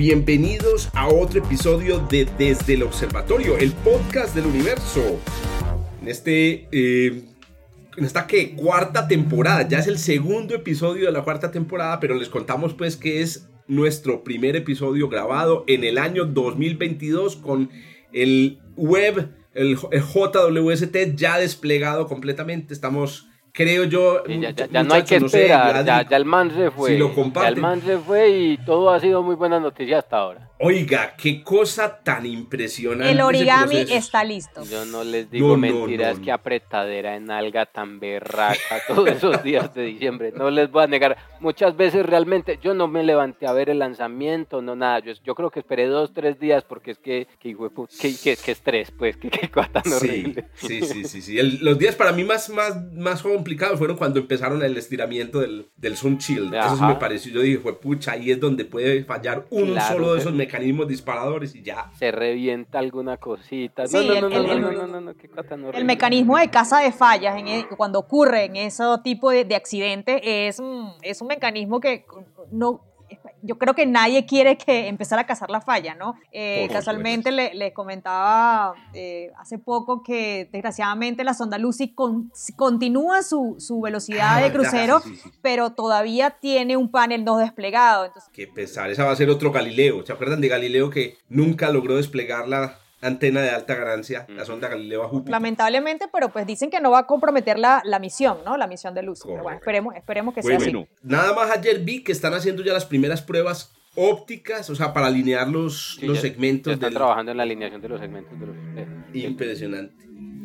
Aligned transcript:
Bienvenidos 0.00 0.88
a 0.94 1.08
otro 1.08 1.40
episodio 1.44 1.98
de 1.98 2.26
Desde 2.38 2.72
el 2.72 2.84
Observatorio, 2.84 3.58
el 3.58 3.70
podcast 3.72 4.34
del 4.34 4.46
universo. 4.46 5.20
En 6.00 6.08
este, 6.08 6.68
eh, 6.72 7.24
en 7.98 8.04
esta 8.06 8.26
que 8.26 8.56
cuarta 8.56 9.06
temporada, 9.08 9.68
ya 9.68 9.78
es 9.78 9.86
el 9.88 9.98
segundo 9.98 10.54
episodio 10.54 11.04
de 11.04 11.12
la 11.12 11.22
cuarta 11.22 11.50
temporada, 11.50 12.00
pero 12.00 12.14
les 12.14 12.30
contamos 12.30 12.72
pues 12.72 12.96
que 12.96 13.20
es 13.20 13.50
nuestro 13.68 14.24
primer 14.24 14.56
episodio 14.56 15.10
grabado 15.10 15.64
en 15.66 15.84
el 15.84 15.98
año 15.98 16.24
2022 16.24 17.36
con 17.36 17.68
el 18.14 18.58
web, 18.76 19.28
el, 19.52 19.76
el 19.90 20.02
JWST 20.02 21.14
ya 21.14 21.36
desplegado 21.36 22.06
completamente. 22.06 22.72
Estamos 22.72 23.28
creo 23.52 23.84
yo. 23.84 24.24
ya, 24.26 24.82
no 24.82 24.94
hay 24.94 25.02
que 25.04 25.16
esperar, 25.16 25.84
ya, 25.84 26.00
el 26.16 26.24
man 26.24 26.50
se 26.50 26.70
fue. 26.70 26.98
ya 26.98 27.48
el 27.48 27.56
man 27.56 27.80
se 27.82 27.98
fue 27.98 28.30
y 28.30 28.58
todo 28.58 28.90
ha 28.90 29.00
sido 29.00 29.22
muy 29.22 29.34
buena 29.36 29.60
noticia 29.60 29.98
hasta 29.98 30.18
ahora. 30.18 30.49
Oiga, 30.62 31.14
qué 31.16 31.42
cosa 31.42 32.02
tan 32.04 32.26
impresionante. 32.26 33.10
El 33.10 33.22
origami 33.22 33.76
está 33.76 34.22
listo. 34.22 34.62
Yo 34.64 34.84
no 34.84 35.02
les 35.04 35.30
digo 35.30 35.56
mentiras, 35.56 36.18
que 36.18 36.30
apretadera 36.30 37.16
en 37.16 37.30
alga 37.30 37.64
tan 37.64 37.98
berraca 37.98 38.82
todos 38.86 39.08
esos 39.08 39.42
días 39.42 39.72
de 39.74 39.84
diciembre. 39.84 40.34
No 40.36 40.50
les 40.50 40.70
voy 40.70 40.84
a 40.84 40.86
negar. 40.86 41.16
Muchas 41.40 41.78
veces 41.78 42.04
realmente 42.04 42.58
yo 42.62 42.74
no 42.74 42.88
me 42.88 43.02
levanté 43.02 43.46
a 43.46 43.54
ver 43.54 43.70
el 43.70 43.78
lanzamiento, 43.78 44.60
no 44.60 44.76
nada. 44.76 44.98
Yo, 44.98 45.14
yo 45.24 45.34
creo 45.34 45.50
que 45.50 45.60
esperé 45.60 45.86
dos, 45.86 46.12
tres 46.12 46.38
días 46.38 46.62
porque 46.62 46.90
es 46.90 46.98
que, 46.98 47.26
que, 47.40 47.56
que, 47.98 48.36
que, 48.36 48.52
estrés, 48.52 48.90
pues, 48.90 49.16
que, 49.16 49.30
que 49.30 49.48
cosa 49.50 49.70
tan 49.72 49.90
horrible. 49.90 50.44
Sí, 50.56 50.82
sí, 50.82 51.04
sí, 51.04 51.22
sí. 51.22 51.40
los 51.62 51.78
días 51.78 51.96
para 51.96 52.12
mí 52.12 52.22
más, 52.22 52.50
más, 52.50 52.76
más 52.92 53.22
complicados 53.22 53.78
fueron 53.78 53.96
cuando 53.96 54.20
empezaron 54.20 54.62
el 54.62 54.76
estiramiento 54.76 55.40
del, 55.40 55.70
del 55.78 55.96
Sun 55.96 56.18
Shield. 56.18 56.52
Eso 56.52 56.84
me 56.84 56.96
pareció. 56.96 57.32
Yo 57.32 57.40
dije, 57.40 57.58
fue 57.60 57.80
pucha, 57.80 58.12
ahí 58.12 58.30
es 58.30 58.38
donde 58.38 58.66
puede 58.66 59.04
fallar 59.04 59.46
un 59.48 59.80
solo 59.80 60.12
de 60.12 60.20
esos 60.20 60.34
mecanismos 60.34 60.49
mecanismos 60.50 60.88
disparadores 60.88 61.54
y 61.54 61.62
ya. 61.62 61.90
Se 61.98 62.10
revienta 62.10 62.78
alguna 62.78 63.16
cosita. 63.16 63.84
no, 63.92 64.02
no, 64.02 64.28
no, 64.28 64.86
no, 64.86 65.00
no, 65.00 65.70
El 65.70 65.84
mecanismo 65.84 66.36
de 66.38 66.50
casa 66.50 66.80
de 66.80 66.92
fallas 66.92 67.38
en 67.38 67.48
e, 67.48 67.68
cuando 67.76 68.00
ocurre 68.00 68.44
en 68.44 68.56
ese 68.56 68.82
tipo 69.04 69.30
de, 69.30 69.44
de 69.44 69.54
accidente 69.54 70.48
es, 70.48 70.60
es 71.02 71.20
un 71.22 71.28
mecanismo 71.28 71.80
que 71.80 72.04
no 72.50 72.89
yo 73.42 73.58
creo 73.58 73.74
que 73.74 73.86
nadie 73.86 74.26
quiere 74.26 74.56
que 74.56 74.88
empezar 74.88 75.18
a 75.18 75.26
cazar 75.26 75.50
la 75.50 75.60
falla, 75.60 75.94
¿no? 75.94 76.14
Eh, 76.32 76.68
casualmente 76.72 77.30
le, 77.32 77.72
comentaba 77.72 78.74
eh, 78.94 79.30
hace 79.38 79.58
poco 79.58 80.02
que 80.02 80.48
desgraciadamente 80.52 81.24
la 81.24 81.34
sonda 81.34 81.58
Lucy 81.58 81.94
continúa 82.56 83.22
su, 83.22 83.56
su 83.58 83.80
velocidad 83.80 84.38
ah, 84.38 84.40
de 84.40 84.52
crucero, 84.52 85.02
pero 85.42 85.72
todavía 85.72 86.30
tiene 86.30 86.76
un 86.76 86.90
panel 86.90 87.24
no 87.24 87.38
desplegado. 87.38 88.06
Entonces... 88.06 88.30
Qué 88.32 88.46
pesar, 88.46 88.90
esa 88.90 89.04
va 89.04 89.12
a 89.12 89.16
ser 89.16 89.30
otro 89.30 89.52
Galileo. 89.52 90.04
¿Se 90.04 90.12
acuerdan 90.12 90.40
de 90.40 90.48
Galileo 90.48 90.90
que 90.90 91.18
nunca 91.28 91.70
logró 91.70 91.96
desplegarla? 91.96 92.78
Antena 93.00 93.40
de 93.40 93.50
alta 93.50 93.74
ganancia, 93.74 94.26
la 94.28 94.44
sonda 94.44 94.68
Galileo 94.68 95.02
a 95.02 95.08
Júpiter. 95.08 95.30
Lamentablemente, 95.30 96.06
pero 96.12 96.28
pues 96.30 96.46
dicen 96.46 96.70
que 96.70 96.80
no 96.80 96.90
va 96.90 97.00
a 97.00 97.06
comprometer 97.06 97.58
la, 97.58 97.82
la 97.84 97.98
misión, 97.98 98.38
¿no? 98.44 98.56
La 98.56 98.66
misión 98.66 98.94
de 98.94 99.02
luz. 99.02 99.20
Pero 99.24 99.42
bueno, 99.42 99.58
esperemos, 99.58 99.96
esperemos 99.96 100.34
que 100.34 100.42
sea 100.42 100.56
así. 100.56 100.72
Nada 101.02 101.32
más 101.32 101.50
ayer 101.50 101.80
vi 101.80 102.02
que 102.02 102.12
están 102.12 102.34
haciendo 102.34 102.62
ya 102.62 102.72
las 102.72 102.84
primeras 102.84 103.22
pruebas 103.22 103.72
ópticas, 103.94 104.70
o 104.70 104.74
sea, 104.74 104.92
para 104.92 105.06
alinear 105.06 105.48
los, 105.48 105.98
los 106.02 106.20
segmentos. 106.20 106.72
están 106.72 106.92
trabajando 106.92 107.32
en 107.32 107.38
la 107.38 107.42
alineación 107.42 107.80
de 107.80 107.88
los 107.88 108.00
segmentos. 108.00 108.38
De 108.38 108.46
los, 108.46 108.56
Impresionante. 109.14 109.94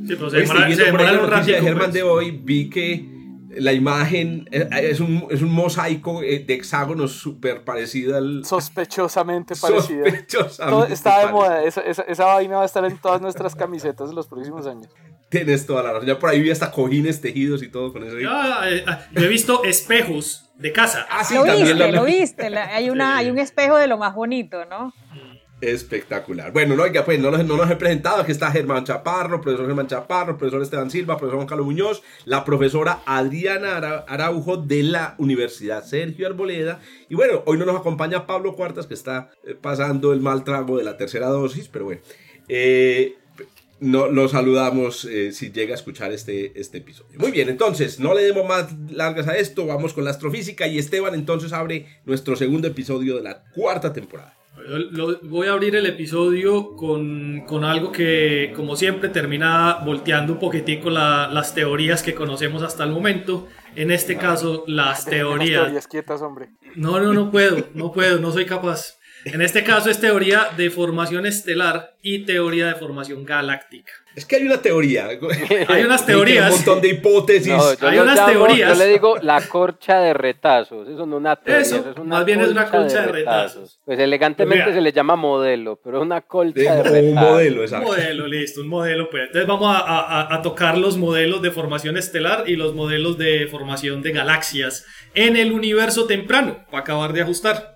Sí, 0.08 0.16
pero 0.16 0.30
se 0.30 0.38
demora, 0.38 0.76
se 0.76 0.84
demora 0.84 1.42
de 1.42 1.62
Germán 1.62 1.92
de 1.92 2.04
hoy 2.04 2.32
vi 2.32 2.70
que 2.70 3.15
la 3.58 3.74
imagen 3.74 4.48
eh, 4.52 4.68
es 4.72 5.00
un, 5.00 5.28
es 5.30 5.42
un 5.42 5.52
mosaico 5.52 6.24
eh, 6.24 6.40
de 6.40 6.54
hexágonos 6.54 7.14
súper 7.14 7.64
parecido 7.64 8.18
al... 8.18 8.46
Sospechosamente 8.46 9.56
parecido. 9.56 10.06
Sospechosamente 10.06 10.94
Está 10.94 11.26
de 11.26 11.32
moda, 11.32 11.64
esa, 11.64 11.82
esa, 11.82 12.26
vaina 12.26 12.58
va 12.58 12.64
a 12.64 12.66
estar 12.66 12.86
en 12.86 12.98
todas 12.98 13.22
nuestras 13.22 13.56
camisetas 13.56 14.10
en 14.10 14.16
los 14.16 14.28
próximos 14.28 14.68
años. 14.68 14.88
Tienes 15.30 15.66
toda 15.66 15.84
la 15.84 15.94
razón, 15.94 16.08
ya 16.08 16.20
por 16.20 16.30
ahí 16.30 16.42
vi 16.42 16.52
hasta 16.52 16.72
cojines 16.72 17.20
tejidos 17.22 17.64
y 17.64 17.70
todo 17.70 17.92
con 17.92 18.04
eso. 18.04 18.18
Eh, 18.18 18.26
ah, 18.88 19.00
yo 19.12 19.24
he 19.24 19.28
visto 19.28 19.64
espejos 19.64 20.50
de 20.56 20.72
casa. 20.72 21.06
Ah, 21.10 21.24
sí, 21.24 21.36
lo 21.36 21.44
viste, 21.44 21.92
lo 21.92 22.04
viste, 22.06 22.58
hay, 22.58 22.90
una, 22.90 23.18
hay 23.18 23.30
un 23.30 23.40
espejo 23.40 23.78
de 23.78 23.88
lo 23.88 23.98
más 23.98 24.14
bonito, 24.16 24.66
¿no? 24.66 24.94
Espectacular. 25.62 26.52
Bueno, 26.52 26.76
no, 26.76 26.84
oiga, 26.84 27.06
pues 27.06 27.18
no, 27.18 27.32
no, 27.32 27.44
nos 27.44 27.72
he 27.72 27.78
presentado. 27.78 28.22
Aquí 28.22 28.32
está 28.34 28.52
Germán 28.52 28.84
Chaparro, 28.84 29.40
profesor 29.40 29.66
Germán 29.66 29.88
Chaparro, 29.88 30.38
profesor 30.38 30.62
Esteban 30.62 30.92
Silva, 30.92 31.18
profesor 31.18 31.38
Juan 31.38 31.48
Carlos 31.48 31.66
Muñoz, 31.66 32.04
la 32.26 32.44
profesora 32.44 33.00
Adriana 33.06 33.78
Araujo 34.08 34.58
de 34.58 34.84
la 34.84 35.16
Universidad 35.18 35.86
Sergio 35.86 36.28
Arboleda. 36.28 36.82
Y 37.10 37.16
bueno, 37.16 37.42
hoy 37.46 37.58
no 37.58 37.66
nos 37.66 37.78
acompaña 37.78 38.28
Pablo 38.28 38.56
Cuartas, 38.56 38.86
que 38.86 38.94
está 38.94 39.32
eh, 39.46 39.56
pasando 39.60 40.12
el 40.12 40.20
mal 40.20 40.44
trago 40.44 40.78
de 40.78 40.84
la 40.84 40.98
tercera 40.98 41.28
dosis, 41.28 41.70
pero 41.70 41.86
bueno. 41.86 42.02
Eh, 42.50 43.16
no, 43.80 44.08
lo 44.08 44.28
saludamos 44.28 45.06
eh, 45.06 45.32
si 45.32 45.52
llega 45.52 45.74
a 45.74 45.76
escuchar 45.76 46.12
este, 46.12 46.60
este 46.60 46.80
episodio. 46.80 47.18
Muy 47.18 47.32
bien, 47.32 47.50
entonces, 47.50 48.00
no 48.00 48.14
le 48.14 48.24
demos 48.24 48.46
más 48.46 48.74
largas 48.90 49.28
a 49.28 49.38
esto, 49.38 49.66
vamos 49.66 49.94
con 49.94 50.04
la 50.04 50.12
astrofísica 50.12 50.68
y 50.68 50.80
Esteban 50.80 51.14
entonces 51.14 51.54
abre 51.54 51.86
nuestro 52.06 52.36
segundo 52.36 52.68
episodio 52.68 53.16
de 53.18 53.24
la 53.24 53.44
cuarta 53.54 53.92
temporada 53.94 54.36
voy 55.24 55.48
a 55.48 55.52
abrir 55.52 55.76
el 55.76 55.86
episodio 55.86 56.76
con, 56.76 57.44
con, 57.48 57.64
algo 57.64 57.92
que, 57.92 58.54
como 58.56 58.76
siempre, 58.76 59.10
termina 59.10 59.80
volteando 59.86 60.34
un 60.34 60.40
poquitico 60.40 60.90
las 60.90 61.54
teorías 61.54 62.04
que 62.04 62.16
conocemos 62.16 62.64
hasta 62.64 62.84
el 62.84 62.92
momento. 62.92 63.48
En 63.76 63.92
este 63.92 64.18
caso, 64.18 64.64
las 64.68 65.06
teorías. 65.06 65.64
teorías 65.64 65.88
quietas, 65.88 66.22
hombre. 66.22 66.50
No, 66.76 67.00
no, 67.00 67.14
no 67.14 67.32
puedo, 67.32 67.68
no 67.74 67.92
puedo, 67.92 68.20
no 68.20 68.32
soy 68.32 68.46
capaz. 68.46 68.98
En 69.26 69.42
este 69.42 69.64
caso 69.64 69.90
es 69.90 70.00
teoría 70.00 70.50
de 70.56 70.70
formación 70.70 71.26
estelar 71.26 71.96
y 72.04 72.26
teoría 72.26 72.68
de 72.68 72.76
formación 72.76 73.26
galáctica. 73.26 73.92
Es 74.16 74.24
que 74.24 74.36
hay 74.36 74.44
una 74.44 74.62
teoría. 74.62 75.08
hay 75.68 75.84
unas 75.84 76.06
teorías. 76.06 76.52
un 76.52 76.58
montón 76.58 76.82
de 76.82 76.90
hipótesis. 76.90 77.52
hay 77.82 77.98
unas 77.98 78.24
teorías. 78.24 78.78
Yo 78.78 78.86
le 78.86 78.92
digo 78.92 79.18
la 79.18 79.42
corcha 79.42 80.00
de 80.00 80.14
retazos. 80.14 80.88
Eso 80.88 81.08
no 81.08 81.16
es 81.16 81.20
una 81.22 81.36
teoría. 81.38 81.62
Eso, 81.64 82.04
más 82.06 82.24
bien 82.24 82.40
es 82.40 82.50
una 82.50 82.70
colcha 82.70 83.02
de, 83.02 83.08
retazos. 83.08 83.80
Pues 83.84 83.98
elegantemente 83.98 84.66
pues 84.66 84.76
se 84.76 84.82
le 84.82 84.92
llama 84.92 85.16
modelo, 85.16 85.80
pero 85.84 85.98
es 85.98 86.04
una 86.04 86.22
colcha 86.22 86.76
de, 86.76 86.84
retazos. 86.84 87.04
Un 87.04 87.16
modelo, 87.16 87.62
exacto. 87.64 87.90
Un 87.90 87.96
modelo, 87.96 88.28
listo, 88.28 88.62
un 88.62 88.68
modelo. 88.68 89.10
Pues. 89.10 89.24
Entonces 89.24 89.48
vamos 89.48 89.76
a, 89.76 90.36
a 90.36 90.42
tocar 90.44 90.78
los 90.78 90.98
modelos 90.98 91.42
de 91.42 91.50
formación 91.50 91.98
estelar 91.98 92.44
y 92.46 92.58
los 92.58 92.76
modelos 92.76 93.18
de 93.18 93.48
formación 93.48 94.04
de 94.04 94.12
galaxias 94.12 94.86
en 95.16 95.36
el 95.36 95.52
universo 95.52 96.06
temprano, 96.06 96.64
para 96.70 96.82
acabar 96.82 97.12
de 97.12 97.24
ajustar. 97.24 97.75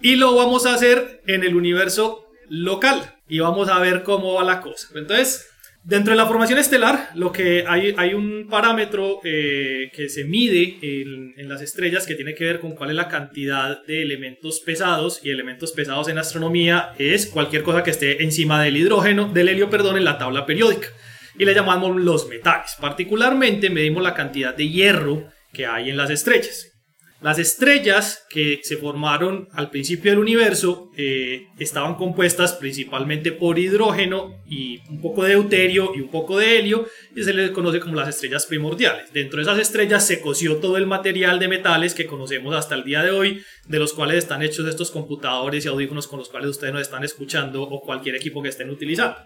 Y 0.00 0.16
lo 0.16 0.34
vamos 0.34 0.66
a 0.66 0.74
hacer 0.74 1.22
en 1.26 1.42
el 1.42 1.56
universo 1.56 2.26
local 2.48 3.16
y 3.28 3.38
vamos 3.38 3.68
a 3.68 3.78
ver 3.78 4.02
cómo 4.02 4.34
va 4.34 4.44
la 4.44 4.60
cosa. 4.60 4.88
Entonces, 4.94 5.48
dentro 5.84 6.12
de 6.12 6.16
la 6.16 6.26
formación 6.26 6.58
estelar, 6.58 7.10
lo 7.14 7.32
que 7.32 7.64
hay, 7.66 7.94
hay 7.96 8.14
un 8.14 8.48
parámetro 8.48 9.20
eh, 9.24 9.90
que 9.94 10.08
se 10.08 10.24
mide 10.24 10.78
en, 10.82 11.34
en, 11.36 11.48
las 11.48 11.62
estrellas 11.62 12.06
que 12.06 12.14
tiene 12.14 12.34
que 12.34 12.44
ver 12.44 12.60
con 12.60 12.74
cuál 12.74 12.90
es 12.90 12.96
la 12.96 13.08
cantidad 13.08 13.84
de 13.86 14.02
elementos 14.02 14.60
pesados 14.60 15.20
y 15.22 15.30
elementos 15.30 15.72
pesados 15.72 16.08
en 16.08 16.18
astronomía 16.18 16.90
es 16.98 17.26
cualquier 17.26 17.62
cosa 17.62 17.82
que 17.82 17.90
esté 17.90 18.22
encima 18.22 18.62
del 18.62 18.76
hidrógeno, 18.76 19.32
del 19.32 19.48
helio, 19.48 19.70
perdón, 19.70 19.96
en 19.96 20.04
la 20.04 20.18
tabla 20.18 20.44
periódica. 20.44 20.88
Y 21.38 21.44
le 21.44 21.54
llamamos 21.54 21.96
los 21.96 22.28
metales. 22.28 22.76
Particularmente 22.80 23.70
medimos 23.70 24.02
la 24.02 24.14
cantidad 24.14 24.54
de 24.54 24.68
hierro 24.68 25.28
que 25.52 25.66
hay 25.66 25.90
en 25.90 25.96
las 25.96 26.10
estrellas. 26.10 26.75
Las 27.22 27.38
estrellas 27.38 28.26
que 28.28 28.60
se 28.62 28.76
formaron 28.76 29.48
al 29.52 29.70
principio 29.70 30.10
del 30.10 30.20
universo 30.20 30.90
eh, 30.98 31.46
estaban 31.58 31.94
compuestas 31.94 32.52
principalmente 32.52 33.32
por 33.32 33.58
hidrógeno 33.58 34.42
y 34.46 34.82
un 34.90 35.00
poco 35.00 35.24
de 35.24 35.30
deuterio 35.30 35.92
y 35.96 36.02
un 36.02 36.10
poco 36.10 36.38
de 36.38 36.58
helio 36.58 36.86
y 37.14 37.24
se 37.24 37.32
les 37.32 37.52
conoce 37.52 37.80
como 37.80 37.94
las 37.94 38.10
estrellas 38.10 38.44
primordiales. 38.44 39.14
Dentro 39.14 39.38
de 39.38 39.44
esas 39.44 39.58
estrellas 39.58 40.06
se 40.06 40.20
coció 40.20 40.56
todo 40.56 40.76
el 40.76 40.86
material 40.86 41.38
de 41.38 41.48
metales 41.48 41.94
que 41.94 42.04
conocemos 42.04 42.54
hasta 42.54 42.74
el 42.74 42.84
día 42.84 43.02
de 43.02 43.10
hoy, 43.10 43.42
de 43.66 43.78
los 43.78 43.94
cuales 43.94 44.18
están 44.18 44.42
hechos 44.42 44.68
estos 44.68 44.90
computadores 44.90 45.64
y 45.64 45.68
audífonos 45.68 46.08
con 46.08 46.18
los 46.18 46.28
cuales 46.28 46.50
ustedes 46.50 46.74
nos 46.74 46.82
están 46.82 47.02
escuchando 47.02 47.62
o 47.62 47.80
cualquier 47.80 48.16
equipo 48.16 48.42
que 48.42 48.50
estén 48.50 48.68
utilizando. 48.68 49.16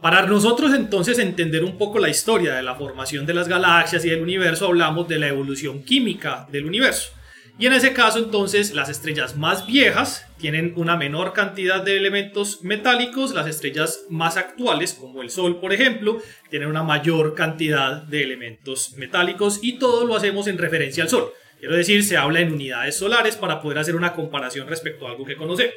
Para 0.00 0.26
nosotros 0.26 0.72
entonces 0.72 1.18
entender 1.18 1.62
un 1.62 1.76
poco 1.76 1.98
la 1.98 2.08
historia 2.08 2.54
de 2.54 2.62
la 2.62 2.74
formación 2.74 3.26
de 3.26 3.34
las 3.34 3.48
galaxias 3.48 4.02
y 4.06 4.10
del 4.10 4.22
universo, 4.22 4.66
hablamos 4.66 5.06
de 5.08 5.18
la 5.18 5.28
evolución 5.28 5.82
química 5.84 6.48
del 6.50 6.64
universo. 6.64 7.12
Y 7.56 7.66
en 7.66 7.72
ese 7.72 7.92
caso 7.92 8.18
entonces 8.18 8.74
las 8.74 8.88
estrellas 8.88 9.36
más 9.36 9.66
viejas 9.66 10.26
tienen 10.38 10.72
una 10.76 10.96
menor 10.96 11.32
cantidad 11.32 11.82
de 11.82 11.96
elementos 11.96 12.64
metálicos, 12.64 13.32
las 13.32 13.46
estrellas 13.46 14.06
más 14.10 14.36
actuales 14.36 14.94
como 14.94 15.22
el 15.22 15.30
Sol 15.30 15.60
por 15.60 15.72
ejemplo 15.72 16.20
tienen 16.50 16.68
una 16.68 16.82
mayor 16.82 17.34
cantidad 17.34 18.02
de 18.02 18.24
elementos 18.24 18.94
metálicos 18.96 19.60
y 19.62 19.78
todo 19.78 20.04
lo 20.04 20.16
hacemos 20.16 20.48
en 20.48 20.58
referencia 20.58 21.04
al 21.04 21.08
Sol. 21.08 21.32
Quiero 21.60 21.76
decir, 21.76 22.04
se 22.04 22.16
habla 22.16 22.40
en 22.40 22.52
unidades 22.52 22.98
solares 22.98 23.36
para 23.36 23.62
poder 23.62 23.78
hacer 23.78 23.94
una 23.94 24.12
comparación 24.14 24.68
respecto 24.68 25.06
a 25.06 25.12
algo 25.12 25.24
que 25.24 25.36
conocemos. 25.36 25.74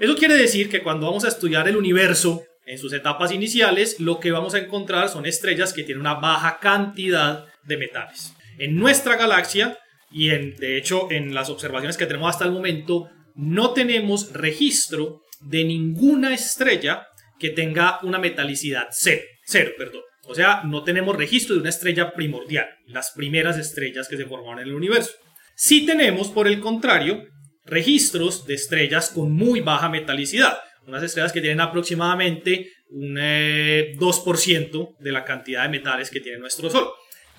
Eso 0.00 0.16
quiere 0.16 0.36
decir 0.36 0.70
que 0.70 0.82
cuando 0.82 1.06
vamos 1.06 1.24
a 1.24 1.28
estudiar 1.28 1.68
el 1.68 1.76
universo 1.76 2.44
en 2.66 2.78
sus 2.78 2.92
etapas 2.92 3.30
iniciales, 3.30 4.00
lo 4.00 4.20
que 4.20 4.30
vamos 4.30 4.54
a 4.54 4.58
encontrar 4.58 5.08
son 5.08 5.26
estrellas 5.26 5.72
que 5.72 5.82
tienen 5.82 6.00
una 6.00 6.14
baja 6.14 6.58
cantidad 6.60 7.46
de 7.64 7.76
metales. 7.76 8.32
En 8.58 8.76
nuestra 8.76 9.16
galaxia, 9.16 9.78
y 10.10 10.30
en, 10.30 10.56
de 10.56 10.76
hecho 10.76 11.10
en 11.10 11.34
las 11.34 11.50
observaciones 11.50 11.96
que 11.96 12.06
tenemos 12.06 12.30
hasta 12.30 12.44
el 12.44 12.52
momento, 12.52 13.10
no 13.34 13.72
tenemos 13.72 14.32
registro 14.32 15.22
de 15.40 15.64
ninguna 15.64 16.34
estrella 16.34 17.06
que 17.38 17.50
tenga 17.50 18.00
una 18.02 18.18
metalicidad 18.18 18.88
cero, 18.90 19.22
cero 19.44 19.72
perdón. 19.78 20.02
O 20.24 20.34
sea, 20.34 20.62
no 20.64 20.84
tenemos 20.84 21.16
registro 21.16 21.54
de 21.54 21.62
una 21.62 21.70
estrella 21.70 22.12
primordial, 22.12 22.68
las 22.86 23.12
primeras 23.12 23.56
estrellas 23.56 24.08
que 24.08 24.16
se 24.16 24.26
formaron 24.26 24.60
en 24.60 24.68
el 24.68 24.74
universo. 24.74 25.12
Sí 25.54 25.86
tenemos, 25.86 26.28
por 26.28 26.46
el 26.46 26.60
contrario, 26.60 27.26
registros 27.64 28.46
de 28.46 28.54
estrellas 28.54 29.10
con 29.10 29.32
muy 29.32 29.60
baja 29.60 29.88
metalicidad, 29.88 30.58
unas 30.86 31.02
estrellas 31.02 31.32
que 31.32 31.40
tienen 31.40 31.60
aproximadamente 31.60 32.70
un 32.90 33.16
2% 33.16 33.18
eh, 33.20 34.94
de 34.98 35.12
la 35.12 35.24
cantidad 35.24 35.62
de 35.62 35.68
metales 35.68 36.10
que 36.10 36.20
tiene 36.20 36.38
nuestro 36.38 36.70
Sol. 36.70 36.88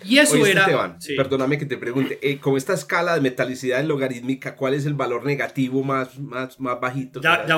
Y 0.03 0.17
eso 0.17 0.45
era. 0.45 0.61
Esteban, 0.61 0.97
perdóname 1.17 1.57
que 1.57 1.65
te 1.65 1.77
pregunte, 1.77 2.19
eh, 2.21 2.39
con 2.39 2.57
esta 2.57 2.73
escala 2.73 3.15
de 3.15 3.21
metalicidad 3.21 3.83
logarítmica, 3.83 4.55
¿cuál 4.55 4.73
es 4.73 4.85
el 4.85 4.93
valor 4.93 5.25
negativo 5.25 5.83
más, 5.83 6.17
más, 6.19 6.59
más 6.59 6.79
bajito? 6.79 7.21
Ya, 7.21 7.45
ya, 7.45 7.55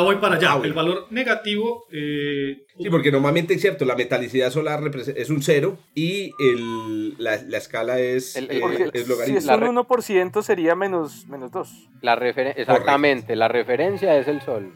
voy, 0.00 0.16
para 0.16 0.36
allá. 0.36 0.52
Ah, 0.52 0.60
el 0.62 0.72
valor 0.72 1.06
negativo. 1.10 1.86
Eh, 1.90 2.64
sí, 2.78 2.90
porque 2.90 3.12
normalmente 3.12 3.54
es 3.54 3.60
cierto, 3.60 3.84
la 3.84 3.96
metalicidad 3.96 4.50
solar 4.50 4.80
es 5.16 5.30
un 5.30 5.42
cero 5.42 5.78
y 5.94 6.32
el, 6.38 7.14
la, 7.18 7.42
la, 7.42 7.58
escala 7.58 7.98
es, 7.98 8.36
el, 8.36 8.50
eh, 8.50 8.90
es 8.92 9.08
logarítmica. 9.08 9.40
Si 9.40 9.48
es 9.50 9.68
un 9.68 9.76
1% 9.76 10.42
sería 10.42 10.74
menos, 10.74 11.26
menos 11.28 11.50
2. 11.50 11.88
La 12.00 12.14
exactamente, 12.14 13.36
la 13.36 13.48
referencia 13.48 14.16
es 14.16 14.28
el 14.28 14.40
Sol. 14.42 14.72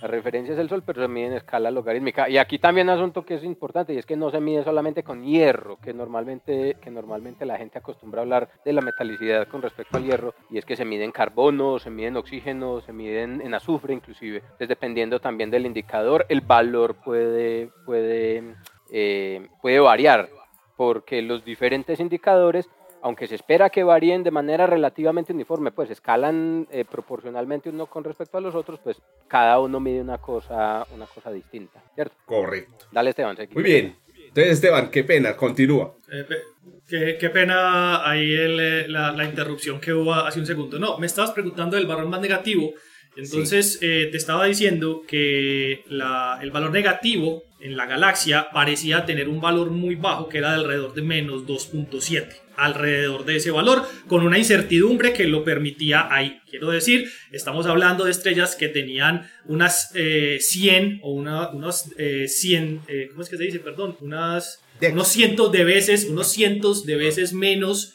La 0.00 0.06
referencia 0.06 0.54
es 0.54 0.60
el 0.60 0.68
Sol, 0.68 0.84
pero 0.86 1.02
se 1.02 1.08
mide 1.08 1.26
en 1.26 1.32
escala 1.32 1.72
logarítmica. 1.72 2.28
Y 2.28 2.38
aquí 2.38 2.58
también 2.58 2.88
un 2.88 2.94
asunto 2.94 3.24
que 3.24 3.34
es 3.34 3.42
importante, 3.42 3.92
y 3.92 3.98
es 3.98 4.06
que 4.06 4.16
no 4.16 4.30
se 4.30 4.40
mide 4.40 4.62
solamente 4.62 5.02
con 5.02 5.24
hierro, 5.24 5.78
que 5.80 5.92
normalmente, 5.92 6.76
que 6.80 6.90
normalmente 6.90 7.44
la 7.44 7.58
gente 7.58 7.78
acostumbra 7.78 8.20
a 8.20 8.22
hablar 8.22 8.48
de 8.64 8.72
la 8.72 8.80
metalicidad 8.80 9.48
con 9.48 9.60
respecto 9.60 9.96
al 9.96 10.04
hierro, 10.04 10.34
y 10.50 10.58
es 10.58 10.64
que 10.64 10.76
se 10.76 10.84
mide 10.84 11.02
en 11.02 11.10
carbono, 11.10 11.80
se 11.80 11.90
mide 11.90 12.08
en 12.08 12.16
oxígeno, 12.16 12.80
se 12.80 12.92
mide 12.92 13.22
en, 13.22 13.54
azufre 13.54 13.92
inclusive. 13.92 14.38
Entonces, 14.38 14.68
dependiendo 14.68 15.20
también 15.20 15.50
del 15.50 15.66
indicador, 15.66 16.26
el 16.28 16.42
valor 16.42 16.94
puede, 17.02 17.70
puede, 17.84 18.54
eh, 18.92 19.48
puede 19.60 19.80
variar, 19.80 20.28
porque 20.76 21.22
los 21.22 21.44
diferentes 21.44 21.98
indicadores 21.98 22.68
aunque 23.02 23.26
se 23.26 23.34
espera 23.34 23.70
que 23.70 23.84
varíen 23.84 24.22
de 24.22 24.30
manera 24.30 24.66
relativamente 24.66 25.32
uniforme, 25.32 25.70
pues 25.70 25.90
escalan 25.90 26.66
eh, 26.70 26.84
proporcionalmente 26.84 27.68
uno 27.68 27.86
con 27.86 28.04
respecto 28.04 28.38
a 28.38 28.40
los 28.40 28.54
otros, 28.54 28.80
pues 28.82 29.00
cada 29.26 29.58
uno 29.60 29.80
mide 29.80 30.00
una 30.00 30.18
cosa, 30.18 30.86
una 30.94 31.06
cosa 31.06 31.30
distinta, 31.30 31.82
¿cierto? 31.94 32.16
Correcto. 32.24 32.86
Dale, 32.90 33.10
Esteban. 33.10 33.36
Muy 33.52 33.62
bien. 33.62 33.96
Entonces, 34.28 34.54
Esteban, 34.54 34.90
qué 34.90 35.04
pena, 35.04 35.36
continúa. 35.36 35.94
Eh, 36.12 37.16
qué, 37.18 37.30
pena 37.30 38.08
ahí 38.08 38.34
eh, 38.34 38.86
la, 38.88 39.24
interrupción 39.24 39.80
que 39.80 39.92
hubo 39.92 40.12
hace 40.12 40.38
un 40.38 40.46
segundo. 40.46 40.78
No, 40.78 40.98
me 40.98 41.06
estabas 41.06 41.30
preguntando 41.32 41.76
del 41.76 41.86
valor 41.86 42.06
más 42.06 42.20
negativo. 42.20 42.72
Entonces, 43.16 43.80
te 43.80 44.16
estaba 44.16 44.44
diciendo 44.44 45.02
que 45.08 45.82
el 45.88 46.50
valor 46.52 46.70
negativo 46.70 47.42
en 47.58 47.76
la 47.76 47.86
galaxia 47.86 48.48
parecía 48.52 49.06
tener 49.06 49.28
un 49.28 49.40
valor 49.40 49.70
muy 49.70 49.96
bajo, 49.96 50.28
que 50.28 50.38
era 50.38 50.50
de 50.50 50.56
alrededor 50.56 50.94
de 50.94 51.02
menos 51.02 51.44
2.7 51.44 52.47
alrededor 52.58 53.24
de 53.24 53.36
ese 53.36 53.50
valor, 53.50 53.86
con 54.06 54.26
una 54.26 54.36
incertidumbre 54.36 55.12
que 55.12 55.24
lo 55.24 55.44
permitía 55.44 56.08
ahí. 56.10 56.40
Quiero 56.50 56.70
decir, 56.70 57.08
estamos 57.32 57.66
hablando 57.66 58.04
de 58.04 58.10
estrellas 58.10 58.56
que 58.56 58.68
tenían 58.68 59.30
unas 59.46 59.90
100 59.92 59.94
eh, 59.94 61.00
o 61.02 61.12
una, 61.12 61.50
unos 61.50 61.84
100, 62.26 62.64
eh, 62.64 62.80
eh, 62.88 63.08
¿cómo 63.10 63.22
es 63.22 63.28
que 63.28 63.36
se 63.36 63.44
dice? 63.44 63.60
Perdón, 63.60 63.96
unas... 64.00 64.62
Unos 64.92 65.08
cientos 65.08 65.50
de 65.50 65.64
veces, 65.64 66.04
unos 66.04 66.28
cientos 66.28 66.86
de 66.86 66.94
veces 66.94 67.32
menos 67.32 67.94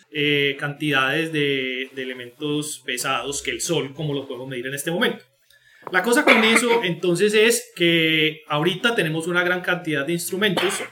cantidades 0.57 1.31
de, 1.31 1.89
de 1.95 2.03
elementos 2.03 2.81
pesados 2.85 3.41
que 3.41 3.51
el 3.51 3.61
Sol, 3.61 3.93
como 3.93 4.13
lo 4.13 4.27
podemos 4.27 4.49
medir 4.49 4.67
en 4.67 4.73
este 4.73 4.91
momento. 4.91 5.23
La 5.93 6.03
cosa 6.03 6.25
con 6.25 6.43
eso 6.43 6.83
entonces 6.83 7.33
es 7.33 7.71
que 7.73 8.41
ahorita 8.49 8.95
tenemos 8.95 9.27
una 9.27 9.43
gran 9.43 9.61
cantidad 9.61 10.05
de 10.05 10.11
instrumentos 10.11 10.83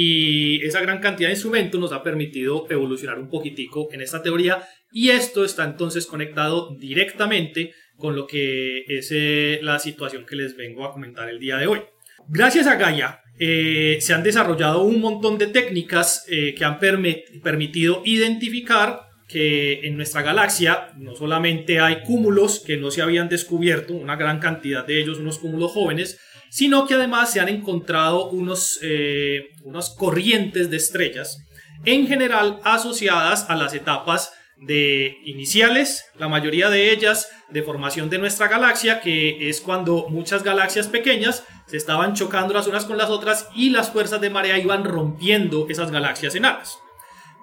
y 0.00 0.64
esa 0.64 0.80
gran 0.80 1.00
cantidad 1.00 1.28
de 1.28 1.34
instrumentos 1.34 1.80
nos 1.80 1.90
ha 1.90 2.04
permitido 2.04 2.68
evolucionar 2.70 3.18
un 3.18 3.28
poquitico 3.28 3.88
en 3.90 4.00
esta 4.00 4.22
teoría 4.22 4.62
y 4.92 5.08
esto 5.08 5.44
está 5.44 5.64
entonces 5.64 6.06
conectado 6.06 6.76
directamente 6.78 7.72
con 7.96 8.14
lo 8.14 8.24
que 8.28 8.84
es 8.86 9.10
eh, 9.10 9.58
la 9.60 9.80
situación 9.80 10.24
que 10.24 10.36
les 10.36 10.56
vengo 10.56 10.84
a 10.84 10.92
comentar 10.92 11.28
el 11.28 11.40
día 11.40 11.56
de 11.56 11.66
hoy. 11.66 11.80
Gracias 12.28 12.68
a 12.68 12.76
Gaia 12.76 13.22
eh, 13.40 13.98
se 14.00 14.14
han 14.14 14.22
desarrollado 14.22 14.84
un 14.84 15.00
montón 15.00 15.36
de 15.36 15.48
técnicas 15.48 16.24
eh, 16.28 16.54
que 16.56 16.64
han 16.64 16.78
permitido 16.78 18.02
identificar 18.04 19.00
que 19.26 19.80
en 19.80 19.96
nuestra 19.96 20.22
galaxia 20.22 20.92
no 20.96 21.16
solamente 21.16 21.80
hay 21.80 22.02
cúmulos 22.02 22.60
que 22.60 22.76
no 22.76 22.92
se 22.92 23.02
habían 23.02 23.28
descubierto, 23.28 23.94
una 23.94 24.14
gran 24.14 24.38
cantidad 24.38 24.86
de 24.86 25.00
ellos, 25.00 25.18
unos 25.18 25.40
cúmulos 25.40 25.72
jóvenes, 25.72 26.20
sino 26.50 26.86
que 26.86 26.94
además 26.94 27.32
se 27.32 27.40
han 27.40 27.48
encontrado 27.48 28.30
unos, 28.30 28.78
eh, 28.82 29.50
unas 29.64 29.90
corrientes 29.90 30.70
de 30.70 30.76
estrellas, 30.76 31.38
en 31.84 32.06
general 32.06 32.60
asociadas 32.64 33.48
a 33.48 33.56
las 33.56 33.74
etapas 33.74 34.32
de 34.60 35.18
iniciales, 35.24 36.04
la 36.18 36.28
mayoría 36.28 36.68
de 36.68 36.90
ellas 36.90 37.28
de 37.48 37.62
formación 37.62 38.10
de 38.10 38.18
nuestra 38.18 38.48
galaxia, 38.48 39.00
que 39.00 39.48
es 39.48 39.60
cuando 39.60 40.08
muchas 40.08 40.42
galaxias 40.42 40.88
pequeñas 40.88 41.44
se 41.66 41.76
estaban 41.76 42.14
chocando 42.14 42.54
las 42.54 42.66
unas 42.66 42.84
con 42.84 42.98
las 42.98 43.10
otras 43.10 43.48
y 43.54 43.70
las 43.70 43.90
fuerzas 43.90 44.20
de 44.20 44.30
marea 44.30 44.58
iban 44.58 44.84
rompiendo 44.84 45.66
esas 45.68 45.90
galaxias 45.90 46.34
enanas. 46.34 46.78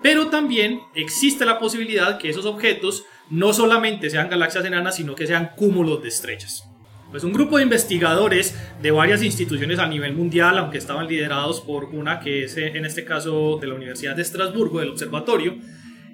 Pero 0.03 0.27
también 0.27 0.81
existe 0.93 1.45
la 1.45 1.57
posibilidad 1.57 2.17
que 2.17 2.29
esos 2.29 2.45
objetos 2.45 3.05
no 3.29 3.53
solamente 3.53 4.09
sean 4.09 4.29
galaxias 4.29 4.65
enanas, 4.65 4.97
sino 4.97 5.15
que 5.15 5.25
sean 5.25 5.51
cúmulos 5.55 6.01
de 6.03 6.09
estrellas. 6.09 6.63
Pues 7.15 7.23
un 7.23 7.31
grupo 7.31 7.55
de 7.55 7.63
investigadores 7.63 8.59
de 8.81 8.91
varias 8.91 9.23
instituciones 9.23 9.79
a 9.79 9.87
nivel 9.87 10.11
mundial, 10.11 10.57
aunque 10.57 10.77
estaban 10.77 11.07
liderados 11.07 11.61
por 11.61 11.85
una 11.85 12.19
que 12.19 12.43
es 12.43 12.57
en 12.57 12.83
este 12.83 13.05
caso 13.05 13.57
de 13.57 13.67
la 13.67 13.75
Universidad 13.75 14.17
de 14.17 14.21
Estrasburgo, 14.21 14.81
del 14.81 14.89
observatorio, 14.89 15.55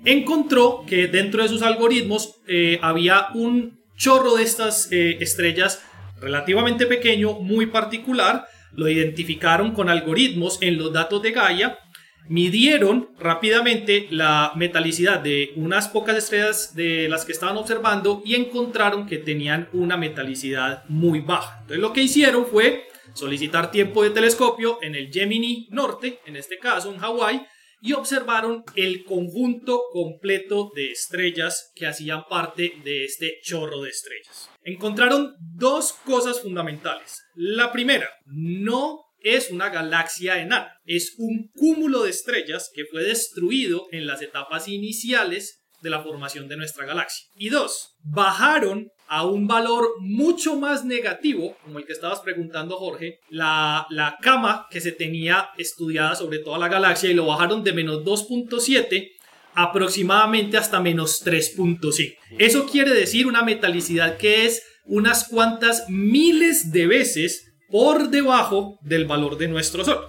encontró 0.06 0.84
que 0.86 1.08
dentro 1.08 1.42
de 1.42 1.50
sus 1.50 1.64
algoritmos 1.64 2.36
eh, 2.48 2.78
había 2.84 3.30
un 3.34 3.80
chorro 3.98 4.36
de 4.36 4.44
estas 4.44 4.92
eh, 4.92 5.18
estrellas 5.22 5.84
relativamente 6.20 6.86
pequeño, 6.86 7.34
muy 7.40 7.66
particular, 7.66 8.46
lo 8.72 8.88
identificaron 8.88 9.72
con 9.72 9.90
algoritmos 9.90 10.60
en 10.62 10.78
los 10.78 10.94
datos 10.94 11.20
de 11.24 11.32
Gaia 11.32 11.80
midieron 12.28 13.10
rápidamente 13.20 14.08
la 14.10 14.54
metalicidad 14.56 15.20
de 15.20 15.51
unas 15.56 15.88
pocas 15.88 16.18
estrellas 16.18 16.75
de 16.75 17.10
las 17.10 17.25
que 17.25 17.32
estaban 17.32 17.58
observando 17.58 18.22
y 18.25 18.36
encontraron 18.36 19.06
que 19.06 19.18
tenían 19.18 19.70
una 19.74 19.98
metalicidad 19.98 20.84
muy 20.88 21.20
baja. 21.20 21.58
Entonces 21.62 21.80
lo 21.80 21.94
que 21.94 22.04
hicieron 22.04 22.46
fue 22.46 22.86
solicitar 23.13 23.72
tiempo 23.72 24.04
de 24.04 24.12
telescopio 24.12 24.80
en 24.82 24.96
el 24.96 25.12
Gemini 25.12 25.68
Norte, 25.72 26.20
en 26.25 26.36
este 26.36 26.58
caso 26.58 26.94
en 26.94 27.00
Hawái, 27.00 27.46
y 27.82 27.94
observaron 27.94 28.63
el 28.75 29.04
conjunto 29.04 29.82
completo 29.92 30.72
de 30.75 30.92
estrellas 30.92 31.72
que 31.75 31.88
hacían 31.88 32.25
parte 32.30 32.74
de 32.84 33.06
este 33.06 33.40
chorro 33.42 33.82
de 33.82 33.90
estrellas. 33.90 34.50
Encontraron 34.63 35.34
dos 35.40 35.94
cosas 36.06 36.42
fundamentales. 36.42 37.24
La 37.34 37.72
primera, 37.72 38.08
no 38.25 39.00
es 39.22 39.51
una 39.51 39.70
galaxia 39.70 40.42
enana, 40.42 40.80
es 40.86 41.16
un 41.18 41.50
cúmulo 41.56 42.04
de 42.04 42.10
estrellas 42.10 42.72
que 42.74 42.86
fue 42.86 43.04
destruido 43.04 43.88
en 43.92 44.08
las 44.08 44.22
etapas 44.22 44.68
iniciales 44.68 45.62
de 45.82 45.90
la 45.90 46.04
formación 46.04 46.48
de 46.48 46.58
nuestra 46.58 46.86
galaxia. 46.86 47.25
Y 47.36 47.50
dos, 47.50 47.96
bajaron 48.04 48.92
a 49.08 49.25
un 49.25 49.48
valor 49.48 49.90
mucho 50.00 50.56
más 50.56 50.86
negativo, 50.86 51.58
como 51.63 51.80
el 51.80 51.86
que 51.86 51.94
estabas 51.94 52.22
preguntando 52.22 52.78
Jorge, 52.78 53.20
la, 53.30 53.86
la 53.90 54.18
cama 54.22 54.68
que 54.70 54.80
se 54.80 54.92
tenía 54.92 55.50
estudiada 55.58 56.16
sobre 56.16 56.40
toda 56.40 56.60
la 56.60 56.70
galaxia 56.70 57.10
y 57.10 57.13
lo 57.13 57.25
bajaron 57.25 57.63
de 57.63 57.74
menos 57.74 58.04
2.7 58.04 59.12
aproximadamente 59.54 60.58
hasta 60.58 60.80
menos 60.80 61.25
3.5. 61.25 62.18
Eso 62.38 62.66
quiere 62.68 62.94
decir 62.94 63.28
una 63.28 63.44
metalicidad 63.44 64.18
que 64.18 64.46
es 64.46 64.63
unas 64.86 65.28
cuantas 65.28 65.86
miles 65.90 66.72
de 66.72 66.88
veces 66.88 67.50
por 67.72 68.10
debajo 68.10 68.78
del 68.82 69.06
valor 69.06 69.38
de 69.38 69.48
nuestro 69.48 69.84
Sol. 69.86 70.06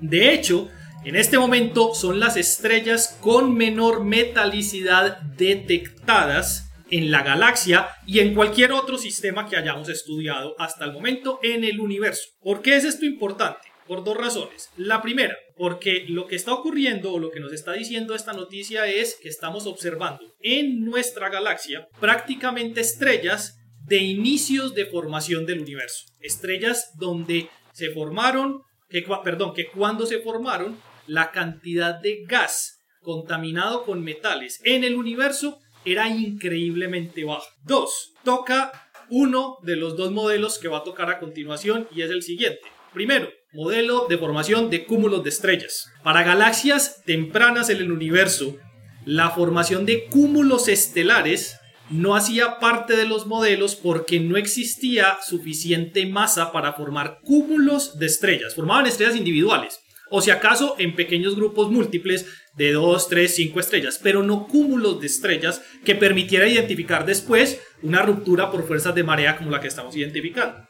De 0.00 0.32
hecho, 0.32 0.68
En 1.02 1.16
este 1.16 1.38
momento 1.38 1.94
son 1.94 2.20
las 2.20 2.36
estrellas 2.36 3.16
con 3.22 3.54
menor 3.54 4.04
metalicidad 4.04 5.22
detectadas 5.22 6.70
en 6.90 7.10
la 7.10 7.22
galaxia 7.22 7.88
y 8.06 8.18
en 8.18 8.34
cualquier 8.34 8.72
otro 8.72 8.98
sistema 8.98 9.48
que 9.48 9.56
hayamos 9.56 9.88
estudiado 9.88 10.54
hasta 10.58 10.84
el 10.84 10.92
momento 10.92 11.40
en 11.42 11.64
el 11.64 11.80
universo. 11.80 12.28
¿Por 12.42 12.60
qué 12.60 12.76
es 12.76 12.84
esto 12.84 13.06
importante? 13.06 13.68
Por 13.86 14.04
dos 14.04 14.14
razones. 14.14 14.68
La 14.76 15.00
primera, 15.00 15.34
porque 15.56 16.04
lo 16.06 16.26
que 16.26 16.36
está 16.36 16.52
ocurriendo 16.52 17.14
o 17.14 17.18
lo 17.18 17.30
que 17.30 17.40
nos 17.40 17.54
está 17.54 17.72
diciendo 17.72 18.14
esta 18.14 18.34
noticia 18.34 18.86
es 18.86 19.16
que 19.22 19.30
estamos 19.30 19.66
observando 19.66 20.34
en 20.42 20.84
nuestra 20.84 21.30
galaxia 21.30 21.88
prácticamente 21.98 22.82
estrellas 22.82 23.56
de 23.90 23.98
inicios 23.98 24.72
de 24.76 24.86
formación 24.86 25.46
del 25.46 25.60
universo. 25.60 26.06
Estrellas 26.20 26.92
donde 26.96 27.50
se 27.72 27.90
formaron, 27.90 28.62
que, 28.88 29.04
perdón, 29.24 29.52
que 29.52 29.66
cuando 29.66 30.06
se 30.06 30.20
formaron, 30.20 30.78
la 31.08 31.32
cantidad 31.32 32.00
de 32.00 32.22
gas 32.24 32.78
contaminado 33.02 33.84
con 33.84 34.04
metales 34.04 34.60
en 34.64 34.84
el 34.84 34.94
universo 34.94 35.58
era 35.84 36.08
increíblemente 36.08 37.24
baja. 37.24 37.48
Dos, 37.64 38.12
toca 38.22 38.70
uno 39.08 39.56
de 39.62 39.74
los 39.74 39.96
dos 39.96 40.12
modelos 40.12 40.58
que 40.58 40.68
va 40.68 40.78
a 40.78 40.84
tocar 40.84 41.10
a 41.10 41.18
continuación 41.18 41.88
y 41.90 42.02
es 42.02 42.10
el 42.10 42.22
siguiente. 42.22 42.62
Primero, 42.94 43.28
modelo 43.52 44.06
de 44.08 44.18
formación 44.18 44.70
de 44.70 44.84
cúmulos 44.84 45.24
de 45.24 45.30
estrellas. 45.30 45.90
Para 46.04 46.22
galaxias 46.22 47.02
tempranas 47.04 47.70
en 47.70 47.78
el 47.78 47.90
universo, 47.90 48.56
la 49.04 49.30
formación 49.30 49.84
de 49.84 50.04
cúmulos 50.06 50.68
estelares 50.68 51.59
no 51.90 52.14
hacía 52.14 52.58
parte 52.58 52.96
de 52.96 53.06
los 53.06 53.26
modelos 53.26 53.76
porque 53.76 54.20
no 54.20 54.36
existía 54.36 55.18
suficiente 55.26 56.06
masa 56.06 56.52
para 56.52 56.72
formar 56.72 57.18
cúmulos 57.22 57.98
de 57.98 58.06
estrellas. 58.06 58.54
Formaban 58.54 58.86
estrellas 58.86 59.16
individuales 59.16 59.80
o 60.10 60.20
si 60.20 60.30
acaso 60.30 60.74
en 60.78 60.94
pequeños 60.94 61.36
grupos 61.36 61.70
múltiples 61.70 62.26
de 62.56 62.72
2, 62.72 63.08
3, 63.08 63.34
5 63.34 63.60
estrellas, 63.60 64.00
pero 64.02 64.22
no 64.22 64.46
cúmulos 64.48 65.00
de 65.00 65.06
estrellas 65.06 65.62
que 65.84 65.94
permitiera 65.94 66.48
identificar 66.48 67.06
después 67.06 67.60
una 67.82 68.02
ruptura 68.02 68.50
por 68.50 68.66
fuerzas 68.66 68.94
de 68.94 69.04
marea 69.04 69.38
como 69.38 69.50
la 69.50 69.60
que 69.60 69.68
estamos 69.68 69.96
identificando. 69.96 70.66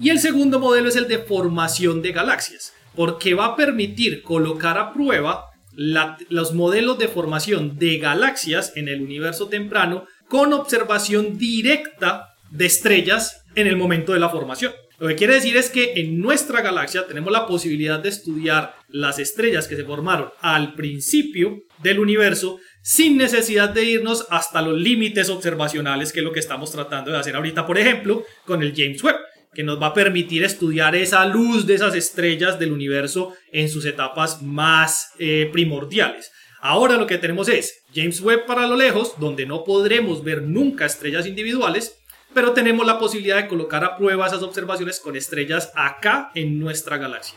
Y 0.00 0.10
el 0.10 0.18
segundo 0.18 0.58
modelo 0.58 0.88
es 0.88 0.96
el 0.96 1.06
de 1.06 1.18
formación 1.18 2.02
de 2.02 2.12
galaxias, 2.12 2.72
porque 2.96 3.34
va 3.34 3.46
a 3.46 3.56
permitir 3.56 4.22
colocar 4.22 4.78
a 4.78 4.92
prueba 4.92 5.44
los 5.74 6.52
modelos 6.54 6.98
de 6.98 7.08
formación 7.08 7.78
de 7.78 7.98
galaxias 7.98 8.72
en 8.76 8.88
el 8.88 9.02
universo 9.02 9.48
temprano 9.48 10.06
con 10.32 10.54
observación 10.54 11.36
directa 11.36 12.34
de 12.50 12.64
estrellas 12.64 13.44
en 13.54 13.66
el 13.66 13.76
momento 13.76 14.14
de 14.14 14.18
la 14.18 14.30
formación. 14.30 14.72
Lo 14.98 15.08
que 15.08 15.14
quiere 15.14 15.34
decir 15.34 15.58
es 15.58 15.68
que 15.68 15.92
en 15.96 16.22
nuestra 16.22 16.62
galaxia 16.62 17.06
tenemos 17.06 17.30
la 17.30 17.46
posibilidad 17.46 18.00
de 18.00 18.08
estudiar 18.08 18.74
las 18.88 19.18
estrellas 19.18 19.68
que 19.68 19.76
se 19.76 19.84
formaron 19.84 20.30
al 20.40 20.72
principio 20.72 21.64
del 21.82 21.98
universo 21.98 22.60
sin 22.80 23.18
necesidad 23.18 23.68
de 23.68 23.84
irnos 23.84 24.26
hasta 24.30 24.62
los 24.62 24.80
límites 24.80 25.28
observacionales, 25.28 26.14
que 26.14 26.20
es 26.20 26.24
lo 26.24 26.32
que 26.32 26.40
estamos 26.40 26.72
tratando 26.72 27.10
de 27.10 27.18
hacer 27.18 27.36
ahorita, 27.36 27.66
por 27.66 27.76
ejemplo, 27.76 28.24
con 28.46 28.62
el 28.62 28.72
James 28.74 29.04
Webb, 29.04 29.16
que 29.52 29.64
nos 29.64 29.82
va 29.82 29.88
a 29.88 29.94
permitir 29.94 30.44
estudiar 30.44 30.96
esa 30.96 31.26
luz 31.26 31.66
de 31.66 31.74
esas 31.74 31.94
estrellas 31.94 32.58
del 32.58 32.72
universo 32.72 33.34
en 33.52 33.68
sus 33.68 33.84
etapas 33.84 34.40
más 34.40 35.10
eh, 35.18 35.50
primordiales. 35.52 36.32
Ahora 36.64 36.96
lo 36.96 37.08
que 37.08 37.18
tenemos 37.18 37.48
es 37.48 37.82
James 37.92 38.20
Webb 38.20 38.46
para 38.46 38.68
lo 38.68 38.76
lejos, 38.76 39.14
donde 39.18 39.46
no 39.46 39.64
podremos 39.64 40.22
ver 40.22 40.42
nunca 40.42 40.86
estrellas 40.86 41.26
individuales, 41.26 41.98
pero 42.32 42.52
tenemos 42.52 42.86
la 42.86 43.00
posibilidad 43.00 43.42
de 43.42 43.48
colocar 43.48 43.82
a 43.82 43.96
prueba 43.96 44.28
esas 44.28 44.44
observaciones 44.44 45.00
con 45.00 45.16
estrellas 45.16 45.72
acá 45.74 46.30
en 46.36 46.60
nuestra 46.60 46.98
galaxia. 46.98 47.36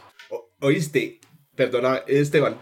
oíste, 0.60 1.20
perdona 1.55 2.03
Esteban, 2.05 2.60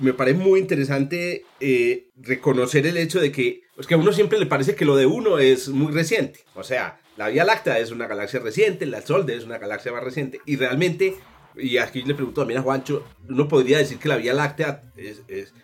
me 0.00 0.14
parece 0.14 0.36
muy 0.36 0.58
interesante 0.58 1.44
eh, 1.60 2.08
reconocer 2.16 2.88
el 2.88 2.96
hecho 2.96 3.20
de 3.20 3.30
que, 3.30 3.60
pues 3.76 3.86
que 3.86 3.94
a 3.94 3.96
uno 3.96 4.12
siempre 4.12 4.40
le 4.40 4.46
parece 4.46 4.74
que 4.74 4.84
lo 4.84 4.96
de 4.96 5.06
uno 5.06 5.38
es 5.38 5.68
muy 5.68 5.92
reciente. 5.92 6.40
O 6.56 6.64
sea, 6.64 7.00
la 7.16 7.28
Vía 7.28 7.44
Láctea 7.44 7.78
es 7.78 7.92
una 7.92 8.08
galaxia 8.08 8.40
reciente, 8.40 8.84
el 8.84 9.00
Sol 9.04 9.30
es 9.30 9.44
una 9.44 9.58
galaxia 9.58 9.92
más 9.92 10.02
reciente, 10.02 10.40
y 10.44 10.56
realmente 10.56 11.14
y 11.56 11.78
aquí 11.78 12.02
le 12.02 12.14
pregunto 12.14 12.40
también 12.40 12.60
a 12.60 12.62
Juancho, 12.62 13.04
uno 13.28 13.48
podría 13.48 13.78
decir 13.78 13.98
que 13.98 14.08
la 14.08 14.16
Vía 14.16 14.32
Láctea 14.32 14.82
es, 14.96 15.22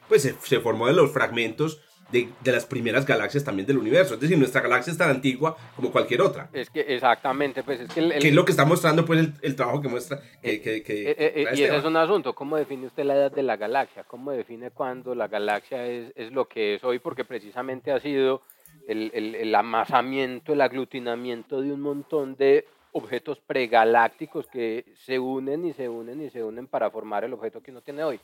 pues 0.08 0.22
se, 0.22 0.34
se, 0.42 0.60
formó 0.60 0.86
de 0.86 0.92
los 0.92 1.12
fragmentos 1.12 1.80
de, 2.12 2.28
las 2.44 2.66
primeras 2.66 3.06
galaxias 3.06 3.44
también 3.44 3.66
del 3.66 3.78
universo. 3.78 4.14
Es 4.14 4.20
decir, 4.20 4.36
nuestra 4.38 4.60
galaxia 4.60 4.90
es 4.90 4.98
tan 4.98 5.10
antigua 5.10 5.56
como 5.76 5.90
cualquier 5.90 6.22
otra. 6.22 6.48
Es 6.52 6.70
que 6.70 6.80
exactamente, 6.80 7.62
pues 7.62 7.80
es 7.80 7.88
que... 7.92 8.00
El, 8.00 8.12
es 8.12 8.34
lo 8.34 8.44
que 8.44 8.50
está 8.50 8.64
mostrando 8.64 9.04
pues 9.04 9.28
el, 9.42 9.56
trabajo 9.56 9.80
que 9.80 9.88
muestra? 9.88 10.20
Que, 10.42 10.54
eh, 10.54 10.84
eh, 10.86 11.14
eh, 11.18 11.46
y 11.54 11.62
ese 11.62 11.76
es 11.76 11.84
un 11.84 11.96
asunto, 11.96 12.34
¿cómo 12.34 12.56
define 12.56 12.86
usted 12.86 13.04
la 13.04 13.14
edad 13.14 13.32
de 13.32 13.42
la 13.42 13.56
galaxia? 13.56 14.04
¿Cómo 14.04 14.32
define 14.32 14.70
cuándo 14.70 15.14
la 15.14 15.28
galaxia 15.28 15.86
es, 15.86 16.12
es 16.16 16.32
lo 16.32 16.48
que 16.48 16.74
es 16.74 16.84
hoy? 16.84 16.98
Porque 16.98 17.24
precisamente 17.24 17.92
ha 17.92 18.00
sido 18.00 18.42
el, 18.88 19.10
el 19.14 19.54
amasamiento, 19.54 20.52
el 20.52 20.60
aglutinamiento 20.60 21.60
de 21.60 21.72
un 21.72 21.80
montón 21.80 22.34
de 22.36 22.66
objetos 22.92 23.40
pregalácticos 23.40 24.46
que 24.46 24.84
se 24.96 25.18
unen 25.18 25.64
y 25.64 25.72
se 25.72 25.88
unen 25.88 26.22
y 26.22 26.30
se 26.30 26.42
unen 26.42 26.66
para 26.66 26.90
formar 26.90 27.24
el 27.24 27.32
objeto 27.32 27.62
que 27.62 27.70
uno 27.70 27.82
tiene 27.82 28.04
hoy. 28.04 28.20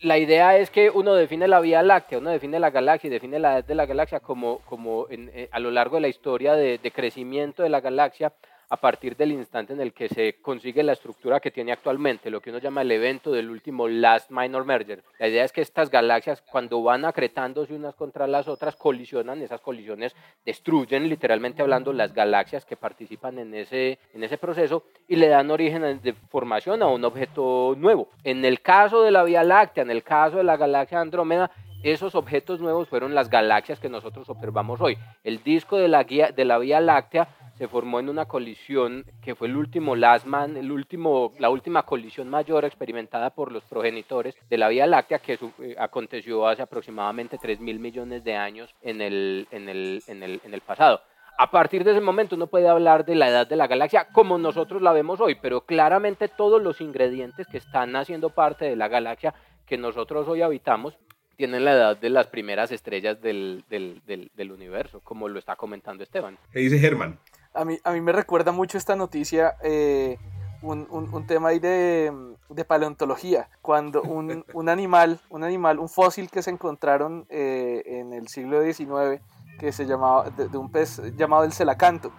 La 0.00 0.16
idea 0.16 0.56
es 0.56 0.70
que 0.70 0.90
uno 0.90 1.14
define 1.14 1.48
la 1.48 1.60
Vía 1.60 1.82
Láctea, 1.82 2.18
uno 2.18 2.30
define 2.30 2.60
la 2.60 2.70
galaxia 2.70 3.08
y 3.08 3.10
define 3.10 3.38
la 3.38 3.54
edad 3.54 3.64
de 3.64 3.74
la 3.74 3.86
galaxia 3.86 4.20
como, 4.20 4.60
como 4.60 5.06
eh, 5.10 5.48
a 5.50 5.58
lo 5.58 5.70
largo 5.70 5.96
de 5.96 6.02
la 6.02 6.08
historia 6.08 6.54
de, 6.54 6.78
de, 6.78 6.90
crecimiento 6.92 7.62
de 7.62 7.68
la 7.68 7.80
galaxia 7.80 8.32
a 8.70 8.76
partir 8.76 9.16
del 9.16 9.32
instante 9.32 9.72
en 9.72 9.80
el 9.80 9.92
que 9.92 10.08
se 10.08 10.40
consigue 10.40 10.82
la 10.82 10.92
estructura 10.92 11.40
que 11.40 11.50
tiene 11.50 11.72
actualmente, 11.72 12.30
lo 12.30 12.40
que 12.40 12.50
uno 12.50 12.58
llama 12.58 12.82
el 12.82 12.90
evento 12.90 13.32
del 13.32 13.50
último 13.50 13.88
Last 13.88 14.30
Minor 14.30 14.64
Merger. 14.64 15.02
La 15.18 15.28
idea 15.28 15.44
es 15.44 15.52
que 15.52 15.62
estas 15.62 15.90
galaxias, 15.90 16.42
cuando 16.42 16.82
van 16.82 17.04
acretándose 17.04 17.74
unas 17.74 17.94
contra 17.94 18.26
las 18.26 18.48
otras, 18.48 18.76
colisionan, 18.76 19.42
esas 19.42 19.60
colisiones 19.60 20.14
destruyen, 20.44 21.08
literalmente 21.08 21.62
hablando, 21.62 21.92
las 21.92 22.12
galaxias 22.12 22.64
que 22.64 22.76
participan 22.76 23.38
en 23.38 23.54
ese, 23.54 23.98
en 24.12 24.24
ese 24.24 24.38
proceso 24.38 24.84
y 25.06 25.16
le 25.16 25.28
dan 25.28 25.50
origen 25.50 26.00
de 26.02 26.12
formación 26.12 26.82
a 26.82 26.88
un 26.88 27.04
objeto 27.04 27.74
nuevo. 27.76 28.08
En 28.24 28.44
el 28.44 28.60
caso 28.60 29.02
de 29.02 29.10
la 29.10 29.24
Vía 29.24 29.44
Láctea, 29.44 29.82
en 29.82 29.90
el 29.90 30.02
caso 30.02 30.36
de 30.36 30.44
la 30.44 30.56
galaxia 30.56 31.00
Andrómeda, 31.00 31.50
esos 31.92 32.14
objetos 32.14 32.60
nuevos 32.60 32.88
fueron 32.88 33.14
las 33.14 33.30
galaxias 33.30 33.80
que 33.80 33.88
nosotros 33.88 34.28
observamos 34.28 34.80
hoy. 34.80 34.98
El 35.24 35.42
disco 35.42 35.76
de 35.78 35.88
la, 35.88 36.04
de 36.04 36.44
la 36.44 36.58
Vía 36.58 36.80
Láctea 36.80 37.28
se 37.58 37.68
formó 37.68 37.98
en 37.98 38.08
una 38.08 38.26
colisión 38.26 39.04
que 39.20 39.34
fue 39.34 39.48
el 39.48 39.56
último 39.56 39.96
Lasman, 39.96 40.56
el 40.56 40.70
último, 40.70 41.32
la 41.38 41.50
última 41.50 41.82
colisión 41.82 42.30
mayor 42.30 42.64
experimentada 42.64 43.30
por 43.30 43.50
los 43.50 43.64
progenitores 43.64 44.36
de 44.48 44.58
la 44.58 44.68
Vía 44.68 44.86
Láctea 44.86 45.18
que 45.18 45.34
eh, 45.34 45.74
aconteció 45.78 46.46
hace 46.46 46.62
aproximadamente 46.62 47.36
3 47.36 47.60
mil 47.60 47.80
millones 47.80 48.22
de 48.22 48.36
años 48.36 48.74
en 48.80 49.00
el, 49.00 49.48
en, 49.50 49.68
el, 49.68 50.02
en, 50.06 50.22
el, 50.22 50.40
en 50.44 50.54
el 50.54 50.60
pasado. 50.60 51.00
A 51.40 51.50
partir 51.50 51.84
de 51.84 51.92
ese 51.92 52.00
momento 52.00 52.34
uno 52.34 52.48
puede 52.48 52.68
hablar 52.68 53.04
de 53.04 53.14
la 53.14 53.28
edad 53.28 53.46
de 53.46 53.56
la 53.56 53.66
galaxia 53.66 54.08
como 54.12 54.38
nosotros 54.38 54.82
la 54.82 54.92
vemos 54.92 55.20
hoy, 55.20 55.36
pero 55.40 55.60
claramente 55.60 56.28
todos 56.28 56.62
los 56.62 56.80
ingredientes 56.80 57.46
que 57.46 57.58
están 57.58 57.94
haciendo 57.96 58.30
parte 58.30 58.64
de 58.64 58.76
la 58.76 58.88
galaxia 58.88 59.34
que 59.66 59.78
nosotros 59.78 60.26
hoy 60.26 60.42
habitamos 60.42 60.98
tienen 61.38 61.64
la 61.64 61.72
edad 61.72 61.96
de 61.96 62.10
las 62.10 62.26
primeras 62.26 62.72
estrellas 62.72 63.22
del, 63.22 63.64
del, 63.70 64.02
del, 64.06 64.30
del 64.34 64.50
universo, 64.50 65.00
como 65.04 65.28
lo 65.28 65.38
está 65.38 65.54
comentando 65.54 66.02
Esteban. 66.02 66.36
¿Qué 66.52 66.58
dice 66.58 66.80
Germán? 66.80 67.16
A 67.54 67.64
mí, 67.64 67.78
a 67.84 67.92
mí 67.92 68.00
me 68.00 68.10
recuerda 68.10 68.50
mucho 68.50 68.76
esta 68.76 68.96
noticia 68.96 69.54
eh, 69.62 70.18
un, 70.62 70.88
un, 70.90 71.26
tema 71.28 71.50
ahí 71.50 71.60
de, 71.60 72.12
de 72.48 72.64
paleontología, 72.64 73.48
cuando 73.62 74.02
un, 74.02 74.44
un, 74.52 74.68
animal, 74.68 75.20
un 75.30 75.44
animal, 75.44 75.78
un 75.78 75.88
fósil 75.88 76.28
que 76.28 76.42
se 76.42 76.50
encontraron 76.50 77.24
eh, 77.30 77.84
en 77.86 78.12
el 78.12 78.26
siglo 78.26 78.60
XIX, 78.60 79.22
que 79.60 79.70
se 79.70 79.86
llamaba, 79.86 80.30
de, 80.30 80.58
un 80.58 80.72
pez 80.72 81.00
llamado 81.16 81.44
el 81.44 81.52
celacanto, 81.52 82.12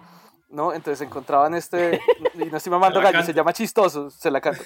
¿no? 0.48 0.72
Entonces 0.72 1.06
encontraban 1.06 1.54
este, 1.54 2.00
y 2.34 2.44
no 2.46 2.56
estoy 2.56 2.72
mamando 2.72 3.02
gallo, 3.02 3.22
se 3.22 3.34
llama 3.34 3.52
chistoso, 3.52 4.08
se 4.08 4.30
la 4.30 4.40
canto. 4.40 4.62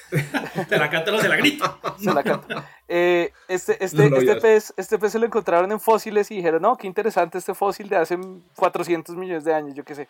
se 0.68 0.78
la 0.78 0.88
canto, 0.90 1.11
no 1.11 1.18
se 1.18 1.28
la 1.28 1.37
grito. 1.37 1.80
se 1.99 2.14
la 2.14 2.23
canto. 2.23 2.46
Eh, 2.88 3.33
este, 3.49 3.73
este, 3.85 4.07
este, 4.07 4.37
pez, 4.37 4.75
este 4.76 4.99
pez 4.99 5.12
se 5.12 5.19
lo 5.19 5.26
encontraron 5.26 5.71
en 5.73 5.81
fósiles 5.81 6.31
y 6.31 6.37
dijeron, 6.37 6.62
no, 6.62 6.76
qué 6.76 6.87
interesante 6.87 7.38
este 7.38 7.55
fósil 7.55 7.88
de 7.88 7.97
hace 7.97 8.19
400 8.57 9.17
millones 9.17 9.45
de 9.45 9.55
años, 9.55 9.75
yo 9.75 9.85
qué 9.85 9.95
sé. 9.95 10.09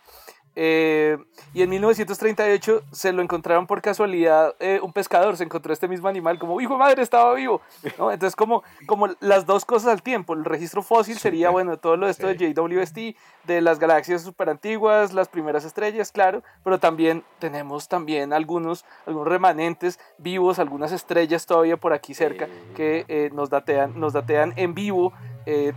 Eh, 0.57 1.19
y 1.53 1.63
en 1.63 1.71
1938 1.71 2.83
se 2.93 3.13
lo 3.13 3.23
encontraron 3.23 3.67
por 3.67 3.83
casualidad, 3.83 4.55
eh, 4.61 4.79
un 4.83 4.93
pescador 4.93 5.37
se 5.37 5.45
encontró 5.45 5.73
este 5.73 5.89
mismo 5.89 6.09
animal, 6.09 6.39
como, 6.39 6.61
hijo 6.61 6.77
madre, 6.79 7.03
estaba 7.03 7.35
vivo. 7.35 7.61
¿no? 7.99 8.13
Entonces, 8.13 8.37
como, 8.37 8.63
como 8.87 9.09
las 9.21 9.47
dos 9.47 9.65
cosas 9.65 9.91
al 9.91 10.03
tiempo, 10.03 10.35
el 10.35 10.45
registro 10.45 10.83
fósil 10.83 11.19
sería, 11.19 11.51
bueno, 11.51 11.77
todo 11.77 11.97
lo 11.97 12.07
de 12.07 12.13
esto 12.13 12.29
de 12.29 12.37
JWST, 12.37 13.17
de 13.45 13.61
las 13.61 13.79
galaxias 13.79 14.23
super 14.23 14.49
antiguas, 14.49 15.13
las 15.13 15.29
primeras 15.29 15.65
estrellas, 15.65 16.13
claro, 16.13 16.43
pero 16.63 16.79
también 16.79 17.25
tenemos 17.39 17.89
también 17.89 18.33
algunos, 18.33 18.85
algunos 19.07 19.29
remanentes 19.29 19.99
vivos, 20.19 20.59
algunas 20.59 20.93
estrellas 20.93 21.47
todavía 21.47 21.77
por 21.77 21.93
aquí 21.93 22.15
cerca 22.15 22.49
que 22.77 23.05
eh, 23.09 23.31
nos, 23.33 23.51
datean, 23.51 23.99
nos 23.99 24.13
datean 24.13 24.53
en 24.57 24.75
vivo 24.75 25.13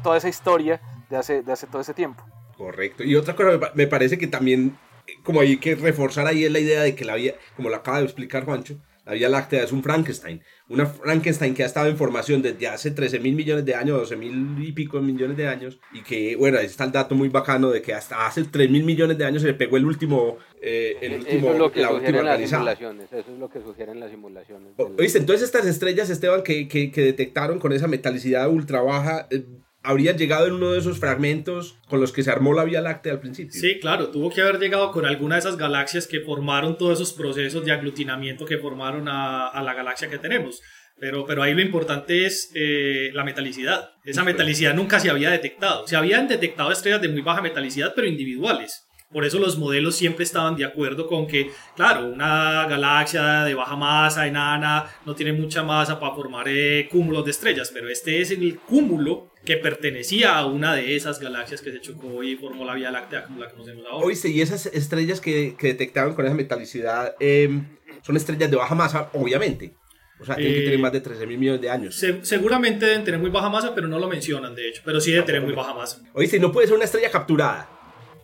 toda 0.01 0.15
esa 0.15 0.29
historia 0.29 0.79
de 1.10 1.17
hace, 1.17 1.41
de 1.41 1.51
hace 1.51 1.67
todo 1.67 1.81
ese 1.81 1.93
tiempo. 1.93 2.24
Correcto. 2.57 3.03
Y 3.03 3.15
otra 3.15 3.35
cosa, 3.35 3.71
me 3.75 3.87
parece 3.87 4.17
que 4.17 4.27
también, 4.27 4.77
como 5.23 5.41
hay 5.41 5.57
que 5.57 5.75
reforzar 5.75 6.25
ahí 6.25 6.43
es 6.43 6.51
la 6.51 6.59
idea 6.59 6.81
de 6.81 6.95
que 6.95 7.05
la 7.05 7.15
vía, 7.15 7.35
como 7.55 7.69
lo 7.69 7.75
acaba 7.75 7.99
de 7.99 8.05
explicar 8.05 8.45
Juancho, 8.45 8.77
La 9.05 9.13
Vía 9.13 9.29
Láctea 9.29 9.63
es 9.63 9.71
un 9.71 9.83
Frankenstein. 9.83 10.41
Una 10.67 10.85
Frankenstein 10.85 11.53
que 11.53 11.63
ha 11.63 11.67
estado 11.67 11.87
en 11.87 11.95
formación 11.95 12.41
desde 12.41 12.67
hace 12.67 12.91
13 12.91 13.19
mil 13.19 13.35
millones 13.35 13.63
de 13.63 13.73
años, 13.73 13.99
12 13.99 14.15
mil 14.17 14.57
y 14.61 14.73
pico 14.73 14.99
millones 14.99 15.37
de 15.37 15.47
años. 15.47 15.79
Y 15.93 16.01
que, 16.01 16.35
bueno, 16.35 16.57
ahí 16.57 16.65
está 16.65 16.83
el 16.83 16.91
dato 16.91 17.15
muy 17.15 17.29
bacano 17.29 17.69
de 17.69 17.81
que 17.81 17.93
hasta 17.93 18.25
hace 18.25 18.43
3 18.43 18.69
mil 18.69 18.83
millones 18.83 19.17
de 19.17 19.23
años 19.23 19.43
se 19.43 19.47
le 19.47 19.53
pegó 19.53 19.77
el 19.77 19.85
último. 19.85 20.37
Eh, 20.61 20.97
el 20.99 21.13
último 21.19 21.37
eso 21.37 21.53
es 21.53 21.59
lo 21.59 21.71
que 21.71 21.83
sugieren 21.83 22.25
las 22.25 22.49
simulaciones. 22.49 23.13
Eso 23.13 23.31
es 23.31 23.39
lo 23.39 23.49
que 23.49 23.61
sugieren 23.61 23.99
las 23.99 24.11
simulaciones. 24.11 24.73
Oíste, 24.97 25.19
entonces 25.19 25.45
estas 25.45 25.65
estrellas, 25.67 26.09
Esteban, 26.09 26.43
que, 26.43 26.67
que, 26.67 26.91
que 26.91 27.01
detectaron 27.01 27.59
con 27.59 27.71
esa 27.71 27.87
metalicidad 27.87 28.49
ultra 28.49 28.81
baja. 28.81 29.27
Eh, 29.29 29.45
habrían 29.88 30.17
llegado 30.17 30.48
en 30.48 30.53
uno 30.53 30.74
de 30.74 30.79
esos 30.79 31.00
fragmentos 31.00 31.77
con 31.88 32.01
los 32.01 32.12
que 32.12 32.22
se 32.22 32.29
armó 32.29 32.53
la 32.53 32.65
Vía 32.65 32.82
Láctea 32.82 33.13
al 33.13 33.22
principio. 33.22 33.58
Sí, 33.58 33.79
claro, 33.79 34.10
tuvo 34.10 34.29
que 34.29 34.41
haber 34.41 34.60
llegado 34.60 34.91
con 34.91 35.06
alguna 35.06 35.36
de 35.36 35.39
esas 35.39 35.56
galaxias 35.56 36.08
que 36.08 36.20
formaron 36.20 36.77
todos 36.77 37.00
esos 37.00 37.13
procesos 37.13 37.63
de 37.63 37.72
aglutinamiento 37.72 38.46
que 38.46 38.58
formaron 38.58 39.08
a, 39.08 39.48
a 39.48 39.63
la 39.63 39.74
galaxia 39.74 40.10
que 40.10 40.17
tenemos. 40.17 40.62
Pero, 41.00 41.25
pero 41.25 41.41
ahí 41.41 41.53
lo 41.53 41.62
importante 41.62 42.25
es 42.25 42.51
eh, 42.53 43.12
la 43.13 43.24
metalicidad. 43.24 43.91
Esa 44.03 44.25
metalicidad 44.25 44.74
nunca 44.74 45.00
se 45.00 45.10
había 45.10 45.29
detectado. 45.29 45.88
Se 45.88 45.96
habían 45.96 46.27
detectado 46.27 46.72
estrellas 46.72 47.01
de 47.01 47.08
muy 47.08 47.22
baja 47.22 47.41
metalicidad, 47.41 47.94
pero 47.96 48.08
individuales. 48.08 48.88
Por 49.12 49.24
eso 49.24 49.39
los 49.39 49.58
modelos 49.58 49.96
siempre 49.96 50.25
estaban 50.25 50.58
de 50.58 50.65
acuerdo 50.65 51.08
con 51.08 51.27
que, 51.27 51.50
claro, 51.77 52.08
una 52.08 52.65
galaxia 52.67 53.46
de 53.46 53.53
baja 53.53 53.77
masa, 53.77 54.27
enana, 54.27 54.86
no 55.06 55.15
tiene 55.15 55.32
mucha 55.32 55.63
masa 55.63 55.98
para 55.98 56.13
formar 56.13 56.48
eh, 56.50 56.89
cúmulos 56.91 57.24
de 57.24 57.32
estrellas, 57.32 57.72
pero 57.74 57.88
este 57.89 58.20
es 58.20 58.32
el 58.32 58.60
cúmulo 58.60 59.32
que 59.48 59.56
pertenecía 59.56 60.38
a 60.38 60.46
una 60.46 60.75
de 60.75 60.98
esas 60.98 61.22
galaxias 61.22 61.62
que 61.62 61.72
se 61.72 61.80
chocó 61.80 62.22
y 62.22 62.36
formó 62.36 62.66
la 62.66 62.75
Vía 62.75 62.92
Láctea 62.92 63.24
como 63.24 63.39
la 63.39 63.50
conocemos 63.50 63.86
ahora. 63.89 64.06
Oíste, 64.06 64.27
y 64.27 64.42
esas 64.42 64.66
estrellas 64.66 65.22
que, 65.22 65.56
que 65.58 65.68
detectaron 65.68 66.16
con 66.16 66.25
esa 66.25 66.36
metalicidad 66.36 67.16
em, 67.22 67.66
son 68.01 68.18
estrellas 68.18 68.51
de 68.51 68.58
baja 68.58 68.75
masa, 68.75 69.10
obviamente. 69.13 69.74
O 70.20 70.25
sea, 70.25 70.36
tienen 70.36 70.54
que 70.54 70.60
tener 70.60 70.80
eh, 70.80 70.82
más 70.82 70.92
de 70.92 71.00
13 71.00 71.25
mil 71.27 71.38
millones 71.38 71.62
de 71.62 71.70
años. 71.70 72.04
seguramente 72.24 72.88
deben 72.88 73.06
tener 73.06 73.22
muy 73.22 73.30
baja 73.30 73.48
masa, 73.48 73.74
pero 73.74 73.88
no 73.88 74.00
lo 74.00 74.10
mencionan, 74.10 74.54
de 74.54 74.68
hecho. 74.68 74.82
Pero 74.84 75.00
sí 75.00 75.12
deben 75.12 75.25
tener 75.25 75.42
muy 75.42 75.54
baja 75.54 75.74
masa. 75.74 76.01
Oíste, 76.13 76.42
no 76.42 76.51
puede 76.51 76.68
ser 76.68 76.75
una 76.75 76.84
estrella 76.84 77.10
capturada 77.10 77.70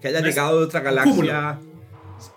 que 0.01 0.10
haya 0.10 0.20
llegado 0.20 0.60
de 0.60 0.65
otra 0.65 0.82
galaxia. 0.82 1.58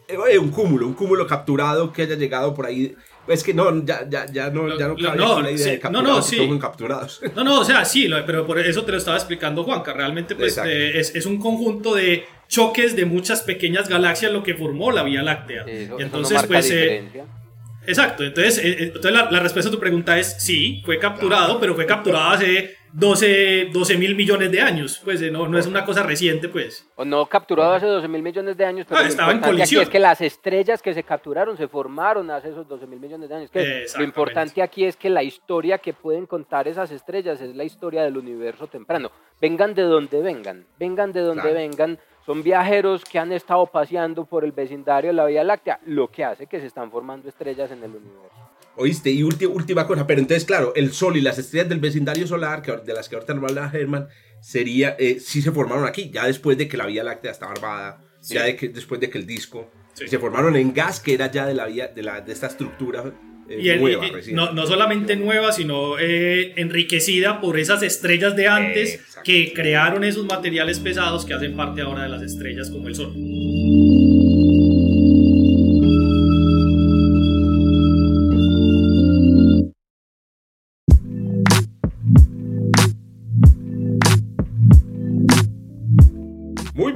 Eh, 0.07 0.39
un 0.39 0.51
cúmulo, 0.51 0.87
un 0.87 0.95
cúmulo 0.95 1.27
capturado 1.27 1.93
que 1.93 2.03
haya 2.03 2.15
llegado 2.15 2.55
por 2.55 2.67
ahí. 2.67 2.95
Es 3.29 3.43
que 3.43 3.53
no, 3.53 3.85
ya, 3.85 4.07
ya, 4.09 4.27
ya 4.27 4.51
no, 4.51 4.79
ya 4.79 4.89
no, 4.89 5.15
no, 5.15 5.41
la 5.43 5.51
idea 5.51 5.73
de 5.73 5.91
no, 5.91 6.03
no, 6.03 6.23
sí. 6.23 6.49
capturados. 6.61 7.21
No, 7.35 7.43
no, 7.43 7.61
o 7.61 7.65
sea, 7.65 7.85
sí, 7.85 8.09
pero 8.27 8.47
por 8.47 8.59
eso 8.59 8.85
te 8.85 8.93
lo 8.93 8.99
estaba 8.99 9.17
explicando 9.17 9.65
Juanca. 9.65 9.93
Realmente, 9.93 10.37
pues, 10.37 10.59
eh, 10.59 10.99
es, 10.99 11.15
es, 11.15 11.27
un 11.27 11.39
conjunto 11.39 11.95
de 11.95 12.27
choques 12.49 12.95
de 12.95 13.05
muchas 13.05 13.43
pequeñas 13.43 13.89
galaxias 13.89 14.33
lo 14.33 14.43
que 14.43 14.55
formó 14.55 14.93
la 14.93 15.03
Vía 15.03 15.23
Láctea. 15.23 15.65
Entonces, 15.67 16.43
pues. 16.47 16.71
Eh, 16.71 17.05
exacto, 17.87 18.25
entonces, 18.25 18.61
entonces 18.63 19.13
la, 19.13 19.31
la, 19.31 19.41
respuesta 19.41 19.69
a 19.69 19.73
tu 19.73 19.81
pregunta 19.81 20.19
es 20.19 20.37
sí, 20.39 20.83
fue 20.85 20.99
capturado, 20.99 21.59
pero 21.59 21.75
fue 21.75 21.87
capturado 21.87 22.31
hace 22.31 22.76
12, 22.93 23.71
12 23.73 23.99
mil 23.99 24.15
millones 24.15 24.51
de 24.51 24.61
años. 24.61 25.01
Pues 25.05 25.21
eh, 25.23 25.31
no, 25.31 25.49
no 25.49 25.59
es 25.59 25.67
una 25.67 25.85
cosa 25.85 26.03
reciente, 26.03 26.49
pues. 26.49 26.89
O 26.97 27.05
no 27.05 27.27
capturado 27.27 27.73
hace 27.73 27.87
12 27.87 28.09
mil 28.09 28.23
millones 28.23 28.57
de 28.57 28.65
años, 28.65 28.87
pero 28.89 29.01
ah, 29.01 29.07
estaba 29.07 29.33
en 29.33 29.41
colisión. 29.41 29.83
es 29.83 29.89
que 29.89 29.99
las 29.99 30.21
estrellas 30.21 30.83
que 30.83 30.95
se 30.95 31.03
capturaron 31.03 31.57
se 31.57 31.69
formaron 31.69 32.31
hace 32.31 32.51
esos 32.51 32.67
12 32.67 32.87
mil 32.87 33.01
millones 33.01 33.29
de 33.29 33.35
años. 33.35 33.51
lo 33.97 34.05
importante 34.05 34.63
aquí 34.63 34.85
es 34.85 34.97
que 34.97 35.11
la 35.11 35.23
historia 35.23 35.79
que 35.79 35.93
pueden 35.93 36.27
contar 36.27 36.69
esas 36.69 36.91
estrellas 36.91 37.41
es 37.41 37.55
la 37.55 37.65
historia 37.65 38.03
del 38.03 38.17
universo 38.17 38.67
temprano. 38.67 39.11
Vengan 39.41 39.75
de 39.75 39.83
donde 39.83 40.23
vengan, 40.23 40.67
vengan 40.79 41.13
de 41.13 41.21
donde 41.21 41.53
vengan. 41.53 41.99
Son 42.25 42.43
viajeros 42.43 43.05
que 43.05 43.21
han 43.21 43.31
estado 43.31 43.67
paseando 43.67 44.25
por 44.25 44.45
el 44.45 44.51
vecindario 44.51 45.11
de 45.11 45.15
la 45.15 45.27
Vía 45.27 45.45
Láctea, 45.45 45.79
lo 45.87 46.09
que 46.09 46.25
hace 46.25 46.49
que 46.49 46.59
se 46.59 46.67
están 46.67 46.91
formando 46.91 47.29
estrellas 47.29 47.71
en 47.71 47.85
el 47.85 47.91
universo. 47.91 48.56
¿Oíste? 48.77 49.11
Y 49.11 49.23
última 49.23 49.87
cosa, 49.87 50.07
pero 50.07 50.21
entonces, 50.21 50.45
claro, 50.45 50.75
el 50.77 50.93
Sol 50.93 51.17
y 51.17 51.21
las 51.23 51.39
estrellas 51.39 51.69
del 51.69 51.81
vecindario 51.81 52.27
solar, 52.27 52.63
que, 52.63 52.73
de 52.73 52.93
las 52.93 53.09
que 53.09 53.17
ahorita 53.17 53.35
nos 53.35 53.51
habla 53.51 53.71
Herman, 53.73 54.09
sería, 54.41 54.97
eh, 54.99 55.19
sí 55.19 55.41
se 55.41 55.51
formaron 55.51 55.87
aquí, 55.87 56.11
ya 56.13 56.27
después 56.27 56.59
de 56.59 56.69
que 56.69 56.77
la 56.77 56.87
Vía 56.87 57.03
Láctea 57.03 57.31
estaba 57.31 57.53
armada, 57.53 58.05
ya 58.23 58.45
de 58.45 58.57
que, 58.57 58.69
después 58.69 59.01
de 59.01 59.09
que 59.09 59.19
el 59.19 59.27
disco, 59.27 59.71
se 59.95 60.19
formaron 60.19 60.57
en 60.57 60.75
gas, 60.75 61.01
que 61.01 61.15
era 61.15 61.31
ya 61.31 61.47
de, 61.47 61.55
la 61.55 61.67
vía, 61.67 61.89
de, 61.89 62.03
la, 62.03 62.21
de 62.21 62.33
esta 62.33 62.49
estructura 62.49 63.15
eh, 63.49 63.77
nueva. 63.79 64.07
no, 64.33 64.53
no, 64.53 64.67
solamente 64.67 65.17
nueva, 65.17 65.53
sino 65.53 65.99
eh, 65.99 66.53
enriquecida 66.57 67.41
por 67.41 67.59
esas 67.59 67.83
estrellas 67.83 68.37
de 68.37 68.49
antes 68.49 69.01
que 69.25 69.53
crearon 69.55 70.05
esos 70.05 70.27
materiales 70.27 70.81
pesados 70.81 71.25
que 71.25 71.33
hacen 71.33 71.57
parte 71.57 71.81
ahora 71.81 72.03
de 72.03 72.09
las 72.09 72.23
estrellas 72.23 72.71
como 72.71 72.89
el 72.89 72.95
Sol. 72.95 73.15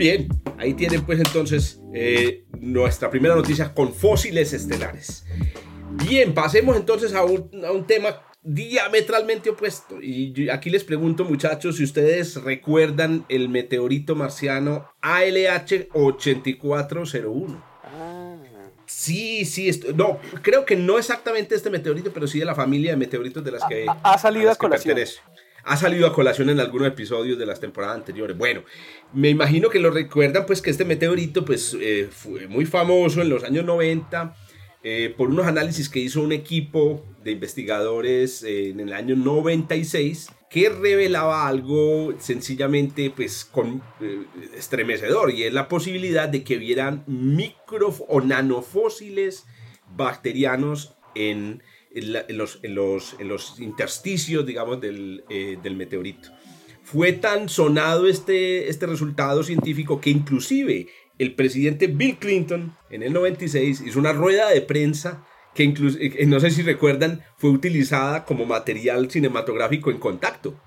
Bien, 0.01 0.29
ahí 0.57 0.73
tienen 0.73 1.05
pues 1.05 1.19
entonces 1.19 1.79
eh, 1.93 2.45
nuestra 2.59 3.11
primera 3.11 3.35
noticia 3.35 3.75
con 3.75 3.93
fósiles 3.93 4.55
estelares. 4.55 5.27
Bien, 6.09 6.33
pasemos 6.33 6.75
entonces 6.77 7.13
a 7.13 7.23
un, 7.23 7.85
tema 7.87 8.23
diametralmente 8.43 9.51
opuesto. 9.51 10.01
Y 10.01 10.49
aquí 10.49 10.71
les 10.71 10.85
pregunto 10.85 11.25
muchachos 11.25 11.77
si 11.77 11.85
ustedes 11.85 12.43
recuerdan 12.43 13.27
el 13.29 13.51
meteorito 13.51 14.17
marciano 14.17 14.89
ALH 15.03 15.89
8401. 15.93 17.63
Ah. 17.85 18.37
Sí, 18.87 19.45
sí, 19.45 19.71
no, 19.95 20.19
creo 20.41 20.65
que 20.65 20.77
no 20.77 20.99
exactamente 20.99 21.55
este 21.55 21.69
meteorito, 21.69 22.11
pero 22.11 22.27
sí 22.27 22.39
de 22.39 22.47
la 22.47 22.55
familia 22.55 22.93
de 22.93 22.97
meteoritos 22.97 23.45
de 23.45 23.53
las 23.53 23.65
que 23.69 23.87
ha, 23.87 24.19
salido 24.19 24.51
a, 24.51 24.57
colación 24.57 24.99
ha 25.65 25.77
salido 25.77 26.07
a 26.07 26.13
colación 26.13 26.51
en 26.51 26.61
algunos 26.61 26.89
episodios 26.89 27.39
de 27.39 27.47
las 27.47 27.61
temporadas 27.61 27.97
anteriores. 27.97 28.37
Bueno, 28.37 28.63
me 29.13 29.29
imagino 29.29 29.69
que 29.69 29.81
lo 29.81 29.91
recuerdan 29.91 30.47
pues 30.47 30.63
que 30.63 30.71
este 30.71 30.85
meteorito 30.85 31.45
pues 31.45 31.77
eh, 31.81 32.09
fue 32.11 32.47
muy 32.47 32.67
famoso 32.67 33.21
en 33.23 33.29
los 33.29 33.45
años 33.45 33.65
90 33.65 34.37
eh, 34.83 35.15
por 35.17 35.29
unos 35.29 35.47
análisis 35.47 35.89
que 35.89 36.01
hizo 36.01 36.23
un 36.23 36.33
equipo 36.33 37.05
de 37.23 37.33
investigadores 37.33 38.43
eh, 38.43 38.71
en 38.71 38.81
el 38.81 38.93
año 38.93 39.17
96 39.17 40.31
que 40.49 40.69
revelaba 40.69 41.47
algo 41.47 42.15
sencillamente 42.19 43.13
pues 43.15 43.45
con 43.45 43.83
estremecedor 44.57 45.33
y 45.33 45.45
es 45.45 45.53
la 45.53 45.69
posibilidad 45.69 46.29
de 46.29 46.43
que 46.43 46.57
vieran 46.57 47.05
micro 47.07 47.95
o 48.09 48.21
nanofósiles 48.21 49.47
bacterianos 49.95 50.97
en 51.15 51.63
en, 51.93 52.39
los, 52.39 52.61
en, 52.63 52.75
los, 52.75 53.17
en 53.19 53.29
los, 53.29 53.61
intersticios, 53.61 54.47
digamos, 54.47 54.81
del, 54.81 55.25
eh, 55.29 55.59
del, 55.63 55.77
meteorito. 55.77 56.31
Fue 56.83 57.13
tan 57.13 57.49
sonado 57.49 58.07
este, 58.07 58.69
este 58.69 58.87
resultado 58.87 59.43
científico 59.43 60.01
que 60.01 60.11
inclusive 60.11 60.89
el 61.19 61.35
presidente 61.35 61.87
Bill 61.87 62.19
Clinton 62.19 62.77
en 62.91 63.03
el 63.03 63.13
96 63.13 63.83
hizo 63.87 63.99
una 63.99 64.13
rueda 64.13 64.51
de 64.51 64.63
prensa 64.63 65.25
que 65.55 65.65
incluso, 65.65 65.99
eh, 66.01 66.25
no 66.27 66.39
sé 66.41 66.51
si 66.51 66.63
recuerdan, 66.63 67.23
fue 67.37 67.51
utilizada 67.51 68.25
como 68.25 68.47
material 68.47 69.11
cinematográfico 69.11 69.91
en 69.91 69.99
contacto. 69.99 70.61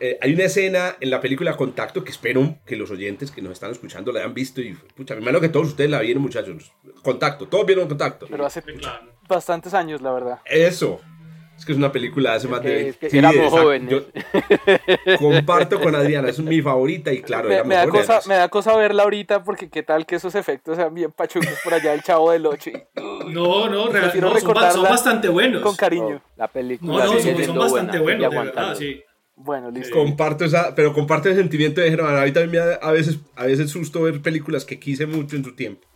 Eh, 0.00 0.18
hay 0.20 0.34
una 0.34 0.44
escena 0.44 0.96
en 1.00 1.10
la 1.10 1.20
película 1.20 1.56
Contacto 1.56 2.04
que 2.04 2.10
espero 2.10 2.58
que 2.66 2.76
los 2.76 2.90
oyentes 2.90 3.30
que 3.30 3.42
nos 3.42 3.52
están 3.52 3.70
escuchando 3.70 4.12
la 4.12 4.20
hayan 4.20 4.34
visto 4.34 4.60
y, 4.60 4.74
pucha, 4.94 5.14
me 5.14 5.20
imagino 5.20 5.40
que 5.40 5.48
todos 5.48 5.68
ustedes 5.68 5.90
la 5.90 6.00
vieron, 6.00 6.22
muchachos. 6.22 6.72
Contacto, 7.02 7.46
todos 7.48 7.66
vieron 7.66 7.88
Contacto. 7.88 8.26
Pero 8.28 8.46
hace 8.46 8.62
bastantes 9.36 9.74
años, 9.74 10.00
la 10.02 10.12
verdad. 10.12 10.40
Eso. 10.44 11.00
Es 11.60 11.66
que 11.66 11.72
es 11.72 11.78
una 11.78 11.92
película 11.92 12.32
hace 12.32 12.48
más 12.48 12.62
de... 12.62 12.88
Es 12.88 12.96
que 12.96 13.18
éramos 13.18 13.50
jóvenes. 13.50 14.04
comparto 15.18 15.78
con 15.78 15.94
Adriana, 15.94 16.30
es 16.30 16.38
mi 16.38 16.62
favorita 16.62 17.12
y 17.12 17.20
claro, 17.20 17.50
me, 17.50 17.62
me 17.64 17.74
da 17.74 17.86
cosa 17.86 18.20
Me 18.26 18.36
da 18.36 18.48
cosa 18.48 18.74
verla 18.74 19.02
ahorita 19.02 19.44
porque 19.44 19.68
qué 19.68 19.82
tal 19.82 20.06
que 20.06 20.16
esos 20.16 20.34
efectos 20.34 20.76
sean 20.76 20.94
bien 20.94 21.12
pachucos 21.12 21.52
por 21.62 21.74
allá 21.74 21.92
el 21.92 22.02
Chavo 22.02 22.30
del 22.30 22.46
8. 22.46 22.70
No, 23.28 23.68
no, 23.68 23.88
realmente 23.88 24.22
no, 24.22 24.40
son, 24.40 24.84
bastante 24.84 25.28
buenos. 25.28 25.60
Con 25.60 25.76
cariño. 25.76 26.22
la 26.36 26.48
película 26.48 27.04
No, 27.04 27.14
no, 27.14 27.20
son, 27.20 27.58
bastante 27.58 27.98
buenos, 27.98 28.30
de 28.30 28.38
verdad, 28.38 28.74
sí. 28.74 29.02
Bueno, 29.36 29.70
listo. 29.70 29.94
Comparto 29.94 30.46
esa, 30.46 30.74
pero 30.74 30.94
comparto 30.94 31.28
el 31.28 31.36
sentimiento 31.36 31.82
de 31.82 31.90
Germán. 31.90 32.16
A 32.16 32.24
mí 32.24 32.32
también 32.32 32.50
me 32.50 32.70
da 32.70 32.74
a 32.76 32.90
veces, 32.90 33.18
a 33.36 33.44
veces 33.44 33.70
susto 33.70 34.02
ver 34.02 34.22
películas 34.22 34.64
que 34.64 34.80
quise 34.80 35.06
mucho 35.06 35.36
en 35.36 35.44
su 35.44 35.54
tiempo. 35.54 35.86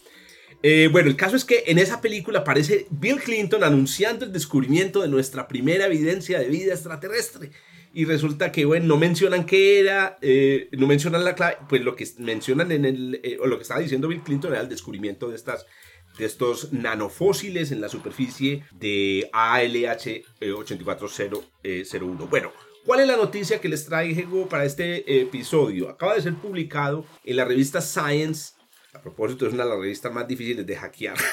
Eh, 0.66 0.88
bueno, 0.90 1.10
el 1.10 1.16
caso 1.16 1.36
es 1.36 1.44
que 1.44 1.64
en 1.66 1.78
esa 1.78 2.00
película 2.00 2.38
aparece 2.38 2.86
Bill 2.88 3.20
Clinton 3.20 3.62
anunciando 3.62 4.24
el 4.24 4.32
descubrimiento 4.32 5.02
de 5.02 5.08
nuestra 5.08 5.46
primera 5.46 5.84
evidencia 5.84 6.38
de 6.38 6.48
vida 6.48 6.72
extraterrestre. 6.72 7.50
Y 7.92 8.06
resulta 8.06 8.50
que, 8.50 8.64
bueno, 8.64 8.86
no 8.86 8.96
mencionan 8.96 9.44
qué 9.44 9.78
era, 9.78 10.16
eh, 10.22 10.70
no 10.72 10.86
mencionan 10.86 11.22
la 11.22 11.34
clave, 11.34 11.58
pues 11.68 11.82
lo 11.82 11.94
que 11.94 12.08
mencionan 12.16 12.72
en 12.72 12.86
el, 12.86 13.20
eh, 13.22 13.36
o 13.42 13.46
lo 13.46 13.58
que 13.58 13.62
estaba 13.62 13.80
diciendo 13.80 14.08
Bill 14.08 14.22
Clinton 14.22 14.52
era 14.52 14.62
el 14.62 14.70
descubrimiento 14.70 15.28
de 15.28 15.36
estas 15.36 15.66
de 16.16 16.24
estos 16.24 16.72
nanofósiles 16.72 17.70
en 17.70 17.82
la 17.82 17.90
superficie 17.90 18.64
de 18.72 19.28
ALH 19.34 20.24
84001. 20.40 22.26
Bueno, 22.28 22.52
¿cuál 22.86 23.00
es 23.00 23.06
la 23.06 23.16
noticia 23.16 23.60
que 23.60 23.68
les 23.68 23.84
traigo 23.84 24.48
para 24.48 24.64
este 24.64 25.20
episodio? 25.20 25.90
Acaba 25.90 26.14
de 26.14 26.22
ser 26.22 26.32
publicado 26.36 27.04
en 27.22 27.36
la 27.36 27.44
revista 27.44 27.82
Science 27.82 28.53
a 28.94 29.02
propósito, 29.02 29.46
es 29.46 29.52
una 29.52 29.64
de 29.64 29.70
las 29.70 29.78
revistas 29.78 30.12
más 30.12 30.26
difíciles 30.26 30.66
de 30.66 30.76
hackear. 30.76 31.16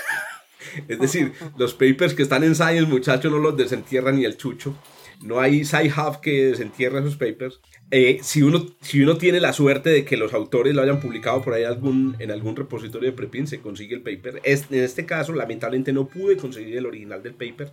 Es 0.88 1.00
decir, 1.00 1.34
los 1.58 1.74
papers 1.74 2.14
que 2.14 2.22
están 2.22 2.44
en 2.44 2.56
Science, 2.56 2.86
muchachos, 2.86 3.32
no 3.32 3.40
los 3.40 3.58
desentierra 3.58 4.12
ni 4.12 4.26
el 4.26 4.38
chucho. 4.38 4.76
No 5.22 5.40
hay 5.40 5.66
Sci-Hub 5.66 6.22
que 6.22 6.46
desentierra 6.46 7.00
esos 7.00 7.18
papers. 7.18 7.60
Eh, 7.90 8.20
si, 8.22 8.42
uno, 8.42 8.68
si 8.80 9.02
uno 9.02 9.18
tiene 9.18 9.40
la 9.40 9.54
suerte 9.54 9.90
de 9.90 10.06
que 10.06 10.18
los 10.18 10.34
autores 10.34 10.74
lo 10.74 10.82
hayan 10.82 11.00
publicado 11.00 11.42
por 11.42 11.54
ahí 11.54 11.64
algún, 11.64 12.16
en 12.20 12.32
algún 12.32 12.56
repositorio 12.56 13.10
de 13.10 13.18
preprint, 13.18 13.48
se 13.48 13.60
consigue 13.60 13.96
el 13.96 14.02
paper. 14.02 14.40
Es, 14.44 14.68
en 14.72 14.84
este 14.84 15.06
caso, 15.06 15.34
lamentablemente 15.34 15.92
no 15.92 16.08
pude 16.08 16.38
conseguir 16.38 16.78
el 16.78 16.86
original 16.86 17.22
del 17.22 17.34
paper. 17.34 17.72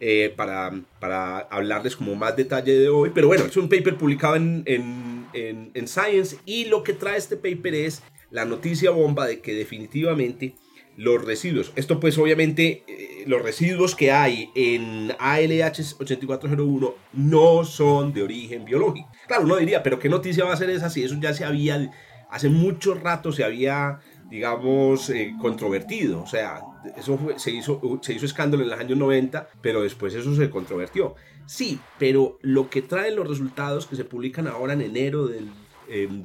Eh, 0.00 0.32
para, 0.36 0.70
para, 1.00 1.38
hablarles 1.38 1.96
como 1.96 2.14
más 2.14 2.36
detalle 2.36 2.78
de 2.78 2.88
hoy. 2.88 3.10
Pero 3.12 3.26
bueno, 3.26 3.46
es 3.46 3.56
un 3.56 3.68
paper 3.68 3.96
publicado 3.96 4.36
en, 4.36 4.62
en, 4.64 5.26
en, 5.32 5.70
en, 5.74 5.88
Science 5.88 6.36
y 6.46 6.66
lo 6.66 6.84
que 6.84 6.92
trae 6.92 7.18
este 7.18 7.36
paper 7.36 7.74
es 7.74 8.02
la 8.30 8.44
noticia 8.44 8.90
bomba 8.90 9.26
de 9.26 9.40
que 9.40 9.54
definitivamente 9.54 10.54
los 10.96 11.24
residuos, 11.24 11.72
esto 11.76 12.00
pues 12.00 12.18
obviamente 12.18 12.82
eh, 12.88 13.22
los 13.26 13.40
residuos 13.40 13.94
que 13.94 14.10
hay 14.10 14.50
en 14.56 15.12
ALH 15.20 15.96
8401 16.00 16.94
no 17.12 17.64
son 17.64 18.12
de 18.12 18.22
origen 18.22 18.64
biológico. 18.64 19.08
Claro, 19.28 19.44
uno 19.44 19.56
diría, 19.56 19.82
pero 19.82 20.00
¿qué 20.00 20.08
noticia 20.08 20.44
va 20.44 20.52
a 20.52 20.56
ser 20.56 20.70
esa 20.70 20.90
si 20.90 21.04
eso 21.04 21.14
ya 21.20 21.32
se 21.34 21.44
había, 21.44 21.92
hace 22.30 22.48
mucho 22.48 22.94
rato 22.94 23.30
se 23.30 23.44
había 23.44 24.00
digamos, 24.30 25.10
eh, 25.10 25.34
controvertido. 25.40 26.22
O 26.22 26.26
sea, 26.26 26.60
eso 26.96 27.18
se, 27.36 27.50
hizo, 27.50 27.80
se 28.02 28.14
hizo 28.14 28.26
escándalo 28.26 28.62
en 28.62 28.70
los 28.70 28.78
años 28.78 28.98
90, 28.98 29.48
pero 29.60 29.82
después 29.82 30.14
eso 30.14 30.34
se 30.34 30.50
controvertió. 30.50 31.14
Sí, 31.46 31.80
pero 31.98 32.38
lo 32.42 32.68
que 32.68 32.82
traen 32.82 33.16
los 33.16 33.28
resultados 33.28 33.86
que 33.86 33.96
se 33.96 34.04
publican 34.04 34.46
ahora 34.46 34.74
en 34.74 34.82
enero 34.82 35.26
del 35.26 35.48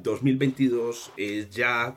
2022 0.02 1.12
es 1.16 1.50
ya 1.50 1.96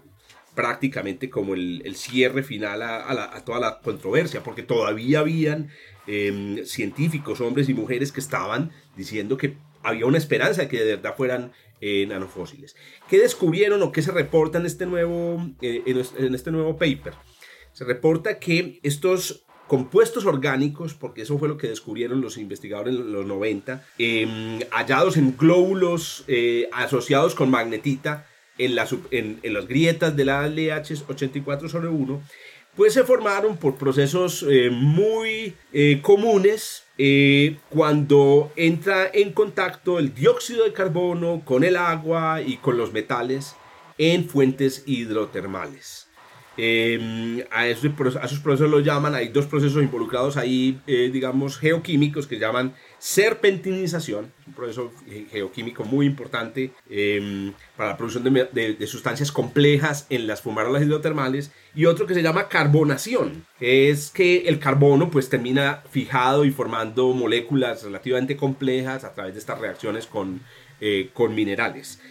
prácticamente 0.57 1.29
como 1.29 1.53
el, 1.53 1.95
cierre 1.95 2.41
final 2.41 2.81
a, 2.81 3.43
toda 3.45 3.59
la 3.59 3.79
controversia, 3.79 4.41
porque 4.41 4.63
todavía 4.63 5.19
habían 5.19 5.69
em, 6.07 6.65
científicos, 6.65 7.41
hombres 7.41 7.69
y 7.69 7.75
mujeres 7.75 8.11
que 8.11 8.19
estaban 8.19 8.71
diciendo 8.95 9.37
que 9.37 9.55
había 9.83 10.07
una 10.07 10.17
esperanza 10.17 10.63
de 10.63 10.67
que 10.67 10.79
de 10.79 10.95
verdad 10.95 11.15
fueran 11.15 11.51
eh, 11.79 12.07
nanofósiles. 12.07 12.75
¿Qué 13.07 13.19
descubrieron 13.19 13.83
o 13.83 13.91
qué 13.91 14.01
se 14.01 14.11
reporta 14.11 14.57
en 14.57 14.65
este 14.65 14.87
nuevo, 14.87 15.47
eh, 15.61 15.83
en, 15.85 16.33
este 16.33 16.49
nuevo 16.51 16.75
paper? 16.75 17.13
Se 17.73 17.85
reporta 17.85 18.39
que 18.39 18.79
estos 18.81 19.45
compuestos 19.67 20.25
orgánicos, 20.25 20.93
porque 20.93 21.21
eso 21.23 21.37
fue 21.37 21.47
lo 21.47 21.57
que 21.57 21.67
descubrieron 21.67 22.21
los 22.21 22.37
investigadores 22.37 22.95
en 22.95 23.11
los 23.11 23.25
90, 23.25 23.85
em, 23.97 24.59
hallados 24.71 25.17
en 25.17 25.35
glóbulos 25.37 26.23
eh, 26.27 26.69
asociados 26.71 27.35
con 27.35 27.49
magnetita 27.49 28.27
en, 28.57 28.75
la, 28.75 28.87
en, 29.11 29.39
en, 29.43 29.53
las 29.53 29.67
grietas 29.67 30.15
de 30.15 30.25
la 30.25 30.47
LH 30.47 31.03
84 31.07 31.69
sobre 31.69 31.89
1, 31.89 32.21
pues 32.75 32.93
se 32.93 33.03
formaron 33.03 33.57
por 33.57 33.75
procesos 33.75 34.45
muy 34.71 35.55
comunes 36.01 36.83
eh, 36.99 37.57
cuando 37.69 38.51
entra 38.55 39.09
en 39.13 39.31
contacto 39.31 39.99
el 39.99 40.15
dióxido 40.15 40.63
de 40.63 40.73
carbono 40.73 41.43
con 41.45 41.63
el 41.63 41.75
agua 41.75 42.41
y 42.41 42.57
con 42.57 42.77
los 42.77 42.91
metales 42.91 43.55
en 43.99 44.27
fuentes 44.27 44.83
hidrotermales. 44.87 46.06
Em, 46.59 47.43
a, 47.51 47.67
esos, 47.67 47.91
procesos 47.91 48.69
lo 48.69 48.79
llaman, 48.79 49.13
hay 49.13 49.27
dos 49.27 49.45
procesos 49.45 49.83
involucrados 49.83 50.37
ahí, 50.37 50.79
eh, 50.87 51.11
digamos, 51.13 51.59
geoquímicos 51.59 52.25
que 52.25 52.39
llaman 52.39 52.73
serpentinización, 52.97 54.31
un 54.47 54.53
proceso 54.53 54.91
geoquímico 55.31 55.85
muy 55.85 56.07
importante 56.07 56.71
em, 56.89 57.53
para 57.75 57.91
la 57.91 57.97
producción 57.97 58.23
de, 58.23 58.87
sustancias 58.87 59.31
complejas 59.31 60.07
en 60.09 60.25
las 60.25 60.41
fumarolas 60.41 60.81
hidrotermales, 60.81 61.51
y 61.75 61.85
otro 61.85 62.07
que 62.07 62.15
se 62.15 62.23
llama 62.23 62.47
carbonación, 62.47 63.45
que 63.59 63.91
es 63.91 64.09
que 64.09 64.47
el 64.47 64.57
carbono 64.57 65.11
pues 65.11 65.29
termina 65.29 65.83
fijado 65.91 66.43
y 66.43 66.49
formando 66.49 67.13
moléculas 67.13 67.83
relativamente 67.83 68.35
complejas 68.35 69.03
a 69.03 69.13
través 69.13 69.33
de 69.33 69.39
estas 69.39 69.59
reacciones 69.59 70.07
con, 70.07 70.41
eh, 70.81 71.11
con 71.13 71.35
minerales. 71.35 72.01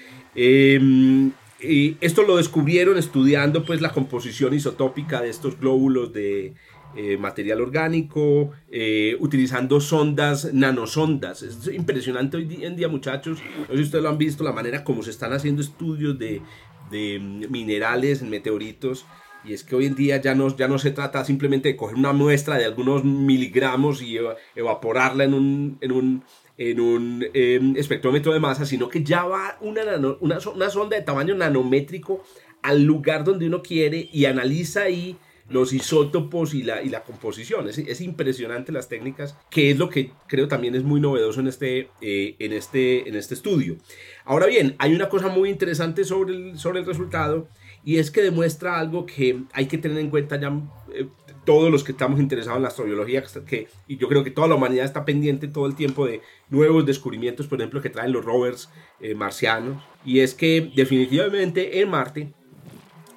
Y 1.60 1.96
esto 2.00 2.22
lo 2.22 2.36
descubrieron 2.36 2.98
estudiando 2.98 3.64
pues 3.64 3.80
la 3.80 3.92
composición 3.92 4.52
isotópica 4.54 5.22
de 5.22 5.30
estos 5.30 5.58
glóbulos 5.58 6.12
de 6.12 6.54
eh, 6.94 7.16
material 7.16 7.60
orgánico, 7.60 8.52
eh, 8.70 9.16
utilizando 9.20 9.80
sondas, 9.80 10.52
nanosondas. 10.52 11.42
Es 11.42 11.66
impresionante 11.68 12.36
hoy 12.36 12.64
en 12.64 12.76
día 12.76 12.88
muchachos, 12.88 13.38
no 13.58 13.66
sé 13.68 13.76
si 13.76 13.82
ustedes 13.82 14.02
lo 14.02 14.10
han 14.10 14.18
visto, 14.18 14.44
la 14.44 14.52
manera 14.52 14.84
como 14.84 15.02
se 15.02 15.10
están 15.10 15.32
haciendo 15.32 15.62
estudios 15.62 16.18
de, 16.18 16.42
de 16.90 17.18
minerales, 17.50 18.22
meteoritos. 18.22 19.06
Y 19.44 19.52
es 19.52 19.62
que 19.62 19.76
hoy 19.76 19.86
en 19.86 19.94
día 19.94 20.20
ya 20.20 20.34
no, 20.34 20.54
ya 20.56 20.68
no 20.68 20.78
se 20.78 20.90
trata 20.90 21.24
simplemente 21.24 21.68
de 21.68 21.76
coger 21.76 21.96
una 21.96 22.12
muestra 22.12 22.56
de 22.56 22.64
algunos 22.64 23.04
miligramos 23.04 24.02
y 24.02 24.18
evaporarla 24.54 25.24
en 25.24 25.34
un, 25.34 25.78
en 25.80 25.92
un, 25.92 26.24
en 26.58 26.80
un 26.80 27.26
em, 27.34 27.76
espectrómetro 27.76 28.32
de 28.32 28.40
masa, 28.40 28.64
sino 28.64 28.88
que 28.88 29.02
ya 29.02 29.24
va 29.24 29.58
una, 29.60 29.82
una, 30.20 30.38
una, 30.54 30.70
sonda 30.70 30.96
de 30.96 31.02
tamaño 31.02 31.34
nanométrico 31.34 32.22
al 32.62 32.82
lugar 32.82 33.24
donde 33.24 33.46
uno 33.46 33.62
quiere 33.62 34.08
y 34.12 34.24
analiza 34.24 34.82
ahí 34.82 35.16
los 35.48 35.72
isótopos 35.72 36.54
y 36.54 36.62
la, 36.62 36.82
y 36.82 36.88
la 36.88 37.04
composición. 37.04 37.68
Es, 37.68 37.78
es, 37.78 38.00
impresionante 38.00 38.72
las 38.72 38.88
técnicas, 38.88 39.36
que 39.50 39.70
es 39.70 39.78
lo 39.78 39.88
que 39.88 40.10
creo 40.26 40.48
también 40.48 40.74
es 40.74 40.82
muy 40.82 41.00
novedoso 41.00 41.40
en 41.40 41.46
este, 41.46 41.88
eh, 42.00 42.34
en 42.38 42.52
este, 42.52 43.08
en 43.08 43.14
este 43.14 43.34
estudio. 43.34 43.76
Ahora 44.24 44.46
bien, 44.46 44.74
hay 44.78 44.94
una 44.94 45.08
cosa 45.08 45.28
muy 45.28 45.50
interesante 45.50 46.04
sobre 46.04 46.34
el, 46.34 46.58
sobre 46.58 46.80
el 46.80 46.86
resultado 46.86 47.48
y 47.84 47.98
es 47.98 48.10
que 48.10 48.22
demuestra 48.22 48.80
algo 48.80 49.06
que 49.06 49.44
hay 49.52 49.66
que 49.66 49.78
tener 49.78 49.98
en 49.98 50.10
cuenta 50.10 50.40
ya 50.40 50.52
eh, 50.92 51.06
todos 51.46 51.70
los 51.70 51.82
que 51.82 51.92
estamos 51.92 52.20
interesados 52.20 52.58
en 52.58 52.62
la 52.64 52.68
astrobiología, 52.68 53.24
que, 53.46 53.68
y 53.88 53.96
yo 53.96 54.08
creo 54.08 54.22
que 54.22 54.30
toda 54.30 54.48
la 54.48 54.56
humanidad 54.56 54.84
está 54.84 55.06
pendiente 55.06 55.48
todo 55.48 55.66
el 55.66 55.74
tiempo 55.74 56.04
de 56.04 56.20
nuevos 56.50 56.84
descubrimientos, 56.84 57.46
por 57.46 57.58
ejemplo, 57.58 57.80
que 57.80 57.88
traen 57.88 58.12
los 58.12 58.24
rovers 58.24 58.68
eh, 59.00 59.14
marcianos, 59.14 59.82
y 60.04 60.20
es 60.20 60.34
que 60.34 60.70
definitivamente 60.74 61.80
en 61.80 61.88
Marte 61.88 62.34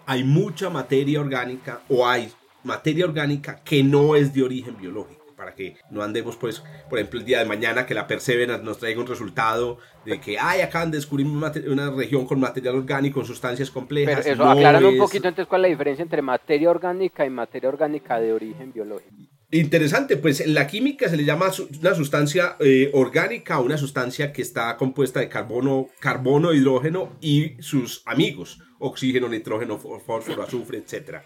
hay 0.06 0.24
mucha 0.24 0.70
materia 0.70 1.20
orgánica 1.20 1.82
o 1.90 2.08
hay 2.08 2.32
materia 2.64 3.06
orgánica 3.06 3.62
que 3.64 3.84
no 3.84 4.16
es 4.16 4.34
de 4.34 4.44
origen 4.44 4.78
biológico 4.80 5.19
para 5.40 5.56
que 5.56 5.78
no 5.90 6.04
andemos, 6.04 6.36
pues, 6.36 6.62
por 6.90 7.00
ejemplo, 7.00 7.18
el 7.18 7.26
día 7.26 7.40
de 7.40 7.46
mañana 7.46 7.86
que 7.86 7.94
la 7.94 8.08
Perseverance 8.08 8.62
nos 8.62 8.78
traiga 8.78 9.00
un 9.00 9.08
resultado 9.08 9.78
de 10.06 10.20
que, 10.20 10.38
ay, 10.38 10.60
acaban 10.60 10.92
de 10.92 10.98
descubrir 10.98 11.28
una, 11.28 11.90
región 11.92 12.26
con 12.26 12.42
material 12.42 12.76
orgánico, 12.76 13.22
con 13.22 13.26
sustancias 13.26 13.72
complejas. 13.72 14.20
Pero 14.22 14.34
eso, 14.34 14.90
un 14.90 14.98
poquito 14.98 15.30
entonces 15.30 15.48
cuál 15.48 15.62
es 15.62 15.70
la 15.70 15.70
diferencia 15.70 16.04
entre 16.04 16.22
materia 16.22 16.70
orgánica 16.70 17.26
y 17.26 17.30
materia 17.30 17.70
orgánica 17.70 18.20
de 18.20 18.34
origen 18.34 18.74
biológico. 18.74 19.16
Interesante, 19.52 20.18
pues 20.18 20.42
en 20.42 20.54
la 20.54 20.68
química 20.68 21.08
se 21.08 21.16
le 21.16 21.24
llama 21.24 21.50
una 21.80 21.96
sustancia 21.96 22.58
eh, 22.60 22.92
orgánica, 22.94 23.62
una 23.62 23.78
sustancia 23.78 24.34
que 24.34 24.42
está 24.42 24.76
compuesta 24.76 25.22
de 25.22 25.30
carbono, 25.30 25.88
carbono, 26.02 26.54
hidrógeno 26.54 27.18
y 27.22 27.54
sus 27.62 28.04
amigos, 28.06 28.60
oxígeno, 28.78 29.30
nitrógeno, 29.30 29.80
fósforo, 29.80 30.44
azufre, 30.44 30.80
etc. 30.80 31.22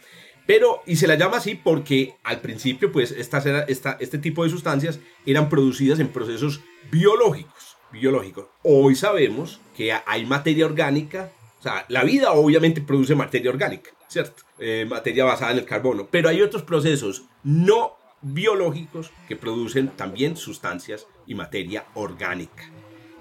Pero, 0.46 0.82
y 0.86 0.98
se 0.98 1.08
la 1.08 1.16
llama 1.16 1.38
así 1.38 1.56
porque 1.56 2.16
al 2.24 2.42
principio, 2.42 2.92
pues, 2.92 3.12
estas 3.12 3.46
era, 3.46 3.62
esta, 3.64 3.98
este 4.00 4.18
tipo 4.18 4.44
de 4.44 4.50
sustancias 4.50 5.00
eran 5.26 5.50
producidas 5.50 6.00
en 6.00 6.10
procesos 6.10 6.62
biológicos, 6.92 7.78
biológicos. 7.92 8.48
Hoy 8.64 8.96
sabemos 8.96 9.62
que 9.76 9.94
hay 9.94 10.26
materia 10.26 10.66
orgánica, 10.66 11.32
o 11.60 11.64
sea, 11.64 11.86
la 11.88 12.04
vida 12.04 12.34
obviamente 12.34 12.82
produce 12.82 13.16
materia 13.16 13.52
orgánica, 13.52 13.92
¿cierto? 14.08 14.44
Eh, 14.60 14.86
materia 14.90 15.24
basada 15.24 15.52
en 15.52 15.60
el 15.60 15.66
carbono, 15.66 16.08
pero 16.12 16.28
hay 16.28 16.42
otros 16.42 16.64
procesos 16.64 17.24
no 17.44 17.94
biológicos 18.22 19.12
que 19.28 19.36
producen 19.36 19.90
también 19.90 20.36
sustancias 20.36 21.08
y 21.26 21.36
materia 21.36 21.86
orgánica. 21.94 22.70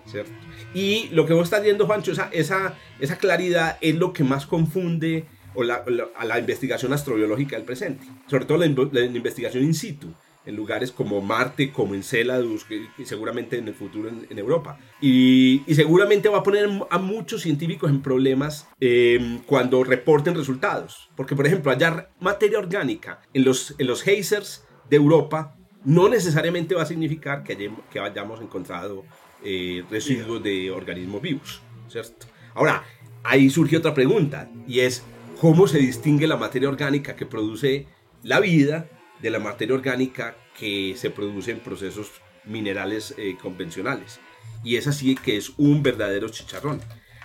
¿cierto? 0.07 0.33
Y 0.75 1.09
lo 1.13 1.27
que 1.27 1.33
vos 1.33 1.45
estás 1.45 1.63
viendo, 1.63 1.87
Juancho, 1.87 2.13
esa, 2.13 2.29
esa, 2.33 2.75
esa 3.01 3.19
claridad 3.19 3.79
es 3.81 3.95
lo 3.95 4.13
que 4.13 4.25
más 4.25 4.47
confunde 4.47 5.27
o 5.55 5.63
la, 5.63 5.85
a 6.17 6.25
la 6.25 6.39
investigación 6.39 6.93
astrobiológica 6.93 7.57
del 7.57 7.65
presente, 7.65 8.07
sobre 8.27 8.45
todo 8.45 8.59
la, 8.59 8.67
investigación 8.67 9.65
in 9.65 9.75
situ, 9.75 10.09
en 10.45 10.57
lugares 10.57 10.91
como 10.91 11.21
Marte, 11.21 11.71
como 11.71 11.95
en 11.95 12.03
Celadus, 12.03 12.65
que, 12.65 12.87
seguramente 13.05 13.59
en 13.59 13.69
el 13.69 13.75
futuro 13.75 14.09
en, 14.09 14.39
Europa. 14.39 14.79
Y, 15.01 15.63
y, 15.67 15.75
seguramente 15.75 16.29
va 16.29 16.39
a 16.39 16.43
poner 16.43 16.69
a 16.91 16.99
muchos 16.99 17.43
científicos 17.43 17.91
en 17.91 18.03
problemas 18.03 18.67
em, 18.81 19.39
cuando 19.47 19.85
reporten 19.85 20.35
resultados. 20.35 21.11
Porque, 21.17 21.37
por 21.37 21.47
ejemplo, 21.47 21.71
hallar 21.71 22.11
materia 22.19 22.59
orgánica 22.59 23.21
en 23.33 23.45
los, 23.45 23.77
en 23.79 23.87
los 23.87 24.03
geysers 24.03 24.65
de 24.91 24.97
Europa 24.97 25.57
no 25.85 26.09
necesariamente 26.09 26.75
va 26.75 26.83
a 26.83 26.87
significar 26.87 27.43
que, 27.45 27.53
hayamos, 27.53 27.81
que 27.91 28.01
hayamos 28.01 28.41
encontrado 28.41 29.05
eh, 29.45 29.85
residuos 29.91 30.43
de 30.43 30.71
organismos 30.71 31.21
vivos, 31.21 31.63
¿cierto? 31.89 32.27
Ahora, 32.55 32.85
ahí 33.25 33.51
surge 33.51 33.77
otra 33.77 33.95
pregunta, 33.95 34.49
y 34.69 34.81
es, 34.81 35.03
cómo 35.43 35.67
se 35.67 35.79
distingue 35.79 36.29
la 36.29 36.37
materia 36.37 36.69
orgánica 36.69 37.17
que 37.17 37.27
produce 37.27 37.89
la 38.23 38.39
vida 38.39 38.89
de 39.21 39.29
la 39.29 39.41
materia 39.41 39.75
orgánica 39.75 40.37
que 40.57 40.95
se 40.97 41.11
produce 41.11 41.51
en 41.51 41.59
procesos 41.59 42.13
minerales 42.45 43.13
eh, 43.19 43.37
convencionales. 43.43 44.21
Y 44.63 44.77
es 44.77 44.87
así 44.87 45.17
que 45.17 45.37
es 45.37 45.51
un 45.57 45.83
verdadero 45.83 46.29
chicharrón. 46.29 46.81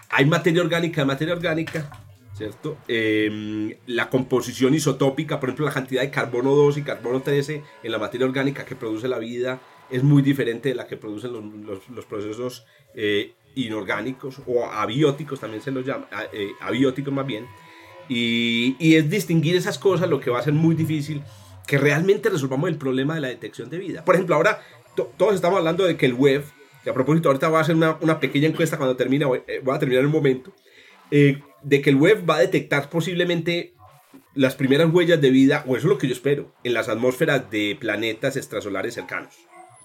Hay 0.09 0.25
materia 0.25 0.63
orgánica, 0.63 1.05
materia 1.05 1.35
orgánica. 1.35 1.91
¿cierto? 2.33 2.79
Em, 2.87 3.75
la 3.85 4.09
composición 4.09 4.73
isotópica, 4.73 5.39
por 5.39 5.49
ejemplo, 5.49 5.67
la 5.67 5.73
cantidad 5.73 6.01
de 6.01 6.09
carbono 6.09 6.55
2 6.55 6.77
y 6.77 6.81
carbono 6.81 7.21
13 7.21 7.61
en 7.83 7.91
la 7.91 7.99
materia 7.99 8.25
orgánica 8.25 8.65
que 8.65 8.75
produce 8.75 9.07
la 9.07 9.19
vida 9.19 9.61
es 9.91 10.01
muy 10.01 10.23
diferente 10.23 10.69
de 10.69 10.75
la 10.75 10.87
que 10.87 10.97
producen 10.97 11.33
los, 11.33 12.05
procesos 12.05 12.65
eh, 12.95 13.35
inorgánicos 13.53 14.41
o 14.47 14.65
abióticos, 14.65 15.39
también 15.39 15.61
se 15.61 15.69
los 15.69 15.85
llama, 15.85 16.07
eh, 16.33 16.49
abióticos 16.61 17.13
más 17.13 17.27
bien. 17.27 17.45
Y, 18.09 18.75
y, 18.79 18.95
es 18.95 19.09
distinguir 19.09 19.55
esas 19.55 19.77
cosas 19.77 20.09
lo 20.09 20.19
que 20.19 20.29
va 20.29 20.39
a 20.39 20.43
ser 20.43 20.53
muy 20.53 20.75
difícil 20.75 21.21
que 21.67 21.77
realmente 21.77 22.29
resolvamos 22.29 22.69
el 22.69 22.77
problema 22.77 23.15
de 23.15 23.21
la 23.21 23.27
detección 23.27 23.69
de 23.69 23.77
vida. 23.77 24.05
Por 24.05 24.15
ejemplo, 24.15 24.35
ahora 24.35 24.61
todos 25.17 25.35
estamos 25.35 25.59
hablando 25.59 25.85
de 25.85 25.97
que 25.97 26.05
el 26.05 26.13
web, 26.13 26.43
que 26.83 26.89
a 26.89 26.93
propósito 26.93 27.29
ahorita 27.29 27.49
voy 27.49 27.57
a 27.57 27.61
hacer 27.61 27.75
una, 27.75 27.97
una 28.01 28.19
pequeña 28.19 28.47
encuesta 28.47 28.77
cuando 28.77 28.95
termine, 28.95 29.25
eh, 29.47 29.59
voy 29.63 29.75
a 29.75 29.79
terminar 29.79 30.01
en 30.01 30.07
un 30.07 30.13
momento, 30.13 30.53
eh, 31.11 31.41
de 31.61 31.81
que 31.81 31.89
el 31.89 31.97
web 31.97 32.23
va 32.27 32.37
a 32.37 32.39
detectar 32.39 32.89
posiblemente 32.89 33.73
las 34.33 34.55
primeras 34.55 34.91
huellas 34.91 35.19
de 35.19 35.29
vida, 35.29 35.63
o 35.67 35.75
eso 35.75 35.87
es 35.87 35.91
lo 35.91 35.97
que 35.97 36.07
yo 36.07 36.13
espero, 36.13 36.53
en 36.63 36.73
las 36.73 36.89
atmósferas 36.89 37.49
de 37.51 37.75
planetas 37.79 38.37
extrasolares 38.37 38.93
cercanos. 38.93 39.35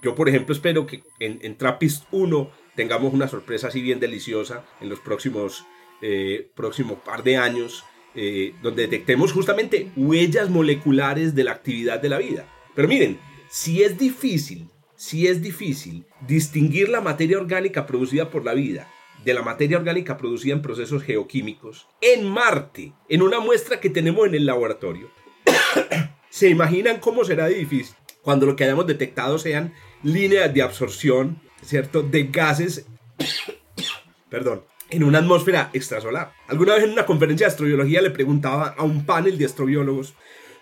Yo, 0.01 0.15
por 0.15 0.29
ejemplo, 0.29 0.53
espero 0.53 0.85
que 0.85 1.03
en, 1.19 1.39
en 1.41 1.57
TRAPPIST 1.57 2.05
1 2.11 2.51
tengamos 2.75 3.13
una 3.13 3.27
sorpresa 3.27 3.67
así 3.67 3.81
bien 3.81 3.99
deliciosa 3.99 4.63
en 4.81 4.89
los 4.89 4.99
próximos, 4.99 5.65
eh, 6.01 6.49
próximos 6.55 6.99
par 6.99 7.23
de 7.23 7.37
años, 7.37 7.83
eh, 8.15 8.53
donde 8.61 8.83
detectemos 8.83 9.31
justamente 9.31 9.91
huellas 9.95 10.49
moleculares 10.49 11.35
de 11.35 11.43
la 11.43 11.51
actividad 11.51 12.01
de 12.01 12.09
la 12.09 12.17
vida. 12.17 12.47
Pero 12.75 12.87
miren, 12.87 13.19
si 13.49 13.83
es 13.83 13.97
difícil, 13.97 14.67
si 14.95 15.27
es 15.27 15.41
difícil 15.41 16.05
distinguir 16.27 16.89
la 16.89 17.01
materia 17.01 17.37
orgánica 17.37 17.85
producida 17.85 18.29
por 18.29 18.45
la 18.45 18.53
vida 18.53 18.87
de 19.23 19.33
la 19.33 19.41
materia 19.41 19.77
orgánica 19.77 20.17
producida 20.17 20.53
en 20.53 20.61
procesos 20.61 21.03
geoquímicos 21.03 21.87
en 22.01 22.27
Marte, 22.27 22.93
en 23.09 23.21
una 23.21 23.39
muestra 23.39 23.79
que 23.79 23.89
tenemos 23.89 24.27
en 24.27 24.35
el 24.35 24.45
laboratorio. 24.45 25.09
¿Se 26.29 26.49
imaginan 26.49 26.99
cómo 26.99 27.23
será 27.23 27.47
difícil 27.47 27.95
cuando 28.21 28.45
lo 28.45 28.55
que 28.55 28.63
hayamos 28.63 28.87
detectado 28.87 29.37
sean 29.37 29.73
líneas 30.01 30.53
de 30.53 30.61
absorción, 30.61 31.41
¿cierto?, 31.61 32.01
de 32.01 32.23
gases, 32.23 32.85
perdón, 34.29 34.63
en 34.93 35.03
una 35.03 35.19
atmósfera 35.19 35.69
extrasolar. 35.73 36.33
Alguna 36.47 36.75
vez 36.75 36.83
en 36.83 36.91
una 36.91 37.05
conferencia 37.05 37.47
de 37.47 37.51
astrobiología 37.51 38.01
le 38.01 38.11
preguntaba 38.11 38.75
a 38.77 38.83
un 38.83 39.05
panel 39.05 39.37
de 39.37 39.45
astrobiólogos 39.45 40.13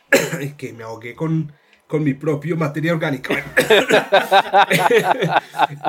que 0.57 0.73
me 0.73 0.83
ahogué 0.83 1.15
con 1.15 1.51
con 1.91 2.05
mi 2.05 2.13
propio 2.13 2.55
materia 2.55 2.93
orgánica. 2.93 3.35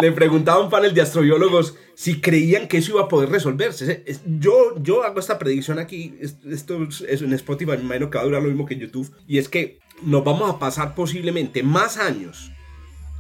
Le 0.02 0.10
preguntaba 0.10 0.58
a 0.58 0.64
un 0.64 0.68
panel 0.68 0.92
de 0.92 1.00
astrobiólogos 1.00 1.76
si 1.94 2.20
creían 2.20 2.66
que 2.66 2.78
eso 2.78 2.94
iba 2.94 3.02
a 3.02 3.08
poder 3.08 3.30
resolverse. 3.30 4.04
Yo, 4.26 4.74
yo 4.82 5.04
hago 5.04 5.20
esta 5.20 5.38
predicción 5.38 5.78
aquí, 5.78 6.16
esto 6.20 6.88
es 7.08 7.22
en 7.22 7.32
Spotify, 7.34 7.76
me 7.76 7.84
imagino 7.84 8.10
que 8.10 8.18
va 8.18 8.22
a 8.22 8.26
durar 8.26 8.42
lo 8.42 8.48
mismo 8.48 8.66
que 8.66 8.74
en 8.74 8.80
YouTube, 8.80 9.12
y 9.28 9.38
es 9.38 9.48
que 9.48 9.78
nos 10.02 10.24
vamos 10.24 10.50
a 10.50 10.58
pasar 10.58 10.96
posiblemente 10.96 11.62
más 11.62 11.98
años 11.98 12.50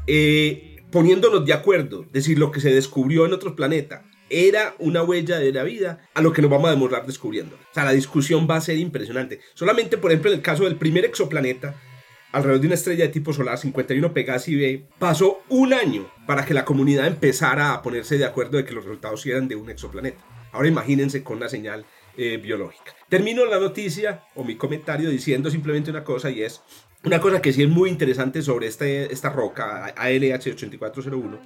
eh, 0.08 0.82
poniéndonos 0.90 1.46
de 1.46 1.52
acuerdo, 1.52 2.04
decir 2.12 2.36
lo 2.36 2.50
que 2.50 2.60
se 2.60 2.74
descubrió 2.74 3.26
en 3.26 3.32
otros 3.32 3.52
planetas 3.52 4.02
era 4.32 4.74
una 4.78 5.02
huella 5.02 5.38
de 5.38 5.52
la 5.52 5.62
vida 5.62 6.08
a 6.14 6.22
lo 6.22 6.32
que 6.32 6.40
nos 6.42 6.50
vamos 6.50 6.68
a 6.68 6.72
demorar 6.72 7.06
descubriendo. 7.06 7.56
O 7.56 7.74
sea, 7.74 7.84
la 7.84 7.92
discusión 7.92 8.48
va 8.50 8.56
a 8.56 8.60
ser 8.62 8.78
impresionante. 8.78 9.40
Solamente, 9.54 9.98
por 9.98 10.10
ejemplo, 10.10 10.30
en 10.30 10.38
el 10.38 10.42
caso 10.42 10.64
del 10.64 10.76
primer 10.76 11.04
exoplaneta, 11.04 11.74
alrededor 12.32 12.60
de 12.60 12.66
una 12.66 12.74
estrella 12.74 13.04
de 13.04 13.10
tipo 13.10 13.32
solar 13.32 13.58
51 13.58 14.14
Pegasi 14.14 14.56
B, 14.56 14.86
pasó 14.98 15.42
un 15.50 15.74
año 15.74 16.10
para 16.26 16.46
que 16.46 16.54
la 16.54 16.64
comunidad 16.64 17.06
empezara 17.06 17.74
a 17.74 17.82
ponerse 17.82 18.16
de 18.16 18.24
acuerdo 18.24 18.56
de 18.56 18.64
que 18.64 18.72
los 18.72 18.84
resultados 18.84 19.24
eran 19.26 19.48
de 19.48 19.56
un 19.56 19.68
exoplaneta. 19.68 20.24
Ahora 20.52 20.68
imagínense 20.68 21.22
con 21.22 21.36
una 21.36 21.48
señal 21.48 21.84
eh, 22.16 22.38
biológica. 22.38 22.94
Termino 23.08 23.44
la 23.46 23.58
noticia 23.58 24.24
o 24.34 24.44
mi 24.44 24.56
comentario 24.56 25.10
diciendo 25.10 25.50
simplemente 25.50 25.90
una 25.90 26.04
cosa 26.04 26.30
y 26.30 26.42
es 26.42 26.62
una 27.04 27.20
cosa 27.20 27.42
que 27.42 27.52
sí 27.52 27.62
es 27.62 27.68
muy 27.68 27.90
interesante 27.90 28.42
sobre 28.42 28.66
este, 28.66 29.12
esta 29.12 29.30
roca 29.30 29.94
ALH8401 29.96 31.40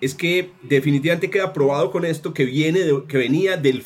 es 0.00 0.14
que 0.14 0.52
definitivamente 0.62 1.30
queda 1.30 1.52
probado 1.52 1.90
con 1.90 2.04
esto 2.04 2.34
que, 2.34 2.44
viene 2.44 2.80
que 3.08 3.18
venía 3.18 3.56
del, 3.56 3.84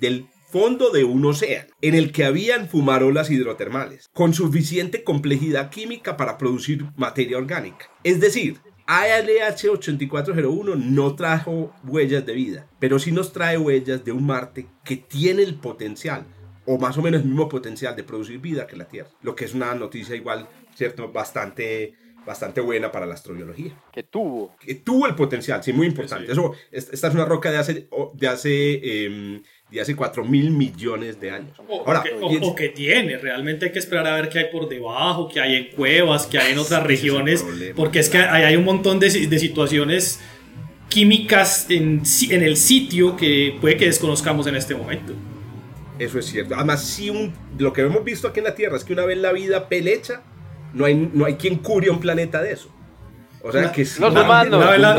del 0.00 0.26
fondo 0.52 0.90
de 0.90 1.04
un 1.04 1.24
océano, 1.24 1.72
en 1.80 1.94
el 1.94 2.12
que 2.12 2.24
habían 2.24 2.68
fumarolas 2.68 3.30
hidrotermales, 3.30 4.10
con 4.12 4.34
suficiente 4.34 5.02
complejidad 5.02 5.70
química 5.70 6.16
para 6.16 6.36
producir 6.36 6.84
materia 6.96 7.38
orgánica. 7.38 7.90
Es 8.04 8.20
decir, 8.20 8.58
ALH8401 8.86 10.76
no 10.76 11.14
trajo 11.14 11.72
huellas 11.84 12.26
de 12.26 12.34
vida, 12.34 12.68
pero 12.78 12.98
sí 12.98 13.12
nos 13.12 13.32
trae 13.32 13.56
huellas 13.56 14.04
de 14.04 14.12
un 14.12 14.26
Marte 14.26 14.66
que 14.84 14.96
tiene 14.96 15.42
el 15.42 15.54
potencial, 15.54 16.26
o 16.66 16.78
más 16.78 16.98
o 16.98 17.02
menos 17.02 17.22
el 17.22 17.28
mismo 17.28 17.48
potencial 17.48 17.96
de 17.96 18.04
producir 18.04 18.38
vida 18.38 18.66
que 18.66 18.76
la 18.76 18.88
Tierra, 18.88 19.10
lo 19.22 19.34
que 19.34 19.46
es 19.46 19.54
una 19.54 19.74
noticia 19.74 20.14
igual, 20.14 20.48
¿cierto? 20.74 21.10
Bastante 21.10 21.94
bastante 22.24 22.60
buena 22.60 22.92
para 22.92 23.04
la 23.04 23.14
astrobiología. 23.14 23.76
Que 23.92 24.04
tuvo. 24.04 24.56
Que 24.60 24.76
tuvo 24.76 25.06
el 25.06 25.14
potencial, 25.14 25.62
sí, 25.62 25.72
muy 25.72 25.88
importante. 25.88 26.30
Eso, 26.30 26.54
esta 26.70 27.08
es 27.08 27.14
una 27.14 27.24
roca 27.24 27.50
de 27.50 27.58
hace, 27.58 27.88
de 28.14 28.28
hace 28.28 29.06
em, 29.06 29.42
de 29.72 29.80
hace 29.80 29.96
4 29.96 30.24
mil 30.24 30.50
millones 30.50 31.18
de 31.18 31.30
años. 31.30 31.58
O, 31.66 31.82
Ahora, 31.86 32.04
o, 32.20 32.54
que, 32.54 32.68
tiene, 32.68 33.16
realmente 33.16 33.66
hay 33.66 33.72
que 33.72 33.78
esperar 33.78 34.06
a 34.06 34.16
ver 34.16 34.28
qué 34.28 34.40
hay 34.40 34.52
por 34.52 34.68
debajo, 34.68 35.28
qué 35.28 35.40
hay 35.40 35.56
en 35.56 35.70
cuevas, 35.74 36.26
qué 36.26 36.38
hay 36.38 36.52
en 36.52 36.58
otras 36.58 36.82
regiones, 36.82 37.44
porque 37.74 38.00
es 38.00 38.10
que 38.10 38.18
hay, 38.18 38.44
hay 38.44 38.56
un 38.56 38.64
montón 38.64 39.00
de, 39.00 39.08
de 39.08 39.38
situaciones 39.38 40.20
químicas 40.90 41.66
en, 41.70 42.02
en, 42.28 42.42
el 42.42 42.58
sitio 42.58 43.16
que 43.16 43.56
puede 43.62 43.78
que 43.78 43.86
desconozcamos 43.86 44.46
en 44.46 44.56
este 44.56 44.74
momento. 44.74 45.14
Eso 45.98 46.18
es 46.18 46.26
cierto. 46.26 46.54
Además, 46.54 46.84
si 46.84 47.08
un, 47.08 47.32
lo 47.58 47.72
que 47.72 47.80
hemos 47.80 48.04
visto 48.04 48.28
aquí 48.28 48.40
en 48.40 48.44
la 48.44 48.54
Tierra 48.54 48.76
es 48.76 48.84
que 48.84 48.92
una 48.92 49.06
vez 49.06 49.16
la 49.16 49.32
vida 49.32 49.68
pelecha, 49.70 50.22
no 50.72 50.84
hay, 50.84 51.10
no 51.12 51.24
hay 51.24 51.34
quien 51.34 51.56
cure 51.56 51.90
un 51.90 52.00
planeta 52.00 52.42
de 52.42 52.52
eso. 52.52 52.70
O 53.44 53.50
sea 53.50 53.72
que 53.72 53.82
Los 53.82 53.98
humanos. 53.98 54.54
Una 54.54 54.70
vez, 54.70 54.80
la, 54.80 54.94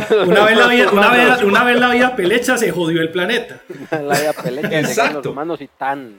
vida, 0.68 0.92
una, 0.92 1.64
vez, 1.64 1.80
la 1.80 1.92
vida 1.92 2.16
pelecha 2.16 2.58
se 2.58 2.72
jodió 2.72 3.02
el 3.02 3.12
planeta. 3.12 3.62
la 3.92 4.20
vida 4.20 4.34
pelecha 4.34 4.80
Exacto. 4.80 5.18
los 5.20 5.28
humanos 5.28 5.62
y 5.62 5.68
tan. 5.68 6.18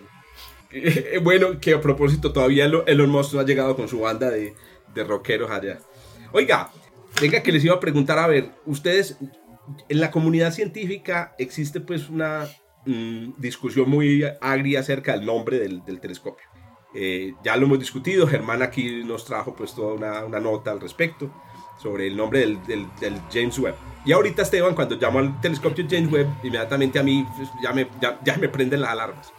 Eh, 0.71 1.21
bueno, 1.23 1.61
que 1.61 1.75
a 1.75 1.81
propósito, 1.81 2.33
todavía 2.33 2.65
Elon 2.65 3.11
Musk 3.11 3.35
no 3.35 3.41
ha 3.41 3.45
llegado 3.45 3.77
con 3.77 3.89
su 3.89 4.01
banda 4.01 4.31
de, 4.31 4.55
de 4.95 5.05
rockeros 5.05 5.51
allá. 5.51 5.79
Oiga, 6.33 6.71
venga 7.21 7.43
que 7.43 7.53
les 7.53 7.65
iba 7.65 7.75
a 7.75 7.81
preguntar, 7.81 8.19
a 8.19 8.27
ver, 8.27 8.51
ustedes, 8.65 9.19
en 9.89 10.01
la 10.01 10.11
comunidad 10.11 10.53
científica 10.53 11.35
existe 11.39 11.81
pues 11.81 12.09
una 12.09 12.49
mm, 12.87 13.35
discusión 13.37 13.89
muy 13.89 14.25
agria 14.41 14.81
acerca 14.81 15.13
del 15.13 15.27
nombre 15.27 15.59
del, 15.59 15.85
del 15.85 16.01
telescopio. 16.01 16.54
Eh, 16.95 17.35
ya 17.43 17.57
lo 17.57 17.67
hemos 17.67 17.81
discutido, 17.81 18.27
Germán 18.27 18.63
aquí 18.63 19.03
nos 19.05 19.25
trajo 19.25 19.55
pues 19.55 19.75
toda 19.75 19.95
una, 19.95 20.25
una 20.25 20.39
nota 20.39 20.71
al 20.71 20.81
respecto 20.81 21.29
sobre 21.83 22.07
el 22.07 22.17
nombre 22.17 22.41
del, 22.41 22.59
del, 22.67 23.21
James 23.33 23.59
Webb. 23.59 23.75
Y 24.07 24.13
ahorita 24.13 24.43
Esteban, 24.43 24.75
cuando 24.75 24.97
llamo 24.97 25.19
al 25.19 25.41
telescopio 25.41 25.85
James 25.89 26.11
Webb, 26.11 26.29
inmediatamente 26.43 26.99
a 26.99 27.03
mí 27.03 27.27
pues, 27.37 27.49
ya, 27.63 27.73
me, 27.73 27.89
ya, 28.01 28.37
me 28.37 28.49
prenden 28.49 28.81
las 28.81 28.91
alarmas. 28.91 29.33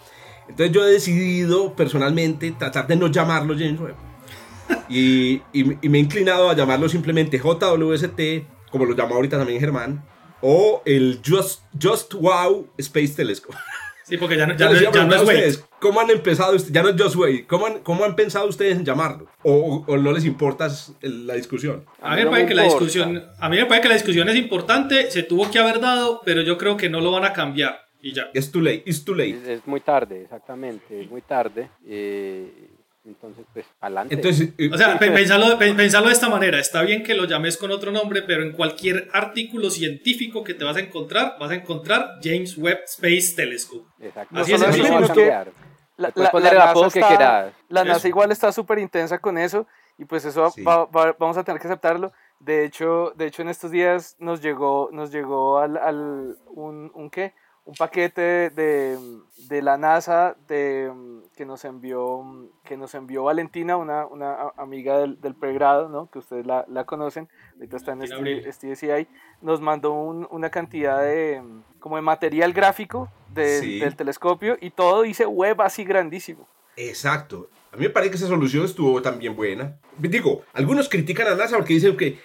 Entonces 0.48 0.72
yo 0.76 0.86
he 0.86 0.92
decidido 0.92 1.74
personalmente 1.74 2.52
tratar 2.52 2.88
de 2.88 2.98
no 2.98 3.08
llamarlo 3.08 3.56
James 3.58 3.80
Webb. 3.80 3.96
Y, 4.90 5.42
y, 5.54 5.90
me 5.90 5.98
he 5.98 6.02
inclinado 6.02 6.50
a 6.50 6.56
llamarlo 6.56 6.90
simplemente 6.90 7.40
JWST, 7.40 8.20
como 8.70 8.86
lo 8.86 8.96
llamo 8.96 9.16
ahorita 9.16 9.38
también 9.38 9.60
Germán, 9.60 10.04
o 10.42 10.82
el 10.86 11.22
Just, 11.26 11.62
Just 11.82 12.14
Wow 12.14 12.68
Space 12.78 13.14
Telescope. 13.16 13.58
Sí, 14.06 14.18
porque 14.18 14.38
ya 14.38 14.46
no, 14.46 14.56
ya, 14.56 14.70
no, 14.70 15.16
es 15.16 15.22
ustedes, 15.22 15.66
¿Cómo 15.80 16.00
han 16.00 16.12
empezado, 16.12 16.56
ya 16.56 16.84
no 16.84 16.90
es 16.90 17.02
Just 17.02 17.16
Wait, 17.16 17.48
¿cómo 17.48 17.66
han, 17.66 17.80
cómo 17.80 18.06
han 18.06 18.16
pensado 18.16 18.48
ustedes 18.48 18.78
en 18.78 18.86
llamarlo? 18.86 19.28
¿O, 19.42 19.84
o 19.88 19.98
no 19.98 20.12
les 20.12 20.26
importa 20.26 20.68
la 21.02 21.34
discusión? 21.34 21.86
A 22.02 22.16
mí, 22.16 22.24
me 22.24 22.30
parece 22.30 22.48
que 22.50 22.54
la 22.54 22.64
discusión, 22.64 23.24
a 23.40 23.50
mí 23.50 23.58
me 23.58 23.66
parece 23.66 23.82
que 23.82 23.90
la 23.90 23.96
discusión 23.96 24.30
es 24.30 24.36
importante, 24.36 25.10
se 25.10 25.24
tuvo 25.24 25.50
que 25.50 25.58
haber 25.58 25.80
dado, 25.80 26.22
pero 26.24 26.44
yo 26.44 26.56
creo 26.60 26.78
que 26.78 26.88
no 26.88 27.02
lo 27.02 27.10
van 27.12 27.26
a 27.26 27.34
cambiar. 27.34 27.84
Y 28.00 28.14
ya. 28.14 28.30
Es 28.36 28.52
too 28.52 28.62
late, 28.62 28.84
it's 28.86 29.04
too 29.04 29.16
late. 29.16 29.42
Es, 29.52 29.66
muy 29.66 29.82
tarde, 29.82 30.22
exactamente, 30.22 31.02
es 31.02 31.10
muy 31.10 31.24
tarde. 31.24 31.72
Eh, 31.88 32.75
entonces, 33.06 33.46
pues, 33.54 33.66
adelante. 33.80 34.16
Entonces, 34.16 34.50
eh, 34.58 34.70
o 34.74 34.78
sea, 34.78 34.98
pensarlo, 34.98 35.58
de 35.58 36.12
esta 36.12 36.30
manera. 36.30 36.60
Está 36.60 36.82
bien 36.82 37.04
que 37.04 37.14
lo 37.14 37.26
llames 37.26 37.58
con 37.58 37.72
otro 37.72 37.92
nombre, 37.92 38.24
pero 38.24 38.42
en 38.42 38.52
cualquier 38.52 39.10
artículo 39.14 39.70
científico 39.70 40.44
que 40.44 40.54
te 40.54 40.64
vas 40.64 40.78
a 40.78 40.80
encontrar, 40.80 41.36
vas 41.40 41.52
a 41.52 41.56
encontrar 41.56 42.20
James 42.24 42.58
Webb 42.58 42.80
Space 42.86 43.36
Telescope. 43.36 43.86
Exacto. 44.00 44.40
Así 44.40 44.54
es 44.54 44.60
La, 45.98 46.12
la, 46.16 47.54
la, 47.70 47.84
NASA 47.86 48.08
igual 48.08 48.32
está 48.32 48.52
súper 48.52 48.80
intensa 48.80 49.20
con 49.20 49.38
eso 49.38 49.66
y 49.98 50.06
pues 50.06 50.26
eso 50.26 50.54
vamos 51.18 51.38
a 51.38 51.44
tener 51.44 51.62
que 51.62 51.68
aceptarlo. 51.68 52.12
De 52.40 52.66
hecho, 52.66 53.14
de 53.16 53.28
hecho 53.28 53.44
en 53.44 53.50
estos 53.50 53.72
días 53.72 54.16
nos 54.20 54.42
llegó, 54.42 54.90
nos 54.92 55.12
llegó 55.12 55.60
al, 55.60 55.78
al 55.78 56.38
un, 56.48 56.92
un, 56.94 57.10
¿qué? 57.10 57.34
Un 57.66 57.74
paquete 57.74 58.52
de, 58.52 58.98
de 59.50 59.62
la 59.62 59.78
NASA 59.78 60.36
de, 60.48 60.92
que, 61.36 61.46
nos 61.46 61.66
envió, 61.66 62.24
que 62.64 62.78
nos 62.78 62.94
envió 62.94 63.24
Valentina, 63.24 63.76
una, 63.76 64.06
una 64.06 64.52
amiga 64.56 65.00
del, 65.00 65.20
del, 65.20 65.34
pregrado, 65.34 65.90
¿no? 65.90 66.10
que 66.12 66.20
ustedes 66.20 66.46
la, 66.46 66.66
la 66.70 66.86
conocen, 66.86 67.28
ahorita 67.56 67.78
está 67.78 67.94
en 67.94 68.54
STCI, 68.54 69.08
nos 69.42 69.62
mandó 69.62 69.94
una 69.94 70.50
cantidad 70.52 71.02
de, 71.02 71.42
como 71.80 71.96
de 71.96 72.04
material 72.04 72.54
gráfico 72.54 73.10
del 73.34 73.96
telescopio 73.96 74.58
y 74.62 74.70
todo 74.70 75.02
dice 75.02 75.26
web 75.26 75.62
así 75.62 75.84
grandísimo. 75.84 76.48
Exacto. 76.78 77.50
A 77.72 77.78
mí 77.78 77.84
me 77.84 77.90
parece 77.90 78.12
que 78.12 78.18
esa 78.18 78.28
solución 78.28 78.64
estuvo 78.64 79.02
también 79.02 79.36
buena. 79.36 79.78
Digo, 79.98 80.44
algunos 80.54 80.88
critican 80.88 81.28
a 81.28 81.36
NASA 81.36 81.58
porque 81.58 81.74
dicen 81.74 81.98
que 81.98 82.20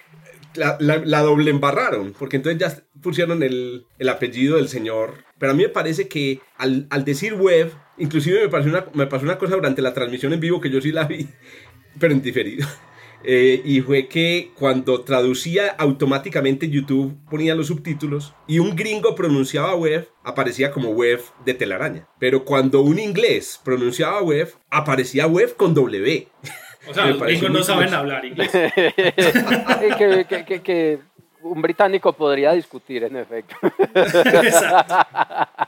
la, 0.55 1.21
doble 1.21 1.51
embarraron, 1.51 2.13
porque 2.17 2.37
entonces 2.37 2.59
ya 2.59 2.83
pusieron 3.01 3.43
el, 3.43 3.85
el, 3.97 4.09
apellido 4.09 4.57
del 4.57 4.67
señor. 4.67 5.23
Pero 5.37 5.51
a 5.51 5.55
mí 5.55 5.63
me 5.63 5.69
parece 5.69 6.07
que 6.07 6.39
al, 6.57 6.87
al 6.89 7.05
decir 7.05 7.33
web, 7.33 7.71
inclusive 7.97 8.41
me 8.41 8.49
pasó, 8.49 8.69
una, 8.69 8.85
me 8.93 9.07
pasó 9.07 9.23
una 9.25 9.37
cosa 9.37 9.55
durante 9.55 9.81
la 9.81 9.93
transmisión 9.93 10.33
en 10.33 10.39
vivo 10.39 10.61
que 10.61 10.69
yo 10.69 10.81
sí 10.81 10.91
la 10.91 11.05
vi, 11.05 11.27
pero 11.99 12.13
en 12.13 12.21
diferido. 12.21 12.67
Eh, 13.23 13.61
y 13.63 13.81
fue 13.81 14.07
que 14.07 14.51
cuando 14.55 15.01
traducía 15.01 15.67
automáticamente 15.77 16.69
YouTube 16.69 17.15
ponía 17.29 17.53
los 17.53 17.67
subtítulos 17.67 18.33
y 18.47 18.57
un 18.57 18.75
gringo 18.75 19.13
pronunciaba 19.13 19.75
web, 19.75 20.09
aparecía 20.23 20.71
como 20.71 20.89
web 20.89 21.21
de 21.45 21.53
telaraña. 21.53 22.07
Pero 22.19 22.45
cuando 22.45 22.81
un 22.81 22.97
inglés 22.97 23.59
pronunciaba 23.63 24.23
web, 24.23 24.51
aparecía 24.71 25.27
web 25.27 25.55
con 25.55 25.75
W. 25.75 26.27
O 26.87 26.93
sea, 26.93 27.07
los 27.07 27.21
gringos 27.21 27.51
no 27.51 27.63
saben 27.63 27.93
hablar 27.93 28.25
inglés. 28.25 28.51
que, 30.63 30.99
un 31.43 31.61
británico 31.61 32.13
podría 32.13 32.53
discutir, 32.53 33.03
en 33.03 33.15
efecto. 33.15 33.55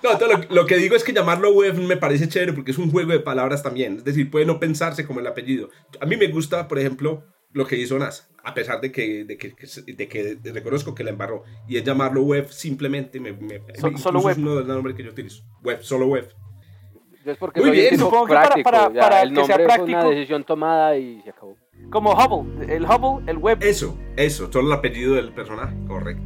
no, 0.03 0.27
lo, 0.27 0.41
lo, 0.49 0.65
que 0.65 0.77
digo 0.77 0.95
es 0.95 1.03
que 1.03 1.13
llamarlo 1.13 1.51
web 1.51 1.75
me 1.75 1.97
parece 1.97 2.27
chévere 2.27 2.53
porque 2.53 2.71
es 2.71 2.77
un 2.77 2.91
juego 2.91 3.11
de 3.11 3.19
palabras 3.19 3.63
también. 3.63 3.97
Es 3.97 4.03
decir, 4.03 4.29
puede 4.29 4.45
no 4.45 4.59
pensarse 4.59 5.05
como 5.05 5.19
el 5.19 5.27
apellido. 5.27 5.69
A 5.99 6.05
mí 6.05 6.15
me 6.15 6.27
gusta, 6.27 6.67
por 6.67 6.77
ejemplo, 6.77 7.23
lo 7.53 7.67
que 7.67 7.77
hizo 7.77 7.97
NASA, 7.97 8.27
a 8.43 8.53
pesar 8.53 8.81
de 8.81 8.91
que, 8.91 9.25
de 9.25 9.37
que, 9.37 9.53
de 9.85 10.07
que 10.07 10.37
reconozco 10.51 10.95
que 10.95 11.03
la 11.03 11.11
embarró. 11.11 11.43
Y 11.67 11.77
es 11.77 11.83
llamarlo 11.83 12.23
web 12.23 12.49
simplemente. 12.49 13.19
Me, 13.19 13.35
solo 13.97 14.19
web. 14.19 14.33
Es 14.33 14.37
uno 14.37 14.55
de 14.55 14.59
los 14.61 14.67
nombres 14.67 14.95
que 14.95 15.03
yo 15.03 15.11
utilizo. 15.11 15.43
Web, 15.63 15.83
solo 15.83 16.07
web. 16.07 16.33
Es 17.25 17.37
porque 17.37 17.61
Muy 17.61 17.71
bien, 17.71 17.97
supongo 17.97 18.25
que 18.25 18.33
para, 18.33 18.55
para, 18.63 18.89
para 18.89 19.21
el 19.21 19.33
que 19.33 19.45
sea 19.45 19.55
práctico. 19.55 19.99
Fue 19.99 20.07
una 20.07 20.09
decisión 20.09 20.43
tomada 20.43 20.97
y 20.97 21.21
se 21.21 21.29
acabó. 21.29 21.55
Como 21.89 22.11
Hubble, 22.11 22.75
el 22.75 22.83
Hubble, 22.83 23.31
el 23.31 23.37
web. 23.37 23.59
Eso, 23.61 23.97
eso, 24.17 24.51
solo 24.51 24.67
el 24.67 24.73
apellido 24.73 25.15
del 25.15 25.31
personaje, 25.31 25.73
correcto. 25.87 26.23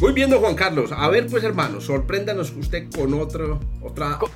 Muy 0.00 0.12
bien, 0.12 0.30
Juan 0.30 0.54
Carlos. 0.54 0.92
A 0.92 1.08
ver, 1.08 1.26
pues, 1.26 1.42
hermano, 1.42 1.80
sorpréndanos 1.80 2.52
usted 2.56 2.88
con 2.94 3.12
otro, 3.14 3.58
otra. 3.82 4.18
Con, 4.18 4.30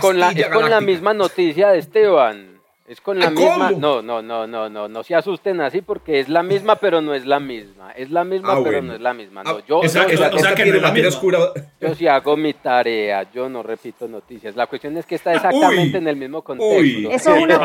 con 0.00 0.18
la, 0.18 0.32
con 0.50 0.70
la 0.70 0.80
misma 0.80 1.12
noticia 1.12 1.70
de 1.70 1.78
Esteban. 1.78 2.51
Es 2.92 3.00
con 3.00 3.18
la 3.18 3.30
misma. 3.30 3.70
No, 3.70 4.02
no, 4.02 4.20
no, 4.20 4.46
no, 4.46 4.68
no, 4.68 4.86
no 4.86 5.02
se 5.02 5.14
asusten 5.14 5.62
así 5.62 5.80
porque 5.80 6.20
es 6.20 6.28
la 6.28 6.42
misma, 6.42 6.76
pero 6.76 7.00
no 7.00 7.14
es 7.14 7.24
la 7.24 7.40
misma. 7.40 7.90
Es 7.92 8.10
la 8.10 8.22
misma, 8.22 8.52
ah, 8.52 8.60
pero 8.62 8.82
no 8.82 8.92
es 8.92 9.00
la 9.00 9.14
misma. 9.14 9.42
No, 9.42 9.64
yo, 9.64 9.82
esa, 9.82 10.06
yo, 10.06 10.26
o 10.30 10.38
sea, 10.38 10.54
que 10.54 10.66
no 10.66 10.76
es 10.76 10.82
la 10.82 11.08
oscura. 11.08 11.38
Yo 11.80 11.94
sí 11.94 12.06
hago 12.06 12.36
mi 12.36 12.52
tarea, 12.52 13.26
yo 13.32 13.48
no 13.48 13.62
repito 13.62 14.06
noticias. 14.06 14.54
La 14.56 14.66
cuestión 14.66 14.94
es 14.98 15.06
que 15.06 15.14
está 15.14 15.32
exactamente 15.32 15.96
en 15.96 16.06
el 16.06 16.16
mismo 16.16 16.42
contexto. 16.42 16.80
Uy. 16.80 17.08
Eso 17.10 17.34
es 17.34 17.42
una 17.42 17.58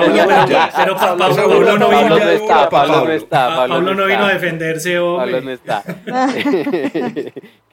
Pero 0.73 0.95
Pablo 0.95 1.77
no 1.77 1.89
vino. 1.89 2.09
no 2.09 2.29
está, 2.29 2.69
Pablo 2.69 3.03
no 3.03 3.11
está. 3.11 3.55
Pablo 3.67 3.93
no 3.93 4.05
vino 4.05 4.23
a 4.23 4.29
defenderse, 4.29 4.97
hombre. 4.97 5.25
Pablo 5.25 5.41
no 5.41 5.51
está. 5.51 5.83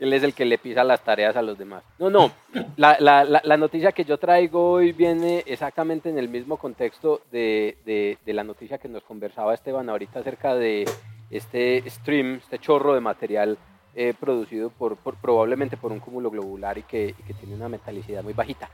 Él 0.00 0.12
es 0.12 0.24
el 0.24 0.34
que 0.34 0.44
le 0.44 0.58
pisa 0.58 0.82
las 0.82 1.04
tareas 1.04 1.36
a 1.36 1.42
los 1.42 1.56
demás. 1.56 1.84
No, 2.00 2.10
no. 2.10 2.32
La, 2.76 2.96
la, 3.00 3.24
la 3.24 3.56
noticia 3.56 3.92
que 3.92 4.04
yo 4.04 4.18
traigo 4.18 4.72
hoy 4.72 4.92
viene 4.92 5.42
exactamente 5.46 6.08
en 6.08 6.18
el 6.18 6.28
mismo 6.28 6.56
contexto 6.56 7.22
de 7.32 7.54
de, 7.84 8.18
la 8.32 8.44
noticia 8.44 8.78
que 8.78 8.88
nos 8.88 9.02
conversaba 9.02 9.54
Esteban 9.54 9.88
ahorita 9.88 10.20
acerca 10.20 10.54
de 10.54 10.84
este 11.30 11.88
stream, 11.88 12.36
este 12.36 12.58
chorro 12.58 12.94
de 12.94 13.00
material 13.00 13.58
eh, 13.94 14.14
producido 14.18 14.70
por, 14.70 14.96
probablemente 14.96 15.76
por 15.76 15.92
un 15.92 16.00
cúmulo 16.00 16.30
globular 16.30 16.78
y 16.78 16.82
que, 16.82 17.14
tiene 17.40 17.54
una 17.54 17.68
metalicidad 17.68 18.22
muy 18.22 18.32
bajita. 18.32 18.68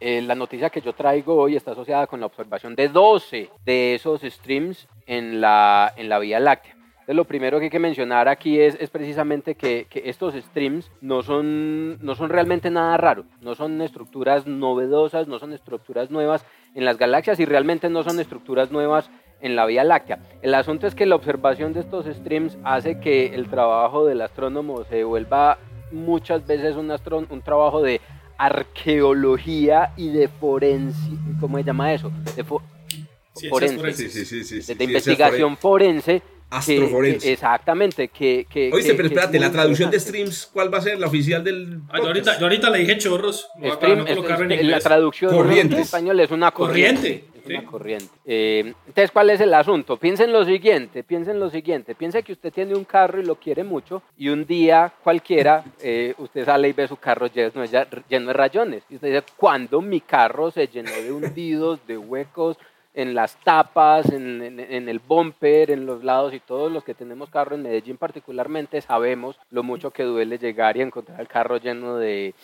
Eh, 0.00 0.22
la 0.22 0.34
noticia 0.34 0.70
que 0.70 0.80
yo 0.80 0.92
traigo 0.92 1.34
hoy 1.34 1.56
está 1.56 1.72
asociada 1.72 2.06
con 2.06 2.20
la 2.20 2.26
observación 2.26 2.74
de 2.74 2.88
12 2.88 3.50
de 3.64 3.94
esos 3.96 4.20
streams 4.22 4.86
en 5.06 5.40
la, 5.40 5.92
en 5.96 6.08
la 6.08 6.18
Vía 6.18 6.38
Láctea. 6.38 6.77
Entonces, 7.08 7.16
lo 7.16 7.24
primero 7.24 7.58
que 7.58 7.64
hay 7.64 7.70
que 7.70 7.78
mencionar 7.78 8.28
aquí 8.28 8.60
es, 8.60 8.76
es 8.78 8.90
precisamente 8.90 9.54
que, 9.54 9.86
que, 9.88 10.10
estos 10.10 10.34
streams 10.34 10.90
no 11.00 11.22
son, 11.22 11.96
no 12.04 12.14
son 12.14 12.28
realmente 12.28 12.68
nada 12.68 12.98
raro, 12.98 13.24
no 13.40 13.54
son 13.54 13.80
estructuras 13.80 14.46
novedosas, 14.46 15.26
no 15.26 15.38
son 15.38 15.54
estructuras 15.54 16.10
nuevas, 16.10 16.44
en 16.74 16.84
las 16.84 16.98
galaxias 16.98 17.40
y 17.40 17.46
realmente 17.46 17.88
no 17.88 18.02
son 18.02 18.20
estructuras 18.20 18.70
nuevas 18.70 19.10
en 19.40 19.56
la 19.56 19.64
Vía 19.64 19.84
Láctea. 19.84 20.18
El 20.42 20.54
asunto 20.54 20.86
es 20.86 20.94
que 20.94 21.06
la 21.06 21.14
observación 21.14 21.72
de 21.72 21.80
estos 21.80 22.04
streams 22.04 22.58
hace 22.62 23.00
que 23.00 23.34
el 23.34 23.48
trabajo 23.48 24.04
del 24.04 24.20
astrónomo 24.20 24.84
se 24.84 25.02
vuelva 25.02 25.56
muchas 25.90 26.46
veces 26.46 26.76
un, 26.76 26.92
un 27.30 27.40
trabajo 27.40 27.80
de 27.80 28.02
arqueología 28.36 29.94
y 29.96 30.10
de 30.10 30.28
forense, 30.28 31.08
¿cómo 31.40 31.56
se 31.56 31.64
llama 31.64 31.90
eso? 31.94 32.12
De 32.36 32.44
forense, 32.44 33.92
sí, 33.94 34.24
sí, 34.26 34.44
sí, 34.44 34.74
de, 34.74 34.84
investigación 34.84 35.56
forense 35.56 36.20
Astroforense. 36.50 37.32
exactamente. 37.32 38.08
Que, 38.08 38.46
que, 38.48 38.70
Oíste, 38.72 38.94
pero 38.94 39.08
espérate, 39.08 39.38
la 39.38 39.52
traducción 39.52 39.90
de 39.90 40.00
streams, 40.00 40.48
¿cuál 40.52 40.72
va 40.72 40.78
a 40.78 40.80
ser 40.80 40.98
la 40.98 41.06
oficial 41.06 41.44
del.? 41.44 41.80
yo, 41.94 42.06
ahorita, 42.06 42.38
yo, 42.38 42.46
ahorita, 42.46 42.70
le 42.70 42.78
dije 42.78 42.98
chorros. 42.98 43.48
Stream, 43.74 44.06
en 44.06 44.70
la 44.70 44.80
traducción 44.80 45.50
en 45.52 45.72
español 45.74 46.20
es 46.20 46.30
una 46.30 46.50
corriente. 46.50 47.24
corriente. 47.24 47.38
Es 47.38 47.46
una 47.50 47.70
corriente. 47.70 48.08
Eh, 48.24 48.74
entonces, 48.86 49.10
¿cuál 49.10 49.30
es 49.30 49.40
el 49.40 49.52
asunto? 49.52 49.96
Piensen 49.96 50.32
lo 50.32 50.44
siguiente, 50.44 51.02
piensen 51.02 51.38
lo 51.38 51.50
siguiente. 51.50 51.94
Piense 51.94 52.22
que 52.22 52.32
usted 52.32 52.52
tiene 52.52 52.74
un 52.74 52.84
carro 52.84 53.20
y 53.20 53.24
lo 53.24 53.36
quiere 53.36 53.64
mucho, 53.64 54.02
y 54.16 54.28
un 54.28 54.46
día 54.46 54.92
cualquiera 55.02 55.64
eh, 55.80 56.14
usted 56.18 56.44
sale 56.44 56.68
y 56.68 56.72
ve 56.72 56.88
su 56.88 56.96
carro 56.96 57.26
lleno, 57.26 57.64
lleno 58.08 58.26
de 58.28 58.32
rayones. 58.32 58.82
Y 58.88 58.94
usted 58.96 59.08
dice, 59.08 59.24
¿cuándo 59.36 59.80
mi 59.80 60.00
carro 60.00 60.50
se 60.50 60.66
llenó 60.66 60.90
de 60.90 61.12
hundidos, 61.12 61.80
de 61.86 61.98
huecos? 61.98 62.56
En 62.98 63.14
las 63.14 63.36
tapas, 63.36 64.10
en, 64.10 64.58
el 64.68 64.98
bumper, 64.98 65.70
en 65.70 65.86
los 65.86 66.02
lados 66.02 66.34
y 66.34 66.40
todos 66.40 66.70
los 66.72 66.82
que 66.82 66.94
tenemos 66.94 67.30
carro 67.30 67.54
en 67.54 67.62
Medellín 67.62 67.96
particularmente 67.96 68.80
sabemos 68.80 69.38
lo 69.50 69.62
mucho 69.62 69.92
que 69.92 70.02
duele 70.02 70.36
llegar 70.36 70.76
y 70.76 70.82
encontrar 70.82 71.20
el 71.20 71.28
carro 71.28 71.58
lleno 71.58 71.96
de, 71.96 72.34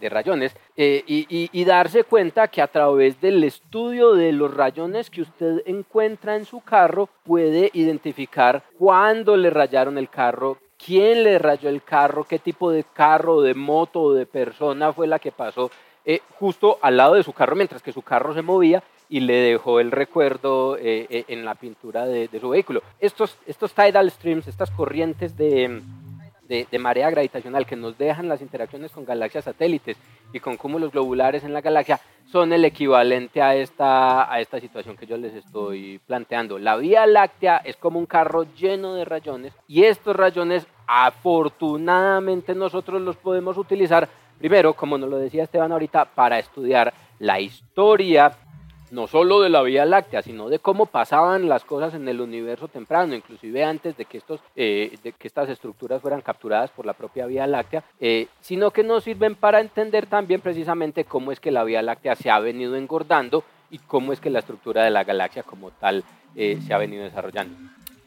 rayones. 0.00 0.52
Eh, 0.76 1.04
y, 1.06 1.64
darse 1.64 2.02
cuenta 2.02 2.48
que 2.48 2.60
a 2.60 2.66
través 2.66 3.20
del 3.20 3.44
estudio 3.44 4.14
de 4.14 4.32
los 4.32 4.52
rayones 4.52 5.10
que 5.10 5.22
usted 5.22 5.62
encuentra 5.64 6.34
en 6.34 6.44
su 6.44 6.60
carro 6.60 7.08
puede 7.22 7.70
identificar 7.72 8.64
cuándo 8.76 9.36
le 9.36 9.48
rayaron 9.48 9.96
el 9.96 10.10
carro, 10.10 10.58
quién 10.76 11.22
le 11.22 11.38
rayó 11.38 11.68
el 11.68 11.84
carro, 11.84 12.24
qué 12.24 12.40
tipo 12.40 12.72
de 12.72 12.82
carro, 12.82 13.40
de 13.42 13.54
moto 13.54 14.00
o 14.00 14.12
de 14.12 14.26
persona 14.26 14.92
fue 14.92 15.06
la 15.06 15.20
que 15.20 15.30
pasó 15.30 15.70
eh, 16.04 16.20
justo 16.40 16.78
al 16.82 16.96
lado 16.96 17.14
de 17.14 17.22
su 17.22 17.32
carro 17.32 17.54
mientras 17.54 17.80
que 17.80 17.92
su 17.92 18.02
carro 18.02 18.34
se 18.34 18.42
movía 18.42 18.82
y 19.12 19.20
le 19.20 19.34
dejó 19.34 19.78
el 19.78 19.90
recuerdo 19.90 20.78
eh, 20.78 21.06
eh, 21.10 21.24
en 21.28 21.44
la 21.44 21.54
pintura 21.54 22.06
de, 22.06 22.30
su 22.40 22.48
vehículo. 22.48 22.82
Estos, 22.98 23.36
estos 23.46 23.74
tidal 23.74 24.10
streams, 24.10 24.48
estas 24.48 24.70
corrientes 24.70 25.36
de, 25.36 25.82
de, 26.48 26.78
marea 26.78 27.10
gravitacional 27.10 27.66
que 27.66 27.76
nos 27.76 27.98
dejan 27.98 28.26
las 28.26 28.40
interacciones 28.40 28.90
con 28.90 29.04
galaxias 29.04 29.44
satélites 29.44 29.98
y 30.32 30.40
con 30.40 30.56
cúmulos 30.56 30.92
globulares 30.92 31.44
en 31.44 31.52
la 31.52 31.60
galaxia, 31.60 32.00
son 32.24 32.54
el 32.54 32.64
equivalente 32.64 33.42
a 33.42 33.54
esta, 33.54 34.32
a 34.32 34.40
esta 34.40 34.58
situación 34.58 34.96
que 34.96 35.04
yo 35.04 35.18
les 35.18 35.34
estoy 35.34 36.00
planteando. 36.06 36.58
La 36.58 36.76
Vía 36.76 37.06
Láctea 37.06 37.58
es 37.58 37.76
como 37.76 37.98
un 37.98 38.06
carro 38.06 38.46
lleno 38.54 38.94
de 38.94 39.04
rayones 39.04 39.52
y 39.68 39.84
estos 39.84 40.16
rayones 40.16 40.66
afortunadamente 40.86 42.54
nosotros 42.54 43.02
los 43.02 43.16
podemos 43.16 43.58
utilizar 43.58 44.08
primero, 44.38 44.72
como 44.72 44.96
nos 44.96 45.10
lo 45.10 45.18
decía 45.18 45.44
Esteban 45.44 45.70
ahorita, 45.70 46.06
para 46.06 46.38
estudiar 46.38 46.94
la 47.18 47.40
historia 47.40 48.32
no 48.92 49.06
solo 49.06 49.40
de 49.40 49.48
la 49.48 49.62
Vía 49.62 49.86
Láctea, 49.86 50.20
sino 50.20 50.50
de 50.50 50.58
cómo 50.58 50.84
pasaban 50.84 51.48
las 51.48 51.64
cosas 51.64 51.94
en 51.94 52.06
el 52.08 52.20
universo 52.20 52.68
temprano, 52.68 53.14
inclusive 53.14 53.64
antes 53.64 53.96
de 53.96 54.04
que, 54.04 54.18
estos, 54.18 54.40
eh, 54.54 54.98
de 55.02 55.12
que 55.12 55.28
estas 55.28 55.48
estructuras 55.48 56.02
fueran 56.02 56.20
capturadas 56.20 56.70
por 56.70 56.84
la 56.84 56.92
propia 56.92 57.24
Vía 57.24 57.46
Láctea, 57.46 57.82
eh, 57.98 58.28
sino 58.42 58.70
que 58.70 58.84
nos 58.84 59.04
sirven 59.04 59.34
para 59.34 59.60
entender 59.60 60.04
también 60.04 60.42
precisamente 60.42 61.06
cómo 61.06 61.32
es 61.32 61.40
que 61.40 61.50
la 61.50 61.64
Vía 61.64 61.80
Láctea 61.80 62.16
se 62.16 62.30
ha 62.30 62.38
venido 62.38 62.76
engordando 62.76 63.44
y 63.70 63.78
cómo 63.78 64.12
es 64.12 64.20
que 64.20 64.28
la 64.28 64.40
estructura 64.40 64.84
de 64.84 64.90
la 64.90 65.04
galaxia 65.04 65.42
como 65.42 65.70
tal 65.70 66.04
eh, 66.36 66.58
se 66.60 66.74
ha 66.74 66.78
venido 66.78 67.02
desarrollando. 67.02 67.56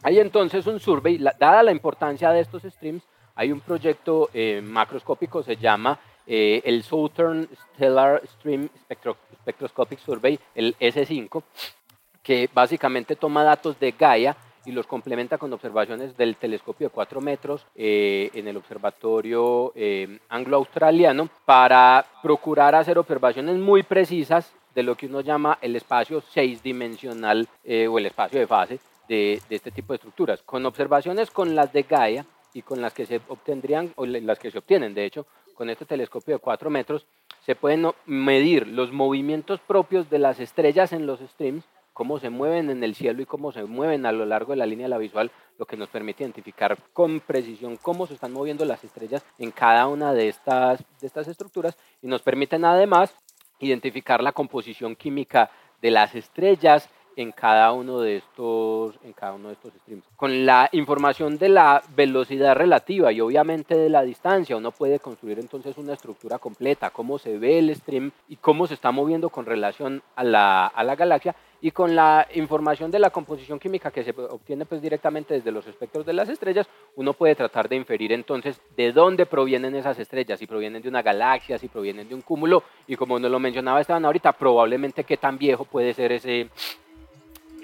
Hay 0.03 0.19
entonces 0.19 0.67
un 0.67 0.79
survey, 0.79 1.17
dada 1.39 1.63
la 1.63 1.71
importancia 1.71 2.29
de 2.29 2.41
estos 2.41 2.61
streams, 2.61 3.01
hay 3.33 3.51
un 3.51 3.59
proyecto 3.59 4.29
macroscópico, 4.61 5.41
se 5.41 5.57
llama 5.57 5.99
el 6.27 6.83
Southern 6.83 7.49
Stellar 7.73 8.21
Stream 8.27 8.69
Spectro 8.83 9.17
Spectroscopic 9.45 9.99
Survey, 9.99 10.39
el 10.55 10.75
S5, 10.79 11.43
que 12.23 12.49
básicamente 12.51 13.15
toma 13.15 13.43
datos 13.43 13.79
de 13.79 13.91
Gaia 13.91 14.35
y 14.65 14.71
los 14.71 14.87
complementa 14.87 15.37
con 15.37 15.53
observaciones 15.53 16.17
del 16.17 16.35
telescopio 16.37 16.87
de 16.87 16.91
4 16.91 17.21
metros 17.21 17.67
eh, 17.75 18.31
en 18.33 18.47
el 18.47 18.57
observatorio 18.57 19.71
eh, 19.75 20.17
anglo-australiano 20.29 21.29
para 21.45 22.03
procurar 22.23 22.73
hacer 22.73 22.97
observaciones 22.97 23.57
muy 23.57 23.83
precisas 23.83 24.51
de 24.73 24.81
lo 24.81 24.95
que 24.95 25.05
uno 25.05 25.21
llama 25.21 25.59
el 25.61 25.75
espacio 25.75 26.21
seis 26.21 26.63
dimensional 26.63 27.47
eh, 27.63 27.87
o 27.87 27.99
el 27.99 28.07
espacio 28.07 28.39
de 28.39 28.47
fase 28.47 28.79
de, 29.07 29.39
de, 29.47 29.55
este 29.55 29.69
tipo 29.69 29.93
de 29.93 29.97
estructuras. 29.97 30.41
Con 30.41 30.65
observaciones 30.65 31.29
con 31.29 31.53
las 31.53 31.71
de 31.71 31.83
Gaia 31.83 32.25
y 32.51 32.63
con 32.63 32.81
las 32.81 32.93
que 32.93 33.05
se 33.05 33.21
obtendrían, 33.27 33.93
o 33.95 34.07
las 34.07 34.39
que 34.39 34.49
se 34.49 34.57
obtienen, 34.57 34.95
de 34.95 35.05
hecho, 35.05 35.27
con 35.53 35.69
este 35.69 35.85
telescopio 35.85 36.35
de 36.35 36.39
4 36.39 36.69
metros, 36.69 37.05
se 37.45 37.55
pueden 37.55 37.91
medir 38.05 38.67
los 38.67 38.91
movimientos 38.91 39.59
propios 39.61 40.09
de 40.09 40.19
las 40.19 40.39
estrellas 40.39 40.93
en 40.93 41.05
los 41.05 41.19
streams 41.19 41.65
cómo 41.95 42.19
se 42.19 42.29
mueven 42.29 42.69
en 42.69 42.83
el 42.83 42.93
cielo 42.93 43.21
y 43.21 43.25
cómo 43.25 43.53
se 43.53 43.63
mueven 43.63 44.05
a 44.05 44.11
lo 44.11 44.25
largo 44.25 44.51
de 44.51 44.57
la 44.57 44.65
línea 44.65 44.83
de 44.83 44.89
la 44.89 44.97
visual, 44.97 45.31
lo 45.57 45.65
que 45.65 45.77
nos 45.77 45.87
permite 45.87 46.23
identificar 46.23 46.77
con 46.91 47.21
precisión 47.21 47.77
cómo 47.77 48.05
se 48.05 48.15
están 48.15 48.33
moviendo 48.33 48.65
las 48.65 48.83
estrellas 48.83 49.23
en 49.39 49.51
cada 49.51 49.87
una 49.87 50.13
de 50.13 50.27
estas, 50.27 50.83
de 50.99 51.07
estas 51.07 51.29
estructuras 51.29 51.77
y 52.01 52.07
nos 52.07 52.21
permiten 52.21 52.65
además 52.65 53.15
identificar 53.59 54.21
la 54.21 54.33
composición 54.33 54.97
química 54.97 55.49
de 55.81 55.91
las 55.91 56.15
estrellas 56.15 56.89
en 57.15 57.31
cada 57.31 57.71
uno 57.71 57.99
de 57.99 58.17
estos 58.17 58.95
en 59.03 59.13
cada 59.13 59.33
uno 59.33 59.47
de 59.49 59.53
estos 59.53 59.73
streams. 59.73 60.05
Con 60.15 60.45
la 60.45 60.69
información 60.71 61.37
de 61.37 61.49
la 61.49 61.81
velocidad 61.95 62.55
relativa 62.55 63.11
y 63.11 63.21
obviamente 63.21 63.75
de 63.75 63.89
la 63.89 64.03
distancia, 64.03 64.57
uno 64.57 64.71
puede 64.71 64.99
construir 64.99 65.39
entonces 65.39 65.77
una 65.77 65.93
estructura 65.93 66.39
completa, 66.39 66.89
cómo 66.89 67.17
se 67.17 67.37
ve 67.37 67.59
el 67.59 67.75
stream 67.75 68.11
y 68.27 68.35
cómo 68.37 68.67
se 68.67 68.73
está 68.73 68.91
moviendo 68.91 69.29
con 69.29 69.45
relación 69.45 70.01
a 70.15 70.23
la, 70.23 70.67
a 70.67 70.83
la 70.83 70.95
galaxia 70.95 71.35
y 71.61 71.71
con 71.71 71.95
la 71.95 72.27
información 72.35 72.91
de 72.91 72.99
la 72.99 73.09
composición 73.09 73.59
química 73.59 73.89
que 73.89 74.03
se 74.03 74.11
obtiene 74.11 74.65
pues 74.65 74.81
directamente 74.81 75.33
desde 75.33 75.51
los 75.51 75.65
espectros 75.65 76.05
de 76.05 76.13
las 76.13 76.29
estrellas, 76.29 76.67
uno 76.95 77.13
puede 77.13 77.33
tratar 77.33 77.67
de 77.69 77.75
inferir 77.75 78.11
entonces 78.11 78.61
de 78.75 78.91
dónde 78.91 79.25
provienen 79.25 79.75
esas 79.75 79.97
estrellas, 79.97 80.37
si 80.37 80.45
provienen 80.45 80.81
de 80.81 80.89
una 80.89 81.01
galaxia, 81.01 81.57
si 81.57 81.67
provienen 81.67 82.07
de 82.07 82.13
un 82.13 82.21
cúmulo 82.21 82.63
y 82.85 82.95
como 82.95 83.17
nos 83.17 83.31
lo 83.31 83.39
mencionaba 83.39 83.81
Esteban 83.81 84.05
ahorita, 84.05 84.33
probablemente 84.33 85.05
qué 85.05 85.17
tan 85.17 85.37
viejo 85.37 85.65
puede 85.65 85.93
ser 85.93 86.11
ese, 86.11 86.49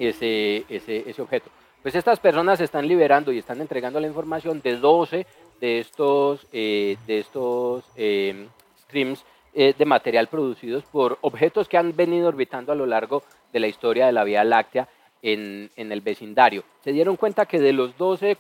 ese, 0.08 0.66
ese, 0.70 1.10
ese 1.10 1.22
objeto. 1.22 1.50
Pues 1.82 1.96
estas 1.96 2.20
personas 2.20 2.62
están 2.62 2.88
liberando 2.88 3.32
y 3.32 3.40
están 3.40 3.60
entregando 3.60 4.00
la 4.00 4.08
información 4.08 4.62
de 4.62 4.78
12 4.78 5.26
de 5.60 5.80
estos, 5.80 6.46
eh, 6.52 6.98
de 7.08 7.20
estos 7.20 7.86
eh, 7.96 8.48
streams 8.84 9.26
eh, 9.54 9.74
de 9.78 9.86
material 9.86 10.28
producidos 10.28 10.84
por 10.84 11.18
objetos 11.22 11.68
que 11.68 11.78
han 11.78 11.96
venido 11.96 12.28
orbitando 12.28 12.72
a 12.72 12.76
lo 12.76 12.86
largo 12.86 13.24
de 13.52 13.60
la 13.60 13.68
historia 13.68 14.06
de 14.06 14.12
la 14.12 14.24
Vía 14.24 14.44
Láctea 14.44 14.90
en, 15.24 15.72
en 15.76 15.92
el 15.92 16.02
vecindario. 16.02 16.64
Se 16.84 16.92
dieron 16.92 17.16
cuenta 17.16 17.46
que 17.46 17.60
de 17.60 17.74
los 17.74 17.98
12 17.98 18.38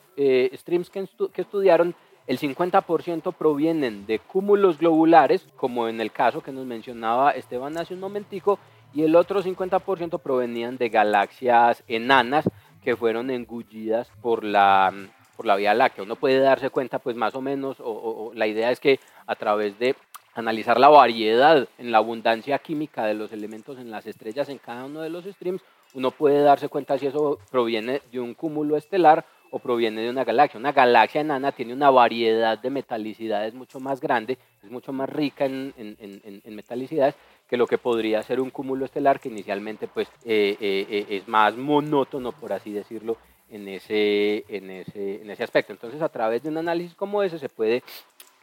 streams 0.53 0.89
que, 0.89 1.07
que 1.33 1.41
estudiaron, 1.41 1.95
el 2.27 2.39
50% 2.39 3.33
provienen 3.33 4.05
de 4.05 4.19
cúmulos 4.19 4.77
globulares, 4.77 5.45
como 5.55 5.87
en 5.87 5.99
el 5.99 6.11
caso 6.11 6.41
que 6.41 6.51
nos 6.51 6.65
mencionaba 6.65 7.31
Esteban 7.31 7.77
hace 7.77 7.93
un 7.93 7.99
momentico, 7.99 8.57
y 8.93 9.03
el 9.03 9.15
otro 9.15 9.41
50% 9.41 10.19
provenían 10.19 10.77
de 10.77 10.89
galaxias 10.89 11.83
enanas 11.87 12.49
que 12.83 12.95
fueron 12.95 13.29
engullidas 13.29 14.09
por 14.21 14.43
la, 14.43 14.93
por 15.37 15.45
la 15.45 15.55
Vía 15.55 15.73
Láctea. 15.73 16.03
Uno 16.03 16.15
puede 16.15 16.39
darse 16.39 16.69
cuenta, 16.69 16.99
pues 16.99 17.15
más 17.15 17.35
o 17.35 17.41
menos, 17.41 17.77
o, 17.79 18.31
la 18.33 18.47
idea 18.47 18.71
es 18.71 18.79
que 18.79 18.99
a 19.27 19.35
través 19.35 19.77
de 19.79 19.95
analizar 20.33 20.79
la 20.79 20.89
variedad 20.89 21.67
en 21.77 21.91
la 21.91 21.99
abundancia 21.99 22.57
química 22.59 23.05
de 23.05 23.13
los 23.13 23.31
elementos 23.31 23.77
en 23.77 23.91
las 23.91 24.05
estrellas 24.07 24.49
en 24.49 24.57
cada 24.57 24.85
uno 24.85 25.01
de 25.01 25.09
los 25.09 25.25
streams, 25.25 25.61
uno 25.93 26.11
puede 26.11 26.41
darse 26.41 26.69
cuenta 26.69 26.97
si 26.97 27.07
eso 27.07 27.37
proviene 27.51 28.01
de 28.11 28.19
un 28.19 28.33
cúmulo 28.33 28.77
estelar 28.77 29.25
o 29.51 29.59
proviene 29.59 30.01
de 30.01 30.09
una 30.09 30.23
galaxia. 30.23 30.57
Una 30.57 30.71
galaxia 30.71 31.19
enana 31.19 31.51
tiene 31.51 31.73
una 31.73 31.89
variedad 31.89 32.57
de 32.57 32.69
metalicidades 32.69 33.53
mucho 33.53 33.81
más 33.81 33.99
grande, 33.99 34.37
es 34.63 34.71
mucho 34.71 34.93
más 34.93 35.09
rica 35.09 35.45
en, 35.45 35.73
en, 35.77 35.97
en, 35.99 36.41
en 36.43 36.55
metalicidades 36.55 37.15
que 37.51 37.57
lo 37.57 37.67
que 37.67 37.77
podría 37.77 38.23
ser 38.23 38.39
un 38.39 38.49
cúmulo 38.49 38.85
estelar 38.85 39.19
que 39.19 39.27
inicialmente 39.27 39.85
pues 39.85 40.07
eh, 40.23 40.55
eh, 40.61 40.87
eh, 40.89 41.05
es 41.09 41.27
más 41.27 41.57
monótono, 41.57 42.31
por 42.31 42.53
así 42.53 42.71
decirlo, 42.71 43.17
en 43.49 43.67
ese, 43.67 44.45
en, 44.47 44.69
ese, 44.69 45.21
en 45.21 45.29
ese 45.29 45.43
aspecto. 45.43 45.73
Entonces, 45.73 46.01
a 46.01 46.07
través 46.07 46.41
de 46.41 46.47
un 46.47 46.59
análisis 46.59 46.95
como 46.95 47.21
ese 47.21 47.39
se 47.39 47.49
puede 47.49 47.83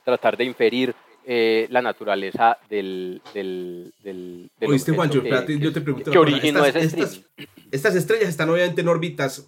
tratar 0.05 0.37
de 0.37 0.45
inferir 0.45 0.95
la 1.29 1.83
naturaleza 1.83 2.59
del... 2.71 3.21
del, 3.35 3.93
del, 4.03 4.51
Oíste, 4.61 4.93
Juancho, 4.93 5.23
yo 5.23 5.73
te 5.73 5.81
pregunto... 5.81 6.11
¿Qué 6.11 6.19
originó 6.19 6.65
ese 6.65 6.89
stream? 6.89 7.25
Estas 7.71 7.95
estrellas 7.97 8.31
están 8.31 8.49
obviamente 8.49 8.81
en 8.81 8.89
órbitas, 8.89 9.47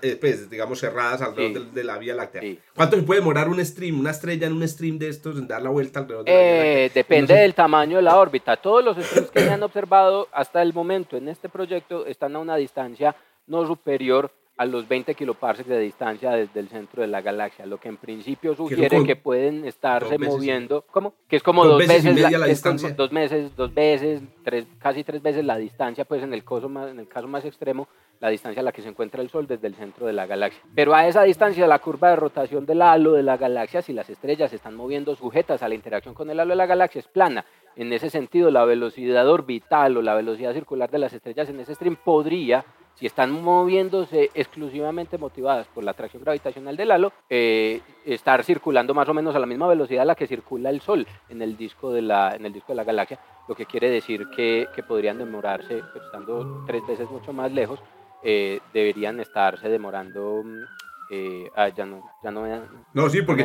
eh, 0.00 0.16
pues, 0.18 0.48
digamos, 0.48 0.80
cerradas 0.80 1.20
alrededor 1.20 1.70
de, 1.72 1.84
la 1.84 1.98
Vía 1.98 2.14
Láctea. 2.14 2.42
¿Cuánto 2.74 2.96
se 2.96 3.02
puede 3.02 3.20
demorar 3.20 3.50
un 3.50 3.62
stream, 3.64 4.00
una 4.00 4.12
estrella 4.12 4.46
en 4.46 4.54
un 4.54 4.66
stream 4.66 4.98
de 4.98 5.08
estos 5.08 5.38
en 5.38 5.46
dar 5.46 5.60
la 5.60 5.68
vuelta 5.68 6.00
alrededor 6.00 6.24
de 6.24 6.32
la 6.32 6.38
Vía 6.38 6.48
Láctea? 6.48 6.84
Eh, 6.84 6.90
depende 6.94 7.34
del 7.34 7.54
tamaño 7.54 7.96
de 7.96 8.02
la 8.02 8.16
órbita. 8.16 8.56
Todos 8.56 8.82
los 8.82 8.96
streams 8.96 9.30
que 9.30 9.40
se 9.40 9.50
han 9.50 9.62
observado 9.62 10.28
hasta 10.32 10.62
el 10.62 10.72
momento 10.72 11.18
en 11.18 11.28
este 11.28 11.50
proyecto 11.50 12.06
están 12.06 12.34
a 12.34 12.38
una 12.38 12.56
distancia 12.56 13.14
no 13.46 13.66
superior 13.66 14.32
a 14.60 14.66
los 14.66 14.86
20 14.86 15.14
kiloparsecs 15.14 15.70
de 15.70 15.78
distancia 15.78 16.32
desde 16.32 16.60
el 16.60 16.68
centro 16.68 17.00
de 17.00 17.08
la 17.08 17.22
galaxia, 17.22 17.64
lo 17.64 17.80
que 17.80 17.88
en 17.88 17.96
principio 17.96 18.54
sugiere 18.54 19.02
que 19.04 19.16
pueden 19.16 19.64
estarse 19.64 20.18
moviendo, 20.18 20.84
¿cómo? 20.90 21.14
Que 21.26 21.36
es 21.36 21.42
como 21.42 21.64
dos, 21.64 21.78
veces, 21.78 22.14
la, 22.14 22.46
distancia. 22.46 22.90
dos 22.90 23.10
meses, 23.10 23.56
dos 23.56 23.72
veces, 23.72 24.20
tres, 24.44 24.66
casi 24.78 25.02
tres 25.02 25.22
veces 25.22 25.46
la 25.46 25.56
distancia, 25.56 26.04
pues 26.04 26.22
en 26.22 26.34
el, 26.34 26.44
caso 26.44 26.68
más, 26.68 26.90
en 26.90 27.00
el 27.00 27.08
caso 27.08 27.26
más 27.26 27.42
extremo, 27.46 27.88
la 28.20 28.28
distancia 28.28 28.60
a 28.60 28.62
la 28.62 28.70
que 28.70 28.82
se 28.82 28.90
encuentra 28.90 29.22
el 29.22 29.30
Sol 29.30 29.46
desde 29.46 29.66
el 29.66 29.76
centro 29.76 30.06
de 30.06 30.12
la 30.12 30.26
galaxia. 30.26 30.62
Pero 30.74 30.94
a 30.94 31.08
esa 31.08 31.22
distancia, 31.22 31.66
la 31.66 31.78
curva 31.78 32.10
de 32.10 32.16
rotación 32.16 32.66
del 32.66 32.82
halo 32.82 33.12
de 33.12 33.22
la 33.22 33.38
galaxia, 33.38 33.80
si 33.80 33.94
las 33.94 34.10
estrellas 34.10 34.50
se 34.50 34.56
están 34.56 34.76
moviendo 34.76 35.16
sujetas 35.16 35.62
a 35.62 35.70
la 35.70 35.74
interacción 35.74 36.12
con 36.12 36.28
el 36.28 36.38
halo 36.38 36.50
de 36.50 36.56
la 36.56 36.66
galaxia, 36.66 36.98
es 36.98 37.08
plana. 37.08 37.46
En 37.76 37.94
ese 37.94 38.10
sentido, 38.10 38.50
la 38.50 38.66
velocidad 38.66 39.26
orbital 39.26 39.96
o 39.96 40.02
la 40.02 40.14
velocidad 40.14 40.52
circular 40.52 40.90
de 40.90 40.98
las 40.98 41.14
estrellas 41.14 41.48
en 41.48 41.60
ese 41.60 41.74
stream 41.74 41.96
podría 41.96 42.62
si 42.94 43.06
están 43.06 43.30
moviéndose 43.30 44.30
exclusivamente 44.34 45.18
motivadas 45.18 45.66
por 45.68 45.84
la 45.84 45.92
atracción 45.92 46.22
gravitacional 46.22 46.76
del 46.76 46.90
halo, 46.90 47.12
eh, 47.28 47.80
estar 48.04 48.44
circulando 48.44 48.94
más 48.94 49.08
o 49.08 49.14
menos 49.14 49.34
a 49.34 49.38
la 49.38 49.46
misma 49.46 49.68
velocidad 49.68 50.02
a 50.02 50.06
la 50.06 50.14
que 50.14 50.26
circula 50.26 50.70
el 50.70 50.80
Sol 50.80 51.06
en 51.28 51.42
el 51.42 51.56
disco 51.56 51.92
de 51.92 52.02
la, 52.02 52.34
en 52.34 52.44
el 52.44 52.52
disco 52.52 52.72
de 52.72 52.76
la 52.76 52.84
galaxia, 52.84 53.18
lo 53.48 53.54
que 53.54 53.66
quiere 53.66 53.90
decir 53.90 54.28
que, 54.34 54.68
que 54.74 54.82
podrían 54.82 55.18
demorarse, 55.18 55.82
pues, 55.92 56.04
estando 56.04 56.64
tres 56.66 56.86
veces 56.86 57.10
mucho 57.10 57.32
más 57.32 57.50
lejos, 57.50 57.80
eh, 58.22 58.60
deberían 58.74 59.18
estarse 59.18 59.68
demorando 59.68 60.42
mm, 60.44 60.64
eh, 61.12 61.50
ah, 61.56 61.68
ya 61.68 61.84
no, 61.84 62.02
ya 62.22 62.30
no 62.30 62.42
me 62.42 62.60
No, 62.94 63.10
sí, 63.10 63.22
porque, 63.22 63.44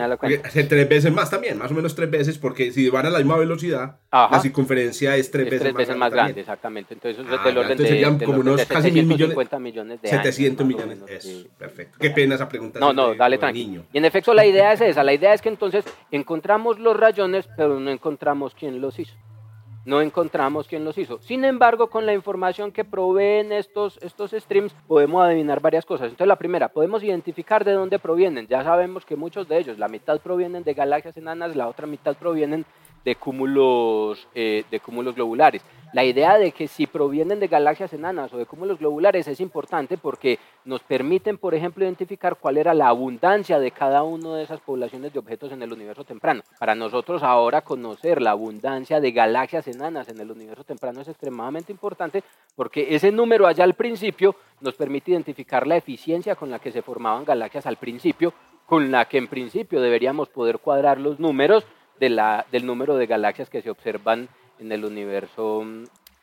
tres 0.69 0.89
veces 0.89 1.11
más 1.11 1.31
también, 1.31 1.57
más 1.57 1.71
o 1.71 1.73
menos 1.73 1.95
tres 1.95 2.11
veces, 2.11 2.37
porque 2.37 2.71
si 2.71 2.89
van 2.89 3.07
a 3.07 3.09
la 3.09 3.17
misma 3.17 3.37
velocidad, 3.37 3.99
la 4.11 4.39
circunferencia 4.39 5.15
es 5.15 5.31
tres, 5.31 5.49
veces, 5.49 5.73
veces, 5.73 5.97
más, 5.97 6.11
grande. 6.11 6.41
exactamente. 6.41 6.93
Entonces, 6.93 7.25
ah, 7.27 7.43
del 7.43 7.57
orden 7.57 7.71
entonces 7.71 7.89
serían 7.89 8.19
como 8.19 8.41
unos 8.41 8.63
casi 8.65 8.91
mil 8.91 9.07
millones, 9.07 9.35
millones 9.59 10.01
de 10.01 10.09
700 10.09 10.67
millones. 10.67 10.99
Eso, 11.07 11.47
perfecto. 11.57 11.97
Qué 11.99 12.11
pena 12.11 12.35
esa 12.35 12.47
pregunta. 12.47 12.79
No, 12.79 12.93
no, 12.93 13.15
dale 13.15 13.39
tranquilo. 13.39 13.85
Y 13.91 13.97
en 13.97 14.05
efecto, 14.05 14.33
la 14.35 14.45
idea 14.45 14.73
es 14.73 14.81
esa. 14.81 15.03
La 15.03 15.13
idea 15.13 15.33
es 15.33 15.41
que 15.41 15.49
entonces 15.49 15.85
encontramos 16.11 16.79
los 16.79 16.95
rayones, 16.95 17.49
pero 17.57 17.79
no 17.79 17.89
encontramos 17.89 18.53
quién 18.53 18.79
los 18.79 18.99
hizo 18.99 19.15
no 19.85 20.01
encontramos 20.01 20.67
quién 20.67 20.83
los 20.83 20.97
hizo. 20.97 21.19
Sin 21.21 21.45
embargo, 21.45 21.89
con 21.89 22.05
la 22.05 22.13
información 22.13 22.71
que 22.71 22.83
proveen 22.83 23.51
estos, 23.51 23.97
estos 24.01 24.31
streams, 24.31 24.73
podemos 24.87 25.23
adivinar 25.23 25.61
varias 25.61 25.85
cosas. 25.85 26.07
Entonces, 26.07 26.27
la 26.27 26.35
primera, 26.37 26.69
podemos 26.69 27.03
identificar 27.03 27.63
de 27.63 27.73
dónde 27.73 27.99
provienen. 27.99 28.47
Ya 28.47 28.63
sabemos 28.63 29.05
que 29.05 29.15
muchos 29.15 29.47
de 29.47 29.59
ellos, 29.59 29.77
la 29.77 29.87
mitad 29.87 30.19
provienen 30.19 30.63
de 30.63 30.73
galaxias 30.73 31.15
enanas, 31.17 31.55
la 31.55 31.67
otra 31.67 31.87
mitad 31.87 32.15
provienen 32.15 32.65
de 33.05 33.15
cúmulos, 33.15 34.27
eh, 34.33 34.63
de 34.69 34.79
cúmulos 34.79 35.15
globulares. 35.15 35.61
La 35.95 36.03
idea 36.03 36.37
de 36.37 36.51
que 36.51 36.67
si 36.67 36.87
provienen 36.87 37.39
de 37.39 37.47
galaxias 37.47 37.93
enanas 37.93 38.33
o 38.33 38.37
de 38.37 38.45
cúmulos 38.45 38.79
globulares 38.79 39.29
es 39.29 39.39
importante 39.39 39.97
porque 39.97 40.39
nos 40.65 40.83
permiten, 40.83 41.37
por 41.37 41.55
ejemplo, 41.55 41.85
identificar 41.85 42.35
cuál 42.35 42.57
era 42.57 42.73
la 42.73 42.89
abundancia 42.89 43.59
de 43.59 43.71
cada 43.71 44.03
una 44.03 44.35
de 44.35 44.43
esas 44.43 44.59
poblaciones 44.59 45.13
de 45.13 45.19
objetos 45.19 45.53
en 45.53 45.61
el 45.61 45.71
universo 45.71 46.03
temprano. 46.03 46.43
Para 46.59 46.75
nosotros 46.75 47.23
ahora 47.23 47.61
conocer 47.61 48.21
la 48.21 48.31
abundancia 48.31 48.99
de 48.99 49.13
galaxias 49.13 49.69
enanas 49.69 50.09
en 50.09 50.19
el 50.19 50.31
universo 50.31 50.65
temprano 50.65 50.99
es 50.99 51.07
extremadamente 51.07 51.71
importante 51.71 52.25
porque 52.57 52.93
ese 52.93 53.13
número 53.13 53.47
allá 53.47 53.63
al 53.63 53.75
principio 53.75 54.35
nos 54.59 54.75
permite 54.75 55.11
identificar 55.11 55.65
la 55.65 55.77
eficiencia 55.77 56.35
con 56.35 56.51
la 56.51 56.59
que 56.59 56.73
se 56.73 56.81
formaban 56.81 57.23
galaxias 57.23 57.67
al 57.67 57.77
principio, 57.77 58.33
con 58.65 58.91
la 58.91 59.05
que 59.05 59.17
en 59.17 59.29
principio 59.29 59.79
deberíamos 59.79 60.27
poder 60.27 60.59
cuadrar 60.59 60.99
los 60.99 61.21
números 61.21 61.65
de 62.01 62.09
la, 62.09 62.45
del 62.51 62.65
número 62.65 62.97
de 62.97 63.07
galaxias 63.07 63.49
que 63.49 63.61
se 63.61 63.69
observan 63.69 64.27
en 64.59 64.71
el 64.71 64.85
universo 64.85 65.63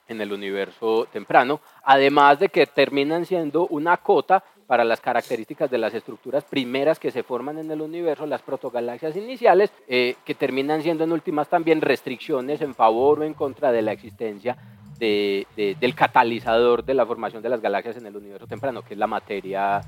en 0.08 0.20
el 0.20 0.32
universo 0.32 1.06
temprano, 1.12 1.60
además 1.84 2.38
de 2.38 2.48
que 2.48 2.66
terminan 2.66 3.24
siendo 3.24 3.66
una 3.68 3.96
cota 3.96 4.44
para 4.66 4.84
las 4.84 5.00
características 5.00 5.70
de 5.70 5.78
las 5.78 5.94
estructuras 5.94 6.44
primeras 6.44 6.98
que 6.98 7.10
se 7.10 7.22
forman 7.22 7.58
en 7.58 7.70
el 7.70 7.80
universo, 7.80 8.26
las 8.26 8.42
protogalaxias 8.42 9.16
iniciales, 9.16 9.72
eh, 9.88 10.16
que 10.24 10.34
terminan 10.34 10.82
siendo 10.82 11.04
en 11.04 11.12
últimas 11.12 11.48
también 11.48 11.80
restricciones 11.80 12.60
en 12.60 12.74
favor 12.74 13.20
o 13.20 13.24
en 13.24 13.34
contra 13.34 13.72
de 13.72 13.82
la 13.82 13.92
existencia 13.92 14.56
del 14.98 15.94
catalizador 15.96 16.84
de 16.84 16.94
la 16.94 17.04
formación 17.04 17.42
de 17.42 17.48
las 17.48 17.60
galaxias 17.60 17.96
en 17.96 18.06
el 18.06 18.16
universo 18.16 18.46
temprano, 18.46 18.82
que 18.82 18.94
es 18.94 18.98
la 18.98 19.08
materia 19.08 19.80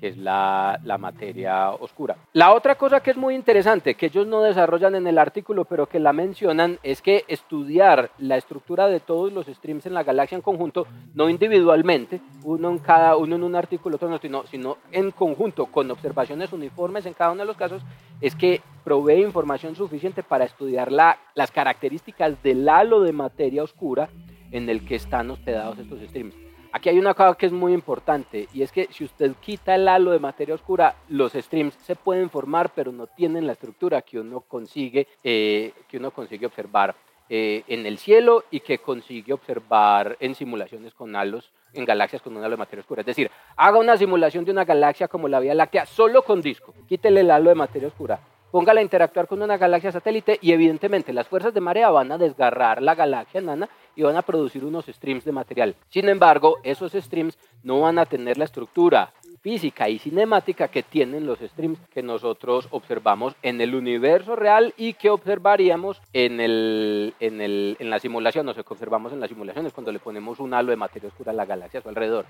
que 0.00 0.08
es 0.08 0.16
la, 0.16 0.80
materia 0.98 1.70
oscura. 1.70 2.16
La 2.32 2.52
otra 2.52 2.74
cosa 2.74 3.00
que 3.00 3.10
es 3.10 3.16
muy 3.16 3.34
interesante, 3.34 3.94
que 3.94 4.06
ellos 4.06 4.26
no 4.26 4.42
desarrollan 4.42 4.94
en 4.94 5.06
el 5.06 5.18
artículo, 5.18 5.64
pero 5.64 5.86
que 5.86 6.00
la 6.00 6.12
mencionan, 6.12 6.78
es 6.82 7.02
que 7.02 7.24
estudiar 7.28 8.10
la 8.18 8.36
estructura 8.36 8.88
de 8.88 9.00
todos 9.00 9.32
los 9.32 9.46
streams 9.46 9.86
en 9.86 9.94
la 9.94 10.02
galaxia 10.02 10.36
en 10.36 10.42
conjunto, 10.42 10.86
no 11.14 11.28
individualmente, 11.28 12.20
uno 12.44 12.70
en 12.70 12.78
cada 12.78 13.16
uno 13.16 13.36
en 13.36 13.44
un 13.44 13.54
artículo, 13.54 13.96
otro 13.96 14.08
no, 14.08 14.18
sino, 14.18 14.44
sino 14.46 14.78
en 14.90 15.10
conjunto, 15.10 15.66
con 15.66 15.90
observaciones 15.90 16.52
uniformes 16.52 17.06
en 17.06 17.14
cada 17.14 17.32
uno 17.32 17.42
de 17.42 17.46
los 17.46 17.56
casos, 17.56 17.82
es 18.20 18.34
que 18.34 18.60
provee 18.84 19.22
información 19.22 19.76
suficiente 19.76 20.22
para 20.22 20.44
estudiar 20.44 20.90
la, 20.90 21.18
las 21.34 21.50
características 21.50 22.42
del 22.42 22.68
halo 22.68 23.02
de 23.02 23.12
materia 23.12 23.62
oscura 23.62 24.08
en 24.50 24.68
el 24.68 24.84
que 24.84 24.96
están 24.96 25.30
hospedados 25.30 25.78
estos 25.78 26.00
streams. 26.00 26.49
Aquí 26.72 26.88
hay 26.88 26.98
una 26.98 27.14
cosa 27.14 27.34
que 27.34 27.46
es 27.46 27.52
muy 27.52 27.72
importante 27.72 28.48
y 28.52 28.62
es 28.62 28.70
que 28.70 28.88
si 28.92 29.04
usted 29.04 29.32
quita 29.40 29.74
el 29.74 29.88
halo 29.88 30.12
de 30.12 30.20
materia 30.20 30.54
oscura, 30.54 30.94
los 31.08 31.32
streams 31.32 31.74
se 31.74 31.96
pueden 31.96 32.30
formar 32.30 32.70
pero 32.72 32.92
no 32.92 33.08
tienen 33.08 33.46
la 33.46 33.54
estructura 33.54 34.02
que 34.02 34.20
uno 34.20 34.40
consigue, 34.40 35.08
eh, 35.24 35.72
que 35.88 35.96
uno 35.96 36.12
consigue 36.12 36.46
observar 36.46 36.94
eh, 37.28 37.64
en 37.66 37.86
el 37.86 37.98
cielo 37.98 38.44
y 38.52 38.60
que 38.60 38.78
consigue 38.78 39.32
observar 39.32 40.16
en 40.20 40.36
simulaciones 40.36 40.94
con 40.94 41.16
halos, 41.16 41.50
en 41.72 41.84
galaxias 41.84 42.22
con 42.22 42.36
un 42.36 42.44
halo 42.44 42.52
de 42.52 42.58
materia 42.58 42.82
oscura. 42.82 43.00
Es 43.00 43.06
decir, 43.06 43.30
haga 43.56 43.78
una 43.78 43.96
simulación 43.96 44.44
de 44.44 44.52
una 44.52 44.64
galaxia 44.64 45.08
como 45.08 45.26
la 45.26 45.40
Vía 45.40 45.54
Láctea 45.54 45.86
solo 45.86 46.22
con 46.22 46.40
disco, 46.40 46.72
quítele 46.88 47.20
el 47.20 47.30
halo 47.32 47.50
de 47.50 47.56
materia 47.56 47.88
oscura 47.88 48.20
póngala 48.50 48.80
a 48.80 48.82
interactuar 48.82 49.26
con 49.28 49.42
una 49.42 49.56
galaxia 49.56 49.92
satélite 49.92 50.38
y 50.40 50.52
evidentemente 50.52 51.12
las 51.12 51.28
fuerzas 51.28 51.54
de 51.54 51.60
marea 51.60 51.90
van 51.90 52.10
a 52.12 52.18
desgarrar 52.18 52.82
la 52.82 52.94
galaxia 52.94 53.40
nana 53.40 53.68
y 53.96 54.02
van 54.02 54.16
a 54.16 54.22
producir 54.22 54.64
unos 54.64 54.86
streams 54.86 55.24
de 55.24 55.32
material. 55.32 55.74
Sin 55.88 56.08
embargo, 56.08 56.58
esos 56.62 56.92
streams 56.92 57.38
no 57.62 57.80
van 57.80 57.98
a 57.98 58.06
tener 58.06 58.38
la 58.38 58.44
estructura 58.44 59.12
física 59.40 59.88
y 59.88 59.98
cinemática 59.98 60.68
que 60.68 60.82
tienen 60.82 61.26
los 61.26 61.38
streams 61.38 61.78
que 61.92 62.02
nosotros 62.02 62.68
observamos 62.70 63.34
en 63.42 63.60
el 63.60 63.74
universo 63.74 64.36
real 64.36 64.74
y 64.76 64.94
que 64.94 65.10
observaríamos 65.10 66.00
en, 66.12 66.40
el, 66.40 67.14
en, 67.20 67.40
el, 67.40 67.76
en 67.78 67.90
la 67.90 67.98
simulación, 67.98 68.48
o 68.48 68.54
sea, 68.54 68.62
que 68.62 68.72
observamos 68.72 69.12
en 69.12 69.20
las 69.20 69.30
simulaciones 69.30 69.72
cuando 69.72 69.92
le 69.92 69.98
ponemos 69.98 70.40
un 70.40 70.52
halo 70.52 70.70
de 70.70 70.76
materia 70.76 71.08
oscura 71.08 71.32
a 71.32 71.34
la 71.34 71.46
galaxia 71.46 71.80
a 71.80 71.82
su 71.82 71.88
alrededor 71.88 72.26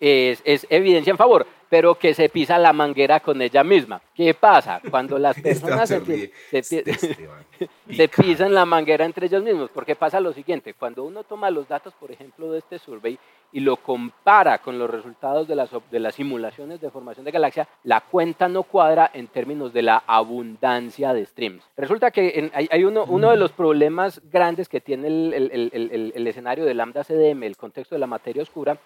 es, 0.00 0.42
es, 0.44 0.66
evidencia 0.70 1.10
en 1.10 1.16
favor, 1.16 1.46
pero 1.68 1.96
que 1.96 2.14
se 2.14 2.28
pisa 2.28 2.58
la 2.58 2.72
manguera 2.72 3.20
con 3.20 3.42
ella 3.42 3.64
misma. 3.64 4.00
¿Qué 4.14 4.32
pasa? 4.34 4.80
Cuando 4.90 5.18
las 5.18 5.40
personas 5.42 5.88
se, 5.88 6.30
se, 6.62 8.08
pisan 8.16 8.54
la 8.54 8.64
manguera 8.64 9.04
entre 9.04 9.26
ellos 9.26 9.42
mismos, 9.42 9.70
porque 9.74 9.96
pasa 9.96 10.20
lo 10.20 10.32
siguiente, 10.32 10.74
cuando 10.74 11.02
uno 11.04 11.24
toma 11.24 11.50
los 11.50 11.66
datos, 11.66 11.92
por 11.94 12.12
ejemplo, 12.12 12.52
de 12.52 12.58
este 12.58 12.78
survey 12.78 13.18
y 13.52 13.60
lo 13.60 13.76
compara 13.76 14.58
con 14.58 14.78
los 14.78 14.90
resultados 14.90 15.46
de 15.46 15.54
las, 15.54 15.70
de 15.90 16.00
las 16.00 16.14
simulaciones 16.16 16.80
de 16.80 16.90
formación 16.90 17.24
de 17.24 17.30
galaxia, 17.30 17.68
la 17.84 18.00
cuenta 18.00 18.48
no 18.48 18.64
cuadra 18.64 19.10
en 19.12 19.28
términos 19.28 19.72
de 19.72 19.82
la 19.82 20.02
abundancia 20.06 21.12
de 21.12 21.24
streams. 21.24 21.64
Resulta 21.76 22.10
que 22.10 22.50
hay, 22.52 22.68
hay, 22.70 22.84
uno, 22.84 23.04
uno 23.04 23.30
de 23.30 23.36
los 23.36 23.52
problemas 23.52 24.20
grandes 24.30 24.68
que 24.68 24.80
tiene 24.80 25.08
el, 25.08 25.32
el, 25.34 25.70
el, 25.72 26.12
el 26.14 26.26
escenario 26.26 26.64
de 26.64 26.74
lambda 26.74 27.04
CDM, 27.04 27.44
el 27.44 27.56
contexto 27.56 27.94
de 27.94 28.00
la 28.00 28.06
materia 28.06 28.42
oscura, 28.42 28.78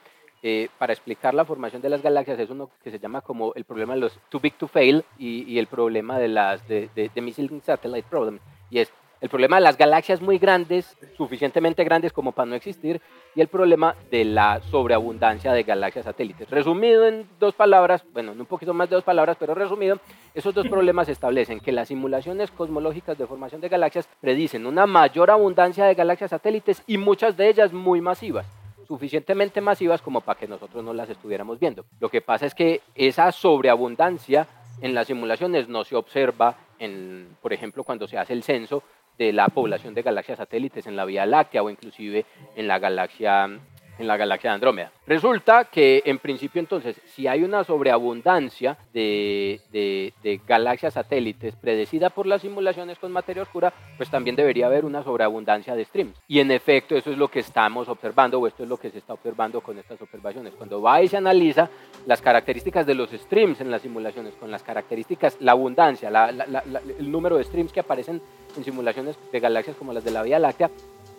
eh, 0.43 0.69
para 0.79 0.93
explicar 0.93 1.35
la 1.35 1.45
formación 1.45 1.83
de 1.83 1.89
las 1.89 2.03
galaxias 2.03 2.39
es 2.39 2.51
uno 2.51 2.71
que 2.83 2.91
se 2.91 2.99
llama 2.99 3.23
como 3.23 3.53
el 3.55 3.65
problema 3.65 3.95
de 3.95 4.01
los 4.01 4.19
too 4.29 4.39
big 4.41 4.55
to 4.55 4.69
fail 4.69 5.05
y, 5.19 5.59
el 5.59 5.67
problema 5.67 6.19
de 6.19 6.29
las 6.29 6.67
de, 6.69 6.89
de, 6.95 7.21
missile 7.21 7.61
satellite 7.65 8.07
problem 8.09 8.39
y 8.71 8.79
es 8.79 8.93
el 9.21 9.29
problema 9.29 9.57
de 9.57 9.63
las 9.63 9.77
galaxias 9.77 10.21
muy 10.21 10.39
grandes, 10.39 10.97
suficientemente 11.17 11.83
grandes 11.83 12.13
como 12.13 12.31
para 12.31 12.51
no 12.51 12.55
existir, 12.55 13.01
y 13.35 13.41
el 13.41 13.49
problema 13.49 13.97
de 14.13 14.25
la 14.25 14.61
sobreabundancia 14.71 15.53
de 15.53 15.65
galaxias 15.65 16.05
satélites. 16.05 16.49
Resumido 16.49 17.05
en 17.07 17.27
dos 17.41 17.55
palabras, 17.55 18.05
bueno, 18.13 18.31
un 18.31 18.47
poquito 18.47 18.75
más 18.75 18.89
de 18.89 18.95
dos 18.95 19.05
palabras, 19.05 19.37
pero 19.39 19.57
resumido, 19.57 19.99
esos 20.35 20.55
dos 20.55 20.69
problemas 20.69 21.09
establecen 21.09 21.59
que 21.59 21.73
las 21.73 21.89
simulaciones 21.89 22.53
cosmológicas 22.53 23.19
de 23.19 23.27
formación 23.27 23.61
de 23.61 23.69
galaxias 23.69 24.09
predicen 24.21 24.67
una 24.67 24.87
mayor 24.87 25.33
abundancia 25.33 25.85
de 25.85 25.95
galaxias 25.95 26.31
satélites 26.31 26.85
y 26.87 26.97
muchas 26.97 27.37
de 27.37 27.49
ellas 27.49 27.73
muy 27.73 28.01
masivas 28.01 28.47
suficientemente 28.89 29.61
masivas 29.61 30.01
como 30.01 30.23
para 30.23 30.41
que 30.41 30.49
nosotros 30.49 30.83
no 30.83 30.95
las 30.95 31.11
estuviéramos 31.11 31.61
viendo. 31.61 31.85
Lo 32.01 32.09
que 32.09 32.23
pasa 32.23 32.47
es 32.47 32.55
que 32.55 32.81
esa 32.95 33.31
sobreabundancia 33.31 34.49
en 34.81 34.95
las 34.95 35.07
simulaciones 35.07 35.69
no 35.69 35.85
se 35.85 35.95
observa, 35.95 36.57
en, 36.79 37.37
por 37.43 37.53
ejemplo, 37.53 37.85
cuando 37.85 38.09
se 38.09 38.17
hace 38.17 38.33
el 38.33 38.43
censo 38.43 38.83
de 39.19 39.33
la 39.33 39.49
población 39.49 39.95
de 39.95 40.03
galaxias 40.03 40.39
satélites 40.39 40.87
en 40.87 40.97
la 40.97 41.05
Vía 41.05 41.27
Láctea 41.27 41.63
o 41.63 41.71
inclusive 41.71 42.25
en 42.57 42.67
la 42.67 42.79
galaxia 42.79 43.61
en 43.99 44.07
la 44.07 44.17
galaxia 44.17 44.51
de 44.51 44.55
Andrómeda. 44.55 44.93
Resulta 45.07 45.65
que 45.65 46.03
en 46.05 46.19
principio 46.19 46.61
entonces, 46.61 47.01
si 47.07 47.27
hay 47.27 47.43
una 47.43 47.65
sobreabundancia 47.65 48.77
de, 48.93 49.61
de, 49.73 50.41
galaxias 50.47 50.95
satélites 50.95 51.57
predecida 51.57 52.11
por 52.11 52.27
las 52.27 52.43
simulaciones 52.43 52.99
con 52.99 53.13
materia 53.13 53.43
oscura, 53.43 53.73
pues 53.97 54.11
también 54.11 54.37
debería 54.37 54.67
haber 54.67 54.85
una 54.85 55.03
sobreabundancia 55.03 55.75
de 55.75 55.85
streams. 55.85 56.21
Y 56.29 56.41
en 56.41 56.51
efecto, 56.51 56.97
eso 56.97 57.11
es 57.11 57.19
lo 57.19 57.29
que 57.29 57.41
estamos 57.41 57.89
observando 57.89 58.39
o 58.39 58.47
esto 58.47 58.63
es 58.63 58.69
lo 58.69 58.77
que 58.77 58.91
se 58.91 58.99
está 58.99 59.15
observando 59.15 59.61
con 59.61 59.79
estas 59.79 60.01
observaciones. 60.01 60.55
Cuando 60.55 60.81
va 60.81 61.03
y 61.03 61.09
se 61.09 61.17
analiza 61.17 61.69
las 62.07 62.23
características 62.23 62.87
de 62.87 62.95
los 62.95 63.11
streams 63.11 63.61
en 63.61 63.71
las 63.71 63.83
simulaciones, 63.83 64.35
con 64.35 64.51
las 64.51 64.63
características, 64.63 65.37
la 65.41 65.53
abundancia, 65.53 66.09
el 66.09 67.11
número 67.11 67.37
de 67.37 67.45
streams 67.45 67.73
que 67.73 67.81
aparecen 67.81 68.21
en 68.57 68.65
simulaciones 68.65 69.19
de 69.33 69.41
galaxias 69.41 69.77
como 69.77 69.93
las 69.93 70.05
de 70.05 70.11
la 70.11 70.23
Vía 70.23 70.39
Láctea, 70.39 70.71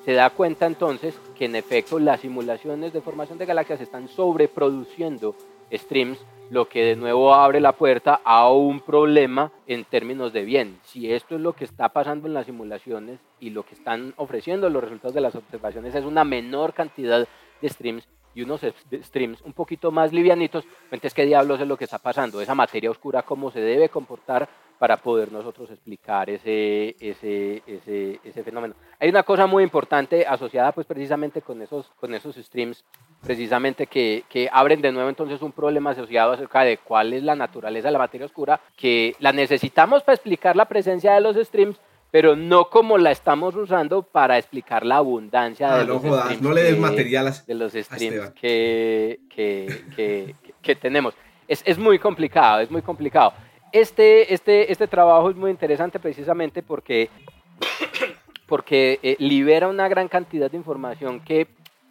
se 0.05 0.13
da 0.13 0.29
cuenta 0.29 0.65
entonces 0.65 1.19
que 1.35 1.45
en 1.45 1.55
efecto 1.55 1.99
las 1.99 2.21
simulaciones 2.21 2.93
de 2.93 3.01
formación 3.01 3.37
de 3.37 3.45
galaxias 3.45 3.81
están 3.81 4.07
sobreproduciendo 4.07 5.35
streams, 5.71 6.19
lo 6.49 6.67
que 6.67 6.83
de 6.83 6.95
nuevo 6.95 7.33
abre 7.33 7.59
la 7.59 7.73
puerta 7.73 8.21
a 8.23 8.51
un 8.51 8.79
problema 8.79 9.51
en 9.67 9.85
términos 9.85 10.33
de 10.33 10.43
bien. 10.43 10.79
Si 10.83 11.11
esto 11.11 11.35
es 11.35 11.41
lo 11.41 11.53
que 11.53 11.65
está 11.65 11.89
pasando 11.89 12.27
en 12.27 12.33
las 12.33 12.47
simulaciones 12.47 13.19
y 13.39 13.51
lo 13.51 13.63
que 13.63 13.75
están 13.75 14.13
ofreciendo 14.17 14.69
los 14.69 14.83
resultados 14.83 15.13
de 15.13 15.21
las 15.21 15.35
observaciones 15.35 15.93
es 15.93 16.05
una 16.05 16.23
menor 16.23 16.73
cantidad 16.73 17.27
de 17.61 17.69
streams, 17.69 18.07
y 18.35 18.43
unos 18.43 18.61
streams 19.03 19.41
un 19.41 19.53
poquito 19.53 19.91
más 19.91 20.13
livianitos, 20.13 20.63
entonces 20.85 21.13
qué 21.13 21.25
diablos 21.25 21.59
es 21.59 21.67
lo 21.67 21.77
que 21.77 21.85
está 21.85 21.97
pasando, 21.97 22.41
esa 22.41 22.55
materia 22.55 22.91
oscura, 22.91 23.23
cómo 23.23 23.51
se 23.51 23.59
debe 23.59 23.89
comportar 23.89 24.47
para 24.79 24.95
poder 24.97 25.31
nosotros 25.31 25.69
explicar 25.69 26.29
ese, 26.29 26.95
ese, 27.01 27.61
ese, 27.67 28.19
ese, 28.23 28.43
fenómeno. 28.43 28.73
Hay 28.97 29.09
una 29.09 29.23
cosa 29.23 29.45
muy 29.45 29.61
importante 29.61 30.25
asociada 30.25 30.71
pues 30.71 30.87
precisamente 30.87 31.41
con 31.41 31.61
esos, 31.61 31.91
con 31.99 32.15
esos 32.15 32.37
streams, 32.37 32.85
precisamente 33.21 33.87
que, 33.87 34.23
que 34.29 34.49
abren 34.51 34.81
de 34.81 34.93
nuevo 34.93 35.09
entonces 35.09 35.41
un 35.41 35.51
problema 35.51 35.91
asociado 35.91 36.31
acerca 36.31 36.61
de 36.61 36.77
cuál 36.77 37.11
es 37.11 37.23
la 37.23 37.35
naturaleza 37.35 37.89
de 37.89 37.91
la 37.91 37.99
materia 37.99 38.25
oscura, 38.25 38.61
que 38.77 39.15
la 39.19 39.33
necesitamos 39.33 40.01
para 40.01 40.15
explicar 40.15 40.55
la 40.55 40.65
presencia 40.65 41.13
de 41.13 41.21
los 41.21 41.35
streams, 41.35 41.77
pero 42.09 42.37
no 42.37 42.69
como 42.69 42.97
la 42.97 43.11
estamos 43.11 43.55
usando 43.55 44.01
para 44.01 44.37
explicar 44.37 44.85
la 44.85 44.95
abundancia 44.97 45.75
de, 45.75 45.81
ah, 45.81 45.83
los 45.83 46.01
streams 46.01 46.41
no 46.41 46.53
le 46.53 46.63
des 46.63 46.79
material 46.79 47.33
de 47.45 47.53
los 47.53 47.73
streams 47.73 48.31
que, 48.31 49.19
que, 49.29 49.83
que, 49.93 50.35
que, 50.61 50.75
tenemos. 50.75 51.13
Es, 51.49 51.61
es, 51.65 51.77
muy 51.77 51.99
complicado, 51.99 52.61
es 52.61 52.71
muy 52.71 52.81
complicado. 52.81 53.33
Este, 53.71 54.33
este, 54.33 54.71
este 54.71 54.87
trabajo 54.87 55.29
es 55.29 55.35
muy 55.35 55.51
interesante 55.51 55.99
precisamente 55.99 56.63
porque, 56.63 57.09
porque 58.47 58.99
eh, 59.03 59.15
libera 59.19 59.67
una 59.67 59.87
gran 59.87 60.07
cantidad 60.07 60.49
de 60.49 60.57
información 60.57 61.19
que 61.19 61.47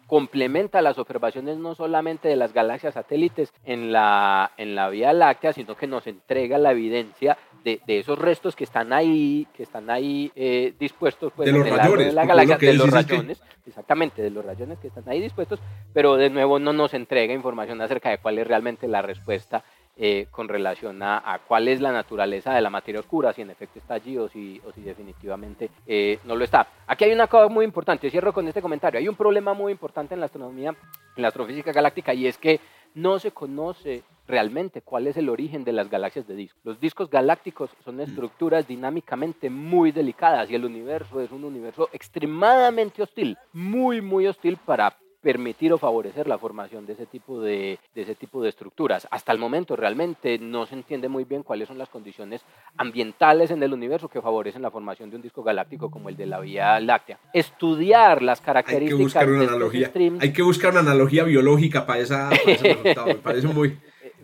complementa 0.09 0.81
las 0.81 0.97
observaciones 0.97 1.57
no 1.57 1.75
solamente 1.75 2.27
de 2.27 2.35
las 2.35 2.51
galaxias 2.51 2.95
satélites 2.95 3.53
en 3.63 3.91
la, 3.91 4.51
en 4.57 4.73
la 4.73 4.89
Vía 4.89 5.13
Láctea, 5.13 5.53
sino 5.53 5.75
que 5.75 5.85
nos 5.85 6.07
entrega 6.07 6.57
la 6.57 6.71
evidencia 6.71 7.37
de, 7.63 7.79
de 7.85 7.99
esos 7.99 8.17
restos 8.17 8.55
que 8.55 8.63
están 8.63 8.91
ahí, 8.91 9.47
que 9.53 9.61
están 9.61 9.91
ahí 9.91 10.31
eh, 10.35 10.73
dispuestos 10.79 11.31
pues, 11.35 11.45
de 11.45 11.59
los 11.59 11.69
rayones, 11.69 12.07
de 12.07 12.13
la 12.13 12.25
galaxia, 12.25 12.57
de 12.57 12.73
los 12.73 12.89
rayones, 12.89 13.43
exactamente, 13.67 14.23
de 14.23 14.31
los 14.31 14.43
rayones 14.43 14.79
que 14.79 14.87
están 14.87 15.07
ahí 15.07 15.21
dispuestos, 15.21 15.59
pero 15.93 16.15
de 16.15 16.31
nuevo 16.31 16.57
no 16.57 16.73
nos 16.73 16.95
entrega 16.95 17.31
información 17.31 17.79
acerca 17.79 18.09
de 18.09 18.17
cuál 18.17 18.39
es 18.39 18.47
realmente 18.47 18.87
la 18.87 19.03
respuesta 19.03 19.63
eh, 20.01 20.27
con 20.31 20.47
relación 20.47 21.03
a, 21.03 21.41
cuál 21.45 21.67
es 21.67 21.81
la 21.81 21.91
naturaleza 21.91 22.53
de 22.53 22.61
la 22.61 22.69
materia 22.69 23.01
oscura, 23.01 23.33
si 23.33 23.41
en 23.41 23.49
efecto 23.49 23.79
está 23.79 23.95
allí 23.95 24.17
o 24.17 24.29
si, 24.29 24.61
o 24.65 24.71
si 24.71 24.79
definitivamente 24.79 25.69
eh, 25.85 26.19
no 26.23 26.37
lo 26.37 26.45
está. 26.45 26.65
Aquí 26.87 27.03
hay 27.03 27.11
una 27.11 27.27
cosa 27.27 27.49
muy 27.49 27.65
importante, 27.65 28.09
cierro 28.09 28.31
con 28.31 28.47
este 28.47 28.61
comentario, 28.61 28.97
hay 28.97 29.09
un 29.09 29.17
problema 29.17 29.53
muy 29.53 29.73
importante 29.73 30.13
en 30.13 30.21
la 30.21 30.27
astronomía, 30.27 30.69
en 30.69 31.21
la 31.21 31.27
astrofísica 31.27 31.73
galáctica, 31.73 32.13
y 32.13 32.27
es 32.27 32.37
que 32.37 32.61
no 32.93 33.19
se 33.19 33.31
conoce 33.31 34.03
realmente 34.25 34.81
cuál 34.81 35.07
es 35.07 35.17
el 35.17 35.27
origen 35.27 35.65
de 35.65 35.73
las 35.73 35.89
galaxias 35.89 36.25
de 36.27 36.35
discos. 36.35 36.61
Los 36.63 36.79
discos 36.79 37.09
galácticos 37.09 37.71
son 37.83 37.97
mm. 37.97 38.01
estructuras 38.01 38.67
dinámicamente 38.67 39.49
muy 39.49 39.91
delicadas 39.91 40.49
y 40.49 40.55
el 40.55 40.63
universo 40.63 41.19
es 41.19 41.29
un 41.31 41.43
universo 41.43 41.89
extremadamente 41.91 43.01
hostil, 43.01 43.37
muy, 43.51 43.99
muy 43.99 44.27
hostil 44.27 44.55
para 44.57 44.95
permitir 45.21 45.73
o 45.73 45.77
favorecer 45.77 46.27
la 46.27 46.37
formación 46.37 46.85
de 46.85 46.93
ese 46.93 47.05
tipo 47.05 47.41
de, 47.41 47.79
de, 47.93 48.01
ese 48.01 48.15
tipo 48.15 48.41
de 48.41 48.49
estructuras. 48.49 49.07
Hasta 49.11 49.31
el 49.31 49.37
momento 49.37 49.75
realmente 49.75 50.39
no 50.39 50.65
se 50.65 50.75
entiende 50.75 51.09
muy 51.09 51.23
bien 51.25 51.43
cuáles 51.43 51.67
son 51.67 51.77
las 51.77 51.89
condiciones 51.89 52.41
ambientales 52.77 53.51
en 53.51 53.61
el 53.61 53.73
universo 53.73 54.07
que 54.07 54.21
favorecen 54.21 54.61
la 54.61 54.71
formación 54.71 55.09
de 55.09 55.17
un 55.17 55.21
disco 55.21 55.43
galáctico 55.43 55.91
como 55.91 56.09
el 56.09 56.15
de 56.15 56.25
la 56.25 56.39
Vía 56.39 56.79
Láctea. 56.79 57.19
Estudiar 57.33 58.21
las 58.21 58.41
características 58.41 58.91
hay 58.91 58.97
que 58.97 59.03
buscar 59.03 59.29
una 59.29 59.43
analogía, 59.43 59.91
Hay 60.19 60.33
que 60.33 60.41
buscar 60.41 60.71
una 60.71 60.79
analogía 60.81 61.23
biológica 61.23 61.85
para, 61.85 61.99
esa, 61.99 62.29
para 62.29 62.51
ese 62.51 62.73
resultado. 62.73 63.07
Me 63.07 63.15
parece 63.15 63.47
muy... 63.47 63.77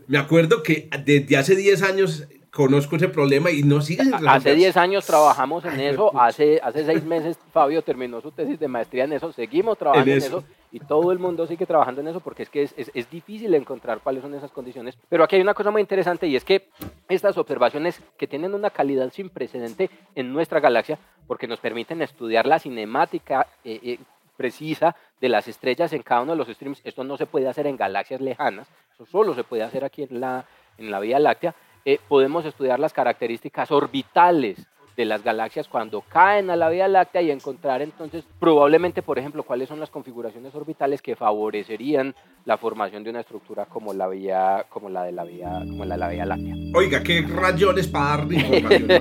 Me 0.08 0.20
acuerdo 0.20 0.62
que 0.62 0.88
desde 1.04 1.36
hace 1.36 1.56
10 1.56 1.82
años 1.82 2.28
conozco 2.56 2.96
ese 2.96 3.10
problema 3.10 3.52
y 3.52 3.64
no 3.64 3.82
sigue. 3.82 4.04
Hace 4.28 4.56
10 4.56 4.78
años 4.78 5.06
trabajamos 5.06 5.66
en 5.66 5.78
eso, 5.82 6.18
hace, 6.18 6.62
hace 6.64 6.86
6 6.86 7.04
meses 7.04 7.38
Fabio 7.52 7.82
terminó 7.82 8.22
su 8.22 8.32
tesis 8.32 8.58
de 8.58 8.70
maestría 8.70 9.04
en 9.04 9.12
eso, 9.12 9.34
seguimos 9.34 9.78
trabajando 9.78 10.10
en 10.10 10.18
eso. 10.18 10.44
y 10.72 10.80
todo 10.80 11.12
el 11.12 11.20
mundo 11.20 11.46
sigue 11.48 11.66
trabajando 11.66 12.00
en 12.00 12.08
eso 12.08 12.22
porque 12.22 12.44
es 12.44 12.50
que 12.50 12.64
es, 12.64 12.74
es, 12.78 12.90
es, 12.94 13.10
difícil 13.10 13.54
encontrar 13.54 14.00
cuáles 14.00 14.22
son 14.22 14.34
esas 14.34 14.52
condiciones. 14.52 14.98
Pero 15.10 15.26
aquí 15.26 15.36
hay 15.36 15.42
una 15.42 15.54
cosa 15.54 15.70
muy 15.70 15.82
interesante 15.82 16.28
y 16.28 16.38
es 16.38 16.46
que 16.46 16.70
estas 17.10 17.38
observaciones 17.38 18.02
que 18.18 18.26
tienen 18.26 18.54
una 18.54 18.70
calidad 18.70 19.12
sin 19.12 19.30
precedente 19.30 19.90
en 20.16 20.32
nuestra 20.32 20.62
galaxia, 20.62 20.98
porque 21.28 21.48
nos 21.48 21.60
permiten 21.60 22.02
estudiar 22.02 22.46
la 22.46 22.60
cinemática 22.60 23.48
eh, 23.66 23.80
eh, 23.84 24.00
precisa 24.38 24.96
de 25.20 25.28
las 25.28 25.50
estrellas 25.50 25.92
en 25.92 26.04
cada 26.04 26.22
uno 26.22 26.32
de 26.32 26.38
los 26.38 26.48
streams, 26.48 26.80
esto 26.86 27.04
no 27.04 27.18
se 27.18 27.26
puede 27.26 27.50
hacer 27.50 27.68
en 27.68 27.76
galaxias 27.76 28.22
lejanas, 28.22 28.70
eso 28.94 29.06
solo 29.06 29.36
se 29.36 29.44
puede 29.44 29.64
hacer 29.64 29.84
aquí 29.84 30.04
en 30.04 30.22
la, 30.22 30.46
en 30.78 30.90
la 30.90 31.02
Vía 31.02 31.20
Láctea, 31.20 31.54
eh, 31.86 32.00
podemos 32.10 32.44
estudiar 32.46 32.80
las 32.80 32.94
características 32.94 33.72
orbitales 33.72 34.68
de 34.98 35.06
las 35.06 35.24
galaxias 35.24 35.68
cuando 35.68 36.02
caen 36.02 36.50
a 36.50 36.56
la 36.56 36.70
Vía 36.70 36.88
Láctea 36.88 37.22
y 37.22 37.30
encontrar 37.30 37.84
entonces 37.84 38.24
probablemente, 38.40 39.04
por 39.04 39.20
ejemplo, 39.20 39.44
cuáles 39.44 39.70
son 39.70 39.80
las 39.80 39.92
configuraciones 39.92 40.56
orbitales 40.56 41.00
que 41.02 41.16
favorecerían 41.16 42.16
la 42.46 42.58
formación 42.58 43.04
de 43.04 43.12
una 43.12 43.20
estructura 43.20 43.66
como 43.66 43.94
la 43.94 44.08
vía, 44.08 44.66
como 44.70 44.90
la 44.90 45.04
de 45.04 45.12
la 45.12 45.26
vía, 45.26 45.60
como 45.60 45.86
la 45.86 45.94
de 45.96 46.00
la 46.00 46.10
Vía 46.10 46.26
Láctea. 46.26 46.56
Oiga, 46.74 47.04
qué 47.04 47.22
rayones 47.22 47.88
para 47.88 48.18
dar 48.18 48.34
información. 48.34 48.88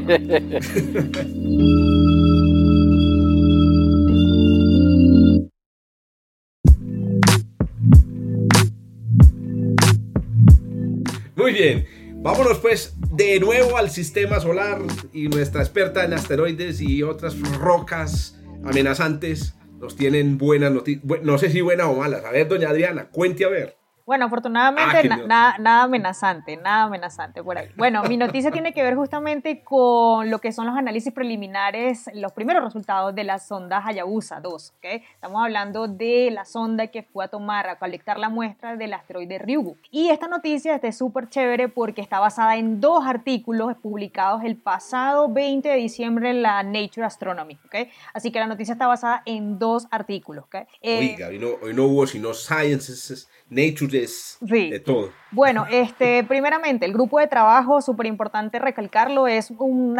Muy 11.36 11.52
bien. 11.52 12.03
Vámonos 12.24 12.56
pues 12.56 12.96
de 13.10 13.38
nuevo 13.38 13.76
al 13.76 13.90
sistema 13.90 14.40
solar 14.40 14.80
y 15.12 15.28
nuestra 15.28 15.60
experta 15.60 16.06
en 16.06 16.14
asteroides 16.14 16.80
y 16.80 17.02
otras 17.02 17.38
rocas 17.58 18.42
amenazantes 18.64 19.56
nos 19.78 19.94
tienen 19.94 20.38
buenas 20.38 20.72
noticias, 20.72 21.04
no 21.22 21.36
sé 21.36 21.50
si 21.50 21.60
buenas 21.60 21.88
o 21.88 21.96
malas. 21.96 22.24
A 22.24 22.30
ver, 22.30 22.48
doña 22.48 22.70
Adriana, 22.70 23.10
cuente 23.10 23.44
a 23.44 23.50
ver. 23.50 23.76
Bueno, 24.06 24.26
afortunadamente 24.26 25.08
ah, 25.30 25.56
nada, 25.58 25.82
amenazante, 25.82 26.58
nada 26.58 26.84
amenazante 26.84 27.42
por 27.42 27.56
ahí. 27.56 27.68
Bueno, 27.74 28.02
mi 28.04 28.18
noticia 28.18 28.50
tiene 28.50 28.74
que 28.74 28.82
ver 28.82 28.96
justamente 28.96 29.64
con 29.64 30.30
lo 30.30 30.40
que 30.40 30.52
son 30.52 30.66
los 30.66 30.76
análisis 30.76 31.10
preliminares, 31.10 32.10
los 32.12 32.32
primeros 32.32 32.62
resultados 32.62 33.14
de 33.14 33.24
la 33.24 33.38
sonda 33.38 33.82
Hayabusa 33.82 34.40
2. 34.40 34.74
¿okay? 34.76 35.02
Estamos 35.14 35.42
hablando 35.42 35.88
de 35.88 36.30
la 36.30 36.44
sonda 36.44 36.88
que 36.88 37.02
fue 37.02 37.24
a 37.24 37.28
tomar, 37.28 37.66
a 37.66 37.78
colectar 37.78 38.18
la 38.18 38.28
muestra 38.28 38.76
del 38.76 38.92
asteroide 38.92 39.38
Ryugu. 39.38 39.78
Y 39.90 40.10
esta 40.10 40.28
noticia 40.28 40.78
es 40.82 40.98
súper 40.98 41.30
chévere 41.30 41.68
porque 41.68 42.02
está 42.02 42.20
basada 42.20 42.56
en 42.56 42.82
dos 42.82 43.06
artículos 43.06 43.74
publicados 43.78 44.44
el 44.44 44.56
pasado 44.56 45.30
20 45.30 45.66
de 45.66 45.76
diciembre 45.76 46.28
en 46.28 46.42
la 46.42 46.62
Nature 46.62 47.06
Astronomy. 47.06 47.58
¿okay? 47.64 47.88
Así 48.12 48.30
que 48.30 48.38
la 48.38 48.46
noticia 48.46 48.72
está 48.72 48.86
basada 48.86 49.22
en 49.24 49.58
dos 49.58 49.86
artículos. 49.90 50.44
¿okay? 50.44 50.64
Eh, 50.82 50.98
Oiga, 50.98 51.28
hoy 51.28 51.38
no, 51.38 51.48
hoy 51.62 51.72
no 51.72 51.84
hubo 51.84 52.06
sino 52.06 52.34
Sciences 52.34 53.30
Nature 53.54 54.06
de 54.40 54.80
todo. 54.80 55.10
Bueno, 55.30 55.66
este, 55.70 56.22
primeramente, 56.24 56.86
el 56.86 56.92
grupo 56.92 57.18
de 57.18 57.26
trabajo, 57.26 57.80
súper 57.80 58.06
importante 58.06 58.58
recalcarlo, 58.58 59.26
es 59.26 59.52
un 59.58 59.98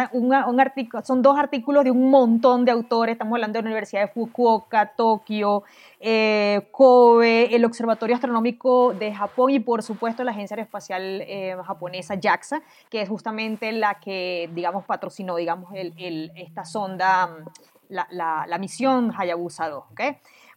artículo, 0.59 1.03
son 1.03 1.21
dos 1.21 1.37
artículos 1.37 1.83
de 1.83 1.91
un 1.91 2.09
montón 2.09 2.65
de 2.65 2.71
autores, 2.71 3.13
estamos 3.13 3.33
hablando 3.35 3.57
de 3.57 3.63
la 3.63 3.67
Universidad 3.67 4.01
de 4.01 4.07
Fukuoka, 4.09 4.93
Tokio, 4.95 5.63
eh, 5.99 6.67
Kobe, 6.71 7.55
el 7.55 7.65
Observatorio 7.65 8.15
Astronómico 8.15 8.93
de 8.93 9.13
Japón 9.13 9.51
y 9.51 9.59
por 9.59 9.83
supuesto 9.83 10.23
la 10.23 10.31
Agencia 10.31 10.55
Aeroespacial 10.55 11.21
eh, 11.21 11.55
japonesa 11.65 12.15
JAXA, 12.21 12.61
que 12.89 13.01
es 13.01 13.09
justamente 13.09 13.71
la 13.71 13.95
que, 13.95 14.49
digamos, 14.53 14.85
patrocinó, 14.85 15.35
digamos, 15.35 15.71
el, 15.73 16.31
esta 16.35 16.65
sonda, 16.65 17.29
la, 17.89 18.07
la, 18.11 18.45
la 18.47 18.57
misión 18.57 19.11
Hayabusa 19.17 19.69
2, 19.69 19.83
¿ok? 19.91 20.01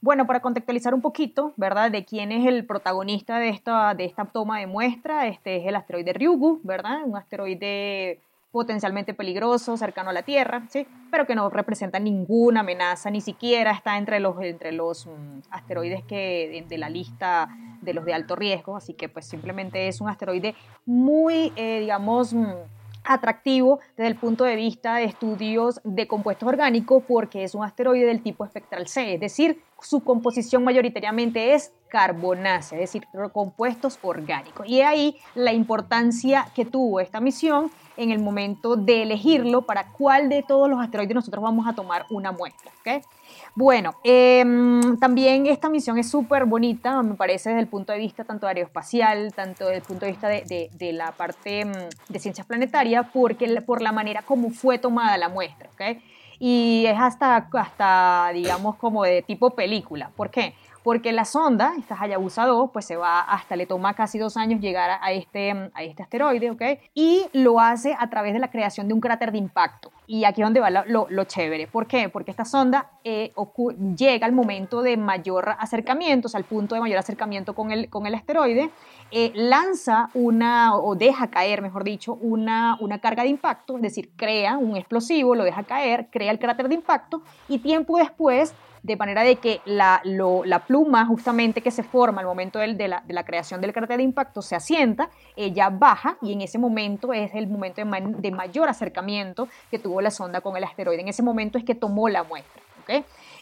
Bueno, 0.00 0.26
para 0.26 0.40
contextualizar 0.40 0.94
un 0.94 1.00
poquito, 1.00 1.52
¿verdad? 1.56 1.90
De 1.90 2.04
quién 2.04 2.30
es 2.30 2.46
el 2.46 2.64
protagonista 2.64 3.38
de 3.38 3.48
esta, 3.48 3.94
de 3.94 4.04
esta 4.04 4.26
toma 4.26 4.60
de 4.60 4.66
muestra, 4.66 5.26
este 5.26 5.56
es 5.56 5.66
el 5.66 5.74
asteroide 5.74 6.12
Ryugu, 6.12 6.60
¿verdad? 6.62 7.02
Un 7.04 7.16
asteroide 7.16 8.20
potencialmente 8.50 9.12
peligroso, 9.12 9.76
cercano 9.76 10.10
a 10.10 10.12
la 10.12 10.22
Tierra, 10.22 10.62
¿sí? 10.70 10.86
pero 11.10 11.26
que 11.26 11.34
no 11.34 11.50
representa 11.50 11.98
ninguna 11.98 12.60
amenaza, 12.60 13.10
ni 13.10 13.20
siquiera 13.20 13.72
está 13.72 13.98
entre 13.98 14.20
los, 14.20 14.40
entre 14.40 14.72
los 14.72 15.06
mm, 15.06 15.40
asteroides 15.50 16.02
que, 16.04 16.64
de, 16.66 16.78
la 16.78 16.88
lista 16.88 17.48
de 17.82 17.92
los 17.92 18.04
de 18.04 18.14
alto 18.14 18.36
riesgo, 18.36 18.76
así 18.76 18.94
que 18.94 19.08
pues 19.08 19.26
simplemente 19.26 19.88
es 19.88 20.00
un 20.00 20.08
asteroide 20.08 20.54
muy, 20.86 21.52
eh, 21.56 21.80
digamos, 21.80 22.32
mm, 22.32 22.46
atractivo 23.08 23.80
desde 23.96 24.08
el 24.08 24.16
punto 24.16 24.44
de 24.44 24.54
vista 24.54 24.96
de 24.96 25.04
estudios 25.04 25.80
de 25.82 26.06
compuestos 26.06 26.48
orgánicos 26.48 27.02
porque 27.08 27.42
es 27.42 27.54
un 27.54 27.64
asteroide 27.64 28.06
del 28.06 28.22
tipo 28.22 28.44
espectral 28.44 28.86
C, 28.86 29.14
es 29.14 29.20
decir, 29.20 29.62
su 29.80 30.04
composición 30.04 30.62
mayoritariamente 30.62 31.54
es 31.54 31.72
carbonácea, 31.88 32.78
es 32.78 32.92
decir, 32.92 33.08
compuestos 33.32 33.98
orgánicos. 34.02 34.68
Y 34.68 34.82
ahí 34.82 35.16
la 35.34 35.52
importancia 35.52 36.46
que 36.54 36.64
tuvo 36.64 37.00
esta 37.00 37.20
misión 37.20 37.70
en 37.96 38.10
el 38.10 38.18
momento 38.18 38.76
de 38.76 39.02
elegirlo 39.02 39.62
para 39.62 39.88
cuál 39.92 40.28
de 40.28 40.42
todos 40.42 40.68
los 40.68 40.80
asteroides 40.80 41.14
nosotros 41.14 41.42
vamos 41.42 41.66
a 41.66 41.72
tomar 41.72 42.06
una 42.10 42.32
muestra. 42.32 42.70
¿okay? 42.80 43.00
Bueno, 43.54 43.96
em, 44.04 44.98
también 44.98 45.46
esta 45.46 45.68
misión 45.68 45.98
es 45.98 46.10
súper 46.10 46.44
bonita, 46.44 47.02
me 47.02 47.14
parece, 47.14 47.50
desde 47.50 47.62
el 47.62 47.68
punto 47.68 47.92
de 47.92 47.98
vista 47.98 48.24
tanto 48.24 48.46
aeroespacial, 48.46 49.32
tanto 49.34 49.64
desde 49.64 49.78
el 49.78 49.82
punto 49.82 50.06
de 50.06 50.12
vista 50.12 50.28
de, 50.28 50.70
de, 50.72 50.92
la 50.92 51.12
parte 51.12 51.60
em, 51.60 51.72
de 52.08 52.18
ciencias 52.18 52.46
planetarias, 52.46 53.06
porque 53.12 53.60
por 53.62 53.82
la 53.82 53.92
manera 53.92 54.22
como 54.22 54.50
fue 54.50 54.78
tomada 54.78 55.16
la 55.18 55.28
muestra. 55.28 55.70
¿okay? 55.74 56.00
Y 56.38 56.84
es 56.86 56.98
hasta, 56.98 57.48
hasta, 57.52 58.30
digamos, 58.32 58.76
como 58.76 59.02
de 59.02 59.22
tipo 59.22 59.50
película. 59.50 60.10
¿Por 60.16 60.30
qué? 60.30 60.54
Porque 60.88 61.12
la 61.12 61.26
sonda, 61.26 61.74
esta 61.78 62.00
Hayabusa 62.00 62.46
2, 62.46 62.70
pues 62.72 62.86
se 62.86 62.96
va 62.96 63.20
hasta, 63.20 63.56
le 63.56 63.66
toma 63.66 63.92
casi 63.92 64.18
dos 64.18 64.38
años 64.38 64.58
llegar 64.58 64.98
a 65.02 65.12
este, 65.12 65.50
a 65.74 65.82
este 65.82 66.02
asteroide, 66.02 66.50
¿ok? 66.50 66.62
Y 66.94 67.26
lo 67.34 67.60
hace 67.60 67.94
a 67.98 68.08
través 68.08 68.32
de 68.32 68.38
la 68.38 68.48
creación 68.50 68.88
de 68.88 68.94
un 68.94 69.00
cráter 69.00 69.30
de 69.30 69.36
impacto. 69.36 69.92
Y 70.06 70.24
aquí 70.24 70.40
es 70.40 70.46
donde 70.46 70.60
va 70.60 70.70
lo, 70.70 71.06
lo, 71.10 71.24
chévere. 71.24 71.66
¿Por 71.66 71.86
qué? 71.86 72.08
Porque 72.08 72.30
esta 72.30 72.46
sonda 72.46 72.90
eh, 73.04 73.34
llega 73.98 74.24
al 74.24 74.32
momento 74.32 74.80
de 74.80 74.96
mayor 74.96 75.56
acercamiento, 75.58 76.28
o 76.28 76.30
sea, 76.30 76.38
al 76.38 76.44
punto 76.44 76.74
de 76.74 76.80
mayor 76.80 76.96
acercamiento 76.96 77.54
con 77.54 77.70
el, 77.70 77.90
con 77.90 78.06
el 78.06 78.14
asteroide, 78.14 78.70
eh, 79.10 79.30
lanza 79.34 80.08
una, 80.14 80.74
o 80.74 80.94
deja 80.94 81.28
caer, 81.28 81.60
mejor 81.60 81.84
dicho, 81.84 82.14
una, 82.14 82.78
una 82.80 82.98
carga 82.98 83.24
de 83.24 83.28
impacto, 83.28 83.76
es 83.76 83.82
decir, 83.82 84.10
crea 84.16 84.56
un 84.56 84.74
explosivo, 84.74 85.34
lo 85.34 85.44
deja 85.44 85.64
caer, 85.64 86.08
crea 86.10 86.30
el 86.30 86.38
cráter 86.38 86.70
de 86.70 86.76
impacto 86.76 87.20
y 87.46 87.58
tiempo 87.58 87.98
después 87.98 88.54
de 88.88 88.96
manera 88.96 89.22
de 89.22 89.36
que 89.36 89.60
la, 89.66 90.00
la, 90.02 90.58
pluma 90.60 91.04
justamente 91.04 91.60
que 91.60 91.70
se 91.70 91.82
forma 91.82 92.22
al 92.22 92.26
momento 92.26 92.58
de, 92.58 92.88
la, 92.88 93.02
de, 93.06 93.12
la, 93.12 93.24
creación 93.24 93.60
del 93.60 93.74
cráter 93.74 93.98
de 93.98 94.02
impacto 94.02 94.40
se 94.40 94.56
asienta, 94.56 95.10
ella 95.36 95.68
baja 95.68 96.16
y 96.22 96.32
en 96.32 96.40
ese 96.40 96.58
momento 96.58 97.12
es 97.12 97.34
el 97.34 97.48
momento 97.48 97.82
de, 97.84 98.30
mayor 98.30 98.68
acercamiento 98.68 99.46
que 99.70 99.78
tuvo 99.78 100.00
la 100.00 100.10
sonda 100.10 100.40
con 100.40 100.56
el 100.56 100.64
asteroide. 100.64 101.02
En 101.02 101.08
ese 101.08 101.22
momento 101.22 101.58
es 101.58 101.64
que 101.64 101.74
tomó 101.74 102.08
la 102.08 102.24
muestra. 102.24 102.62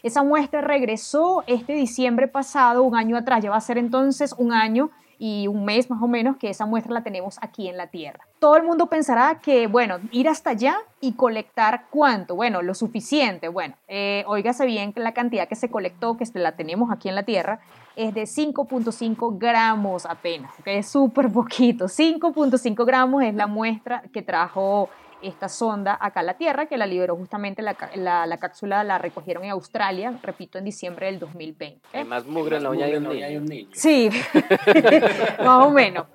Esa 0.03 0.23
muestra 0.23 0.59
regresó 0.59 1.45
este 1.47 1.71
diciembre 1.71 2.27
pasado, 2.27 2.83
un 2.83 2.97
año 2.97 3.15
atrás, 3.15 3.41
ya 3.41 3.49
va 3.49 3.55
a 3.55 3.61
ser 3.61 3.77
entonces 3.77 4.35
un 4.37 4.51
año 4.51 4.91
y 5.19 5.47
un 5.47 5.65
mes 5.65 5.89
más 5.89 6.01
o 6.01 6.07
menos 6.07 6.37
que 6.37 6.49
esa 6.49 6.65
muestra 6.65 6.93
la 6.93 7.03
tenemos 7.03 7.37
aquí 7.41 7.67
en 7.67 7.77
la 7.77 7.87
Tierra. 7.87 8.27
Todo 8.39 8.55
el 8.55 8.63
mundo 8.63 8.87
pensará 8.87 9.39
que, 9.41 9.67
bueno, 9.67 9.97
ir 10.11 10.29
hasta 10.29 10.51
allá 10.51 10.77
y 11.01 11.13
colectar 11.13 11.85
cuánto, 11.89 12.35
bueno, 12.35 12.61
lo 12.61 12.73
suficiente, 12.73 13.47
bueno, 13.47 13.75
eh, 13.87 14.23
oígase 14.27 14.65
bien 14.65 14.93
que 14.93 14.99
la 14.99 15.13
cantidad 15.13 15.47
que 15.47 15.55
se 15.55 15.69
colectó, 15.69 16.17
que 16.17 16.25
la 16.35 16.55
tenemos 16.55 16.91
aquí 16.91 17.09
en 17.09 17.15
la 17.15 17.23
Tierra, 17.23 17.59
es 17.95 18.13
de 18.13 18.23
5.5 18.23 19.39
gramos 19.39 20.05
apenas, 20.05 20.53
que 20.63 20.77
es 20.77 20.87
súper 20.87 21.31
poquito, 21.31 21.85
5.5 21.85 22.85
gramos 22.85 23.23
es 23.23 23.33
la 23.33 23.47
muestra 23.47 24.03
que 24.13 24.21
trajo 24.21 24.89
esta 25.21 25.49
sonda 25.49 25.97
acá 25.99 26.21
a 26.21 26.23
la 26.23 26.35
Tierra, 26.35 26.67
que 26.67 26.77
la 26.77 26.85
liberó 26.85 27.15
justamente 27.15 27.61
la, 27.61 27.75
la, 27.95 28.37
cápsula, 28.37 28.83
la 28.83 28.97
recogieron 28.97 29.43
en 29.43 29.51
Australia, 29.51 30.13
repito, 30.21 30.57
en 30.57 30.65
diciembre 30.65 31.07
del 31.07 31.19
2020. 31.19 31.81
Hay 31.93 32.05
más 32.05 32.25
mugre 32.25 32.57
en 32.57 32.63
la 32.63 32.69
uña 32.69 32.87
de 32.87 32.97
un 33.37 33.45
niño. 33.45 33.69
Sí, 33.73 34.09
más 35.43 35.65
o 35.65 35.69
menos. 35.71 36.05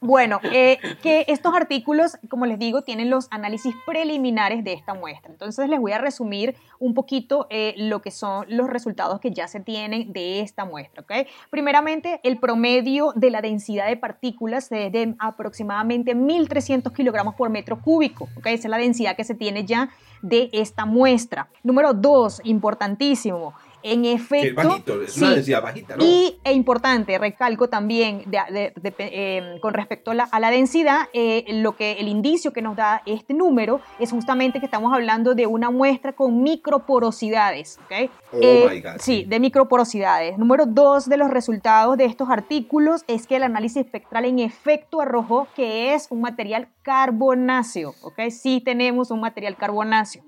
Bueno, 0.00 0.40
eh, 0.52 0.78
que 1.02 1.24
estos 1.28 1.54
artículos, 1.54 2.16
como 2.28 2.46
les 2.46 2.58
digo, 2.58 2.82
tienen 2.82 3.10
los 3.10 3.26
análisis 3.30 3.74
preliminares 3.86 4.62
de 4.62 4.72
esta 4.72 4.94
muestra. 4.94 5.30
Entonces 5.30 5.68
les 5.68 5.80
voy 5.80 5.92
a 5.92 5.98
resumir 5.98 6.54
un 6.78 6.94
poquito 6.94 7.46
eh, 7.50 7.74
lo 7.76 8.02
que 8.02 8.10
son 8.10 8.46
los 8.48 8.68
resultados 8.68 9.20
que 9.20 9.32
ya 9.32 9.48
se 9.48 9.60
tienen 9.60 10.12
de 10.12 10.40
esta 10.40 10.64
muestra. 10.64 11.02
¿okay? 11.02 11.26
Primeramente, 11.50 12.20
el 12.22 12.38
promedio 12.38 13.12
de 13.16 13.30
la 13.30 13.40
densidad 13.40 13.86
de 13.88 13.96
partículas 13.96 14.70
es 14.70 14.92
de 14.92 15.14
aproximadamente 15.18 16.14
1.300 16.14 16.92
kilogramos 16.92 17.34
por 17.34 17.50
metro 17.50 17.80
cúbico. 17.80 18.28
¿Okay? 18.36 18.54
Esa 18.54 18.68
es 18.68 18.70
la 18.70 18.78
densidad 18.78 19.16
que 19.16 19.24
se 19.24 19.34
tiene 19.34 19.64
ya 19.64 19.90
de 20.22 20.48
esta 20.52 20.86
muestra. 20.86 21.48
Número 21.62 21.92
dos, 21.92 22.40
importantísimo, 22.44 23.54
en 23.92 24.04
efecto, 24.04 25.00
es 25.00 25.16
una 25.16 25.30
densidad 25.30 25.62
bajita, 25.62 25.96
¿no? 25.96 26.04
Y 26.04 26.38
e 26.42 26.52
importante, 26.52 27.16
recalco 27.18 27.68
también 27.68 28.24
em, 28.32 29.60
con 29.60 29.74
respecto 29.74 30.10
a 30.10 30.14
la, 30.40 30.50
densidad, 30.50 31.08
eh, 31.12 31.44
lo 31.48 31.76
que 31.76 31.92
el 31.92 32.08
indicio 32.08 32.52
que 32.52 32.62
nos 32.62 32.74
da 32.74 33.02
este 33.06 33.32
número 33.32 33.80
es 34.00 34.10
justamente 34.10 34.58
que 34.58 34.66
estamos 34.66 34.92
hablando 34.92 35.36
de 35.36 35.46
una 35.46 35.70
muestra 35.70 36.12
con 36.12 36.42
microporosidades, 36.42 37.78
¿ok? 37.84 38.10
Oh 38.32 38.38
eh, 38.42 38.68
my 38.68 38.80
God. 38.80 38.98
Sí, 38.98 39.24
de 39.24 39.38
microporosidades. 39.38 40.36
Número 40.36 40.66
dos 40.66 41.08
de 41.08 41.16
los 41.16 41.30
resultados 41.30 41.96
de 41.96 42.06
estos 42.06 42.28
artículos 42.28 43.04
es 43.06 43.28
que 43.28 43.36
el 43.36 43.44
análisis 43.44 43.84
espectral 43.84 44.24
en 44.24 44.40
efecto 44.40 45.00
arrojó 45.00 45.46
que 45.54 45.94
es 45.94 46.08
un 46.10 46.22
material 46.22 46.68
carbonáceo, 46.82 47.94
¿ok? 48.02 48.30
Sí 48.30 48.60
tenemos 48.64 49.12
un 49.12 49.20
material 49.20 49.56
carbonáceo. 49.56 50.24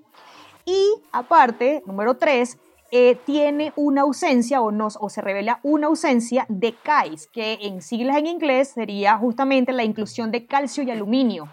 Y 0.64 0.86
aparte, 1.12 1.82
número 1.86 2.18
tres, 2.18 2.58
eh, 2.90 3.16
tiene 3.26 3.72
una 3.76 4.02
ausencia 4.02 4.60
o, 4.62 4.70
nos, 4.70 4.96
o 5.00 5.08
se 5.10 5.20
revela 5.20 5.60
una 5.62 5.88
ausencia 5.88 6.46
de 6.48 6.74
CAIS, 6.74 7.26
que 7.26 7.58
en 7.62 7.82
siglas 7.82 8.16
en 8.16 8.26
inglés 8.26 8.68
sería 8.68 9.16
justamente 9.18 9.72
la 9.72 9.84
inclusión 9.84 10.30
de 10.30 10.46
calcio 10.46 10.82
y 10.82 10.90
aluminio. 10.90 11.48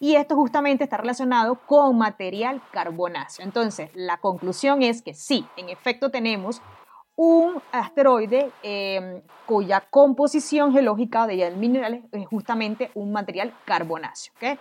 Y 0.00 0.14
esto 0.14 0.36
justamente 0.36 0.84
está 0.84 0.96
relacionado 0.96 1.56
con 1.66 1.98
material 1.98 2.60
carbonáceo. 2.72 3.44
Entonces, 3.44 3.90
la 3.94 4.18
conclusión 4.18 4.82
es 4.82 5.02
que 5.02 5.14
sí, 5.14 5.46
en 5.56 5.68
efecto 5.68 6.10
tenemos 6.10 6.60
un 7.16 7.60
asteroide 7.72 8.52
em, 8.62 9.22
cuya 9.44 9.80
composición 9.90 10.72
geológica 10.72 11.26
de 11.26 11.50
minerales 11.50 12.04
es 12.12 12.26
justamente 12.28 12.92
un 12.94 13.10
material 13.10 13.52
carbonáceo. 13.64 14.32
¿okay? 14.36 14.56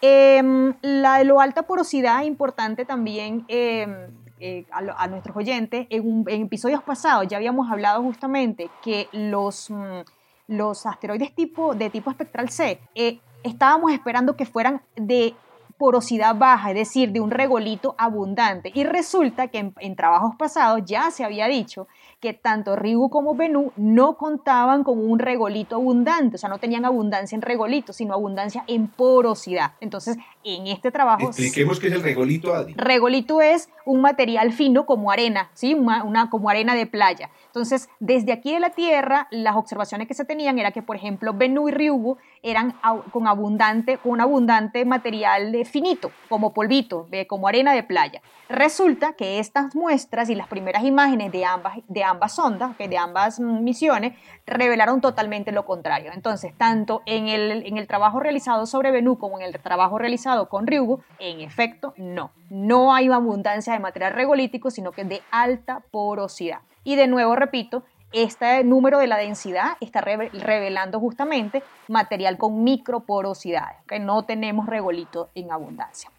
Em, 0.00 0.72
la 0.80 1.18
de 1.18 1.24
lo 1.24 1.42
alta 1.42 1.66
porosidad, 1.66 2.22
importante 2.22 2.86
también 2.86 3.44
em, 3.48 4.08
eh, 4.40 4.64
a, 4.70 5.06
nuestros 5.06 5.36
oyentes, 5.36 5.86
en, 5.90 6.24
episodios 6.28 6.82
pasados 6.82 7.28
ya 7.28 7.36
habíamos 7.36 7.70
hablado 7.70 8.02
justamente 8.02 8.70
que 8.82 9.08
los, 9.12 9.70
mm, 9.70 10.00
los 10.48 10.86
asteroides 10.86 11.34
tipo, 11.34 11.74
de 11.74 11.90
tipo 11.90 12.10
espectral 12.10 12.48
C 12.48 12.80
eh, 12.94 13.20
estábamos 13.42 13.92
esperando 13.92 14.36
que 14.36 14.46
fueran 14.46 14.82
de 14.96 15.34
porosidad 15.78 16.34
baja, 16.34 16.70
es 16.70 16.76
decir, 16.76 17.12
de 17.12 17.20
un 17.20 17.30
regolito 17.30 17.94
abundante. 17.96 18.70
Y 18.74 18.84
resulta 18.84 19.48
que 19.48 19.72
en 19.78 19.96
trabajos 19.96 20.34
pasados 20.36 20.82
ya 20.84 21.10
se 21.10 21.24
había 21.24 21.46
dicho 21.46 21.86
que 22.20 22.34
tanto 22.34 22.76
Ryugu 22.76 23.08
como 23.08 23.34
Bennu 23.34 23.72
no 23.76 24.16
contaban 24.16 24.84
con 24.84 24.98
un 24.98 25.18
regolito 25.18 25.76
abundante, 25.76 26.36
o 26.36 26.38
sea, 26.38 26.50
no 26.50 26.58
tenían 26.58 26.84
abundancia 26.84 27.34
en 27.34 27.42
regolito, 27.42 27.92
sino 27.94 28.12
abundancia 28.12 28.62
en 28.66 28.88
porosidad. 28.88 29.72
Entonces, 29.80 30.18
en 30.44 30.66
este 30.66 30.90
trabajo... 30.90 31.28
Expliquemos 31.28 31.80
qué 31.80 31.88
es 31.88 31.94
el 31.94 32.02
regolito, 32.02 32.54
Adri. 32.54 32.74
Regolito 32.74 33.40
es 33.40 33.70
un 33.86 34.02
material 34.02 34.52
fino 34.52 34.84
como 34.84 35.10
arena, 35.10 35.50
¿sí? 35.54 35.74
Una, 35.74 36.28
como 36.30 36.50
arena 36.50 36.74
de 36.74 36.86
playa. 36.86 37.30
Entonces, 37.46 37.88
desde 38.00 38.32
aquí 38.32 38.52
de 38.52 38.60
la 38.60 38.70
Tierra, 38.70 39.26
las 39.30 39.56
observaciones 39.56 40.06
que 40.06 40.14
se 40.14 40.24
tenían 40.24 40.58
era 40.58 40.72
que, 40.72 40.82
por 40.82 40.96
ejemplo, 40.96 41.32
Bennu 41.32 41.68
y 41.68 41.72
Ryugu 41.72 42.18
eran 42.42 42.74
con 43.12 43.26
abundante, 43.26 43.98
con 43.98 44.12
un 44.12 44.20
abundante 44.20 44.84
material 44.84 45.54
finito, 45.64 46.10
como 46.28 46.52
polvito, 46.52 47.06
como 47.28 47.48
arena 47.48 47.72
de 47.72 47.82
playa. 47.82 48.22
Resulta 48.48 49.12
que 49.12 49.38
estas 49.38 49.74
muestras 49.74 50.28
y 50.28 50.34
las 50.34 50.48
primeras 50.48 50.84
imágenes 50.84 51.30
de 51.30 51.44
ambas, 51.44 51.78
de 51.86 52.02
ambas 52.02 52.38
ondas, 52.38 52.76
de 52.76 52.98
ambas 52.98 53.38
misiones, 53.38 54.14
revelaron 54.46 55.00
totalmente 55.00 55.52
lo 55.52 55.64
contrario. 55.64 56.10
Entonces, 56.12 56.52
tanto 56.56 57.02
en 57.06 57.28
el, 57.28 57.64
en 57.66 57.76
el 57.76 57.86
trabajo 57.86 58.18
realizado 58.18 58.66
sobre 58.66 58.90
Bennu 58.90 59.18
como 59.18 59.38
en 59.38 59.44
el 59.46 59.60
trabajo 59.60 59.98
realizado 59.98 60.48
con 60.48 60.66
Ryugu, 60.66 61.00
en 61.18 61.40
efecto, 61.40 61.94
no. 61.96 62.32
No 62.48 62.92
hay 62.92 63.08
abundancia 63.08 63.72
de 63.72 63.78
material 63.78 64.14
regolítico, 64.14 64.70
sino 64.70 64.92
que 64.92 65.04
de 65.04 65.22
alta 65.30 65.84
porosidad. 65.90 66.60
Y 66.82 66.96
de 66.96 67.06
nuevo, 67.06 67.36
repito, 67.36 67.84
este 68.12 68.64
número 68.64 68.98
de 68.98 69.06
la 69.06 69.16
densidad 69.16 69.76
está 69.80 70.00
revelando 70.00 70.98
justamente 70.98 71.62
material 71.88 72.38
con 72.38 72.64
microporosidades, 72.64 73.76
que 73.86 73.98
no 73.98 74.24
tenemos 74.24 74.66
regolito 74.66 75.30
en 75.34 75.52
abundancia. 75.52 76.10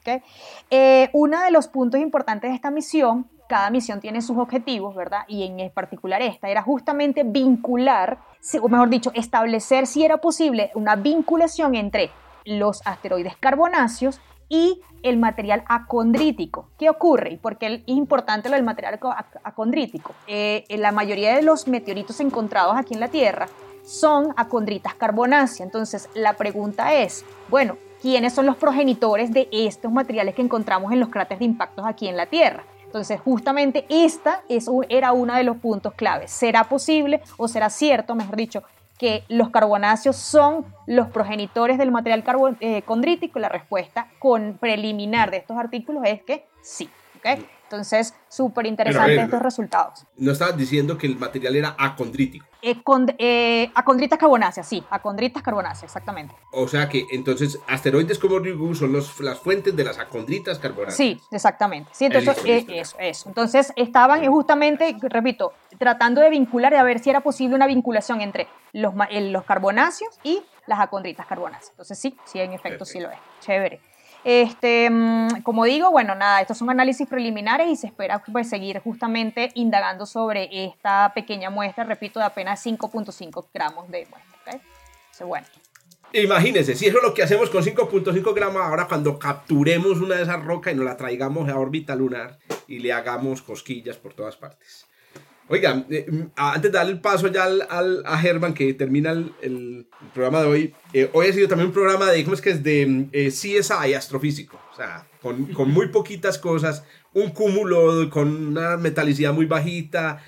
Eh, 0.70 1.10
uno 1.14 1.42
de 1.42 1.52
los 1.52 1.68
puntos 1.68 2.00
importantes 2.00 2.50
de 2.50 2.56
esta 2.56 2.72
misión, 2.72 3.28
cada 3.50 3.70
misión 3.70 4.00
tiene 4.00 4.22
sus 4.22 4.38
objetivos, 4.38 4.96
¿verdad? 4.96 5.24
Y 5.28 5.44
en 5.44 5.70
particular 5.72 6.22
esta 6.22 6.50
era 6.50 6.62
justamente 6.62 7.24
vincular, 7.24 8.20
o 8.62 8.70
mejor 8.70 8.90
dicho, 8.90 9.12
establecer 9.14 9.88
si 9.88 10.06
era 10.06 10.18
posible 10.18 10.72
una 10.76 10.96
vinculación 10.96 11.76
entre 11.76 12.12
los 12.46 12.82
asteroides 12.86 13.36
carbonáceos 13.38 14.22
y 14.52 14.82
el 15.02 15.18
material 15.18 15.64
acondrítico. 15.68 16.68
¿Qué 16.78 16.90
ocurre? 16.90 17.32
¿Y 17.32 17.56
qué 17.56 17.84
es 17.88 17.96
importante 17.96 18.50
lo 18.50 18.56
del 18.56 18.66
material 18.66 19.00
acondrítico? 19.44 20.14
Eh, 20.28 20.66
la 20.78 20.92
mayoría 20.92 21.34
de 21.34 21.42
los 21.42 21.70
meteoritos 21.70 22.20
encontrados 22.20 22.76
aquí 22.76 22.94
en 22.94 23.00
la 23.00 23.08
Tierra 23.08 23.48
son 23.86 24.34
acondritas 24.36 24.94
carbonáceas. 24.94 25.62
Entonces, 25.62 26.10
la 26.16 26.34
pregunta 26.34 26.94
es, 26.94 27.24
bueno, 27.50 27.78
¿quiénes 28.02 28.34
son 28.34 28.46
los 28.46 28.58
progenitores 28.58 29.32
de 29.32 29.48
estos 29.54 29.90
materiales 29.90 30.36
que 30.36 30.42
encontramos 30.42 30.92
en 30.92 31.00
los 31.00 31.08
cráteres 31.08 31.40
de 31.40 31.46
impactos 31.46 31.86
aquí 31.88 32.10
en 32.10 32.18
la 32.18 32.26
Tierra? 32.26 32.66
Entonces, 32.84 33.22
justamente 33.22 33.86
esta 33.88 34.42
es, 34.50 34.70
era 34.90 35.14
uno 35.14 35.34
de 35.34 35.46
los 35.46 35.56
puntos 35.58 35.94
claves. 35.94 36.30
¿Será 36.30 36.66
posible 36.66 37.22
o 37.38 37.48
será 37.48 37.70
cierto, 37.70 38.16
mejor 38.16 38.36
dicho, 38.36 38.64
que 39.02 39.24
los 39.30 39.50
carbonáceos 39.50 40.16
son 40.16 40.64
los 40.86 41.08
progenitores 41.08 41.80
del 41.80 41.90
material 41.90 42.24
eh, 42.60 42.84
condrítico? 42.84 43.40
La 43.40 43.50
respuesta 43.50 44.10
con 44.20 44.60
preliminar 44.60 45.32
de 45.32 45.38
estos 45.38 45.58
artículos 45.58 46.04
es 46.06 46.22
que 46.22 46.46
sí. 46.62 46.88
Entonces, 47.72 48.14
súper 48.28 48.66
interesante 48.66 49.16
estos 49.16 49.42
resultados. 49.42 50.06
No 50.18 50.34
estabas 50.34 50.58
diciendo 50.58 50.98
que 50.98 51.08
el 51.08 51.16
material 51.16 51.56
era 51.56 51.76
acondrítico. 51.80 52.46
Eh, 52.62 52.76
eh, 53.18 53.72
acondritas 53.74 54.20
carbonáceas, 54.20 54.68
sí, 54.68 54.84
acondritas 54.90 55.42
carbonáceas, 55.42 55.86
exactamente. 55.86 56.36
O 56.52 56.68
sea 56.68 56.90
que 56.90 57.08
entonces 57.12 57.58
asteroides 57.68 58.20
como 58.20 58.40
Ryugu 58.40 58.76
son 58.76 58.92
los, 58.92 59.18
las 59.22 59.40
fuentes 59.40 59.74
de 59.74 59.86
las 59.86 60.00
acondritas 60.00 60.60
carbonáceas. 60.60 60.98
Sí, 60.98 61.18
exactamente. 61.32 61.90
Sí, 61.94 62.06
entonces, 62.06 62.38
eh, 62.44 62.66
eso, 62.68 62.98
eso. 63.00 63.30
Entonces 63.30 63.72
estaban 63.78 64.24
justamente, 64.30 64.98
repito, 65.04 65.54
tratando 65.80 66.20
de 66.20 66.30
vincular 66.30 66.74
y 66.74 66.76
a 66.76 66.84
ver 66.84 67.00
si 67.00 67.10
era 67.10 67.22
posible 67.22 67.56
una 67.56 67.68
vinculación 67.68 68.20
entre 68.20 68.48
los, 68.74 68.94
los 69.10 69.46
carbonáceos 69.46 70.20
y 70.24 70.42
las 70.68 70.82
acondritas 70.82 71.26
carbonáceas. 71.26 71.70
Entonces 71.72 71.98
sí, 71.98 72.18
sí, 72.26 72.42
en 72.42 72.52
efecto 72.52 72.84
sí 72.84 73.00
lo 73.00 73.10
es. 73.10 73.18
Chévere. 73.40 73.80
Este, 74.24 74.90
mm, 74.90 75.42
como 75.44 75.66
digo, 75.66 75.90
bueno, 75.90 76.14
nada, 76.14 76.42
estos 76.42 76.58
son 76.58 76.70
análisis 76.70 77.08
preliminares 77.08 77.68
y 77.68 77.76
se 77.76 77.88
espera 77.88 78.24
pues, 78.32 78.50
seguir 78.50 78.80
justamente 78.80 79.52
indagando 79.56 80.06
sobre 80.06 80.50
esta 80.66 81.12
pequeña 81.16 81.50
muestra, 81.50 81.84
repito, 81.84 82.20
de 82.20 82.26
apenas 82.26 82.64
5.5 82.64 83.48
gramos 83.54 83.90
de 83.90 84.08
muestra. 84.10 84.32
¿okay? 84.42 84.62
bueno. 85.26 85.48
Imagínense, 86.14 86.76
si 86.76 86.88
eso 86.88 86.98
es 86.98 87.04
lo 87.04 87.14
que 87.14 87.24
hacemos 87.24 87.50
con 87.50 87.64
5.5 87.64 88.36
gramos, 88.36 88.62
ahora 88.62 88.86
cuando 88.88 89.18
capturemos 89.18 90.02
una 90.02 90.16
de 90.16 90.24
esas 90.24 90.44
rocas 90.44 90.74
y 90.74 90.76
nos 90.76 90.86
la 90.86 90.98
traigamos 90.98 91.50
a 91.50 91.58
órbita 91.58 91.96
lunar 91.96 92.38
y 92.68 92.80
le 92.80 92.92
hagamos 92.92 93.42
cosquillas 93.42 93.98
por 93.98 94.14
todas 94.14 94.36
partes. 94.36 94.91
Oigan, 95.52 95.86
eh, 95.90 96.06
mm, 96.10 96.22
antes 96.38 96.72
de 96.72 96.78
darle 96.78 96.94
el 96.94 97.02
paso 97.02 97.28
ya 97.28 97.44
al, 97.44 98.04
a 98.06 98.18
Germán, 98.20 98.54
que 98.54 98.74
termina 98.74 99.12
el, 99.12 99.86
programa 100.14 100.42
de 100.42 100.48
hoy, 100.48 100.74
eh, 100.94 101.10
hoy 101.12 101.28
ha 101.28 101.34
sido 101.34 101.50
también 101.50 101.68
un 101.68 101.74
programa 101.74 102.10
de, 102.10 102.24
¿cómo 102.24 102.36
es 102.36 102.42
que 102.42 102.52
es? 102.52 102.64
De 102.64 102.86
mm, 102.86 103.10
eh, 103.12 103.28
CSI 103.28 103.94
astrofísico. 103.94 104.58
O 104.72 104.76
sea, 104.76 105.06
con, 105.22 105.48
con, 105.48 105.70
muy 105.70 105.90
poquitas 105.90 106.38
cosas, 106.38 106.86
un 107.14 107.32
cúmulo 107.32 108.10
con 108.10 108.30
una 108.48 108.78
metalicidad 108.78 109.34
muy 109.34 109.46
bajita, 109.46 110.24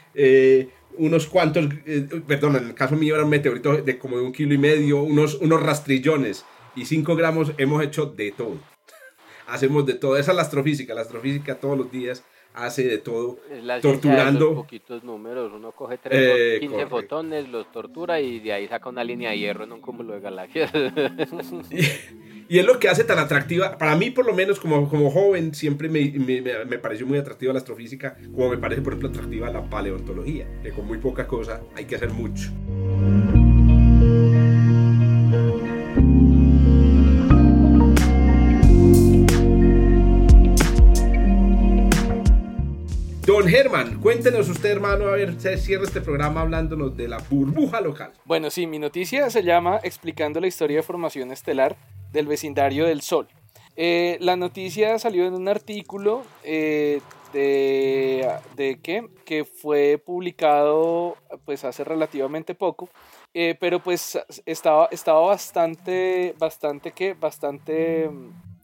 unos 0.98 1.28
cuantos, 1.28 1.70
perdón, 2.28 2.58
en 2.58 2.68
el 2.68 2.74
caso 2.76 2.96
mío 2.98 3.16
era 3.16 3.24
un 3.24 3.30
meteorito 3.30 3.78
de 3.78 3.98
como 3.98 4.18
de 4.18 4.24
un 4.24 4.34
kilo 4.34 4.54
y 4.54 4.58
medio, 4.58 5.02
unos, 5.02 5.36
unos 5.36 5.64
rastrillones 5.64 6.46
y 6.76 6.86
5 6.86 7.16
gramos, 7.16 7.54
hemos 7.58 7.82
hecho 7.82 8.08
de 8.08 8.32
todo. 8.34 8.60
Hacemos 9.48 9.86
de 9.86 9.94
todo. 9.94 10.18
Esa 10.18 10.32
es 10.32 10.36
la 10.36 10.44
astrofísica, 10.44 10.94
la 10.94 11.02
astrofísica 11.02 11.56
todos 11.56 11.78
los 11.78 11.90
días 11.90 12.24
hace 12.54 12.84
de 12.84 12.98
todo, 12.98 13.40
la 13.64 13.82
torturando. 13.82 14.50
De 14.50 14.56
poquitos 14.56 15.04
números, 15.04 15.52
uno 15.54 15.72
coge 15.72 15.98
3, 15.98 16.60
15 16.60 16.88
fotones, 16.88 17.50
los 17.50 17.72
tortura 17.72 18.20
y 18.20 18.40
de 18.40 18.54
ahí 18.54 18.68
saca 18.68 18.90
una 18.90 19.04
línea 19.04 19.32
de 19.32 19.40
hierro 19.40 19.64
en 19.64 19.72
un 19.72 19.82
cúmulo 19.82 20.14
de 20.14 20.20
galaxias. 20.20 20.72
y, 22.50 22.60
es 22.60 22.66
lo 22.66 22.80
que 22.80 22.90
hace 22.90 23.04
tan 23.04 23.20
atractiva, 23.20 23.78
para 23.78 23.96
mí 23.96 24.12
por 24.12 24.26
lo 24.26 24.34
menos 24.34 24.60
como, 24.60 24.90
como 24.90 25.10
joven, 25.10 25.54
siempre 25.54 25.90
me, 25.90 26.12
me, 26.12 26.42
me, 26.42 26.78
pareció 26.78 27.06
muy 27.06 27.18
atractiva 27.18 27.54
la 27.54 27.60
astrofísica, 27.60 28.18
como 28.34 28.50
me 28.50 28.58
parece 28.58 28.82
por 28.82 28.94
ejemplo 28.94 29.10
atractiva 29.10 29.50
la 29.50 29.70
paleontología, 29.70 30.48
que 30.62 30.72
con 30.72 30.86
muy 30.86 30.98
poca 30.98 31.28
cosa 31.28 31.62
hay 31.76 31.86
que 31.86 31.96
hacer 31.96 32.10
mucho. 32.10 32.52
Don 43.34 43.48
Germán, 43.48 44.00
cuéntenos 44.00 44.48
usted, 44.48 44.70
hermano, 44.70 45.08
a 45.08 45.14
ver, 45.14 45.42
se 45.42 45.58
cierra 45.58 45.86
este 45.86 46.02
programa 46.02 46.42
hablándonos 46.42 46.96
de 46.96 47.08
la 47.08 47.18
burbuja 47.18 47.82
local. 47.82 48.14
Bueno, 48.26 48.52
sí, 48.52 48.68
mi 48.68 48.78
noticia 48.78 49.28
se 49.32 49.42
llama 49.42 49.80
Explicando 49.82 50.40
la 50.40 50.46
historia 50.46 50.78
de 50.78 50.84
formación 50.84 51.32
estelar 51.32 51.76
del 52.12 52.28
vecindario 52.28 52.86
del 52.86 53.02
Sol. 53.02 53.28
Eh, 53.76 54.18
la 54.22 54.36
noticia 54.36 55.00
salió 55.00 55.26
en 55.26 55.34
un 55.34 55.48
artículo 55.48 56.22
eh, 56.44 57.02
de, 57.34 58.30
de 58.56 58.80
¿qué? 58.84 59.08
que 59.26 59.46
fue 59.46 59.98
publicado 59.98 61.18
pues 61.44 61.66
hace 61.66 61.84
relativamente 61.84 62.54
poco, 62.54 62.88
eh, 63.34 63.58
pero 63.60 63.80
pues 63.80 64.16
estaba, 64.46 64.90
estaba 64.92 65.22
bastante, 65.22 66.36
bastante 66.38 66.92
que, 66.92 67.16
bastante, 67.16 68.12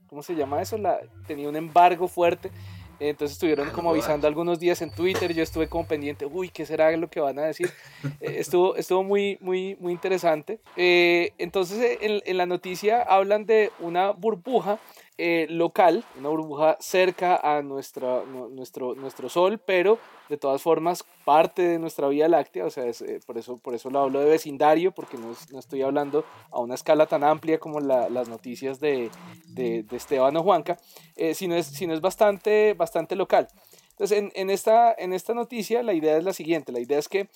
¿cómo 0.06 0.22
se 0.22 0.36
llama 0.36 0.62
eso? 0.62 0.78
La, 0.78 1.00
tenía 1.26 1.50
un 1.50 1.56
embargo 1.56 2.08
fuerte 2.08 2.52
entonces 3.00 3.36
estuvieron 3.36 3.70
ah, 3.70 3.72
como 3.72 3.90
avisando 3.90 4.28
algunos 4.28 4.60
días 4.60 4.82
en 4.82 4.92
Twitter, 4.92 5.34
yo 5.34 5.44
estuve 5.44 5.68
como 5.68 5.88
pendiente, 5.88 6.26
uy, 6.26 6.50
¿qué 6.50 6.66
será 6.66 6.96
lo 6.98 7.10
que 7.10 7.20
van 7.20 7.40
a 7.40 7.44
decir? 7.44 7.70
Eh, 8.22 8.36
estuvo, 8.40 8.76
estuvo 8.76 9.04
muy, 9.04 9.38
muy, 9.42 9.76
muy 9.80 9.94
interesante. 9.94 10.60
Eh, 10.78 11.34
entonces 11.38 11.98
en, 12.02 12.22
en, 12.26 12.38
la 12.38 12.46
noticia 12.46 13.02
hablan 13.02 13.46
de 13.46 13.72
una 13.80 14.12
burbuja 14.12 14.80
eh, 15.22 15.48
local, 15.50 16.06
una 16.18 16.30
burbuja 16.30 16.78
cerca 16.80 17.36
a 17.36 17.62
nuestra, 17.62 18.24
nuestro, 18.24 18.96
nuestro 18.96 19.28
Sol, 19.28 19.60
pero 19.60 20.00
de 20.30 20.38
todas 20.38 20.62
formas 20.62 21.04
parte 21.26 21.62
de 21.62 21.78
nuestra 21.78 22.08
Vía 22.08 22.30
Láctea, 22.30 22.66
o 22.66 22.70
sea, 22.70 22.86
eh, 22.86 23.20
por, 23.26 23.38
eso, 23.38 23.58
por 23.58 23.76
eso 23.76 23.90
lo 23.90 24.00
hablo 24.00 24.22
de 24.22 24.30
vecindario, 24.30 24.94
porque 24.94 25.18
no, 25.18 25.34
no 25.52 25.60
estoy 25.60 25.82
hablando 25.82 26.24
a 26.52 26.62
una 26.62 26.76
escala 26.76 27.06
tan 27.06 27.26
amplia 27.26 27.60
como 27.60 27.82
las 27.82 28.30
noticias 28.30 28.80
de, 28.80 29.12
de, 29.48 29.86
Esteban 29.92 30.38
o 30.38 30.44
Juanca, 30.44 30.78
eh, 31.18 31.34
sino, 31.36 31.56
es, 31.56 31.66
sino 31.66 31.94
es 31.94 32.00
bastante, 32.00 32.74
bastante 32.76 33.18
local. 33.18 33.50
Entonces, 33.90 34.20
en, 34.20 34.32
en, 34.36 34.50
esta, 34.50 34.96
en 34.98 35.12
esta 35.12 35.34
noticia 35.34 35.84
la 35.84 35.92
idea 35.92 36.16
es 36.16 36.24
la 36.24 36.32
siguiente, 36.32 36.72
la 36.72 36.80
idea 36.80 36.98
es 36.98 37.10
que 37.10 37.28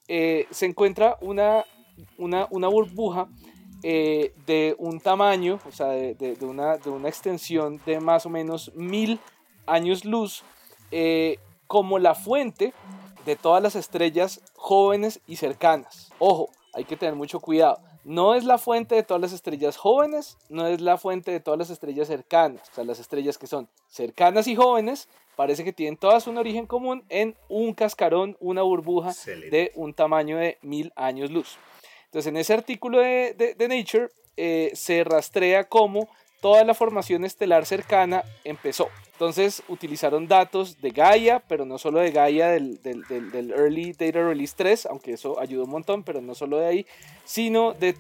se 0.50 0.66
encuentra 0.66 1.18
una, 1.20 1.66
una, 2.18 2.48
una 2.50 2.70
burbuja 2.70 3.28
eh, 3.84 4.34
de 4.46 4.76
un 4.80 5.00
tamaño, 5.00 5.60
o 5.68 5.72
sea, 5.72 5.88
de, 5.88 6.38
una, 6.42 6.78
de, 6.78 6.90
una, 6.90 7.10
extensión 7.10 7.82
de 7.86 8.00
más 8.00 8.26
o 8.26 8.30
menos 8.30 8.72
mil 8.76 9.20
años 9.66 10.06
luz, 10.06 10.44
eh, 10.92 11.38
como 11.68 12.00
la 12.00 12.16
fuente 12.16 12.74
de 13.26 13.36
todas 13.36 13.62
las 13.62 13.76
estrellas 13.76 14.42
jóvenes 14.56 15.20
y 15.28 15.36
cercanas. 15.36 16.12
Ojo, 16.20 16.50
hay 16.74 16.86
que 16.86 16.98
tener 16.98 17.16
mucho 17.16 17.40
cuidado. 17.40 17.80
No 18.04 18.36
es 18.36 18.44
la 18.44 18.58
fuente 18.58 18.96
de 18.96 19.04
todas 19.04 19.22
las 19.22 19.32
estrellas 19.32 19.78
jóvenes, 19.78 20.38
no 20.50 20.68
es 20.68 20.82
la 20.82 20.98
fuente 20.98 21.32
de 21.32 21.40
todas 21.40 21.58
las 21.58 21.70
estrellas 21.70 22.08
cercanas. 22.08 22.70
O 22.72 22.76
sea, 22.76 22.84
las 22.84 23.00
estrellas 23.00 23.38
que 23.38 23.48
son 23.48 23.70
cercanas 23.88 24.48
y 24.48 24.56
jóvenes 24.56 25.08
parece 25.36 25.64
que 25.64 25.74
tienen 25.74 25.98
todas 25.98 26.28
un 26.28 26.38
origen 26.38 26.68
común 26.68 27.04
en 27.10 27.36
un 27.48 27.74
cascarón, 27.74 28.36
una 28.40 28.62
burbuja 28.62 29.14
de 29.26 29.72
un 29.76 29.94
tamaño 29.94 30.38
de 30.38 30.58
mil 30.62 30.92
años 30.96 31.32
luz. 31.32 31.58
Entonces, 32.14 32.30
en 32.30 32.38
ese 32.38 32.54
artículo 32.54 33.00
de, 33.00 33.56
Nature 33.58 34.10
eh, 34.38 34.70
se 34.76 35.04
rastrea 35.04 35.64
cómo 35.64 36.08
toda 36.42 36.64
la 36.64 36.76
formación 36.76 37.26
estelar 37.26 37.66
cercana 37.66 38.24
empezó. 38.44 38.88
Entonces 39.14 39.64
utilizaron 39.68 40.28
datos 40.28 40.80
de 40.80 40.92
Gaia, 40.92 41.40
pero 41.40 41.66
no 41.66 41.80
solo 41.80 42.02
de 42.02 42.12
Gaia 42.12 42.50
del, 42.50 42.80
Early 43.58 43.94
Data 43.94 44.20
Release 44.28 44.54
3, 44.56 44.86
aunque 44.88 45.14
eso 45.14 45.40
ayudó 45.40 45.64
un 45.64 45.72
montón, 45.72 46.04
pero 46.04 46.22
no 46.22 46.36
solo 46.36 46.60
de 46.60 46.68
ahí, 46.68 46.86
sino 47.26 47.74
de, 47.74 47.96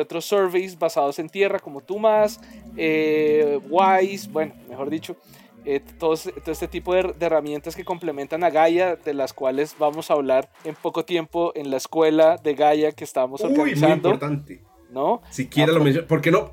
otros 0.00 0.24
surveys 0.24 0.78
basados 0.78 1.18
en 1.18 1.28
tierra 1.28 1.58
como 1.58 1.82
TUMAS, 1.82 2.40
eh, 2.78 3.60
WISE, 3.68 4.30
bueno, 4.30 4.54
mejor 4.66 4.88
dicho, 4.88 5.14
eh, 5.68 5.80
todo, 5.98 6.14
este 6.14 6.68
tipo 6.68 6.94
de, 6.94 7.12
herramientas 7.18 7.74
que 7.74 7.84
complementan 7.84 8.44
a 8.44 8.50
Gaia, 8.50 8.94
de 8.94 9.12
las 9.12 9.32
cuales 9.32 9.74
vamos 9.76 10.12
a 10.12 10.14
hablar 10.14 10.48
en 10.62 10.76
poco 10.76 11.04
tiempo 11.04 11.50
en 11.56 11.72
la 11.72 11.76
escuela 11.76 12.36
de 12.36 12.54
Gaia 12.54 12.92
que 12.92 13.02
estamos 13.02 13.40
organizando. 13.40 14.08
Muy 14.08 14.14
importante. 14.14 14.62
¿No? 14.88 15.20
Si 15.30 15.48
quiere 15.48 15.72
lo 15.72 15.82
menciono. 15.82 16.06
¿Por 16.06 16.20
qué 16.20 16.30
no 16.30 16.52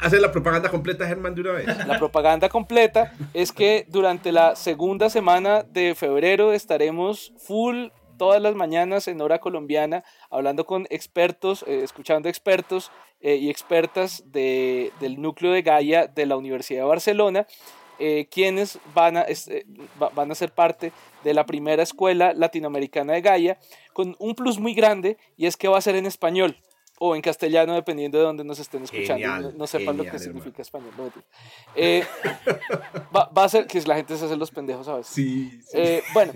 hace 0.00 0.18
la 0.18 0.32
propaganda 0.32 0.70
completa, 0.70 1.06
Germán, 1.06 1.34
de 1.34 1.42
una 1.42 1.52
vez? 1.52 1.66
La 1.86 1.98
propaganda 1.98 2.48
completa 2.48 3.12
es 3.34 3.52
que 3.52 3.84
durante 3.88 4.32
la 4.32 4.56
segunda 4.56 5.10
semana 5.10 5.62
de 5.62 5.94
febrero 5.94 6.54
estaremos 6.54 7.34
full 7.36 7.88
todas 8.16 8.40
las 8.40 8.54
mañanas 8.54 9.06
en 9.06 9.20
hora 9.20 9.38
colombiana, 9.38 10.02
hablando 10.30 10.64
con 10.64 10.86
expertos, 10.88 11.62
eh, 11.68 11.82
escuchando 11.84 12.30
expertos 12.30 12.90
eh, 13.20 13.36
y 13.36 13.50
expertas 13.50 14.24
de, 14.32 14.92
del 14.98 15.20
núcleo 15.20 15.52
de 15.52 15.60
Gaia 15.60 16.06
de 16.06 16.24
la 16.24 16.38
Universidad 16.38 16.80
de 16.80 16.88
Barcelona 16.88 17.46
eh, 17.98 18.26
quienes 18.30 18.78
van 18.94 19.16
a, 19.16 19.22
eh, 19.22 19.64
van 20.14 20.30
a 20.30 20.34
ser 20.34 20.52
parte 20.52 20.92
de 21.24 21.34
la 21.34 21.46
primera 21.46 21.82
escuela 21.82 22.32
latinoamericana 22.34 23.14
de 23.14 23.20
Gaia, 23.20 23.58
con 23.92 24.16
un 24.18 24.34
plus 24.34 24.58
muy 24.58 24.74
grande 24.74 25.16
y 25.36 25.46
es 25.46 25.56
que 25.56 25.68
va 25.68 25.78
a 25.78 25.82
ser 25.82 25.96
en 25.96 26.06
español 26.06 26.56
o 26.98 27.14
en 27.14 27.22
castellano, 27.22 27.74
dependiendo 27.74 28.18
de 28.18 28.24
dónde 28.24 28.44
nos 28.44 28.58
estén 28.58 28.84
escuchando. 28.84 29.52
no, 29.52 29.66
sepan 29.66 29.96
lo 29.96 30.04
que 30.04 30.18
significa 30.18 30.62
español. 30.62 30.90
Eh, 31.74 32.04
va, 33.14 33.30
a 33.34 33.48
ser 33.48 33.66
que 33.66 33.80
la 33.82 33.96
gente 33.96 34.16
se 34.16 34.24
hace 34.24 34.36
los 34.36 34.50
pendejos, 34.50 34.86
¿sabes? 34.86 35.06
Sí. 35.06 35.60
Eh, 35.74 36.02
bueno, 36.14 36.32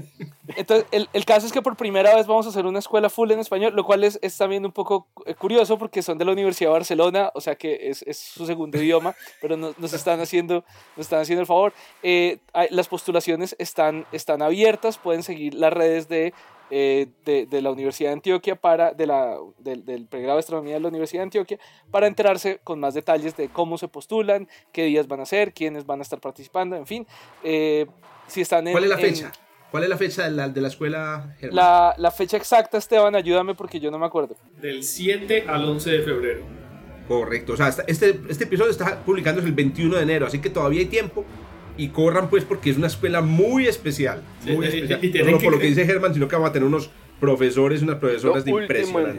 entonces 0.57 0.87
el, 0.91 1.09
el, 1.13 1.25
caso 1.25 1.47
es 1.47 1.53
que 1.53 1.63
por 1.63 1.77
primera 1.77 2.15
vez 2.15 2.27
vamos 2.27 2.47
a 2.47 2.51
hacer 2.51 2.67
una 2.67 2.79
escuela 2.79 3.09
full 3.09 3.31
en 3.31 3.39
español, 3.39 3.75
lo 3.75 3.85
cual 3.85 4.05
es, 4.05 4.19
es 4.21 4.37
también 4.37 4.65
un 4.67 4.73
poco 4.73 5.09
eh, 5.25 5.35
curioso 5.35 5.79
porque 5.79 6.03
son 6.03 6.19
de 6.19 6.25
la 6.25 6.33
Universidad 6.33 6.71
de 6.71 6.75
Barcelona, 6.75 7.31
o 7.35 7.41
sea 7.41 7.55
que 7.55 7.89
es, 7.89 8.03
es 8.03 8.19
su 8.19 8.45
segundo 8.45 8.79
idioma, 8.83 9.15
pero 9.41 9.57
nos, 9.57 9.79
nos, 9.79 9.93
están 9.95 10.21
haciendo, 10.21 10.65
nos 10.97 11.07
están 11.07 11.21
haciendo 11.21 11.41
el 11.41 11.47
favor. 11.47 11.73
las 12.71 12.89
postulaciones 12.89 13.57
están, 13.59 14.07
están 14.13 14.43
abiertas, 14.43 14.99
pueden 14.99 15.23
seguir 15.23 15.55
las 15.55 15.73
redes 15.73 16.09
de 16.09 16.35
eh, 16.71 17.09
de, 17.25 17.47
de, 17.47 17.63
la 17.63 17.71
Universidad 17.71 18.11
de 18.11 18.15
Antioquia 18.15 18.55
para, 18.55 18.93
de 18.93 19.07
la, 19.07 19.37
del 19.59 20.07
pregrado 20.07 20.37
de 20.37 20.41
astronomía 20.41 20.75
de 20.75 20.81
la 20.81 20.89
Universidad 20.89 21.21
de 21.21 21.25
Antioquia, 21.25 21.59
para 21.91 22.07
enterarse 22.07 22.61
con 22.63 22.79
más 22.79 22.95
detalles 22.95 23.37
de 23.37 23.49
cómo 23.49 23.77
se 23.77 23.89
postulan, 23.89 24.49
qué 24.73 24.85
días 24.85 25.09
van 25.09 25.21
a 25.21 25.27
ser, 25.27 25.53
quiénes 25.53 25.85
van 25.85 25.99
a 25.99 26.03
estar 26.03 26.21
participando, 26.21 26.77
en 26.77 26.87
fin. 26.87 27.07
Eh, 27.43 27.87
si 28.29 28.43
están 28.43 28.69
en, 28.69 28.73
¿Cuál 28.73 28.85
es 28.85 28.91
la 28.91 28.99
fecha? 28.99 29.33
¿Cuál 29.71 29.85
es 29.85 29.89
la 29.89 29.97
fecha 29.97 30.25
de 30.25 30.31
la, 30.31 30.49
de 30.49 30.61
la 30.61 30.69
escuela? 30.69 31.37
La, 31.43 31.95
la, 31.97 32.11
fecha 32.11 32.37
exacta, 32.37 32.79
Esteban, 32.79 33.15
ayúdame 33.15 33.55
porque 33.55 33.79
yo 33.79 33.91
no 33.91 33.99
me 33.99 34.07
acuerdo. 34.07 34.37
Del 34.61 34.83
7 34.83 35.45
al 35.47 35.65
11 35.65 35.91
de 35.91 36.03
febrero. 36.03 36.45
Correcto, 37.07 37.55
o 37.55 37.57
sea, 37.57 37.75
este, 37.89 38.21
este 38.29 38.45
episodio 38.45 38.71
está 38.71 39.01
publicándose 39.05 39.49
el 39.49 39.55
21 39.55 39.97
de 39.97 40.03
enero, 40.03 40.27
así 40.27 40.41
que 40.41 40.51
todavía 40.51 40.81
hay 40.81 40.87
tiempo 40.87 41.25
y 41.81 41.89
corran 41.89 42.29
pues 42.29 42.45
porque 42.45 42.69
es 42.69 42.77
una 42.77 42.89
escuela 42.89 43.23
muy 43.23 43.67
especial. 43.67 44.23
Muy 44.45 44.67
especial. 44.67 45.01
no 45.01 45.25
solo 45.25 45.39
por 45.39 45.53
lo 45.53 45.59
que 45.59 45.67
dice 45.67 45.87
Germán, 45.87 46.13
sino 46.13 46.29
que 46.29 46.37
vamos 46.37 46.51
a 46.51 46.53
tener 46.53 46.69
unos 46.69 46.91
profesores, 47.19 47.81
unas 47.81 47.97
profesoras 47.97 48.45
de 48.45 48.51
impresión. 48.51 49.17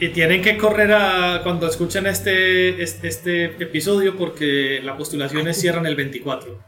Y, 0.00 0.08
tienen 0.10 0.40
que 0.40 0.56
correr 0.56 0.92
a, 0.92 1.40
cuando 1.42 1.66
escuchan 1.66 2.06
este, 2.06 2.80
este, 2.80 3.08
este 3.08 3.44
episodio 3.46 4.16
porque 4.16 4.80
las 4.84 4.96
postulaciones 4.96 5.60
cierran 5.60 5.84
el 5.86 5.96
24. 5.96 6.60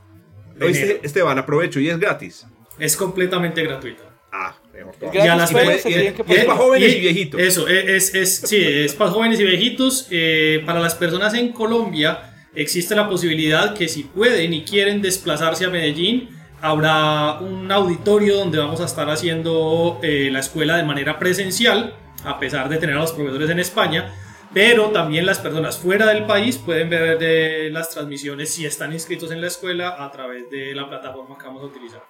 Este, 0.61 1.01
Esteban, 1.05 1.39
aprovecho 1.39 1.79
y 1.79 1.89
es 1.89 1.99
gratis. 2.01 2.45
Es 2.79 2.97
completamente 2.97 3.63
gratuito. 3.63 4.03
Ah, 4.33 4.57
mejor 4.75 4.95
y, 5.15 5.19
a 5.19 5.37
las 5.37 5.53
es 5.53 6.45
para 6.45 6.57
jóvenes 6.57 6.97
y, 6.97 7.01
viejitos. 7.01 7.41
Eso, 7.41 7.69
es, 7.69 8.13
es, 8.13 8.39
sí, 8.39 8.57
es 8.61 8.93
para 8.95 9.11
jóvenes 9.13 9.39
y 9.39 9.45
viejitos. 9.45 10.09
Eh, 10.11 10.63
para 10.67 10.81
las 10.81 10.97
personas 10.97 11.33
en 11.35 11.53
Colombia 11.53 12.33
existe 12.57 12.97
la 12.97 13.09
posibilidad 13.09 13.75
que 13.75 13.87
si 13.89 14.03
pueden 14.03 14.53
y 14.53 14.65
quieren 14.65 15.03
desplazarse 15.03 15.67
a 15.67 15.71
Medellín, 15.71 16.31
habrá 16.61 17.39
un 17.41 17.71
auditorio 17.71 18.39
donde 18.39 18.59
vamos 18.59 18.81
a 18.81 18.87
estar 18.87 19.09
haciendo 19.09 20.01
eh, 20.03 20.31
la 20.33 20.41
escuela 20.41 20.77
de 20.77 20.83
manera 20.83 21.19
presencial, 21.19 21.95
a 22.25 22.39
pesar 22.39 22.69
de 22.69 22.79
tener 22.79 22.97
a 22.97 23.01
los 23.01 23.13
profesores 23.13 23.51
en 23.51 23.61
España, 23.61 24.13
pero 24.55 24.91
también 24.91 25.27
las 25.27 25.39
personas 25.39 25.77
fuera 25.77 26.07
del 26.07 26.25
país 26.25 26.57
pueden 26.57 26.89
ver 26.89 27.19
de 27.19 27.69
las 27.71 27.91
transmisiones 27.91 28.55
si 28.55 28.65
están 28.65 28.93
inscritos 28.93 29.31
en 29.31 29.41
la 29.41 29.49
escuela 29.49 30.03
a 30.03 30.11
través 30.11 30.49
de 30.51 30.75
la 30.75 30.89
plataforma 30.89 31.37
que 31.37 31.47
vamos 31.47 31.63
a 31.63 31.67
utilizar. 31.67 32.03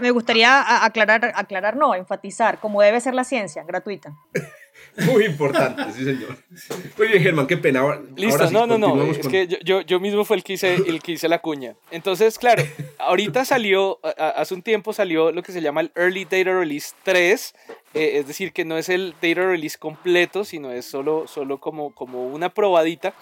me 0.00 0.10
gustaría 0.12 0.84
aclarar, 0.84 1.32
aclarar, 1.34 1.76
no, 1.76 1.94
enfatizar, 1.94 2.60
como 2.60 2.80
debe 2.80 3.00
ser 3.00 3.14
la 3.14 3.24
ciencia, 3.24 3.64
gratuita. 3.64 4.14
Muy 5.12 5.24
importante, 5.24 5.82
sí, 5.92 6.04
señor. 6.04 6.36
Muy 6.96 7.08
bien, 7.08 7.22
Germán, 7.22 7.46
qué 7.46 7.56
pena. 7.56 7.82
Listo, 8.16 8.48
no, 8.50 8.66
no, 8.66 8.78
no. 8.78 9.02
Es 9.10 9.26
que 9.26 9.48
yo, 9.64 9.80
yo, 9.80 9.98
mismo 9.98 10.24
fue 10.24 10.36
el 10.36 10.44
que, 10.44 10.52
hice, 10.52 10.74
el 10.74 11.02
que 11.02 11.12
hice 11.12 11.28
la 11.28 11.40
cuña. 11.40 11.74
Entonces, 11.90 12.38
claro, 12.38 12.62
ahorita 12.98 13.44
salió, 13.44 13.98
hace 14.16 14.54
un 14.54 14.62
tiempo 14.62 14.92
salió 14.92 15.32
lo 15.32 15.42
que 15.42 15.50
se 15.50 15.60
llama 15.60 15.80
el 15.80 15.90
Early 15.96 16.24
Data 16.24 16.52
Release 16.52 16.94
3. 17.02 17.54
Eh, 17.94 18.18
es 18.18 18.26
decir, 18.26 18.52
que 18.52 18.64
no 18.64 18.76
es 18.78 18.88
el 18.88 19.14
Data 19.20 19.46
Release 19.46 19.78
completo, 19.78 20.44
sino 20.44 20.70
es 20.70 20.84
solo, 20.84 21.26
solo 21.26 21.58
como, 21.58 21.92
como 21.94 22.26
una 22.28 22.50
probadita. 22.50 23.14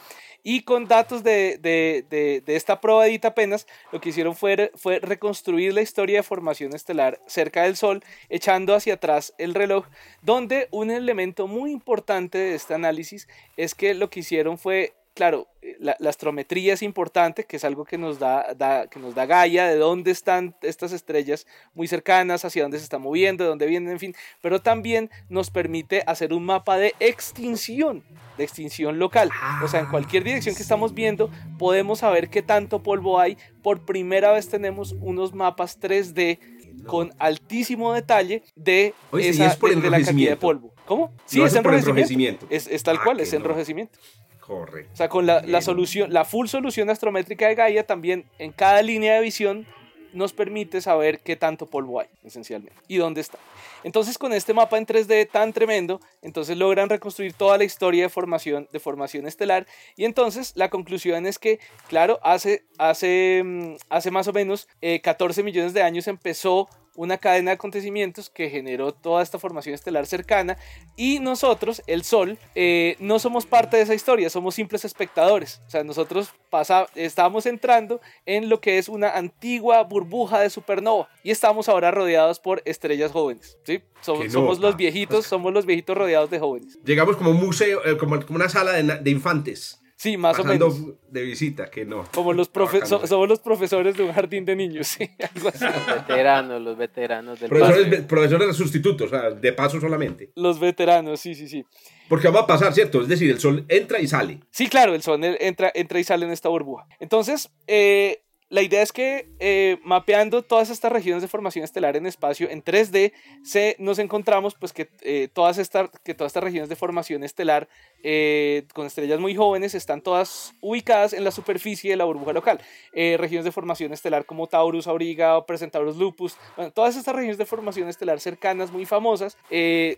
Y 0.43 0.63
con 0.63 0.87
datos 0.87 1.23
de, 1.23 1.59
de, 1.59 2.05
de, 2.11 2.43
de, 2.45 2.57
esta 2.57 2.81
probadita 2.81 3.29
apenas, 3.29 3.67
lo 3.93 4.01
que 4.01 4.09
hicieron 4.09 4.35
fue, 4.35 4.73
fue 4.75 4.99
reconstruir 4.99 5.73
la 5.73 5.83
historia 5.83 6.19
de 6.19 6.23
formación 6.23 6.75
estelar 6.75 7.21
cerca 7.27 7.63
del 7.63 7.77
Sol, 7.77 8.03
echando 8.29 8.75
hacia 8.75 8.95
atrás 8.95 9.35
el 9.39 9.55
reloj, 9.55 9.87
donde 10.21 10.69
un 10.71 10.91
elemento 10.91 11.47
muy 11.47 11.71
importante 11.71 12.39
de 12.39 12.55
este 12.55 12.75
análisis 12.75 13.29
es 13.57 13.75
que 13.75 13.95
lo 13.95 14.11
que 14.11 14.21
hicieron 14.21 14.59
fue 14.59 14.95
claro, 15.15 15.49
la, 15.79 15.97
astrometría 16.09 16.75
es 16.75 16.83
importante, 16.83 17.45
que 17.45 17.57
es 17.57 17.65
algo 17.65 17.85
que 17.85 17.99
nos 17.99 18.19
da, 18.19 18.47
que 18.91 18.99
nos 18.99 19.15
da 19.15 19.27
Gaia, 19.27 19.67
de 19.67 19.77
dónde 19.77 20.11
están 20.11 20.55
estas 20.63 20.93
estrellas 20.93 21.47
muy 21.75 21.87
cercanas, 21.89 22.45
hacia 22.45 22.63
dónde 22.63 22.79
se 22.79 22.85
están 22.85 23.03
moviendo, 23.03 23.45
de 23.45 23.51
dónde 23.51 23.67
vienen, 23.67 23.93
en 23.93 23.99
fin, 23.99 24.15
pero 24.41 24.61
también 24.61 25.11
nos 25.29 25.51
permite 25.51 26.03
hacer 26.07 26.33
un 26.33 26.45
mapa 26.45 26.77
de 26.77 26.95
extinción, 27.01 28.03
de 28.37 28.45
extinción 28.45 28.99
local. 28.99 29.31
O 29.63 29.69
sea, 29.69 29.81
en 29.81 29.87
cualquier 29.87 30.25
dirección 30.25 30.55
que 30.55 30.63
estamos 30.63 30.95
viendo, 30.95 31.31
podemos 31.59 32.01
saber 32.01 32.29
qué 32.29 32.43
tanto 32.43 32.83
polvo 32.83 33.21
hay. 33.21 33.37
Por 33.63 33.85
primera 33.85 34.33
vez 34.33 34.49
tenemos 34.49 34.93
unos 34.93 35.35
mapas 35.35 35.81
3D 35.81 36.39
con 36.87 37.13
altísimo 37.19 37.93
detalle 37.93 38.43
de, 38.57 38.95
esa, 39.19 39.55
de, 39.55 39.91
la 39.91 40.03
cantidad 40.03 40.31
de 40.31 40.37
polvo. 40.37 40.73
¿Cómo? 40.87 41.13
Sí, 41.27 41.41
es, 41.41 41.55
enrojecimiento. 41.55 42.47
Es, 42.51 42.83
tal 42.83 42.97
ah, 42.99 43.05
cual, 43.05 43.21
es 43.21 43.33
enrojecimiento. 43.33 43.99
Correcto. 44.47 44.91
O 44.93 44.97
sea, 44.97 45.09
con 45.09 45.25
la, 45.25 45.41
la, 45.43 45.63
solución, 45.63 46.13
la 46.13 46.25
full 46.25 46.49
solución 46.49 46.91
astrométrica 46.91 47.47
de 47.47 47.55
Gaia 47.55 47.87
también 47.87 48.27
en 48.39 48.53
cada 48.53 48.83
línea 48.83 49.15
de 49.15 49.21
visión 49.21 49.67
nos 50.13 50.33
permite 50.33 50.81
saber 50.81 51.21
qué 51.21 51.37
tanto 51.37 51.67
polvo 51.67 52.01
hay, 52.01 52.09
esencialmente, 52.23 52.79
y 52.89 52.97
dónde 52.97 53.21
está. 53.21 53.39
Entonces, 53.85 54.19
con 54.19 54.33
este 54.33 54.55
mapa 54.55 54.79
en 54.79 54.87
3D 54.87 55.29
tan 55.31 55.53
tremendo, 55.53 56.01
entonces 56.23 56.57
logran 56.57 56.89
reconstruir 56.89 57.33
toda 57.33 57.59
la 57.59 57.65
historia 57.65 58.05
de 58.05 58.09
formación, 58.09 58.69
de 58.73 58.81
formación 58.81 59.27
estelar. 59.27 59.67
Y 59.97 60.05
entonces 60.05 60.53
la 60.55 60.71
conclusión 60.71 61.27
es 61.27 61.39
que, 61.39 61.59
claro, 61.89 62.21
hace, 62.23 62.65
hace, 62.79 63.43
mm, 63.45 63.77
hace 63.89 64.11
más 64.11 64.29
o 64.29 64.33
menos 64.33 64.69
14 65.03 65.41
eh, 65.41 65.45
millones 65.45 65.73
de 65.73 65.83
años 65.83 66.07
empezó 66.07 66.69
una 66.95 67.19
cadena 67.19 67.51
de 67.51 67.55
acontecimientos 67.55 68.29
que 68.31 68.51
generó 68.51 68.93
toda 68.93 69.23
esta 69.23 69.39
formación 69.39 69.75
estelar 69.75 70.07
cercana 70.07 70.59
y 70.97 71.21
nosotros, 71.21 71.83
el 71.87 72.05
Sol, 72.05 72.39
eh, 72.55 72.97
no 72.99 73.19
somos 73.19 73.47
parte 73.47 73.77
de 73.77 73.85
esa 73.85 73.95
historia, 73.95 74.31
somos 74.31 74.55
simples 74.55 74.85
espectadores. 74.85 75.61
O 75.67 75.71
sea, 75.71 75.85
nosotros 75.85 76.33
pasa, 76.51 76.87
estábamos 76.95 77.47
entrando 77.47 78.01
en 78.27 78.49
lo 78.49 78.61
que 78.61 78.79
es 78.79 78.89
una 78.89 79.11
antigua 79.11 79.83
burbuja 79.85 80.41
de 80.41 80.51
supernova 80.51 81.09
y 81.23 81.31
estamos 81.31 81.69
ahora 81.69 81.91
rodeados 81.91 82.41
por 82.41 82.63
estrellas 82.65 83.13
jóvenes. 83.13 83.59
¿sí? 83.65 83.83
Somos, 84.01 84.59
los 84.59 84.77
viejitos, 84.77 85.27
somos 85.27 85.53
los 85.53 85.65
viejitos 85.67 85.97
rodeados 85.97 86.31
de 86.31 86.39
jóvenes. 86.39 86.79
Llegamos 86.85 87.17
como 87.17 87.31
un 87.31 87.39
museo, 87.39 87.85
eh, 87.85 87.97
como, 87.97 88.21
como 88.25 88.37
una 88.37 88.49
sala 88.49 88.73
de, 88.73 88.83
de 88.83 89.11
infantes. 89.11 89.82
Sí, 90.03 90.17
más 90.17 90.37
o 90.37 90.43
menos. 90.43 90.83
de 91.11 91.23
visita, 91.23 91.71
que 91.71 91.85
no. 91.85 92.05
Como 92.13 92.33
los 92.33 92.49
profesores, 92.49 93.09
somos 93.09 93.29
los 93.29 93.39
profesores 93.39 93.97
de 93.97 94.03
un 94.03 94.13
jardín 94.13 94.45
de 94.45 94.57
niños, 94.57 94.89
sí, 94.89 95.09
algo 95.33 95.51
así. 95.51 95.65
Los 95.65 95.87
veteranos, 95.87 96.61
los 96.61 96.77
veteranos 96.77 97.39
del 97.39 97.49
profesores, 97.49 98.01
profesores 98.03 98.57
sustitutos, 98.57 99.13
o 99.13 99.17
sea, 99.17 99.31
de 99.31 99.53
paso 99.53 99.81
solamente. 99.81 100.33
Los 100.35 100.59
veteranos, 100.59 101.21
sí, 101.21 101.37
sí, 101.37 101.47
sí. 101.47 101.65
Porque 102.09 102.27
va 102.31 102.41
a 102.41 102.47
pasar, 102.49 102.75
¿cierto? 102.75 103.01
Es 103.03 103.07
decir, 103.07 103.31
el 103.31 103.39
sol 103.39 103.65
entra 103.69 104.01
y 104.01 104.09
sale. 104.09 104.41
Sí, 104.51 104.67
claro, 104.67 104.93
el 104.97 105.03
sol 105.03 105.21
entra, 105.23 105.71
entra 105.73 106.01
y 106.01 106.03
sale 106.03 106.27
en 106.27 106.33
esta 106.33 106.49
burbuja. 106.49 106.85
Entonces, 106.99 107.49
eh, 107.69 108.25
la 108.53 108.61
idea 108.61 108.83
es 108.83 108.93
que 108.93 109.31
eh, 109.41 109.79
mapeando 109.83 110.43
todas 110.43 110.69
estas 110.69 110.93
regiones 110.93 111.23
de 111.23 111.29
formación 111.29 111.65
estelar 111.65 111.97
en 111.97 112.05
espacio 112.05 112.51
en 112.51 112.63
3D, 112.63 113.15
se, 113.43 113.77
nos 113.79 113.99
encontramos 113.99 114.55
pues 114.55 114.75
que, 114.75 114.91
eh, 115.01 115.29
todas 115.33 115.57
estas, 115.57 115.89
que 116.05 116.13
todas 116.13 116.33
estas 116.33 116.45
regiones 116.45 116.69
de 116.69 116.77
formación 116.77 117.25
estelar 117.25 117.67
eh, 118.03 118.67
con 118.75 118.87
estrellas 118.87 119.19
muy 119.19 119.35
jóvenes 119.35 119.75
están 119.75 120.03
todas 120.03 120.53
ubicadas 120.61 121.15
en 121.15 121.25
la 121.25 121.31
superficie 121.31 121.93
de 121.93 121.97
la 121.97 122.05
burbuja 122.05 122.35
local. 122.35 122.61
regiones 122.93 123.47
de 123.47 123.53
formación 123.53 123.95
estelar 123.95 124.27
como 124.27 124.47
Taurus 124.49 124.87
Auriga 124.87 125.39
o 125.39 125.47
Presentaurus 125.47 125.97
Lupus, 125.97 126.37
todas 126.75 126.95
estas 126.95 127.17
regiones 127.17 127.39
de 127.39 127.47
formación 127.47 127.89
estelar 127.89 128.21
cercanas, 128.21 128.71
muy 128.71 128.85
famosas, 128.85 129.39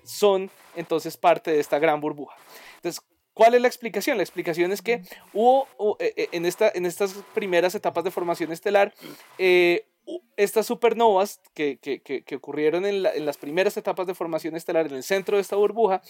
son 0.05 0.49
entonces 0.77 1.17
parte 1.17 1.51
de 1.51 1.59
esta 1.59 1.81
gran 1.81 2.01
burbuja. 2.01 2.37
Entonces, 2.77 3.03
¿Cuál 3.35 3.55
es 3.55 3.61
la 3.61 3.69
explicación? 3.69 4.17
La 4.17 4.23
explicación 4.23 4.73
es 4.73 4.81
que 4.81 5.03
hubo 5.33 5.67
eh, 5.99 6.15
eh, 6.17 6.29
en, 6.33 6.47
esta, 6.47 6.71
en 6.73 6.87
estas 6.87 7.15
primeras 7.35 7.75
etapas 7.75 8.05
de 8.05 8.13
formación 8.13 8.53
estelar, 8.53 8.95
eh, 9.39 9.87
estas 10.37 10.67
supernovas 10.67 11.41
que, 11.55 11.79
que, 11.79 12.01
que 12.01 12.37
ocurrieron 12.37 12.85
en, 12.85 13.07
en, 13.07 13.27
las 13.27 13.39
primeras 13.39 13.77
etapas 13.77 14.07
de 14.07 14.15
formación 14.15 14.55
estelar 14.55 14.87
en 14.87 14.95
el 14.95 15.03
centro 15.03 15.37
de 15.37 15.41
esta 15.41 15.57
burbuja, 15.57 16.03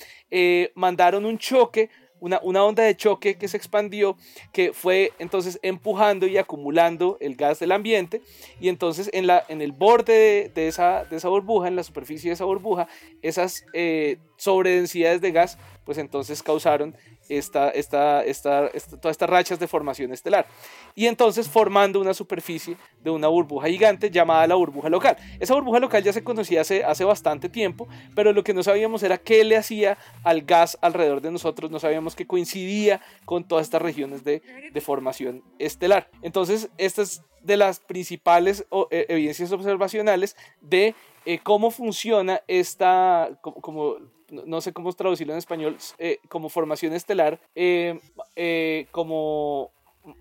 mandaron 0.75 1.25
un 1.25 1.39
choque 1.39 1.91
una, 2.25 2.39
onda 2.63 2.83
de 2.83 2.97
choque 2.97 3.37
que 3.37 3.49
se 3.49 3.57
expandió, 3.57 4.17
que 4.53 4.73
fue 4.73 5.13
entonces 5.19 5.59
empujando 5.63 6.27
y 6.27 6.39
acumulando 6.39 7.19
el 7.21 7.37
gas 7.37 7.59
del 7.59 7.73
ambiente, 7.73 8.23
y 8.61 8.69
entonces 8.69 9.11
en, 9.13 9.27
la, 9.27 9.45
en 9.49 9.61
el 9.61 9.73
borde 9.73 10.51
de, 10.55 10.69
esa, 10.69 11.05
de 11.05 11.17
esa 11.17 11.29
burbuja, 11.29 11.69
en 11.69 11.77
la 11.77 11.83
superficie 11.83 12.31
de 12.31 12.35
esa 12.35 12.47
burbuja, 12.47 12.89
esas 13.21 13.67
eh, 13.75 14.19
sobredensidades 14.37 15.21
de 15.21 15.33
gas, 15.33 15.59
pues 15.85 15.99
entonces 15.99 16.43
causaron 16.43 16.97
esta, 17.29 17.71
esta, 17.71 18.23
esta, 18.23 18.71
todas 19.01 19.15
estas 19.15 19.31
rachas 19.31 19.59
de 19.59 19.67
formación 19.67 20.13
estelar. 20.13 20.47
Y 20.95 21.07
entonces 21.07 21.49
formando 21.49 22.01
una 22.01 22.15
superficie 22.15 22.77
de 23.03 23.11
una 23.11 23.29
burbuja 23.29 23.69
gigante 23.69 24.11
llamada 24.11 24.47
la 24.47 24.55
burbuja 24.55 24.89
local. 24.89 25.17
Esa 25.41 25.55
burbuja 25.55 25.81
local 25.81 26.03
ya 26.03 26.13
se 26.13 26.25
conocía 26.25 26.61
hace, 26.61 26.85
hace 26.85 27.05
bastante 27.05 27.49
tiempo, 27.49 27.89
pero 28.15 28.33
lo 28.33 28.45
que 28.45 28.55
no 28.55 28.63
sabíamos 28.63 29.03
era 29.03 29.19
qué 29.19 29.45
le 29.45 29.57
hacía 29.57 29.99
al 30.23 30.43
gas 30.43 30.79
alrededor 30.81 31.21
de 31.21 31.31
nosotros. 31.31 31.71
No 31.71 31.79
sabíamos 31.79 32.15
que 32.15 32.27
coincidía 32.27 33.01
con 33.25 33.47
todas 33.47 33.65
estas 33.65 33.83
regiones 33.83 34.25
de, 34.25 34.43
de 34.73 34.81
formación 34.81 35.43
estelar. 35.59 36.11
Entonces, 36.23 36.71
estas 36.79 37.23
de 37.45 37.57
las 37.57 37.79
principales 37.79 38.67
e, 38.91 39.07
evidencias 39.09 39.53
observacionales 39.53 40.37
de 40.61 40.95
eh, 41.27 41.39
cómo 41.43 41.71
funciona 41.71 42.43
esta, 42.49 43.39
como, 43.41 43.97
no 44.31 44.61
sé 44.61 44.73
cómo 44.73 44.93
traducirlo 44.93 45.33
en 45.33 45.39
español, 45.39 45.77
eh, 45.99 46.19
como 46.29 46.49
formación 46.49 46.93
estelar, 46.93 47.41
eh, 47.55 47.99
eh, 48.37 48.87
como 48.91 49.71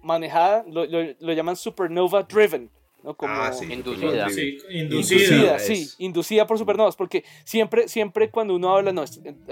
manejada, 0.01 0.63
lo, 0.67 0.85
lo, 0.85 1.33
llaman 1.33 1.55
supernova 1.55 2.23
driven. 2.23 2.69
¿No? 3.03 3.15
Como 3.15 3.33
ah, 3.33 3.51
inducida. 3.69 4.29
Sí, 4.29 4.57
inducida. 4.69 5.59
sí, 5.59 5.89
inducida 5.97 6.47
por 6.47 6.57
supernovas, 6.57 6.95
porque 6.95 7.23
siempre, 7.43 7.87
siempre 7.87 8.29
cuando 8.29 8.55
uno 8.55 8.75
habla, 8.75 8.93
no, 8.93 9.03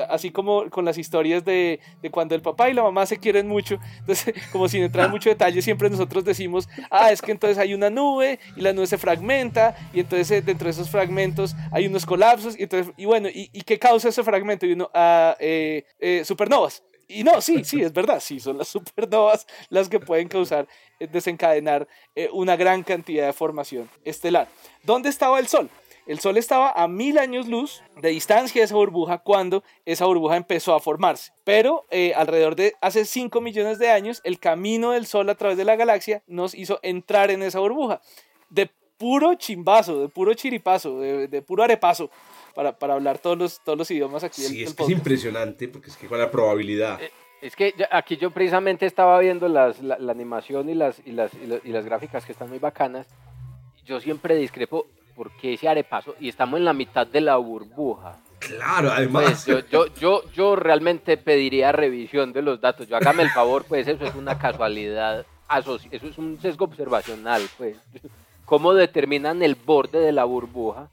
así 0.09 0.31
como 0.31 0.69
con 0.69 0.85
las 0.85 0.97
historias 0.97 1.43
de, 1.43 1.79
de, 2.01 2.09
cuando 2.09 2.33
el 2.33 2.41
papá 2.41 2.69
y 2.69 2.73
la 2.73 2.83
mamá 2.83 3.05
se 3.05 3.17
quieren 3.17 3.47
mucho, 3.47 3.77
entonces, 3.99 4.33
como 4.51 4.67
sin 4.67 4.83
entrar 4.83 5.05
en 5.05 5.11
mucho 5.11 5.29
detalle, 5.29 5.61
siempre 5.61 5.89
nosotros 5.89 6.23
decimos, 6.23 6.69
ah, 6.89 7.11
es 7.11 7.21
que 7.21 7.31
entonces 7.31 7.57
hay 7.57 7.73
una 7.73 7.89
nube 7.89 8.39
y 8.55 8.61
la 8.61 8.73
nube 8.73 8.87
se 8.87 8.97
fragmenta 8.97 9.75
y 9.93 9.99
entonces 9.99 10.31
eh, 10.31 10.41
dentro 10.41 10.65
de 10.65 10.71
esos 10.71 10.89
fragmentos 10.89 11.55
hay 11.71 11.87
unos 11.87 12.05
colapsos 12.05 12.57
y, 12.57 12.63
entonces, 12.63 12.93
y 12.97 13.05
bueno, 13.05 13.27
¿y, 13.27 13.49
y 13.51 13.61
qué 13.61 13.77
causa 13.77 14.09
ese 14.09 14.23
fragmento? 14.23 14.65
Y 14.65 14.73
uno, 14.73 14.89
ah, 14.93 15.35
eh, 15.39 15.85
eh, 15.99 16.23
supernovas. 16.23 16.83
Y 17.13 17.23
no, 17.23 17.41
sí, 17.41 17.63
sí, 17.63 17.81
es 17.81 17.91
verdad, 17.91 18.19
sí, 18.19 18.39
son 18.39 18.57
las 18.57 18.69
supernovas 18.69 19.45
las 19.69 19.89
que 19.89 19.99
pueden 19.99 20.27
causar, 20.27 20.67
eh, 20.99 21.07
desencadenar 21.07 21.87
eh, 22.15 22.29
una 22.31 22.55
gran 22.55 22.83
cantidad 22.83 23.25
de 23.25 23.33
formación 23.33 23.89
estelar. 24.05 24.47
¿Dónde 24.83 25.09
estaba 25.09 25.39
el 25.39 25.47
Sol? 25.47 25.69
El 26.07 26.19
Sol 26.19 26.37
estaba 26.37 26.71
a 26.71 26.87
mil 26.87 27.19
años 27.19 27.47
luz 27.47 27.83
de 28.01 28.09
distancia 28.09 28.61
de 28.61 28.65
esa 28.65 28.75
burbuja 28.75 29.19
cuando 29.19 29.63
esa 29.85 30.05
burbuja 30.05 30.35
empezó 30.35 30.73
a 30.73 30.79
formarse. 30.79 31.31
Pero 31.43 31.85
eh, 31.91 32.13
alrededor 32.15 32.55
de 32.55 32.75
hace 32.81 33.05
5 33.05 33.39
millones 33.39 33.77
de 33.77 33.89
años, 33.89 34.21
el 34.23 34.39
camino 34.39 34.91
del 34.91 35.05
Sol 35.05 35.29
a 35.29 35.35
través 35.35 35.57
de 35.57 35.65
la 35.65 35.75
galaxia 35.75 36.23
nos 36.27 36.55
hizo 36.55 36.79
entrar 36.81 37.29
en 37.29 37.43
esa 37.43 37.59
burbuja. 37.59 38.01
De 38.49 38.69
puro 38.97 39.35
chimbazo, 39.35 40.01
de 40.01 40.09
puro 40.09 40.33
chiripazo, 40.33 40.99
de, 40.99 41.27
de 41.27 41.41
puro 41.41 41.63
arepazo 41.63 42.09
para, 42.53 42.77
para 42.77 42.93
hablar 42.93 43.19
todos 43.19 43.37
los, 43.37 43.59
todos 43.61 43.77
los 43.77 43.91
idiomas 43.91 44.23
aquí. 44.23 44.41
Sí, 44.41 44.63
es, 44.63 44.73
que 44.73 44.83
es 44.83 44.89
impresionante, 44.89 45.67
porque 45.67 45.89
es 45.89 45.97
que 45.97 46.07
con 46.07 46.19
la 46.19 46.29
probabilidad. 46.29 47.01
Eh, 47.01 47.11
es 47.41 47.55
que 47.55 47.73
aquí 47.89 48.17
yo 48.17 48.31
precisamente 48.31 48.85
estaba 48.85 49.17
viendo 49.19 49.47
las, 49.47 49.81
la, 49.81 49.95
animación 50.11 50.69
y 50.69 50.75
las, 50.75 51.01
y, 51.05 51.11
las, 51.11 51.31
y, 51.33 51.69
las 51.71 51.85
gráficas 51.85 52.25
que 52.25 52.33
están 52.33 52.49
muy 52.49 52.59
bacanas. 52.59 53.07
Yo 53.83 53.99
siempre 53.99 54.35
discrepo 54.35 54.87
porque 55.15 55.53
ese 55.53 55.67
arepaso, 55.67 56.15
y 56.19 56.29
estamos 56.29 56.59
en 56.59 56.65
la 56.65 56.73
mitad 56.73 57.05
de 57.07 57.21
la 57.21 57.37
burbuja. 57.37 58.17
Claro, 58.39 58.91
además. 58.91 59.23
Pues 59.23 59.45
yo, 59.45 59.59
yo, 59.67 59.93
yo, 59.95 60.31
yo 60.33 60.55
realmente 60.55 61.17
pediría 61.17 61.71
revisión 61.71 62.31
de 62.31 62.41
los 62.41 62.61
datos. 62.61 62.87
Yo 62.87 62.95
hágame 62.95 63.23
el 63.23 63.29
favor, 63.29 63.65
pues 63.67 63.87
eso 63.87 64.05
es 64.05 64.15
una 64.15 64.37
casualidad, 64.37 65.25
eso 65.57 65.79
es 65.91 66.17
un 66.17 66.39
sesgo 66.39 66.65
observacional, 66.65 67.41
pues. 67.57 67.77
¿Cómo 68.45 68.73
determinan 68.73 69.41
el 69.41 69.55
borde 69.55 69.99
de 69.99 70.11
la 70.11 70.25
burbuja? 70.25 70.89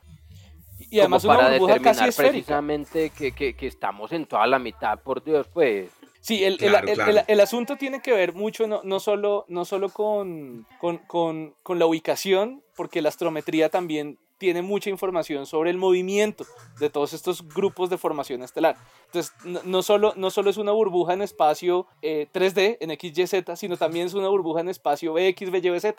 Y 0.90 1.00
además 1.00 1.24
para 1.24 1.48
una 1.48 1.58
burbuja 1.58 1.78
casi 1.80 2.10
precisamente 2.10 3.10
que, 3.10 3.32
que, 3.32 3.54
que, 3.54 3.66
estamos 3.66 4.12
en 4.12 4.26
toda 4.26 4.46
la 4.46 4.58
mitad, 4.58 4.98
por 5.00 5.22
Dios, 5.22 5.46
pues. 5.52 5.90
Sí, 6.20 6.44
el, 6.44 6.58
el, 6.62 6.74
el, 6.74 7.22
el 7.26 7.40
asunto 7.40 7.76
tiene 7.76 8.02
que 8.02 8.12
ver 8.12 8.34
mucho 8.34 8.66
no, 8.66 8.80
no 8.84 9.00
solo, 9.00 9.44
no 9.48 9.64
solo 9.64 9.88
con, 9.88 10.66
con, 10.80 10.98
con, 10.98 11.54
con, 11.62 11.78
la 11.78 11.86
ubicación, 11.86 12.62
porque 12.76 13.00
la 13.00 13.08
astrometría 13.08 13.68
también 13.68 14.18
tiene 14.38 14.62
mucha 14.62 14.88
información 14.90 15.46
sobre 15.46 15.70
el 15.70 15.76
movimiento 15.76 16.44
de 16.78 16.90
todos 16.90 17.12
estos 17.12 17.46
grupos 17.46 17.90
de 17.90 17.98
formación 17.98 18.42
estelar. 18.42 18.76
Entonces, 19.06 19.32
no, 19.44 19.60
no 19.64 19.82
solo, 19.82 20.12
no 20.16 20.30
solo 20.30 20.50
es 20.50 20.56
una 20.56 20.72
burbuja 20.72 21.12
en 21.12 21.22
espacio 21.22 21.86
3D, 22.02 22.58
eh, 22.58 22.78
en 22.80 22.90
XYZ, 22.90 23.58
sino 23.58 23.76
también 23.76 24.06
es 24.06 24.14
una 24.14 24.28
burbuja 24.28 24.60
en 24.60 24.68
espacio 24.68 25.12
BX, 25.12 25.50
BYZ. 25.50 25.94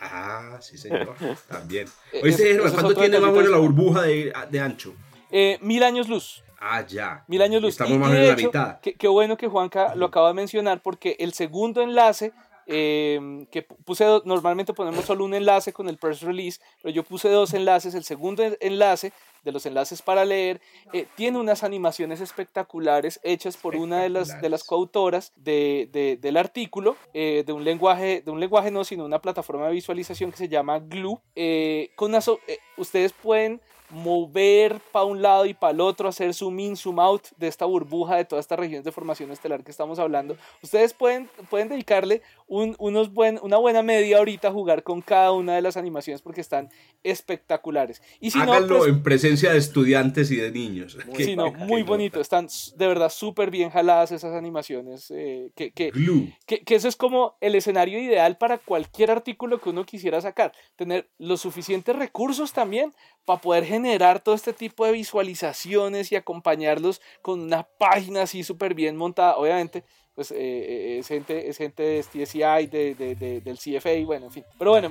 Ah, 0.00 0.58
sí, 0.60 0.76
señor. 0.78 1.14
También. 1.48 1.88
Eh, 2.12 2.20
Oye, 2.22 2.58
¿cuánto 2.58 2.94
tiene 2.94 3.18
más 3.20 3.30
o 3.30 3.34
menos 3.34 3.50
la 3.50 3.58
burbuja 3.58 4.02
de, 4.02 4.32
de 4.50 4.60
ancho? 4.60 4.94
Eh, 5.30 5.58
mil 5.60 5.82
años 5.82 6.08
luz. 6.08 6.42
Ah, 6.60 6.84
ya. 6.86 7.24
Mil 7.28 7.42
años 7.42 7.60
luz. 7.62 7.70
Estamos 7.70 7.98
más 7.98 8.12
en 8.12 8.28
la 8.28 8.36
mitad. 8.36 8.80
Qué 8.80 9.08
bueno 9.08 9.36
que 9.36 9.48
Juanca 9.48 9.94
lo 9.94 10.06
acaba 10.06 10.28
de 10.28 10.34
mencionar 10.34 10.80
porque 10.82 11.16
el 11.18 11.32
segundo 11.32 11.82
enlace 11.82 12.32
eh, 12.66 13.46
que 13.50 13.62
puse 13.62 14.04
normalmente 14.24 14.72
ponemos 14.72 15.04
solo 15.04 15.24
un 15.24 15.34
enlace 15.34 15.72
con 15.72 15.88
el 15.88 15.98
press 15.98 16.20
release, 16.22 16.60
pero 16.82 16.94
yo 16.94 17.02
puse 17.02 17.28
dos 17.28 17.54
enlaces. 17.54 17.94
El 17.94 18.04
segundo 18.04 18.42
enlace 18.60 19.12
de 19.42 19.52
los 19.52 19.66
enlaces 19.66 20.00
para 20.00 20.24
leer 20.24 20.60
eh, 20.92 21.06
tiene 21.16 21.38
unas 21.38 21.64
animaciones 21.64 22.20
espectaculares 22.20 23.20
hechas 23.22 23.56
por 23.56 23.76
una 23.76 24.02
de 24.02 24.08
las, 24.08 24.40
de 24.40 24.48
las 24.48 24.64
coautoras 24.64 25.32
de, 25.36 25.88
de, 25.92 26.16
del 26.16 26.36
artículo, 26.36 26.96
eh, 27.12 27.44
de 27.46 27.52
un 27.52 27.64
lenguaje, 27.64 28.22
de 28.24 28.30
un 28.30 28.40
lenguaje 28.40 28.70
no, 28.70 28.84
sino 28.84 29.04
una 29.04 29.20
plataforma 29.20 29.66
de 29.66 29.72
visualización 29.72 30.30
que 30.30 30.38
se 30.38 30.48
llama 30.48 30.78
Glue. 30.78 31.20
con 31.96 32.14
ustedes 32.76 33.12
pueden 33.12 33.60
mover 33.94 34.80
para 34.92 35.04
un 35.04 35.22
lado 35.22 35.46
y 35.46 35.54
para 35.54 35.72
el 35.72 35.80
otro, 35.80 36.08
hacer 36.08 36.34
zoom 36.34 36.58
in, 36.58 36.76
zoom 36.76 36.98
out 36.98 37.28
de 37.36 37.46
esta 37.46 37.64
burbuja 37.64 38.16
de 38.16 38.24
todas 38.24 38.44
estas 38.44 38.58
regiones 38.58 38.84
de 38.84 38.90
formación 38.90 39.30
estelar 39.30 39.62
que 39.62 39.70
estamos 39.70 40.00
hablando. 40.00 40.36
Ustedes 40.62 40.92
pueden, 40.92 41.30
pueden 41.48 41.68
dedicarle 41.68 42.22
un, 42.48 42.74
unos 42.78 43.12
buen, 43.12 43.38
una 43.42 43.56
buena 43.56 43.82
media 43.82 44.18
ahorita 44.18 44.48
a 44.48 44.50
jugar 44.50 44.82
con 44.82 45.00
cada 45.00 45.30
una 45.32 45.54
de 45.54 45.62
las 45.62 45.76
animaciones 45.76 46.22
porque 46.22 46.40
están 46.40 46.70
espectaculares. 47.04 48.02
Y 48.20 48.32
si 48.32 48.40
Háganlo 48.40 48.78
pues 48.78 48.90
en 48.90 49.02
presencia 49.02 49.52
de 49.52 49.58
estudiantes 49.58 50.30
y 50.32 50.36
de 50.36 50.50
niños. 50.50 50.98
Muy, 51.06 51.24
sí, 51.24 51.36
no, 51.36 51.52
muy 51.52 51.84
bonito. 51.84 52.20
Están 52.20 52.48
de 52.76 52.86
verdad 52.86 53.10
súper 53.10 53.50
bien 53.50 53.70
jaladas 53.70 54.10
esas 54.10 54.34
animaciones. 54.34 55.10
Eh, 55.12 55.50
que, 55.54 55.70
que, 55.70 55.92
que, 56.46 56.64
que, 56.64 56.74
eso 56.74 56.88
es 56.88 56.96
como 56.96 57.36
el 57.40 57.54
escenario 57.54 58.00
ideal 58.00 58.38
para 58.38 58.58
cualquier 58.58 59.12
artículo 59.12 59.60
que 59.60 59.70
uno 59.70 59.84
quisiera 59.84 60.20
sacar. 60.20 60.52
Tener 60.74 61.08
los 61.18 61.40
suficientes 61.40 61.94
recursos 61.94 62.52
también 62.52 62.92
para 63.24 63.40
poder 63.40 63.64
generar 63.64 63.83
todo 64.22 64.34
este 64.34 64.52
tipo 64.52 64.86
de 64.86 64.92
visualizaciones 64.92 66.10
y 66.12 66.16
acompañarlos 66.16 67.00
con 67.22 67.40
una 67.40 67.62
página 67.62 68.22
así 68.22 68.42
súper 68.42 68.74
bien 68.74 68.96
montada. 68.96 69.36
Obviamente, 69.36 69.84
pues 70.14 70.30
eh, 70.30 70.36
eh, 70.38 70.98
es, 70.98 71.08
gente, 71.08 71.48
es 71.48 71.58
gente 71.58 71.82
de 71.82 72.02
STSI, 72.02 72.66
de, 72.68 72.94
de, 72.94 73.40
del 73.40 73.58
CFA, 73.58 73.94
y 73.94 74.04
bueno, 74.04 74.26
en 74.26 74.32
fin. 74.32 74.44
Pero 74.58 74.70
bueno, 74.70 74.90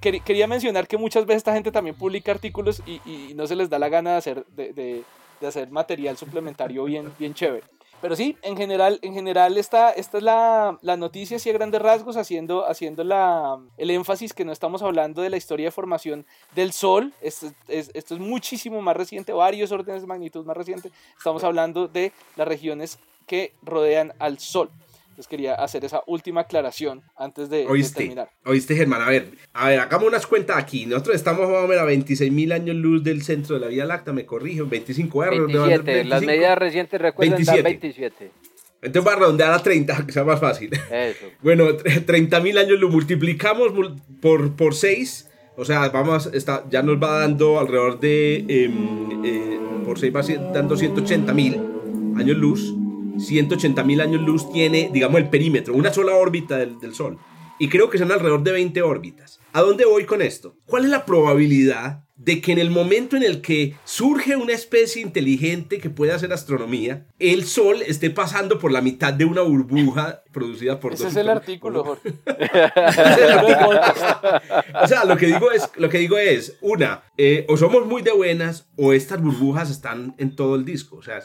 quería 0.00 0.46
mencionar 0.46 0.86
que 0.86 0.96
muchas 0.96 1.26
veces 1.26 1.38
esta 1.38 1.54
gente 1.54 1.72
también 1.72 1.96
publica 1.96 2.32
artículos 2.32 2.82
y, 2.86 3.00
y 3.04 3.34
no 3.34 3.46
se 3.46 3.56
les 3.56 3.68
da 3.68 3.78
la 3.78 3.88
gana 3.88 4.12
de 4.12 4.16
hacer, 4.16 4.46
de, 4.46 5.02
hacer 5.44 5.70
material 5.70 6.16
suplementario 6.16 6.84
bien, 6.84 7.12
bien 7.18 7.34
chévere. 7.34 7.66
Pero 8.04 8.16
sí, 8.16 8.36
en 8.42 8.54
general, 8.54 8.98
en 9.00 9.14
general 9.14 9.56
esta, 9.56 9.90
esta 9.90 10.18
es 10.18 10.22
la, 10.22 10.78
la 10.82 10.98
noticia, 10.98 11.38
así 11.38 11.48
a 11.48 11.54
grandes 11.54 11.80
rasgos, 11.80 12.18
haciendo, 12.18 12.66
haciendo 12.66 13.02
la, 13.02 13.58
el 13.78 13.90
énfasis 13.90 14.34
que 14.34 14.44
no 14.44 14.52
estamos 14.52 14.82
hablando 14.82 15.22
de 15.22 15.30
la 15.30 15.38
historia 15.38 15.68
de 15.68 15.70
formación 15.70 16.26
del 16.54 16.74
Sol. 16.74 17.14
Esto 17.22 17.50
es, 17.66 17.90
esto 17.94 18.12
es 18.12 18.20
muchísimo 18.20 18.82
más 18.82 18.94
reciente, 18.94 19.32
varios 19.32 19.72
órdenes 19.72 20.02
de 20.02 20.06
magnitud 20.06 20.44
más 20.44 20.54
reciente. 20.54 20.90
Estamos 21.16 21.44
hablando 21.44 21.88
de 21.88 22.12
las 22.36 22.46
regiones 22.46 22.98
que 23.26 23.54
rodean 23.62 24.12
al 24.18 24.38
Sol. 24.38 24.68
Entonces 25.14 25.28
quería 25.28 25.54
hacer 25.54 25.84
esa 25.84 26.02
última 26.08 26.40
aclaración 26.40 27.00
antes 27.16 27.48
de, 27.48 27.68
terminar. 27.94 28.30
Oíste, 28.44 28.74
Germán. 28.74 29.00
A 29.00 29.10
ver, 29.10 29.28
a 29.52 29.68
ver, 29.68 29.78
hagamos 29.78 30.08
unas 30.08 30.26
cuentas 30.26 30.56
aquí. 30.56 30.86
Nosotros 30.86 31.14
estamos 31.14 31.48
más 31.48 31.62
o 31.62 31.68
menos 31.68 31.84
a 31.84 31.86
26.000 31.86 32.52
años 32.52 32.74
luz 32.74 33.04
del 33.04 33.22
centro 33.22 33.54
de 33.54 33.60
la 33.60 33.68
Vía 33.68 33.84
Láctea, 33.84 34.12
me 34.12 34.26
corrijo, 34.26 34.66
25 34.66 35.24
R. 35.24 35.40
27, 35.42 36.04
las 36.06 36.24
medidas 36.24 36.58
recientes 36.58 37.00
recuerdan 37.00 37.36
27. 37.36 37.62
27. 37.62 38.30
Entonces 38.82 39.08
va 39.08 39.14
a 39.14 39.18
redondear 39.20 39.52
a 39.52 39.62
30, 39.62 40.02
que 40.06 40.10
sea 40.12 40.24
más 40.24 40.40
fácil. 40.40 40.70
Eso. 40.90 41.26
bueno, 41.42 41.68
30.000 41.68 42.58
años 42.58 42.80
luz 42.80 42.90
multiplicamos 42.90 43.72
por, 44.20 44.56
por 44.56 44.74
6. 44.74 45.30
O 45.56 45.64
sea, 45.64 45.90
vamos, 45.90 46.28
está, 46.34 46.64
ya 46.68 46.82
nos 46.82 47.00
va 47.00 47.20
dando 47.20 47.60
alrededor 47.60 48.00
de, 48.00 48.38
em, 48.48 49.24
eh, 49.24 49.60
por 49.84 49.96
6 49.96 50.12
va 50.12 50.22
dando 50.52 50.74
180.000 50.74 52.18
años 52.18 52.36
luz 52.36 52.74
180.000 53.16 54.02
años 54.02 54.22
luz 54.22 54.50
tiene, 54.52 54.90
digamos, 54.92 55.20
el 55.20 55.28
perímetro, 55.28 55.74
una 55.74 55.92
sola 55.92 56.14
órbita 56.14 56.56
del, 56.56 56.78
del, 56.78 56.94
Sol. 56.94 57.18
Y 57.58 57.68
creo 57.68 57.88
que 57.90 57.98
son 57.98 58.10
alrededor 58.10 58.42
de 58.42 58.52
20 58.52 58.82
órbitas. 58.82 59.40
¿A 59.52 59.60
dónde 59.62 59.84
voy 59.84 60.04
con 60.04 60.22
esto? 60.22 60.56
¿Cuál 60.66 60.84
es 60.84 60.90
la 60.90 61.04
probabilidad 61.04 62.04
de 62.16 62.40
que 62.40 62.52
en 62.52 62.58
el 62.58 62.70
momento 62.70 63.16
en 63.16 63.24
el 63.24 63.40
que 63.40 63.74
surge 63.84 64.36
una 64.36 64.52
especie 64.52 65.02
inteligente 65.02 65.78
que 65.78 65.90
pueda 65.90 66.14
hacer 66.14 66.32
astronomía, 66.32 67.06
el 67.18 67.44
Sol 67.44 67.82
esté 67.82 68.10
pasando 68.10 68.58
por 68.58 68.70
la 68.70 68.80
mitad 68.80 69.12
de 69.12 69.24
una 69.24 69.42
burbuja 69.42 70.22
producida 70.32 70.78
por 70.78 70.94
Ese 70.94 71.08
es 71.08 71.16
el 71.16 71.28
artículo, 71.28 71.84
Jorge. 71.84 72.14
o 74.82 74.88
sea, 74.88 75.04
lo 75.04 75.16
que 75.16 75.26
digo 75.26 75.50
es, 75.50 75.68
lo 75.76 75.88
que 75.88 75.98
digo 75.98 76.16
es 76.16 76.56
una, 76.60 77.02
eh, 77.16 77.46
o 77.48 77.56
somos 77.56 77.84
muy 77.86 78.02
de 78.02 78.12
buenas 78.12 78.68
o 78.76 78.92
estas 78.92 79.20
burbujas 79.20 79.70
están 79.70 80.14
en 80.18 80.36
todo 80.36 80.54
el 80.54 80.64
disco. 80.64 80.96
O 80.96 81.02
sea. 81.02 81.20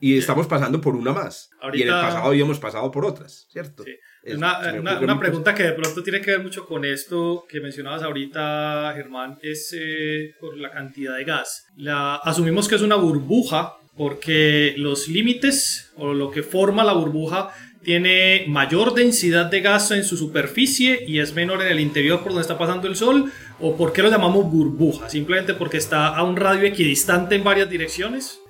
Y 0.00 0.16
estamos 0.16 0.46
pasando 0.46 0.80
por 0.80 0.94
una 0.94 1.12
más. 1.12 1.50
y 1.72 1.82
en 1.82 1.88
el 1.88 1.94
pasado 1.94 2.28
habíamos 2.28 2.58
pasado 2.58 2.90
por 2.90 3.04
otras, 3.04 3.46
¿cierto? 3.50 3.82
Sí. 3.84 3.96
una, 4.34 5.18
pregunta 5.18 5.54
que 5.54 5.64
de 5.64 5.72
pronto 5.72 6.02
tiene 6.02 6.20
que 6.20 6.30
ver 6.32 6.42
mucho 6.42 6.66
con 6.66 6.84
esto 6.84 7.44
que 7.48 7.60
mencionabas 7.60 8.02
ahorita, 8.02 8.92
Germán, 8.94 9.38
es 9.42 9.74
eh, 9.76 10.34
por 10.40 10.56
la 10.56 10.70
cantidad 10.70 11.16
de 11.16 11.24
gas. 11.24 11.66
La, 11.76 12.16
asumimos 12.16 12.68
que 12.68 12.76
es 12.76 12.82
una 12.82 12.96
burbuja 12.96 13.74
porque 13.96 14.74
los 14.76 15.08
límites 15.08 15.90
o 15.96 16.14
lo 16.14 16.30
que 16.30 16.44
forma 16.44 16.84
la 16.84 16.92
burbuja 16.92 17.50
tiene 17.82 18.44
mayor 18.48 18.94
densidad 18.94 19.46
de 19.46 19.60
gas 19.60 19.90
en 19.90 20.04
su 20.04 20.16
superficie 20.16 21.04
y 21.06 21.20
es 21.20 21.34
menor 21.34 21.62
en 21.62 21.68
el 21.68 21.80
interior 21.80 22.18
por 22.20 22.28
donde 22.28 22.42
está 22.42 22.58
pasando 22.58 22.86
el 22.86 22.96
sol? 22.96 23.32
¿O 23.60 23.76
por 23.76 23.92
qué 23.92 24.02
lo 24.02 24.10
llamamos 24.10 24.50
burbuja? 24.50 25.08
¿Simplemente 25.08 25.54
porque 25.54 25.78
está 25.78 26.08
a 26.08 26.22
un 26.22 26.36
radio 26.36 26.64
equidistante 26.64 27.34
en 27.34 27.44
varias 27.44 27.68
direcciones? 27.68 28.40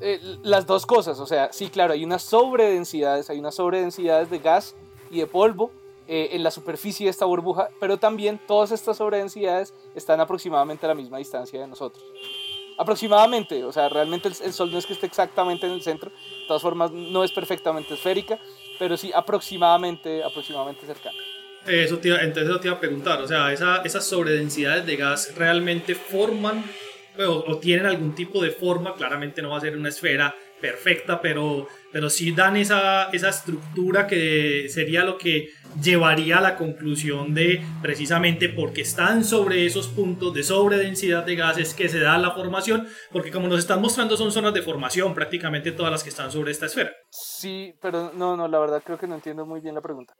Eh, 0.00 0.38
las 0.42 0.66
dos 0.66 0.86
cosas, 0.86 1.20
o 1.20 1.26
sea, 1.26 1.52
sí, 1.52 1.68
claro, 1.68 1.92
hay 1.92 2.04
unas 2.04 2.22
sobredensidades, 2.22 3.28
hay 3.28 3.38
unas 3.38 3.54
sobredensidades 3.54 4.30
de 4.30 4.38
gas 4.38 4.74
y 5.10 5.18
de 5.18 5.26
polvo 5.26 5.70
eh, 6.08 6.30
en 6.32 6.42
la 6.42 6.50
superficie 6.50 7.04
de 7.04 7.10
esta 7.10 7.26
burbuja, 7.26 7.68
pero 7.78 7.98
también 7.98 8.40
todas 8.46 8.72
estas 8.72 8.96
sobredensidades 8.96 9.74
están 9.94 10.18
aproximadamente 10.20 10.86
a 10.86 10.88
la 10.88 10.94
misma 10.94 11.18
distancia 11.18 11.60
de 11.60 11.66
nosotros. 11.68 12.02
Aproximadamente, 12.78 13.62
o 13.62 13.72
sea, 13.72 13.90
realmente 13.90 14.28
el, 14.28 14.52
Sol 14.54 14.72
no 14.72 14.78
es 14.78 14.86
que 14.86 14.94
esté 14.94 15.06
exactamente 15.06 15.66
en 15.66 15.72
el 15.72 15.82
centro, 15.82 16.10
de 16.10 16.46
todas 16.48 16.62
formas 16.62 16.90
no 16.90 17.22
es 17.22 17.30
perfectamente 17.30 17.92
esférica, 17.92 18.38
pero 18.78 18.96
sí 18.96 19.12
aproximadamente, 19.14 20.24
aproximadamente 20.24 20.86
cercana. 20.86 21.18
Eso 21.66 22.00
entonces 22.02 22.44
eso 22.44 22.58
te 22.58 22.68
iba 22.68 22.76
a 22.76 22.80
preguntar, 22.80 23.20
o 23.20 23.28
sea, 23.28 23.52
esa, 23.52 23.82
esas 23.82 24.06
sobredensidades 24.06 24.86
de 24.86 24.96
gas 24.96 25.34
realmente 25.36 25.94
forman 25.94 26.64
o, 27.18 27.58
tienen 27.58 27.86
algún 27.86 28.14
tipo 28.14 28.42
de 28.42 28.50
forma, 28.50 28.94
claramente 28.94 29.42
no 29.42 29.50
va 29.50 29.58
a 29.58 29.60
ser 29.60 29.76
una 29.76 29.88
esfera 29.88 30.34
perfecta, 30.60 31.20
pero, 31.20 31.66
pero 31.90 32.10
sí 32.10 32.32
dan 32.32 32.56
esa, 32.56 33.10
esa 33.10 33.30
estructura 33.30 34.06
que 34.06 34.66
sería 34.68 35.04
lo 35.04 35.16
que 35.16 35.48
llevaría 35.82 36.38
a 36.38 36.40
la 36.40 36.56
conclusión 36.56 37.32
de 37.34 37.62
precisamente 37.80 38.48
porque 38.48 38.82
están 38.82 39.24
sobre 39.24 39.66
esos 39.66 39.88
puntos 39.88 40.34
de 40.34 40.42
sobredensidad 40.42 41.24
de 41.24 41.36
gases 41.36 41.74
que 41.74 41.88
se 41.88 42.00
da 42.00 42.18
la 42.18 42.32
formación, 42.32 42.88
porque 43.12 43.30
como 43.30 43.48
nos 43.48 43.60
están 43.60 43.80
mostrando 43.80 44.16
son 44.16 44.32
zonas 44.32 44.52
de 44.52 44.62
formación 44.62 45.14
prácticamente 45.14 45.72
todas 45.72 45.92
las 45.92 46.02
que 46.02 46.10
están 46.10 46.30
sobre 46.30 46.50
esta 46.50 46.66
esfera. 46.66 46.92
Sí, 47.10 47.74
pero 47.80 48.12
no, 48.14 48.36
no, 48.36 48.48
la 48.48 48.58
verdad 48.58 48.82
creo 48.84 48.98
que 48.98 49.06
no 49.06 49.14
entiendo 49.14 49.46
muy 49.46 49.60
bien 49.60 49.74
la 49.74 49.80
pregunta. 49.80 50.14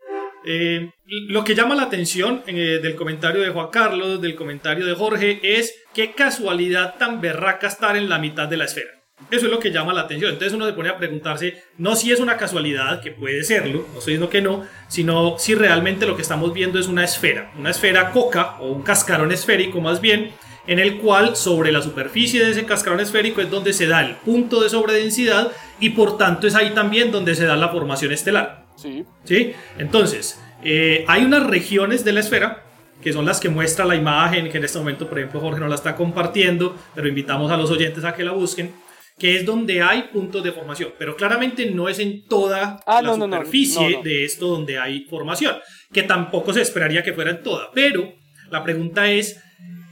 Eh, 0.45 0.91
lo 1.07 1.45
que 1.45 1.55
llama 1.55 1.75
la 1.75 1.83
atención 1.83 2.43
eh, 2.47 2.81
del 2.83 2.95
comentario 2.95 3.43
de 3.43 3.51
Juan 3.51 3.69
Carlos, 3.71 4.21
del 4.21 4.35
comentario 4.35 4.87
de 4.87 4.95
Jorge, 4.95 5.41
es 5.43 5.75
qué 5.95 6.13
casualidad 6.13 6.97
tan 6.99 7.21
berraca 7.21 7.67
estar 7.67 7.97
en 7.97 8.09
la 8.09 8.19
mitad 8.19 8.49
de 8.49 8.57
la 8.57 8.65
esfera. 8.65 8.91
Eso 9.31 9.47
es 9.47 9.53
lo 9.53 9.59
que 9.59 9.71
llama 9.71 9.93
la 9.93 10.03
atención. 10.03 10.33
Entonces 10.33 10.55
uno 10.55 10.67
se 10.67 10.73
pone 10.73 10.89
a 10.89 10.97
preguntarse, 10.97 11.63
no 11.77 11.95
si 11.95 12.11
es 12.11 12.21
una 12.21 12.37
casualidad, 12.37 13.03
que 13.03 13.11
puede 13.11 13.45
serlo, 13.45 13.87
no 13.93 13.99
estoy 13.99 14.15
diciendo 14.15 14.31
que 14.31 14.41
no, 14.41 14.67
sino 14.89 15.39
si 15.39 15.55
realmente 15.55 16.07
lo 16.07 16.17
que 16.17 16.23
estamos 16.23 16.55
viendo 16.55 16.79
es 16.79 16.87
una 16.87 17.05
esfera, 17.05 17.53
una 17.59 17.71
esfera 17.71 18.11
coca 18.13 18.57
o 18.61 18.69
un 18.69 18.83
cascarón 18.83 19.31
esférico 19.31 19.81
más 19.81 20.01
bien, 20.01 20.33
en 20.67 20.79
el 20.79 20.99
cual 20.99 21.37
sobre 21.37 21.73
la 21.73 21.83
superficie 21.83 22.43
de 22.43 22.53
ese 22.53 22.65
cascarón 22.65 23.01
esférico 23.01 23.41
es 23.41 23.51
donde 23.51 23.73
se 23.73 23.87
da 23.87 24.01
el 24.01 24.17
punto 24.17 24.63
de 24.63 24.71
sobredensidad 24.71 25.53
y 25.81 25.91
por 25.91 26.17
tanto 26.17 26.47
es 26.47 26.55
ahí 26.55 26.71
también 26.71 27.11
donde 27.11 27.35
se 27.35 27.45
da 27.45 27.57
la 27.57 27.69
formación 27.69 28.13
estelar. 28.13 28.60
Sí. 28.81 29.05
¿Sí? 29.25 29.53
Entonces, 29.79 30.41
eh, 30.63 31.05
hay 31.09 31.25
unas 31.25 31.47
regiones 31.47 32.05
de 32.05 32.13
la 32.13 32.21
esfera 32.21 32.65
que 33.03 33.13
son 33.13 33.25
las 33.25 33.41
que 33.41 33.49
muestra 33.49 33.85
la 33.85 33.97
imagen, 33.97 34.51
que 34.51 34.59
en 34.59 34.65
este 34.65 34.79
momento, 34.79 35.09
por 35.09 35.19
ejemplo, 35.19 35.41
Jorge 35.41 35.61
no 35.61 35.69
la 35.69 35.75
está 35.75 35.97
compartiendo, 35.97 36.77
pero 36.95 37.09
invitamos 37.09 37.51
a 37.51 37.57
los 37.57 37.71
oyentes 37.71 38.05
a 38.05 38.15
que 38.15 38.25
la 38.25 38.33
busquen, 38.33 38.73
que 39.19 39.37
es 39.37 39.47
donde 39.47 39.83
hay 39.83 40.05
puntos 40.13 40.43
de 40.45 40.53
formación, 40.53 40.93
pero 40.99 41.17
claramente 41.17 41.71
no 41.71 41.89
es 41.89 41.99
en 41.99 42.27
toda 42.27 42.81
ah, 42.87 43.03
la 43.03 43.15
superficie 43.15 44.01
de 44.03 44.25
esto 44.25 44.49
donde 44.49 44.79
hay 44.79 45.05
formación, 45.05 45.57
que 45.93 46.03
tampoco 46.03 46.53
se 46.53 46.63
esperaría 46.63 47.03
que 47.03 47.13
fuera 47.13 47.31
en 47.31 47.43
toda, 47.43 47.71
pero 47.75 48.15
la 48.51 48.63
pregunta 48.63 49.11
es, 49.11 49.41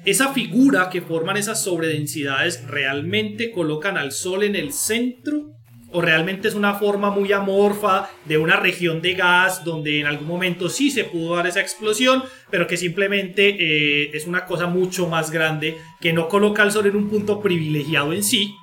¿esa 0.04 0.32
figura 0.32 0.88
que 0.90 1.02
forman 1.02 1.36
esas 1.36 1.62
sobredensidades 1.62 2.66
realmente 2.66 3.50
colocan 3.50 3.96
al 3.96 4.12
Sol 4.12 4.42
en 4.42 4.56
el 4.56 4.72
centro 4.72 5.57
o 5.90 6.00
realmente 6.00 6.48
es 6.48 6.54
una 6.54 6.74
forma 6.74 7.10
muy 7.10 7.32
amorfa 7.32 8.10
de 8.24 8.38
una 8.38 8.56
región 8.56 9.00
de 9.00 9.14
gas 9.14 9.64
donde 9.64 10.00
en 10.00 10.06
algún 10.06 10.28
momento 10.28 10.68
sí 10.68 10.90
se 10.90 11.04
pudo 11.04 11.36
dar 11.36 11.46
esa 11.46 11.60
explosión, 11.60 12.22
pero 12.50 12.66
que 12.66 12.76
simplemente 12.76 13.48
eh, 13.48 14.10
es 14.12 14.26
una 14.26 14.44
cosa 14.44 14.66
mucho 14.66 15.08
más 15.08 15.30
grande 15.30 15.78
que 16.00 16.12
no 16.12 16.28
coloca 16.28 16.62
al 16.62 16.72
Sol 16.72 16.86
en 16.86 16.96
un 16.96 17.08
punto 17.08 17.40
privilegiado 17.40 18.12
en 18.12 18.22
sí, 18.22 18.54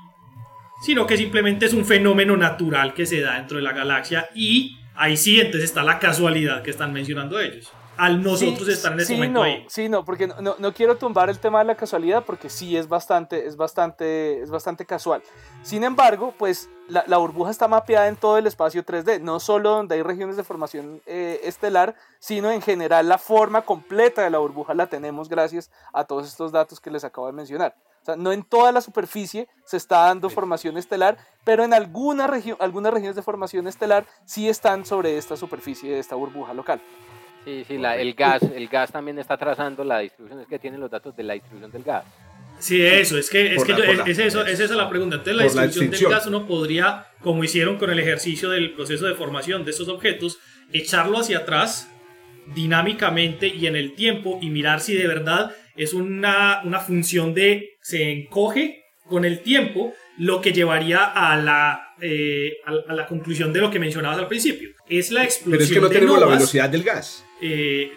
sino 0.83 1.07
que 1.07 1.17
simplemente 1.17 1.65
es 1.65 1.73
un 1.73 1.85
fenómeno 1.85 2.37
natural 2.37 2.93
que 2.93 3.05
se 3.05 3.21
da 3.21 3.37
dentro 3.37 3.57
de 3.57 3.63
la 3.63 3.73
galaxia 3.73 4.29
y 4.35 4.77
ahí 4.95 5.17
sí, 5.17 5.39
entonces 5.39 5.63
está 5.63 5.83
la 5.83 5.99
casualidad 5.99 6.61
que 6.61 6.71
están 6.71 6.93
mencionando 6.93 7.39
ellos 7.39 7.71
al 7.97 8.21
nosotros 8.21 8.67
estar 8.67 8.93
en 8.93 8.99
ese 8.99 9.13
momento 9.13 9.39
no, 9.39 9.43
ahí. 9.43 9.65
Sí, 9.67 9.89
no, 9.89 10.03
porque 10.05 10.27
no, 10.27 10.55
no, 10.57 10.73
quiero 10.73 10.97
tumbar 10.97 11.29
el 11.29 11.39
tema 11.39 11.59
de 11.59 11.65
la 11.65 11.75
casualidad 11.75 12.23
porque 12.25 12.49
sí 12.49 12.75
es 12.75 12.87
bastante, 12.87 13.45
es 13.45 13.55
bastante, 13.55 14.41
es 14.41 14.49
bastante 14.49 14.85
casual. 14.85 15.21
Sin 15.63 15.83
embargo, 15.83 16.33
pues 16.37 16.69
la, 16.87 17.03
la 17.07 17.17
burbuja 17.17 17.51
está 17.51 17.67
mapeada 17.67 18.07
en 18.07 18.15
todo 18.15 18.37
el 18.37 18.47
espacio 18.47 18.85
3D, 18.85 19.21
no 19.21 19.39
solo 19.39 19.71
donde 19.71 19.95
hay 19.95 20.01
regiones 20.01 20.37
de 20.37 20.43
formación 20.43 21.01
eh, 21.05 21.41
estelar, 21.43 21.95
sino 22.19 22.51
en 22.51 22.61
general 22.61 23.07
la 23.07 23.17
forma 23.17 23.63
completa 23.63 24.23
de 24.23 24.29
la 24.29 24.39
burbuja 24.39 24.73
la 24.73 24.87
tenemos 24.87 25.29
gracias 25.29 25.71
a 25.93 26.05
todos 26.05 26.27
estos 26.27 26.51
datos 26.51 26.79
que 26.79 26.91
les 26.91 27.03
acabo 27.03 27.27
de 27.27 27.33
mencionar. 27.33 27.75
O 28.01 28.05
sea, 28.05 28.15
no 28.15 28.31
en 28.31 28.43
toda 28.43 28.71
la 28.71 28.81
superficie 28.81 29.47
se 29.63 29.77
está 29.77 30.01
dando 30.01 30.29
formación 30.29 30.77
estelar, 30.77 31.17
pero 31.43 31.63
en 31.63 31.73
alguna 31.73 32.27
región, 32.27 32.55
algunas 32.59 32.93
regiones 32.93 33.15
de 33.15 33.23
formación 33.23 33.67
estelar 33.67 34.05
sí 34.25 34.47
están 34.47 34.85
sobre 34.85 35.17
esta 35.17 35.35
superficie 35.35 35.91
de 35.91 35.99
esta 35.99 36.13
burbuja 36.13 36.53
local. 36.53 36.79
Sí, 37.45 37.63
sí, 37.67 37.77
la, 37.77 37.95
el 37.95 38.15
gas, 38.15 38.41
el 38.41 38.67
gas 38.67 38.91
también 38.91 39.19
está 39.19 39.37
trazando 39.37 39.83
la 39.83 39.99
distribución, 39.99 40.41
es 40.41 40.47
que 40.47 40.57
tienen 40.57 40.79
los 40.79 40.89
datos 40.89 41.15
de 41.15 41.23
la 41.23 41.35
distribución 41.35 41.71
del 41.71 41.83
gas. 41.83 42.03
Sí, 42.57 42.81
eso, 42.81 43.17
es 43.17 43.29
que, 43.29 43.55
es, 43.55 43.63
que 43.63 43.73
es, 44.07 44.17
eso, 44.17 44.45
es 44.45 44.59
esa 44.59 44.75
la 44.75 44.89
pregunta. 44.89 45.17
Entonces, 45.17 45.55
la 45.55 45.63
distribución 45.67 46.09
del 46.09 46.17
gas 46.17 46.25
uno 46.25 46.47
podría, 46.47 47.05
como 47.21 47.43
hicieron 47.43 47.77
con 47.77 47.91
el 47.91 47.99
ejercicio 47.99 48.49
del 48.49 48.73
proceso 48.73 49.05
de 49.05 49.13
formación 49.13 49.63
de 49.63 49.71
estos 49.71 49.89
objetos, 49.89 50.39
echarlo 50.73 51.19
hacia 51.19 51.39
atrás 51.39 51.91
dinámicamente 52.55 53.47
y 53.47 53.67
en 53.67 53.75
el 53.75 53.93
tiempo 53.93 54.39
y 54.41 54.49
mirar 54.49 54.81
si 54.81 54.95
de 54.95 55.07
verdad 55.07 55.51
es 55.75 55.93
una, 55.93 56.61
una 56.63 56.79
función 56.79 57.33
de 57.33 57.75
se 57.81 58.11
encoge 58.11 58.83
con 59.07 59.25
el 59.25 59.41
tiempo, 59.41 59.93
lo 60.17 60.41
que 60.41 60.53
llevaría 60.53 61.03
a 61.03 61.35
la, 61.37 61.95
eh, 62.01 62.57
a, 62.65 62.93
la 62.93 63.05
conclusión 63.05 63.51
de 63.51 63.59
lo 63.59 63.69
que 63.69 63.79
mencionabas 63.79 64.17
al 64.17 64.27
principio. 64.27 64.69
Es 64.87 65.11
la 65.11 65.23
explosión. 65.23 65.51
Pero 65.51 65.63
es 65.63 65.71
que 65.71 65.81
no 65.81 65.89
tenemos 65.89 66.19
la 66.19 66.27
velocidad 66.27 66.69
del 66.69 66.83
gas. 66.83 67.25
Eh, 67.41 67.91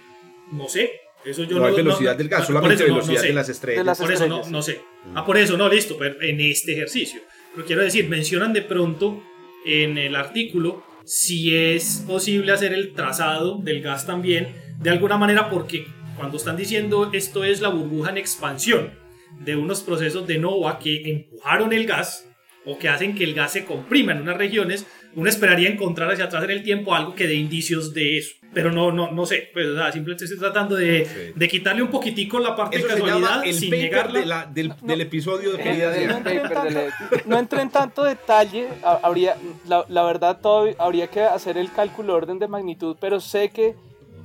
no 0.52 0.68
sé. 0.68 0.92
Eso 1.24 1.44
yo 1.44 1.58
no, 1.58 1.66
hay 1.66 1.74
velocidad 1.74 2.16
del 2.16 2.28
gas, 2.28 2.46
solamente 2.46 2.84
velocidad 2.84 3.22
de 3.22 3.32
las 3.32 3.48
estrellas. 3.48 3.98
por 3.98 4.12
eso 4.12 4.26
no, 4.26 4.62
sé. 4.62 4.80
Ah, 5.14 5.24
por 5.24 5.36
eso 5.36 5.56
no, 5.56 5.68
listo, 5.68 5.96
pero 5.98 6.20
en 6.22 6.40
este 6.40 6.72
ejercicio. 6.72 7.20
Pero 7.54 7.66
quiero 7.66 7.82
decir, 7.82 8.08
mencionan 8.08 8.52
de 8.52 8.62
pronto 8.62 9.22
en 9.66 9.98
el 9.98 10.14
artículo 10.14 10.84
si 11.04 11.54
es 11.54 12.04
posible 12.06 12.52
hacer 12.52 12.72
el 12.72 12.94
trazado 12.94 13.58
del 13.58 13.82
gas 13.82 14.06
también, 14.06 14.54
de 14.78 14.90
alguna 14.90 15.16
manera, 15.16 15.50
porque 15.50 15.86
cuando 16.16 16.36
están 16.36 16.56
diciendo 16.56 17.10
esto 17.12 17.44
es 17.44 17.60
la 17.60 17.68
burbuja 17.68 18.10
en 18.10 18.18
expansión 18.18 18.92
de 19.40 19.56
unos 19.56 19.82
procesos 19.82 20.26
de 20.26 20.38
NOVA 20.38 20.78
que 20.78 21.10
empujaron 21.10 21.72
el 21.72 21.86
gas, 21.86 22.28
o 22.68 22.78
que 22.78 22.88
hacen 22.88 23.14
que 23.14 23.24
el 23.24 23.34
gas 23.34 23.52
se 23.52 23.64
comprima 23.64 24.12
en 24.12 24.20
unas 24.20 24.36
regiones, 24.36 24.86
uno 25.14 25.28
esperaría 25.28 25.70
encontrar 25.70 26.10
hacia 26.10 26.26
atrás 26.26 26.44
en 26.44 26.50
el 26.50 26.62
tiempo 26.62 26.94
algo 26.94 27.14
que 27.14 27.26
dé 27.26 27.34
indicios 27.34 27.94
de 27.94 28.18
eso. 28.18 28.34
Pero 28.52 28.72
no, 28.72 28.92
no, 28.92 29.10
no 29.10 29.26
sé, 29.26 29.50
pues 29.52 29.66
simplemente 29.92 30.24
estoy 30.24 30.38
tratando 30.38 30.74
de, 30.74 31.32
de, 31.34 31.48
quitarle 31.48 31.82
un 31.82 31.90
poquitico 31.90 32.38
la 32.38 32.56
parte 32.56 32.78
de 32.78 32.84
casualidad 32.84 33.44
el 33.44 33.54
sin 33.54 33.70
de 33.70 34.24
la, 34.24 34.46
del, 34.46 34.72
del, 34.82 35.00
episodio 35.02 35.52
de 35.52 35.62
querida 35.62 35.90
de 35.90 36.06
no, 37.26 37.38
entré 37.38 37.60
en 37.60 37.70
tanto 37.70 38.04
detalle, 38.04 38.68
habría, 38.82 39.36
la, 39.66 39.84
la 39.88 40.02
verdad 40.02 40.40
todo, 40.40 40.74
habría 40.78 41.08
que 41.08 41.20
hacer 41.20 41.58
el 41.58 41.70
cálculo 41.72 42.14
orden 42.14 42.38
de 42.38 42.48
magnitud, 42.48 42.96
pero 42.98 43.20
sé 43.20 43.50
que 43.50 43.74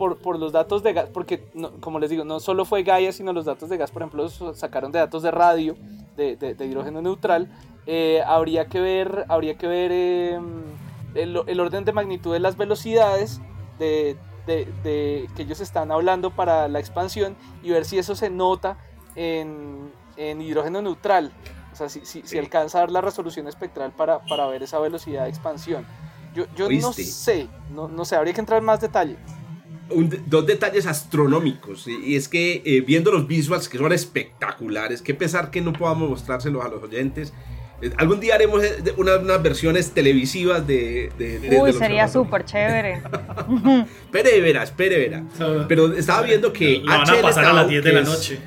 por, 0.03 0.17
por, 0.17 0.37
los 0.37 0.51
datos 0.51 0.83
de 0.83 0.91
gas, 0.91 1.09
porque 1.13 1.45
como 1.79 1.97
les 1.97 2.09
digo, 2.09 2.25
no 2.25 2.41
solo 2.41 2.65
fue 2.65 2.83
Gaia, 2.83 3.13
sino 3.13 3.31
los 3.31 3.45
datos 3.45 3.69
de 3.69 3.77
gas, 3.77 3.89
por 3.89 4.01
ejemplo, 4.01 4.27
sacaron 4.53 4.91
de 4.91 4.99
datos 4.99 5.23
de 5.23 5.31
radio, 5.31 5.77
de, 6.17 6.35
de 6.35 6.65
hidrógeno 6.65 7.01
neutral, 7.01 7.49
eh, 7.85 8.21
habría 8.27 8.65
que 8.65 8.81
ver, 8.81 9.23
habría 9.29 9.57
que 9.57 9.65
ver 9.65 9.93
em, 9.93 10.63
el, 11.15 11.39
el, 11.47 11.59
orden 11.61 11.85
de 11.85 11.93
magnitud 11.93 12.33
de 12.33 12.41
las 12.41 12.57
velocidades 12.57 13.39
de, 13.79 14.17
de, 14.45 15.29
que 15.37 15.41
ellos 15.43 15.61
están 15.61 15.89
hablando 15.89 16.31
para 16.31 16.67
la 16.67 16.79
expansión 16.79 17.37
y 17.63 17.69
ver 17.69 17.85
si 17.85 17.97
eso 17.97 18.13
se 18.13 18.29
nota 18.29 18.77
en, 19.15 19.89
en 20.17 20.41
hidrógeno 20.41 20.81
neutral. 20.81 21.31
O 21.71 21.77
sea, 21.77 21.87
si, 21.87 22.05
si, 22.05 22.23
si, 22.23 22.37
alcanza 22.37 22.79
a 22.79 22.81
dar 22.81 22.91
la 22.91 22.99
resolución 22.99 23.47
espectral 23.47 23.93
para, 23.93 24.19
para 24.19 24.47
ver 24.47 24.63
esa 24.63 24.79
velocidad 24.79 25.23
de 25.23 25.29
expansión. 25.29 25.87
Yo, 26.35 26.43
yo 26.57 26.67
no 26.69 26.91
sé, 26.91 27.47
no, 27.71 27.87
no 27.87 28.03
sé, 28.03 28.17
habría 28.17 28.33
que 28.33 28.41
entrar 28.41 28.59
en 28.59 28.65
más 28.65 28.81
detalle. 28.81 29.17
Dos 30.25 30.45
detalles 30.45 30.85
astronómicos 30.87 31.87
y 31.87 32.15
es 32.15 32.27
que 32.27 32.61
eh, 32.65 32.81
viendo 32.81 33.11
los 33.11 33.27
visuals 33.27 33.69
que 33.69 33.77
son 33.77 33.91
espectaculares, 33.91 35.01
que 35.01 35.13
pesar 35.13 35.51
que 35.51 35.61
no 35.61 35.73
podamos 35.73 36.09
mostrárselos 36.09 36.63
a 36.65 36.69
los 36.69 36.81
oyentes, 36.81 37.33
Algún 37.97 38.19
día 38.19 38.35
haremos 38.35 38.63
eh, 38.63 38.93
unas, 38.97 39.43
versiones 39.43 39.91
televisivas 39.91 40.65
de. 40.65 41.11
de, 41.17 41.59
Uy, 41.59 41.73
sería 41.73 42.07
súper 42.07 42.45
chévere. 42.45 43.01
espere, 44.05 44.41
verá, 44.41 44.63
espere, 44.63 44.97
verá. 44.97 45.23
Pero 45.67 45.93
estaba 45.93 46.21
viendo 46.21 46.53
que. 46.53 46.79
Lo 46.79 46.91
van 46.91 47.09
a 47.09 47.21
pasar 47.21 47.45
a 47.45 47.53
las 47.53 47.67
10 47.67 47.83
de 47.83 47.93
la 47.93 48.01
noche. 48.01 48.39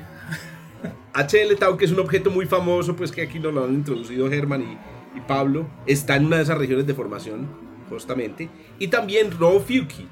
HL 1.13 1.55
Tau, 1.57 1.77
que 1.77 1.85
es 1.85 1.91
un 1.91 1.99
objeto 1.99 2.31
muy 2.31 2.45
famoso, 2.45 2.95
pues 2.95 3.11
que 3.11 3.21
aquí 3.21 3.39
nos 3.39 3.53
lo 3.53 3.65
han 3.65 3.73
introducido 3.73 4.29
Germán 4.29 4.61
y, 4.63 5.17
y 5.17 5.21
Pablo, 5.21 5.67
está 5.85 6.15
en 6.15 6.25
una 6.25 6.37
de 6.37 6.43
esas 6.43 6.57
regiones 6.57 6.87
de 6.87 6.93
formación, 6.93 7.47
justamente. 7.89 8.49
Y 8.79 8.87
también 8.87 9.31
Fuki, 9.31 10.07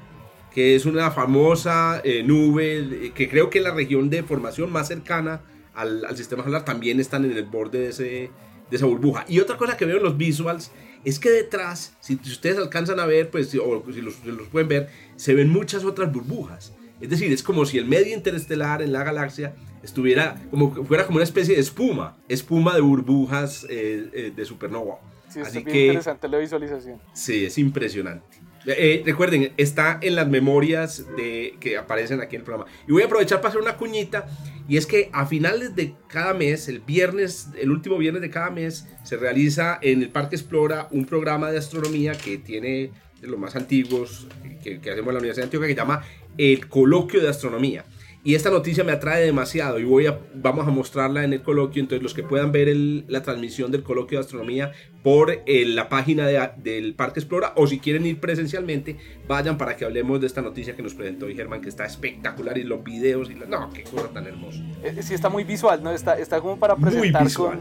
que 0.56 0.74
es 0.74 0.86
una 0.86 1.10
famosa 1.10 2.00
eh, 2.02 2.22
nube 2.24 3.12
que 3.14 3.28
creo 3.28 3.50
que 3.50 3.58
es 3.58 3.64
la 3.64 3.74
región 3.74 4.08
de 4.08 4.22
formación 4.22 4.72
más 4.72 4.88
cercana 4.88 5.42
al, 5.74 6.02
al 6.06 6.16
sistema 6.16 6.42
solar, 6.42 6.64
también 6.64 6.98
están 6.98 7.26
en 7.26 7.36
el 7.36 7.44
borde 7.44 7.78
de 7.78 7.88
ese 7.90 8.30
de 8.70 8.76
esa 8.76 8.86
burbuja. 8.86 9.26
Y 9.28 9.40
otra 9.40 9.58
cosa 9.58 9.76
que 9.76 9.84
veo 9.84 9.98
en 9.98 10.02
los 10.02 10.16
visuals 10.16 10.70
es 11.04 11.18
que 11.18 11.30
detrás, 11.30 11.94
si 12.00 12.14
ustedes 12.14 12.56
alcanzan 12.56 12.98
a 13.00 13.06
ver, 13.06 13.30
pues, 13.30 13.54
o 13.54 13.84
si 13.92 14.00
los, 14.00 14.24
los 14.24 14.48
pueden 14.48 14.68
ver, 14.68 14.88
se 15.16 15.34
ven 15.34 15.50
muchas 15.50 15.84
otras 15.84 16.10
burbujas. 16.10 16.72
Es 17.00 17.10
decir, 17.10 17.30
es 17.30 17.42
como 17.42 17.66
si 17.66 17.76
el 17.78 17.84
medio 17.84 18.14
interestelar 18.14 18.80
en 18.80 18.92
la 18.92 19.04
galaxia 19.04 19.54
estuviera, 19.82 20.42
como 20.50 20.72
fuera 20.86 21.06
como 21.06 21.16
una 21.16 21.24
especie 21.24 21.54
de 21.54 21.60
espuma, 21.60 22.16
espuma 22.28 22.74
de 22.74 22.80
burbujas 22.80 23.66
eh, 23.68 24.08
eh, 24.12 24.32
de 24.34 24.44
supernova. 24.46 24.98
Sí, 25.28 25.40
Así 25.40 25.62
que, 25.62 25.88
interesante 25.88 26.28
la 26.28 26.38
visualización. 26.38 26.98
Sí, 27.12 27.44
es 27.44 27.58
impresionante. 27.58 28.45
Eh, 28.66 29.02
recuerden, 29.04 29.52
está 29.56 29.98
en 30.02 30.16
las 30.16 30.28
memorias 30.28 31.06
de, 31.16 31.56
que 31.60 31.76
aparecen 31.76 32.20
aquí 32.20 32.36
en 32.36 32.40
el 32.40 32.44
programa. 32.44 32.70
Y 32.88 32.92
voy 32.92 33.02
a 33.02 33.06
aprovechar 33.06 33.38
para 33.38 33.50
hacer 33.50 33.60
una 33.60 33.76
cuñita. 33.76 34.26
Y 34.68 34.76
es 34.76 34.86
que 34.86 35.08
a 35.12 35.26
finales 35.26 35.76
de 35.76 35.94
cada 36.08 36.34
mes, 36.34 36.68
el 36.68 36.80
viernes, 36.80 37.48
el 37.58 37.70
último 37.70 37.96
viernes 37.96 38.22
de 38.22 38.30
cada 38.30 38.50
mes, 38.50 38.88
se 39.04 39.16
realiza 39.16 39.78
en 39.80 40.02
el 40.02 40.08
Parque 40.08 40.34
Explora 40.34 40.88
un 40.90 41.04
programa 41.04 41.52
de 41.52 41.58
astronomía 41.58 42.12
que 42.12 42.38
tiene 42.38 42.90
de 43.20 43.28
los 43.28 43.38
más 43.38 43.54
antiguos 43.54 44.26
que, 44.62 44.80
que 44.80 44.90
hacemos 44.90 45.08
en 45.08 45.14
la 45.14 45.20
Universidad 45.20 45.44
de 45.44 45.46
Antioquia 45.46 45.68
que 45.68 45.74
se 45.74 45.80
llama 45.80 46.02
el 46.36 46.68
Coloquio 46.68 47.20
de 47.22 47.28
Astronomía. 47.28 47.84
Y 48.26 48.34
esta 48.34 48.50
noticia 48.50 48.82
me 48.82 48.90
atrae 48.90 49.24
demasiado 49.24 49.78
y 49.78 49.84
voy 49.84 50.08
a, 50.08 50.18
vamos 50.34 50.66
a 50.66 50.72
mostrarla 50.72 51.22
en 51.22 51.32
el 51.32 51.42
coloquio. 51.42 51.80
Entonces, 51.80 52.02
los 52.02 52.12
que 52.12 52.24
puedan 52.24 52.50
ver 52.50 52.66
la 53.06 53.22
transmisión 53.22 53.70
del 53.70 53.84
coloquio 53.84 54.18
de 54.18 54.24
astronomía 54.24 54.72
por 55.04 55.44
la 55.46 55.88
página 55.88 56.26
del 56.26 56.94
Parque 56.94 57.20
Explora 57.20 57.52
o 57.54 57.68
si 57.68 57.78
quieren 57.78 58.04
ir 58.04 58.18
presencialmente, 58.18 58.96
vayan 59.28 59.56
para 59.56 59.76
que 59.76 59.84
hablemos 59.84 60.20
de 60.20 60.26
esta 60.26 60.42
noticia 60.42 60.74
que 60.74 60.82
nos 60.82 60.94
presentó 60.94 61.28
Germán, 61.28 61.60
que 61.60 61.68
está 61.68 61.86
espectacular 61.86 62.58
y 62.58 62.64
los 62.64 62.82
videos 62.82 63.30
y 63.30 63.36
no, 63.36 63.70
qué 63.70 63.84
cosa 63.84 64.08
tan 64.08 64.26
hermosa. 64.26 64.58
Eh, 64.82 64.96
sí, 65.04 65.14
está 65.14 65.28
muy 65.28 65.44
visual, 65.44 65.80
¿no? 65.80 65.92
Está, 65.92 66.18
está 66.18 66.40
como 66.40 66.58
para 66.58 66.74
presentar 66.74 67.32
con, 67.32 67.58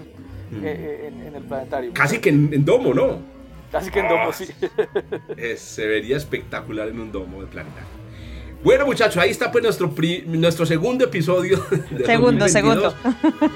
mm. 0.50 0.64
eh, 0.66 1.12
en, 1.28 1.36
el 1.36 1.44
planetario. 1.44 1.94
Casi 1.94 2.18
que 2.18 2.30
en, 2.30 2.66
domo, 2.66 2.92
¿no? 2.92 3.20
Casi 3.72 3.92
que 3.92 4.00
en 4.00 4.08
domo, 4.08 4.34
sí. 4.34 4.48
se 5.58 5.86
vería 5.86 6.18
espectacular 6.18 6.88
en 6.88 7.02
un 7.02 7.12
domo 7.12 7.42
de 7.42 7.46
planetario. 7.46 8.05
Bueno, 8.66 8.86
muchachos, 8.88 9.18
ahí 9.18 9.30
está 9.30 9.52
pues 9.52 9.64
nuestro, 9.64 9.94
nuestro 10.26 10.66
segundo 10.66 11.06
episodio. 11.06 11.64
segundo, 12.04 12.50
segundo. 12.50 12.96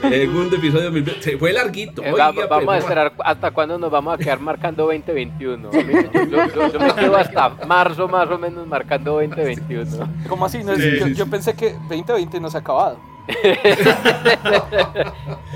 Segundo 0.08 0.56
episodio. 0.56 0.92
Fue 1.40 1.52
larguito. 1.52 2.04
Eh, 2.04 2.14
vamos 2.16 2.44
a 2.44 2.60
pues, 2.60 2.84
esperar 2.84 3.14
hasta 3.26 3.50
cuándo 3.50 3.80
nos 3.80 3.90
vamos 3.90 4.14
a 4.14 4.20
quedar 4.20 4.40
marcando 4.40 4.84
2021. 4.86 5.72
Yo, 5.72 5.80
yo, 6.28 6.80
me 6.80 6.94
quedo 6.94 7.18
hasta 7.18 7.50
marzo 7.66 8.08
más 8.08 8.30
o 8.30 8.38
menos 8.38 8.68
marcando 8.68 9.14
2021. 9.14 10.14
¿Cómo 10.28 10.46
así? 10.46 10.64
No, 10.64 10.78
yo, 10.78 11.26
pensé 11.26 11.56
que 11.56 11.72
2020 11.90 12.40
no 12.40 12.52
se 12.52 12.58
ha 12.58 12.60
acabado. 12.60 13.00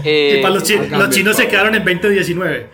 eh, 0.04 0.42
los, 0.44 0.68
los 0.90 1.10
chinos 1.12 1.36
se 1.38 1.48
quedaron 1.48 1.76
en 1.76 1.86
2019. 1.86 2.70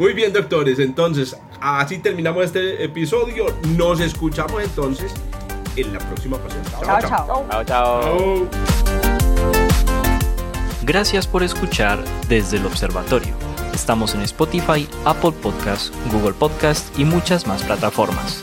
Muy 0.00 0.14
bien, 0.14 0.32
doctores. 0.32 0.78
Entonces, 0.78 1.36
así 1.60 1.98
terminamos 1.98 2.46
este 2.46 2.82
episodio. 2.82 3.54
Nos 3.76 4.00
escuchamos 4.00 4.62
entonces 4.62 5.12
en 5.76 5.92
la 5.92 5.98
próxima 5.98 6.38
ocasión. 6.38 6.62
Chao, 6.82 7.00
chao. 7.02 7.46
Chao, 7.50 7.64
chao. 7.64 8.48
Gracias 10.84 11.26
por 11.26 11.42
escuchar 11.42 12.02
desde 12.30 12.56
el 12.56 12.64
observatorio. 12.64 13.34
Estamos 13.74 14.14
en 14.14 14.22
Spotify, 14.22 14.88
Apple 15.04 15.32
Podcast, 15.32 15.94
Google 16.10 16.32
Podcast 16.32 16.98
y 16.98 17.04
muchas 17.04 17.46
más 17.46 17.62
plataformas. 17.62 18.42